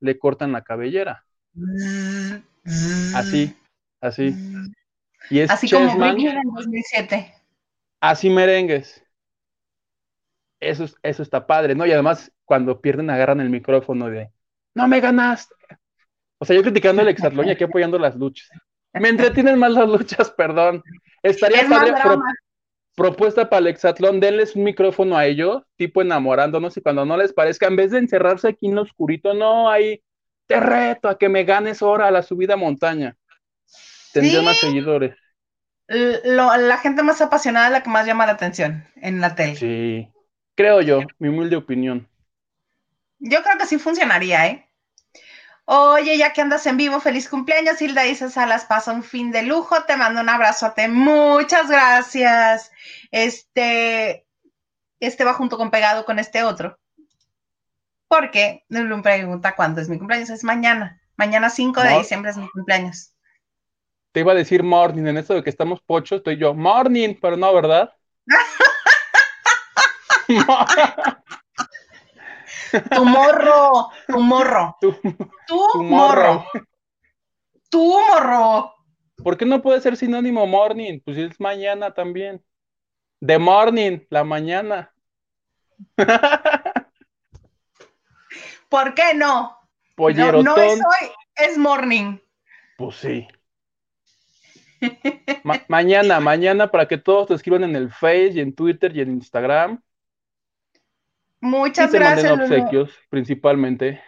le 0.00 0.18
cortan 0.18 0.52
la 0.52 0.62
cabellera. 0.62 1.24
Así, 3.14 3.56
así. 4.00 4.34
Y 5.30 5.40
es 5.40 5.50
así 5.50 5.68
como 5.68 5.90
en 5.90 6.36
2007. 6.54 7.34
Así 8.00 8.30
merengues. 8.30 9.02
Eso, 10.60 10.86
eso 11.02 11.22
está 11.22 11.46
padre, 11.46 11.74
¿no? 11.74 11.86
Y 11.86 11.92
además, 11.92 12.32
cuando 12.44 12.80
pierden, 12.80 13.10
agarran 13.10 13.40
el 13.40 13.50
micrófono 13.50 14.08
de, 14.10 14.30
no 14.74 14.88
me 14.88 15.00
ganaste. 15.00 15.54
O 16.38 16.44
sea, 16.44 16.54
yo 16.54 16.62
criticando 16.62 17.02
el 17.02 17.08
exatlón 17.08 17.48
y 17.48 17.50
aquí 17.50 17.64
apoyando 17.64 17.98
las 17.98 18.16
luchas. 18.16 18.48
Me 18.92 19.08
entretienen 19.08 19.58
más 19.58 19.72
las 19.72 19.88
luchas, 19.88 20.30
perdón. 20.30 20.82
Estaría 21.22 21.68
padre 21.68 21.94
propuesta 22.98 23.48
para 23.48 23.60
el 23.60 23.66
exatlón, 23.68 24.18
denles 24.18 24.56
un 24.56 24.64
micrófono 24.64 25.16
a 25.16 25.24
ellos, 25.24 25.62
tipo 25.76 26.02
enamorándonos, 26.02 26.76
y 26.76 26.80
cuando 26.80 27.04
no 27.04 27.16
les 27.16 27.32
parezca, 27.32 27.68
en 27.68 27.76
vez 27.76 27.92
de 27.92 27.98
encerrarse 27.98 28.48
aquí 28.48 28.66
en 28.66 28.74
lo 28.74 28.82
oscurito, 28.82 29.34
no, 29.34 29.70
ahí 29.70 30.02
te 30.48 30.58
reto 30.58 31.08
a 31.08 31.16
que 31.16 31.28
me 31.28 31.44
ganes 31.44 31.80
hora 31.80 32.08
a 32.08 32.10
la 32.10 32.22
subida 32.22 32.54
a 32.54 32.56
montaña. 32.56 33.16
Tendría 34.12 34.42
más 34.42 34.58
seguidores. 34.58 35.14
la 35.86 36.78
gente 36.78 37.04
más 37.04 37.20
apasionada 37.20 37.66
es 37.66 37.72
la 37.72 37.82
que 37.84 37.90
más 37.90 38.04
llama 38.04 38.26
la 38.26 38.32
atención 38.32 38.84
en 38.96 39.20
la 39.20 39.36
tele. 39.36 39.54
Sí, 39.54 40.08
creo 40.58 40.80
yo, 40.80 41.02
mi 41.20 41.28
humilde 41.28 41.54
opinión. 41.54 42.08
Yo 43.20 43.44
creo 43.44 43.56
que 43.58 43.66
sí 43.66 43.78
funcionaría, 43.78 44.48
¿eh? 44.48 44.68
Oye, 45.66 46.18
ya 46.18 46.32
que 46.32 46.40
andas 46.40 46.66
en 46.66 46.76
vivo, 46.76 46.98
feliz 46.98 47.28
cumpleaños, 47.28 47.80
Hilda 47.80 48.08
Isa 48.08 48.28
Salas, 48.28 48.64
pasa 48.64 48.92
un 48.92 49.04
fin 49.04 49.30
de 49.30 49.42
lujo, 49.42 49.84
te 49.84 49.96
mando 49.96 50.20
un 50.20 50.28
abrazote, 50.28 50.88
muchas 50.88 51.70
gracias. 51.70 52.72
Este, 53.12 54.26
este 54.98 55.24
va 55.24 55.34
junto 55.34 55.58
con 55.58 55.70
pegado 55.70 56.04
con 56.04 56.18
este 56.18 56.42
otro. 56.42 56.76
Porque 58.08 58.64
me 58.68 59.00
pregunta 59.00 59.54
cuándo 59.54 59.80
es 59.80 59.88
mi 59.88 59.96
cumpleaños, 59.96 60.30
es 60.30 60.42
mañana. 60.42 61.00
Mañana 61.16 61.50
5 61.50 61.82
de 61.82 61.98
diciembre 61.98 62.32
es 62.32 62.36
mi 62.36 62.48
cumpleaños. 62.48 63.12
Te 64.10 64.20
iba 64.20 64.32
a 64.32 64.34
decir 64.34 64.64
morning, 64.64 65.06
en 65.06 65.18
esto 65.18 65.34
de 65.34 65.44
que 65.44 65.50
estamos 65.50 65.80
pochos, 65.80 66.16
estoy 66.18 66.36
yo, 66.36 66.52
morning, 66.52 67.14
pero 67.20 67.36
no, 67.36 67.54
¿verdad? 67.54 67.92
Tu 72.94 73.04
morro, 73.04 73.88
tu 74.06 74.20
morro. 74.20 74.76
Tu, 74.80 74.94
morro. 75.82 76.44
Tu 77.70 77.78
morro. 77.78 78.74
¿Por 79.22 79.36
qué 79.36 79.46
no 79.46 79.62
puede 79.62 79.80
ser 79.80 79.96
sinónimo 79.96 80.46
morning? 80.46 81.00
Pues 81.04 81.16
es 81.16 81.40
mañana 81.40 81.94
también. 81.94 82.44
The 83.24 83.38
morning, 83.38 84.00
la 84.10 84.24
mañana. 84.24 84.92
¿Por 88.68 88.94
qué 88.94 89.14
no? 89.14 89.56
Pollerotón. 89.96 90.44
No, 90.44 90.56
es 90.56 90.78
hoy, 90.78 91.10
es 91.36 91.58
morning. 91.58 92.18
Pues 92.76 92.96
sí. 92.96 93.26
mañana, 95.68 96.20
mañana 96.20 96.70
para 96.70 96.86
que 96.86 96.98
todos 96.98 97.28
te 97.28 97.34
escriban 97.34 97.64
en 97.64 97.74
el 97.74 97.90
Face 97.90 98.32
y 98.34 98.40
en 98.40 98.54
Twitter 98.54 98.94
y 98.96 99.00
en 99.00 99.10
Instagram. 99.12 99.82
Muchas 101.40 101.92
gracias. 101.92 102.36
Manden 102.36 102.60
obsequios, 102.60 102.92
principalmente. 103.08 104.02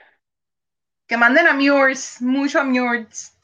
Que 1.07 1.17
manden 1.17 1.47
a 1.47 1.55
Mures, 1.55 2.21
mucho 2.21 2.61
a 2.61 2.65
Mures. 2.65 3.37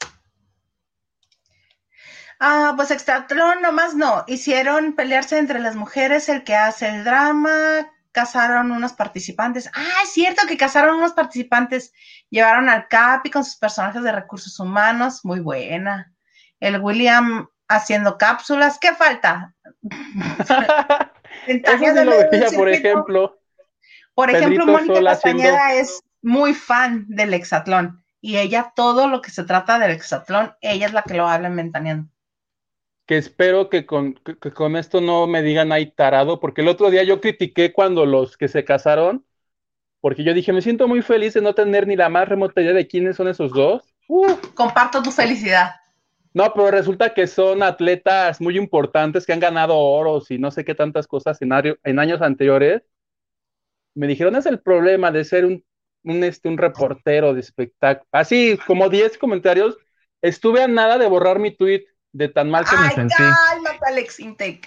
Ah, 2.39 2.73
pues 2.75 2.91
Extratlón 2.91 3.61
nomás 3.61 3.95
no. 3.95 4.23
Hicieron 4.27 4.93
pelearse 4.93 5.37
entre 5.37 5.59
las 5.59 5.75
mujeres 5.75 6.29
el 6.29 6.43
que 6.43 6.55
hace 6.55 6.87
el 6.87 7.03
drama. 7.03 7.91
Casaron 8.11 8.71
unos 8.71 8.93
participantes. 8.93 9.69
Ah, 9.73 10.03
es 10.03 10.09
cierto 10.11 10.47
que 10.47 10.57
casaron 10.57 10.97
unos 10.97 11.13
participantes. 11.13 11.93
Llevaron 12.29 12.69
al 12.69 12.87
Capi 12.87 13.31
con 13.31 13.43
sus 13.43 13.55
personajes 13.55 14.03
de 14.03 14.11
recursos 14.11 14.59
humanos. 14.59 15.23
Muy 15.23 15.39
buena. 15.39 16.13
El 16.59 16.79
William 16.79 17.47
haciendo 17.67 18.17
cápsulas. 18.17 18.77
¿Qué 18.79 18.93
falta? 18.93 19.53
Eso 21.47 22.03
lo 22.05 22.57
por 22.57 22.69
ejemplo. 22.69 23.36
Por 24.17 24.31
ejemplo, 24.31 24.65
Mónica 24.65 25.03
Castañeda 25.03 25.75
es 25.75 26.01
muy 26.23 26.55
fan 26.55 27.05
del 27.07 27.35
hexatlón 27.35 28.03
y 28.19 28.37
ella 28.37 28.73
todo 28.75 29.07
lo 29.07 29.21
que 29.21 29.29
se 29.29 29.43
trata 29.43 29.77
del 29.77 29.91
hexatlón, 29.91 30.55
ella 30.59 30.87
es 30.87 30.93
la 30.93 31.03
que 31.03 31.13
lo 31.13 31.27
habla 31.27 31.49
en 31.49 31.55
Ventaneando. 31.55 32.09
Que 33.05 33.17
espero 33.17 33.69
que 33.69 33.85
con, 33.85 34.19
con 34.55 34.75
esto 34.75 35.01
no 35.01 35.27
me 35.27 35.43
digan 35.43 35.71
ahí 35.71 35.91
tarado, 35.91 36.39
porque 36.39 36.61
el 36.61 36.67
otro 36.67 36.89
día 36.89 37.03
yo 37.03 37.21
critiqué 37.21 37.71
cuando 37.71 38.07
los 38.07 38.37
que 38.37 38.47
se 38.47 38.65
casaron, 38.65 39.23
porque 40.01 40.23
yo 40.23 40.33
dije, 40.33 40.51
me 40.51 40.63
siento 40.63 40.87
muy 40.87 41.03
feliz 41.03 41.35
de 41.35 41.41
no 41.41 41.53
tener 41.53 41.85
ni 41.85 41.95
la 41.95 42.09
más 42.09 42.27
remota 42.27 42.59
idea 42.59 42.73
de 42.73 42.87
quiénes 42.87 43.17
son 43.17 43.27
esos 43.27 43.53
dos. 43.53 43.83
Comparto 44.55 45.03
tu 45.03 45.11
felicidad. 45.11 45.75
No, 46.33 46.51
pero 46.55 46.71
resulta 46.71 47.13
que 47.13 47.27
son 47.27 47.61
atletas 47.61 48.41
muy 48.41 48.57
importantes 48.57 49.27
que 49.27 49.33
han 49.33 49.39
ganado 49.39 49.77
oros 49.77 50.31
y 50.31 50.39
no 50.39 50.49
sé 50.49 50.65
qué 50.65 50.73
tantas 50.73 51.05
cosas 51.05 51.39
en, 51.43 51.51
en 51.83 51.99
años 51.99 52.23
anteriores 52.23 52.81
me 53.97 54.07
dijeron, 54.07 54.35
es 54.35 54.45
el 54.45 54.59
problema 54.59 55.11
de 55.11 55.25
ser 55.25 55.45
un, 55.45 55.65
un, 56.03 56.23
este, 56.23 56.47
un 56.47 56.57
reportero 56.57 57.33
de 57.33 57.39
espectáculo. 57.39 58.07
Así 58.11 58.57
como 58.67 58.89
10 58.89 59.17
comentarios, 59.17 59.77
estuve 60.21 60.61
a 60.61 60.67
nada 60.67 60.97
de 60.99 61.07
borrar 61.07 61.39
mi 61.39 61.55
tweet 61.55 61.85
de 62.11 62.29
tan 62.29 62.49
mal 62.51 62.63
que 62.65 62.77
me 62.77 62.91
sentí. 62.91 63.15
Cálmate, 63.15 63.79
Alex 63.87 64.19
Intake. 64.19 64.61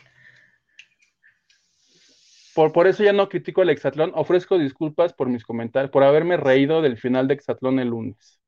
Por, 2.55 2.73
por 2.73 2.89
eso 2.89 3.05
ya 3.05 3.13
no 3.13 3.29
critico 3.29 3.63
el 3.63 3.71
Exatlón. 3.71 4.11
Ofrezco 4.17 4.59
disculpas 4.59 5.13
por 5.13 5.29
mis 5.29 5.45
comentarios, 5.45 5.93
por 5.93 6.03
haberme 6.03 6.37
reído 6.37 6.83
del 6.83 6.99
final 6.99 7.29
de 7.29 7.35
Exatlón 7.35 7.79
el 7.79 7.89
lunes. 7.89 8.41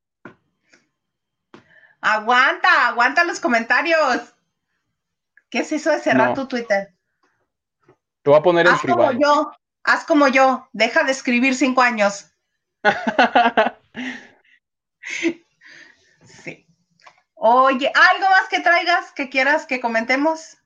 Aguanta, 2.00 2.88
aguanta 2.88 3.22
los 3.22 3.38
comentarios. 3.38 4.34
¿Qué 5.48 5.60
es 5.60 5.70
eso 5.70 5.92
de 5.92 6.00
cerrar 6.00 6.34
tu 6.34 6.48
Twitter? 6.48 6.92
Te 8.22 8.30
voy 8.30 8.38
a 8.38 8.42
poner 8.42 8.66
en 8.66 8.76
privado. 8.78 9.12
Como 9.12 9.20
yo, 9.20 9.52
Haz 9.84 10.04
como 10.04 10.28
yo, 10.28 10.68
deja 10.72 11.02
de 11.04 11.12
escribir 11.12 11.54
cinco 11.54 11.82
años. 11.82 12.30
sí. 16.24 16.66
Oye, 17.34 17.92
¿algo 17.94 18.30
más 18.30 18.48
que 18.48 18.60
traigas 18.60 19.12
que 19.12 19.28
quieras 19.28 19.66
que 19.66 19.80
comentemos? 19.80 20.58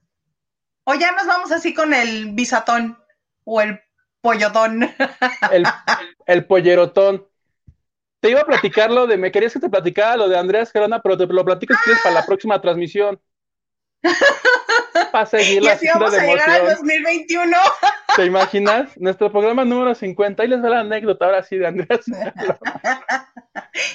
O 0.84 0.94
ya 0.94 1.12
nos 1.12 1.26
vamos 1.26 1.51
así 1.52 1.74
con 1.74 1.94
el 1.94 2.32
bisatón 2.32 2.98
o 3.44 3.60
el 3.60 3.80
pollotón. 4.20 4.82
el, 5.51 5.64
el 6.26 6.47
pollerotón. 6.47 7.26
Te 8.20 8.30
iba 8.30 8.40
a 8.40 8.47
platicar 8.47 8.90
lo 8.90 9.06
de, 9.06 9.16
me 9.16 9.30
querías 9.30 9.52
que 9.52 9.60
te 9.60 9.68
platicara 9.68 10.16
lo 10.16 10.28
de 10.28 10.38
Andreas 10.38 10.72
Gerona, 10.72 11.01
pero 11.01 11.16
te 11.16 11.26
lo 11.26 11.44
platicas 11.44 11.80
quieres 11.82 12.02
para 12.02 12.14
la 12.14 12.26
próxima 12.26 12.60
transmisión. 12.60 13.20
Para 15.12 15.26
seguir 15.26 15.62
la 15.62 15.78
y 15.80 15.86
vamos 15.88 16.14
a 16.14 16.24
llegar 16.24 16.50
al 16.50 16.66
2021. 16.66 17.56
¿Te 18.16 18.24
imaginas? 18.24 18.96
Nuestro 18.98 19.30
programa 19.30 19.64
número 19.64 19.94
50 19.94 20.44
y 20.44 20.48
les 20.48 20.62
va 20.62 20.70
la 20.70 20.80
anécdota 20.80 21.26
ahora 21.26 21.42
sí 21.42 21.56
de 21.56 21.66
Andrés. 21.66 22.00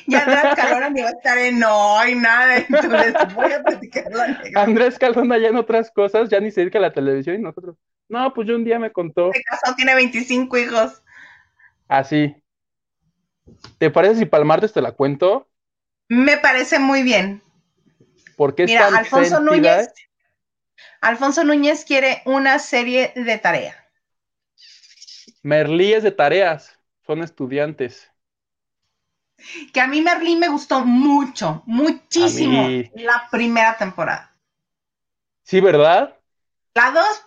y 0.08 0.16
Andrés 0.16 0.56
Calona 0.56 0.90
ni 0.90 1.02
va 1.02 1.10
a 1.10 1.12
estar 1.12 1.38
en 1.38 1.60
no 1.60 2.08
y 2.08 2.16
nada. 2.16 2.58
Entonces 2.58 3.14
voy 3.34 3.52
a 3.52 3.64
platicar 3.64 4.12
la 4.12 4.24
anécdota. 4.26 4.62
Andrés 4.62 5.00
Calona 5.00 5.38
ya 5.38 5.48
en 5.48 5.56
otras 5.56 5.92
cosas, 5.92 6.30
ya 6.30 6.40
ni 6.40 6.52
se 6.52 6.62
dedica 6.62 6.78
a 6.80 6.84
la 6.84 6.94
televisión 6.94 7.36
y 7.36 7.40
nosotros. 7.40 7.78
No, 8.10 8.34
pues 8.34 8.48
yo 8.48 8.56
un 8.56 8.64
día 8.64 8.78
me 8.78 8.92
contó. 8.92 9.32
Se 9.34 9.42
casó, 9.44 9.76
tiene 9.76 9.96
25 9.96 10.58
hijos. 10.58 11.02
Así. 11.88 12.36
¿Te 13.78 13.90
parece 13.90 14.16
si 14.16 14.26
para 14.26 14.42
el 14.42 14.48
martes 14.48 14.74
te 14.74 14.82
la 14.82 14.92
cuento? 14.92 15.48
Me 16.10 16.38
parece 16.38 16.78
muy 16.78 17.04
bien. 17.04 17.42
Porque 18.42 18.66
Mira, 18.66 18.88
Alfonso 18.88 19.40
Núñez, 19.40 19.94
Alfonso 21.00 21.44
Núñez 21.44 21.86
quiere 21.86 22.24
una 22.26 22.58
serie 22.58 23.14
de 23.16 23.38
tarea. 23.38 23.88
Merlí 25.44 25.94
es 25.94 26.02
de 26.02 26.10
tareas, 26.10 26.76
son 27.06 27.22
estudiantes. 27.22 28.12
Que 29.72 29.80
a 29.80 29.86
mí 29.86 30.02
Merlí 30.02 30.38
me 30.38 30.48
gustó 30.48 30.84
mucho, 30.84 31.62
muchísimo 31.68 32.68
la 32.96 33.28
primera 33.30 33.78
temporada. 33.78 34.36
Sí, 35.44 35.62
¿verdad? 35.62 36.18
La 36.74 36.90
dos, 36.90 37.24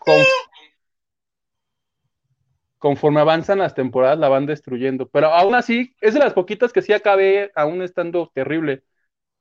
Conforme 2.79 3.21
avanzan 3.21 3.61
las 3.61 3.77
temporadas 3.77 4.19
la 4.19 4.29
van 4.29 4.47
destruyendo, 4.47 5.09
pero 5.09 5.29
aún 5.29 5.55
así 5.55 5.95
es 6.01 6.15
de 6.15 6.19
las 6.19 6.33
poquitas 6.33 6.73
que 6.73 6.83
sí 6.83 6.93
acabé 6.93 7.53
aún 7.55 7.83
estando 7.83 8.33
terrible. 8.35 8.83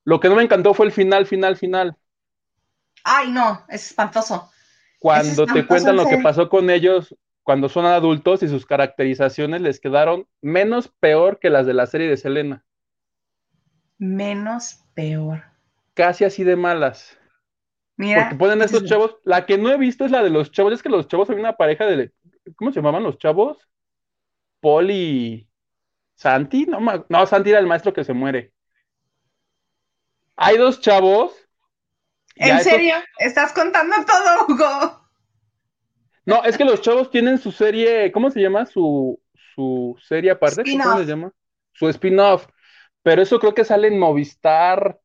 Lo 0.05 0.19
que 0.19 0.29
no 0.29 0.35
me 0.35 0.43
encantó 0.43 0.73
fue 0.73 0.85
el 0.85 0.91
final, 0.91 1.25
final, 1.25 1.57
final. 1.57 1.95
Ay, 3.03 3.31
no, 3.31 3.63
es 3.69 3.87
espantoso. 3.87 4.49
Cuando 4.99 5.45
te 5.45 5.65
cuentan 5.65 5.95
lo 5.95 6.07
que 6.07 6.17
pasó 6.19 6.47
con 6.49 6.69
ellos 6.69 7.15
cuando 7.43 7.67
son 7.67 7.85
adultos 7.85 8.41
y 8.41 8.47
sus 8.47 8.65
caracterizaciones 8.65 9.61
les 9.61 9.79
quedaron 9.79 10.27
menos 10.41 10.87
peor 10.87 11.39
que 11.39 11.49
las 11.49 11.65
de 11.65 11.73
la 11.73 11.85
serie 11.85 12.07
de 12.07 12.17
Selena. 12.17 12.63
Menos 13.97 14.85
peor. 14.93 15.43
Casi 15.93 16.23
así 16.23 16.43
de 16.43 16.55
malas. 16.55 17.17
Mira. 17.97 18.23
Porque 18.23 18.37
ponen 18.37 18.61
estos 18.61 18.85
chavos. 18.85 19.17
La 19.23 19.45
que 19.45 19.57
no 19.57 19.69
he 19.69 19.77
visto 19.77 20.05
es 20.05 20.11
la 20.11 20.23
de 20.23 20.29
los 20.29 20.51
chavos. 20.51 20.73
Es 20.73 20.81
que 20.81 20.89
los 20.89 21.07
chavos 21.07 21.27
son 21.27 21.39
una 21.39 21.55
pareja 21.55 21.85
de. 21.85 22.11
¿Cómo 22.55 22.71
se 22.71 22.77
llamaban 22.77 23.03
los 23.03 23.17
chavos? 23.17 23.57
Poli. 24.59 25.47
Santi. 26.15 26.65
No, 26.65 26.79
no, 27.07 27.25
Santi 27.25 27.51
era 27.51 27.59
el 27.59 27.67
maestro 27.67 27.93
que 27.93 28.03
se 28.03 28.13
muere. 28.13 28.53
Hay 30.35 30.57
dos 30.57 30.81
chavos 30.81 31.33
¿En 32.35 32.63
serio? 32.63 32.95
¿Estás 33.19 33.53
contando 33.53 33.95
todo, 34.05 34.45
Hugo? 34.47 35.01
No, 36.25 36.43
es 36.43 36.57
que 36.57 36.65
los 36.65 36.81
chavos 36.81 37.09
tienen 37.09 37.37
su 37.37 37.51
serie, 37.51 38.11
¿cómo 38.11 38.31
se 38.31 38.41
llama? 38.41 38.65
Su, 38.65 39.21
su 39.55 39.97
serie 40.01 40.31
aparte, 40.31 40.63
¿cómo 40.63 40.97
se 40.97 41.05
llama? 41.05 41.31
Su 41.73 41.89
spin-off. 41.89 42.47
Pero 43.03 43.21
eso 43.21 43.39
creo 43.39 43.53
que 43.53 43.65
sale 43.65 43.89
en 43.89 43.99
Movistar. 43.99 44.99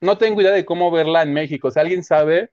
No 0.00 0.18
tengo 0.18 0.40
idea 0.40 0.50
de 0.50 0.64
cómo 0.64 0.90
verla 0.90 1.22
en 1.22 1.32
México. 1.32 1.70
Si 1.70 1.78
alguien 1.78 2.02
sabe, 2.02 2.50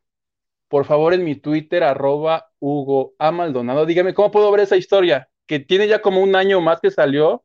por 0.68 0.86
favor 0.86 1.16
en 1.16 1.24
mi 1.24 1.36
Twitter, 1.36 1.84
arroba 1.84 2.52
Hugo 2.60 3.16
A. 3.18 3.32
Maldonado, 3.32 3.88
dígame 3.88 4.14
cómo 4.14 4.30
puedo 4.30 4.52
ver 4.52 4.62
esa 4.62 4.78
historia, 4.78 5.30
que 5.48 5.60
tiene 5.60 5.88
ya 5.88 6.02
como 6.02 6.22
un 6.22 6.36
año 6.36 6.62
más 6.62 6.80
que 6.80 6.92
salió, 6.92 7.44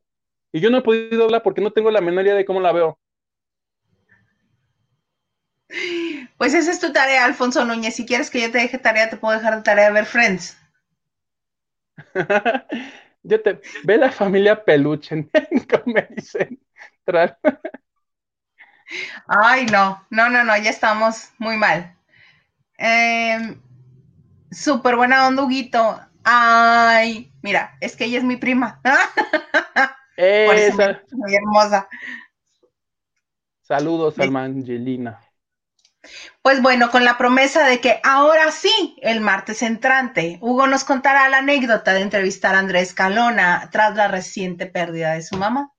y 0.52 0.60
yo 0.60 0.68
no 0.68 0.78
he 0.78 0.82
podido 0.82 1.24
verla 1.24 1.43
porque 1.43 1.62
no 1.62 1.72
tengo 1.72 1.90
la 1.90 2.02
menor 2.02 2.26
idea 2.26 2.35
de 2.35 2.44
cómo 2.44 2.60
la 2.60 2.72
veo. 2.72 2.98
Pues 6.36 6.54
esa 6.54 6.70
es 6.70 6.80
tu 6.80 6.92
tarea, 6.92 7.24
Alfonso 7.24 7.64
Núñez. 7.64 7.94
Si 7.94 8.06
quieres 8.06 8.30
que 8.30 8.40
yo 8.40 8.50
te 8.50 8.58
deje 8.58 8.78
tarea, 8.78 9.10
te 9.10 9.16
puedo 9.16 9.36
dejar 9.36 9.56
de 9.56 9.62
tarea 9.62 9.86
de 9.86 9.92
ver 9.92 10.06
Friends. 10.06 10.56
yo 13.22 13.42
te 13.42 13.60
ve 13.84 13.98
la 13.98 14.10
familia 14.12 14.64
peluche, 14.64 15.28
como 15.70 15.94
me 15.94 16.08
dicen. 16.10 16.60
Ay, 19.26 19.66
no, 19.66 20.04
no, 20.10 20.28
no, 20.28 20.44
no, 20.44 20.56
ya 20.58 20.70
estamos 20.70 21.30
muy 21.38 21.56
mal. 21.56 21.96
Eh, 22.78 23.56
Súper 24.54 24.94
buena 24.94 25.26
onda, 25.26 25.42
Huguito. 25.42 26.00
Ay, 26.22 27.32
mira, 27.42 27.76
es 27.80 27.96
que 27.96 28.04
ella 28.04 28.18
es 28.18 28.24
mi 28.24 28.36
prima. 28.36 28.80
Esa. 30.16 31.02
muy 31.10 31.34
hermosa. 31.34 31.88
Saludos, 33.62 34.16
Angelina. 34.18 35.18
Pues 36.43 36.60
bueno, 36.62 36.90
con 36.90 37.05
la 37.05 37.16
promesa 37.16 37.66
de 37.66 37.81
que 37.81 38.01
ahora 38.02 38.51
sí, 38.51 38.97
el 39.02 39.20
martes 39.20 39.62
entrante, 39.62 40.39
Hugo 40.40 40.66
nos 40.66 40.85
contará 40.85 41.28
la 41.28 41.39
anécdota 41.39 41.93
de 41.94 42.01
entrevistar 42.01 42.55
a 42.55 42.59
Andrés 42.59 42.94
Calona 42.94 43.68
tras 43.72 43.94
la 43.97 44.09
reciente 44.09 44.66
pérdida 44.66 45.14
de 45.14 45.22
su 45.22 45.36
mamá, 45.36 45.72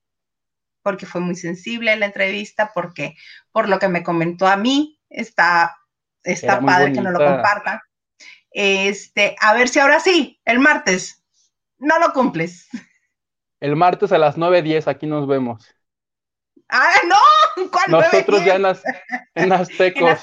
porque 0.81 1.06
fue 1.06 1.22
muy 1.22 1.35
sensible 1.35 1.95
la 1.95 2.07
entrevista, 2.07 2.72
porque 2.73 3.15
por 3.52 3.69
lo 3.69 3.80
que 3.80 3.88
me 3.88 4.03
comentó 4.03 4.47
a 4.47 4.57
mí, 4.57 4.99
está, 5.10 5.77
está 6.23 6.60
padre 6.60 6.93
que 6.93 7.02
no 7.02 7.11
lo 7.11 7.19
compartan. 7.19 7.80
Este, 8.52 9.35
a 9.41 9.53
ver 9.53 9.68
si 9.68 9.80
ahora 9.80 9.99
sí, 9.99 10.39
el 10.45 10.60
martes, 10.60 11.23
no 11.77 11.99
lo 11.99 12.14
cumples. 12.14 12.68
El 13.60 13.76
martes 13.76 14.11
a 14.11 14.18
las 14.18 14.38
9.10, 14.38 14.88
aquí 14.88 15.07
nos 15.07 15.27
vemos. 15.27 15.65
¡Ah, 16.69 16.93
no! 17.07 17.15
¿Cuál 17.72 17.91
Nosotros 17.91 18.45
ya 18.45 18.56
en, 18.56 18.65
en, 19.36 19.52
Aztecos. 19.52 20.19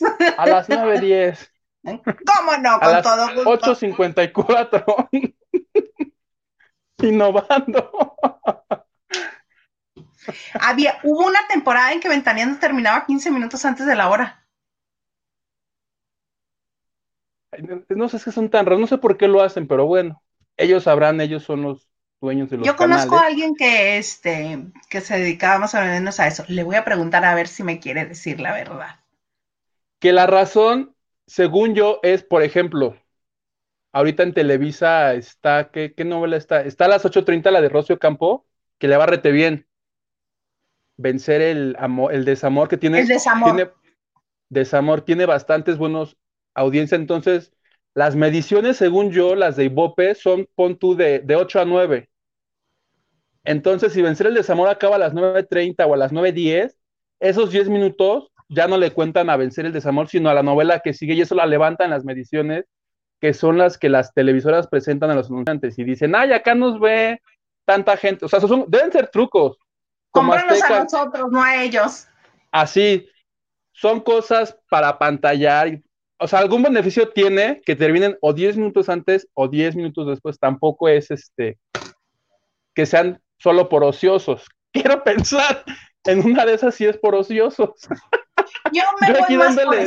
A 0.38 0.46
las 0.46 0.68
9.10. 0.68 1.50
¿Cómo 1.84 2.56
no? 2.60 2.80
Con 2.80 3.02
todo 3.02 3.34
gusto. 3.34 3.74
8.54. 3.74 5.34
Innovando. 6.98 8.16
Había, 10.58 10.98
hubo 11.02 11.26
una 11.26 11.46
temporada 11.48 11.92
en 11.92 12.00
que 12.00 12.08
Ventaneando 12.08 12.58
terminaba 12.58 13.04
15 13.04 13.30
minutos 13.30 13.64
antes 13.64 13.86
de 13.86 13.94
la 13.94 14.08
hora. 14.08 14.46
No 17.90 18.08
sé 18.08 18.18
si 18.18 18.32
son 18.32 18.50
tan 18.50 18.64
raros, 18.64 18.80
no 18.80 18.86
sé 18.86 18.98
por 18.98 19.16
qué 19.16 19.28
lo 19.28 19.42
hacen, 19.42 19.68
pero 19.68 19.86
bueno, 19.86 20.22
ellos 20.56 20.84
sabrán, 20.84 21.20
ellos 21.20 21.44
son 21.44 21.62
los 21.62 21.93
dueños 22.24 22.50
de 22.50 22.56
los 22.56 22.66
Yo 22.66 22.74
conozco 22.76 23.16
a 23.16 23.26
alguien 23.26 23.54
que, 23.54 23.98
este, 23.98 24.58
que 24.88 25.00
se 25.00 25.18
dedicaba 25.18 25.60
más 25.60 25.74
o 25.74 25.80
menos 25.80 26.18
a 26.18 26.26
eso. 26.26 26.44
Le 26.48 26.64
voy 26.64 26.76
a 26.76 26.84
preguntar 26.84 27.24
a 27.24 27.34
ver 27.34 27.46
si 27.46 27.62
me 27.62 27.78
quiere 27.78 28.04
decir 28.06 28.40
la 28.40 28.52
verdad. 28.52 29.00
Que 30.00 30.12
la 30.12 30.26
razón, 30.26 30.94
según 31.26 31.74
yo, 31.74 32.00
es, 32.02 32.24
por 32.24 32.42
ejemplo, 32.42 32.96
ahorita 33.92 34.22
en 34.24 34.34
Televisa 34.34 35.14
está, 35.14 35.70
¿qué, 35.70 35.94
qué 35.94 36.04
novela 36.04 36.36
está? 36.36 36.62
Está 36.62 36.86
a 36.86 36.88
las 36.88 37.04
8.30 37.04 37.50
la 37.50 37.60
de 37.60 37.68
Rocio 37.68 37.98
Campo, 37.98 38.46
que 38.78 38.88
le 38.88 38.96
va 38.96 39.06
rete 39.06 39.30
bien. 39.30 39.66
Vencer 40.96 41.40
el, 41.40 41.76
amor, 41.78 42.12
el 42.12 42.24
desamor 42.24 42.68
que 42.68 42.76
tiene. 42.76 43.00
El 43.00 43.08
desamor. 43.08 43.54
Tiene, 43.54 43.70
desamor, 44.48 45.02
tiene 45.02 45.26
bastantes 45.26 45.78
buenos 45.78 46.16
audiencia. 46.54 46.96
Entonces, 46.96 47.52
las 47.94 48.16
mediciones, 48.16 48.76
según 48.76 49.10
yo, 49.10 49.34
las 49.34 49.56
de 49.56 49.64
Ibope, 49.64 50.14
son, 50.14 50.48
pon 50.54 50.76
tú, 50.76 50.96
de, 50.96 51.20
de 51.20 51.36
8 51.36 51.60
a 51.60 51.64
9. 51.64 52.10
Entonces, 53.44 53.92
si 53.92 54.02
vencer 54.02 54.26
el 54.26 54.34
desamor 54.34 54.68
acaba 54.68 54.96
a 54.96 54.98
las 54.98 55.12
9.30 55.12 55.86
o 55.86 55.94
a 55.94 55.96
las 55.96 56.12
9.10, 56.12 56.74
esos 57.20 57.50
10 57.50 57.68
minutos 57.68 58.30
ya 58.48 58.66
no 58.66 58.78
le 58.78 58.92
cuentan 58.92 59.30
a 59.30 59.36
vencer 59.36 59.66
el 59.66 59.72
desamor, 59.72 60.08
sino 60.08 60.28
a 60.28 60.34
la 60.34 60.42
novela 60.42 60.80
que 60.80 60.92
sigue 60.92 61.14
y 61.14 61.20
eso 61.20 61.34
la 61.34 61.46
levantan 61.46 61.90
las 61.90 62.04
mediciones, 62.04 62.64
que 63.20 63.34
son 63.34 63.58
las 63.58 63.78
que 63.78 63.88
las 63.88 64.12
televisoras 64.12 64.66
presentan 64.68 65.10
a 65.10 65.14
los 65.14 65.30
anunciantes 65.30 65.78
y 65.78 65.84
dicen, 65.84 66.14
ay, 66.14 66.32
acá 66.32 66.54
nos 66.54 66.80
ve 66.80 67.20
tanta 67.64 67.96
gente. 67.96 68.24
O 68.24 68.28
sea, 68.28 68.40
son, 68.40 68.64
deben 68.68 68.92
ser 68.92 69.08
trucos. 69.08 69.58
Cómpranos 70.10 70.62
a 70.62 70.84
nosotros, 70.84 71.30
no 71.30 71.42
a 71.42 71.62
ellos. 71.62 72.06
Así, 72.50 73.08
son 73.72 74.00
cosas 74.00 74.56
para 74.68 74.98
pantallar 74.98 75.80
o 76.18 76.28
sea, 76.28 76.38
algún 76.38 76.62
beneficio 76.62 77.08
tiene 77.08 77.60
que 77.66 77.76
terminen 77.76 78.16
o 78.20 78.32
10 78.32 78.56
minutos 78.56 78.88
antes 78.88 79.28
o 79.34 79.48
10 79.48 79.76
minutos 79.76 80.06
después. 80.06 80.38
Tampoco 80.38 80.88
es 80.88 81.10
este 81.10 81.58
que 82.74 82.86
sean 82.86 83.20
solo 83.38 83.68
por 83.68 83.84
ociosos. 83.84 84.46
Quiero 84.72 85.02
pensar 85.04 85.64
en 86.04 86.24
una 86.24 86.44
de 86.44 86.54
esas 86.54 86.74
si 86.74 86.86
es 86.86 86.96
por 86.98 87.14
ociosos. 87.14 87.70
Yo 88.72 88.82
me 89.00 89.08
Yo 89.08 89.22
aquí 89.22 89.36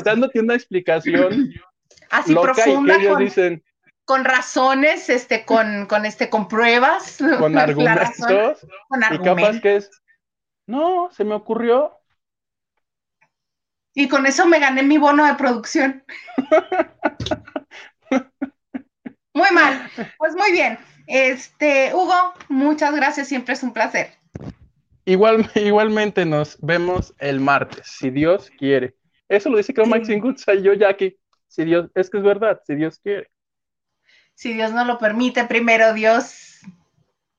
dándote 0.04 0.40
una 0.40 0.56
explicación 0.56 1.54
así 2.10 2.34
profunda 2.34 2.96
con, 3.08 3.20
dicen, 3.24 3.64
con 4.06 4.24
razones, 4.24 5.10
este, 5.10 5.46
con, 5.46 5.86
con 5.88 6.06
este, 6.06 6.30
con 6.30 6.48
pruebas, 6.48 7.18
con 7.40 7.58
argumentos, 7.58 8.66
con 8.88 9.04
argumentos. 9.04 9.22
y 9.22 9.46
capaz 9.46 9.62
que 9.62 9.76
es, 9.76 9.92
no, 10.66 11.10
se 11.12 11.24
me 11.24 11.36
ocurrió, 11.36 11.98
y 14.00 14.08
con 14.08 14.28
eso 14.28 14.46
me 14.46 14.60
gané 14.60 14.84
mi 14.84 15.00
bono 15.00 15.26
de 15.26 15.34
producción. 15.34 16.04
muy 19.34 19.50
mal. 19.52 19.90
Pues 20.20 20.36
muy 20.36 20.52
bien. 20.52 20.78
Este, 21.08 21.94
Hugo, 21.94 22.34
muchas 22.50 22.94
gracias, 22.94 23.28
siempre 23.28 23.54
es 23.54 23.64
un 23.64 23.74
placer. 23.74 24.12
Igual, 25.06 25.50
igualmente 25.56 26.26
nos 26.26 26.60
vemos 26.62 27.14
el 27.18 27.40
martes, 27.40 27.88
si 27.88 28.10
Dios 28.10 28.52
quiere. 28.58 28.96
Eso 29.28 29.50
lo 29.50 29.58
dice 29.58 29.74
creo. 29.74 29.88
Maxine 29.88 30.22
y 30.22 30.62
yo, 30.62 30.74
Jackie. 30.74 31.18
Si 31.48 31.66
Dios, 31.66 31.90
es 31.96 32.10
que 32.10 32.18
es 32.18 32.24
verdad, 32.24 32.62
si 32.66 32.76
Dios 32.76 33.00
quiere. 33.00 33.32
Si 34.36 34.54
Dios 34.54 34.72
no 34.72 34.86
lo 34.86 35.00
permite, 35.00 35.46
primero 35.46 35.94
Dios. 35.94 36.60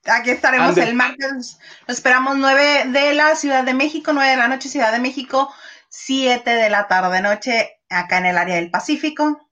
Aquí 0.05 0.31
estaremos 0.31 0.77
el 0.79 0.95
martes. 0.95 1.59
Lo 1.87 1.93
esperamos 1.93 2.37
nueve 2.37 2.85
de 2.87 3.15
la 3.15 3.37
Ciudad 3.37 3.65
de 3.65 3.75
México, 3.75 4.13
nueve 4.13 4.31
de 4.31 4.37
la 4.37 4.49
noche, 4.49 4.69
Ciudad 4.69 4.91
de 4.91 4.99
México. 4.99 5.51
7 5.91 6.51
de 6.51 6.71
la 6.71 6.87
tarde 6.87 7.23
noche 7.23 7.81
acá 7.89 8.19
en 8.19 8.27
el 8.27 8.39
área 8.39 8.57
del 8.57 8.71
Pacífico. 8.71 9.49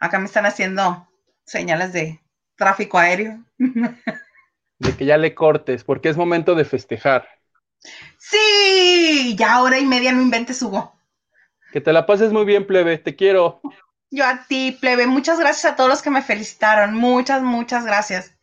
Acá 0.00 0.18
me 0.18 0.26
están 0.26 0.46
haciendo 0.46 1.08
señales 1.52 1.92
de 1.92 2.20
tráfico 2.56 2.98
aéreo. 2.98 3.44
De 4.78 4.96
que 4.96 5.04
ya 5.04 5.18
le 5.18 5.34
cortes, 5.34 5.84
porque 5.84 6.08
es 6.08 6.16
momento 6.16 6.54
de 6.54 6.64
festejar. 6.64 7.28
Sí, 8.18 9.36
ya 9.38 9.62
hora 9.62 9.78
y 9.78 9.84
media 9.84 10.12
no 10.12 10.22
inventes, 10.22 10.62
Hugo. 10.62 10.96
Que 11.72 11.80
te 11.80 11.92
la 11.92 12.06
pases 12.06 12.32
muy 12.32 12.44
bien, 12.44 12.66
plebe, 12.66 12.98
te 12.98 13.14
quiero. 13.14 13.60
Yo 14.10 14.26
a 14.26 14.44
ti, 14.46 14.76
plebe, 14.80 15.06
muchas 15.06 15.38
gracias 15.38 15.72
a 15.72 15.76
todos 15.76 15.88
los 15.88 16.02
que 16.02 16.10
me 16.10 16.22
felicitaron, 16.22 16.94
muchas, 16.94 17.42
muchas 17.42 17.84
gracias. 17.84 18.34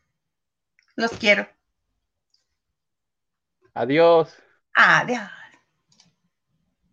Los 0.95 1.11
quiero. 1.11 1.47
Adiós. 3.73 4.35
Adiós. 4.73 5.38